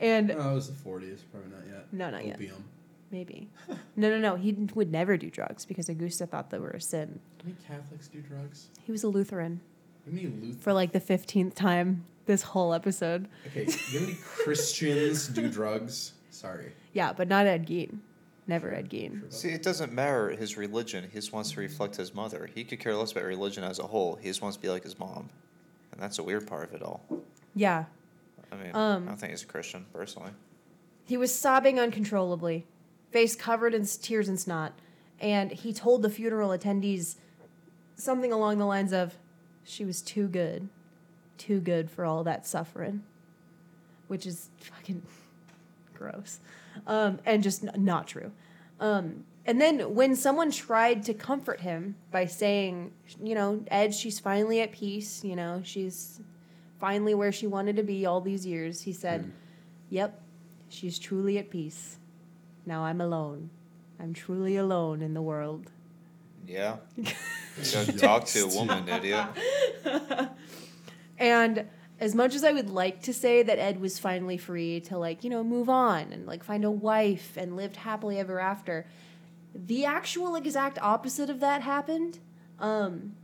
And 0.00 0.30
oh, 0.30 0.50
it 0.52 0.54
was 0.54 0.68
the 0.70 0.74
40s. 0.74 1.20
Probably 1.30 1.50
not 1.50 1.66
yet. 1.68 1.86
No, 1.92 2.10
not 2.10 2.24
yet. 2.26 2.36
Opium. 2.36 2.64
maybe. 3.10 3.48
No, 3.96 4.08
no, 4.10 4.18
no. 4.18 4.36
He 4.36 4.52
would 4.74 4.90
never 4.92 5.16
do 5.16 5.30
drugs 5.30 5.64
because 5.64 5.88
Augusta 5.88 6.26
thought 6.26 6.50
they 6.50 6.58
were 6.58 6.70
a 6.70 6.80
sin. 6.80 7.20
How 7.38 7.44
many 7.44 7.56
Catholics 7.66 8.08
do 8.08 8.20
drugs? 8.20 8.68
He 8.84 8.92
was 8.92 9.02
a 9.04 9.08
Lutheran 9.08 9.60
How 10.06 10.12
many 10.12 10.26
Luth- 10.28 10.60
for 10.60 10.72
like 10.72 10.92
the 10.92 11.00
15th 11.00 11.54
time 11.54 12.04
this 12.26 12.42
whole 12.42 12.72
episode. 12.72 13.28
Okay, 13.48 13.64
how 13.70 14.00
many 14.00 14.14
Christians 14.24 15.28
do 15.28 15.48
drugs? 15.50 16.12
Sorry. 16.30 16.72
Yeah, 16.92 17.12
but 17.12 17.28
not 17.28 17.46
Ed 17.46 17.66
Gein. 17.66 17.98
Never 18.46 18.74
Ed 18.74 18.90
Gein. 18.90 19.32
See, 19.32 19.48
it 19.50 19.62
doesn't 19.62 19.92
matter 19.92 20.30
his 20.30 20.56
religion. 20.56 21.04
He 21.04 21.18
just 21.18 21.32
wants 21.32 21.52
to 21.52 21.60
reflect 21.60 21.96
his 21.96 22.14
mother. 22.14 22.48
He 22.54 22.64
could 22.64 22.78
care 22.80 22.94
less 22.94 23.12
about 23.12 23.24
religion 23.24 23.62
as 23.64 23.78
a 23.78 23.84
whole. 23.86 24.16
He 24.16 24.28
just 24.28 24.42
wants 24.42 24.56
to 24.56 24.62
be 24.62 24.68
like 24.68 24.82
his 24.84 24.98
mom, 24.98 25.28
and 25.92 26.00
that's 26.00 26.18
a 26.18 26.22
weird 26.22 26.46
part 26.46 26.68
of 26.68 26.74
it 26.74 26.82
all. 26.82 27.02
Yeah. 27.54 27.84
I 28.54 28.62
mean, 28.62 28.74
Um, 28.76 29.02
I 29.04 29.06
don't 29.08 29.16
think 29.20 29.30
he's 29.32 29.42
a 29.42 29.46
Christian 29.46 29.86
personally. 29.92 30.30
He 31.04 31.16
was 31.16 31.34
sobbing 31.36 31.78
uncontrollably, 31.78 32.66
face 33.10 33.34
covered 33.36 33.74
in 33.74 33.84
tears 33.84 34.28
and 34.28 34.38
snot, 34.40 34.72
and 35.20 35.50
he 35.52 35.72
told 35.72 36.02
the 36.02 36.10
funeral 36.10 36.50
attendees 36.50 37.16
something 37.96 38.32
along 38.32 38.58
the 38.58 38.66
lines 38.66 38.92
of, 38.92 39.16
She 39.64 39.84
was 39.84 40.02
too 40.02 40.28
good. 40.28 40.68
Too 41.38 41.58
good 41.60 41.90
for 41.90 42.04
all 42.04 42.22
that 42.24 42.46
suffering. 42.46 43.02
Which 44.08 44.26
is 44.26 44.50
fucking 44.60 45.02
gross. 45.94 46.40
Um, 46.86 47.18
and 47.24 47.42
just 47.42 47.64
n- 47.64 47.72
not 47.84 48.06
true. 48.06 48.30
Um, 48.80 49.24
and 49.46 49.60
then 49.60 49.94
when 49.94 50.16
someone 50.16 50.50
tried 50.50 51.02
to 51.04 51.14
comfort 51.14 51.60
him 51.60 51.96
by 52.10 52.26
saying, 52.26 52.92
you 53.22 53.34
know, 53.34 53.64
Ed, 53.68 53.94
she's 53.94 54.18
finally 54.18 54.60
at 54.60 54.72
peace, 54.72 55.22
you 55.24 55.36
know, 55.36 55.60
she's 55.64 56.20
finally 56.78 57.14
where 57.14 57.32
she 57.32 57.46
wanted 57.46 57.76
to 57.76 57.82
be 57.82 58.06
all 58.06 58.20
these 58.20 58.46
years, 58.46 58.82
he 58.82 58.92
said, 58.92 59.30
Yep, 59.90 60.20
she's 60.68 60.98
truly 60.98 61.38
at 61.38 61.50
peace. 61.50 61.98
Now 62.66 62.84
I'm 62.84 63.00
alone. 63.00 63.50
I'm 64.00 64.12
truly 64.12 64.56
alone 64.56 65.02
in 65.02 65.14
the 65.14 65.22
world. 65.22 65.70
Yeah. 66.46 66.76
Gotta 67.72 67.92
talk 67.96 68.26
to 68.26 68.40
a 68.40 68.48
woman, 68.48 68.88
idiot. 68.88 69.28
And 71.18 71.68
as 72.00 72.14
much 72.14 72.34
as 72.34 72.44
I 72.44 72.52
would 72.52 72.70
like 72.70 73.02
to 73.02 73.14
say 73.14 73.42
that 73.42 73.58
Ed 73.58 73.80
was 73.80 73.98
finally 73.98 74.36
free 74.36 74.80
to 74.80 74.98
like, 74.98 75.22
you 75.22 75.30
know, 75.30 75.44
move 75.44 75.68
on 75.68 76.12
and 76.12 76.26
like 76.26 76.42
find 76.42 76.64
a 76.64 76.70
wife 76.70 77.36
and 77.36 77.56
lived 77.56 77.76
happily 77.76 78.18
ever 78.18 78.40
after, 78.40 78.86
the 79.54 79.84
actual 79.84 80.34
exact 80.34 80.78
opposite 80.82 81.30
of 81.30 81.40
that 81.40 81.62
happened. 81.62 82.18
Um 82.58 83.14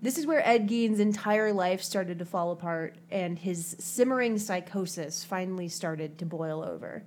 this 0.00 0.18
is 0.18 0.26
where 0.26 0.46
Ed 0.46 0.66
Gein's 0.66 1.00
entire 1.00 1.52
life 1.52 1.82
started 1.82 2.18
to 2.18 2.24
fall 2.24 2.50
apart 2.50 2.96
and 3.10 3.38
his 3.38 3.76
simmering 3.78 4.38
psychosis 4.38 5.24
finally 5.24 5.68
started 5.68 6.18
to 6.18 6.26
boil 6.26 6.62
over. 6.62 7.04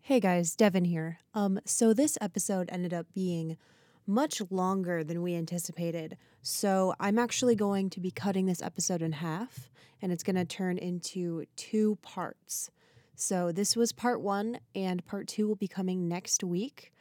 Hey 0.00 0.20
guys, 0.20 0.54
Devin 0.54 0.84
here. 0.84 1.18
Um, 1.34 1.60
so 1.64 1.92
this 1.92 2.16
episode 2.20 2.68
ended 2.72 2.94
up 2.94 3.06
being 3.14 3.56
much 4.06 4.40
longer 4.50 5.04
than 5.04 5.22
we 5.22 5.34
anticipated. 5.34 6.16
So 6.40 6.94
I'm 6.98 7.18
actually 7.18 7.56
going 7.56 7.90
to 7.90 8.00
be 8.00 8.10
cutting 8.10 8.46
this 8.46 8.62
episode 8.62 9.02
in 9.02 9.12
half 9.12 9.68
and 10.00 10.12
it's 10.12 10.22
going 10.22 10.36
to 10.36 10.44
turn 10.44 10.78
into 10.78 11.44
two 11.56 11.98
parts. 12.02 12.70
So 13.16 13.50
this 13.50 13.74
was 13.74 13.90
part 13.90 14.20
one, 14.20 14.60
and 14.76 15.04
part 15.04 15.26
two 15.26 15.48
will 15.48 15.56
be 15.56 15.66
coming 15.66 16.06
next 16.06 16.44
week. 16.44 16.92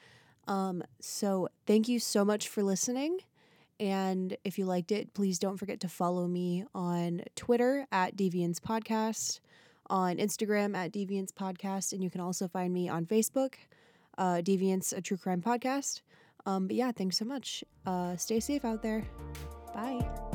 Um, 0.48 0.82
so 1.00 1.48
thank 1.68 1.88
you 1.88 2.00
so 2.00 2.26
much 2.26 2.48
for 2.48 2.64
listening. 2.64 3.20
And 3.80 4.36
if 4.44 4.58
you 4.58 4.66
liked 4.66 4.92
it, 4.92 5.14
please 5.14 5.38
don't 5.40 5.58
forget 5.58 5.80
to 5.82 5.88
follow 5.88 6.28
me 6.28 6.66
on 6.74 7.22
Twitter 7.36 7.86
at 7.92 8.16
Deviance 8.16 8.60
Podcast, 8.60 9.40
on 9.90 10.18
Instagram 10.18 10.76
at 10.76 10.92
Deviance 10.92 11.32
Podcast, 11.32 11.94
and 11.94 12.04
you 12.04 12.10
can 12.10 12.22
also 12.22 12.48
find 12.48 12.74
me 12.74 12.90
on 12.90 13.06
Facebook, 13.06 13.54
uh, 14.18 14.42
Deviance, 14.44 14.96
a 14.96 15.02
true 15.02 15.18
crime 15.18 15.42
podcast. 15.42 16.02
Um, 16.46 16.68
but 16.68 16.76
yeah, 16.76 16.92
thanks 16.92 17.18
so 17.18 17.26
much. 17.26 17.64
Uh, 17.86 18.16
stay 18.16 18.40
safe 18.40 18.66
out 18.66 18.82
there. 18.82 19.06
Bye. 19.74 20.27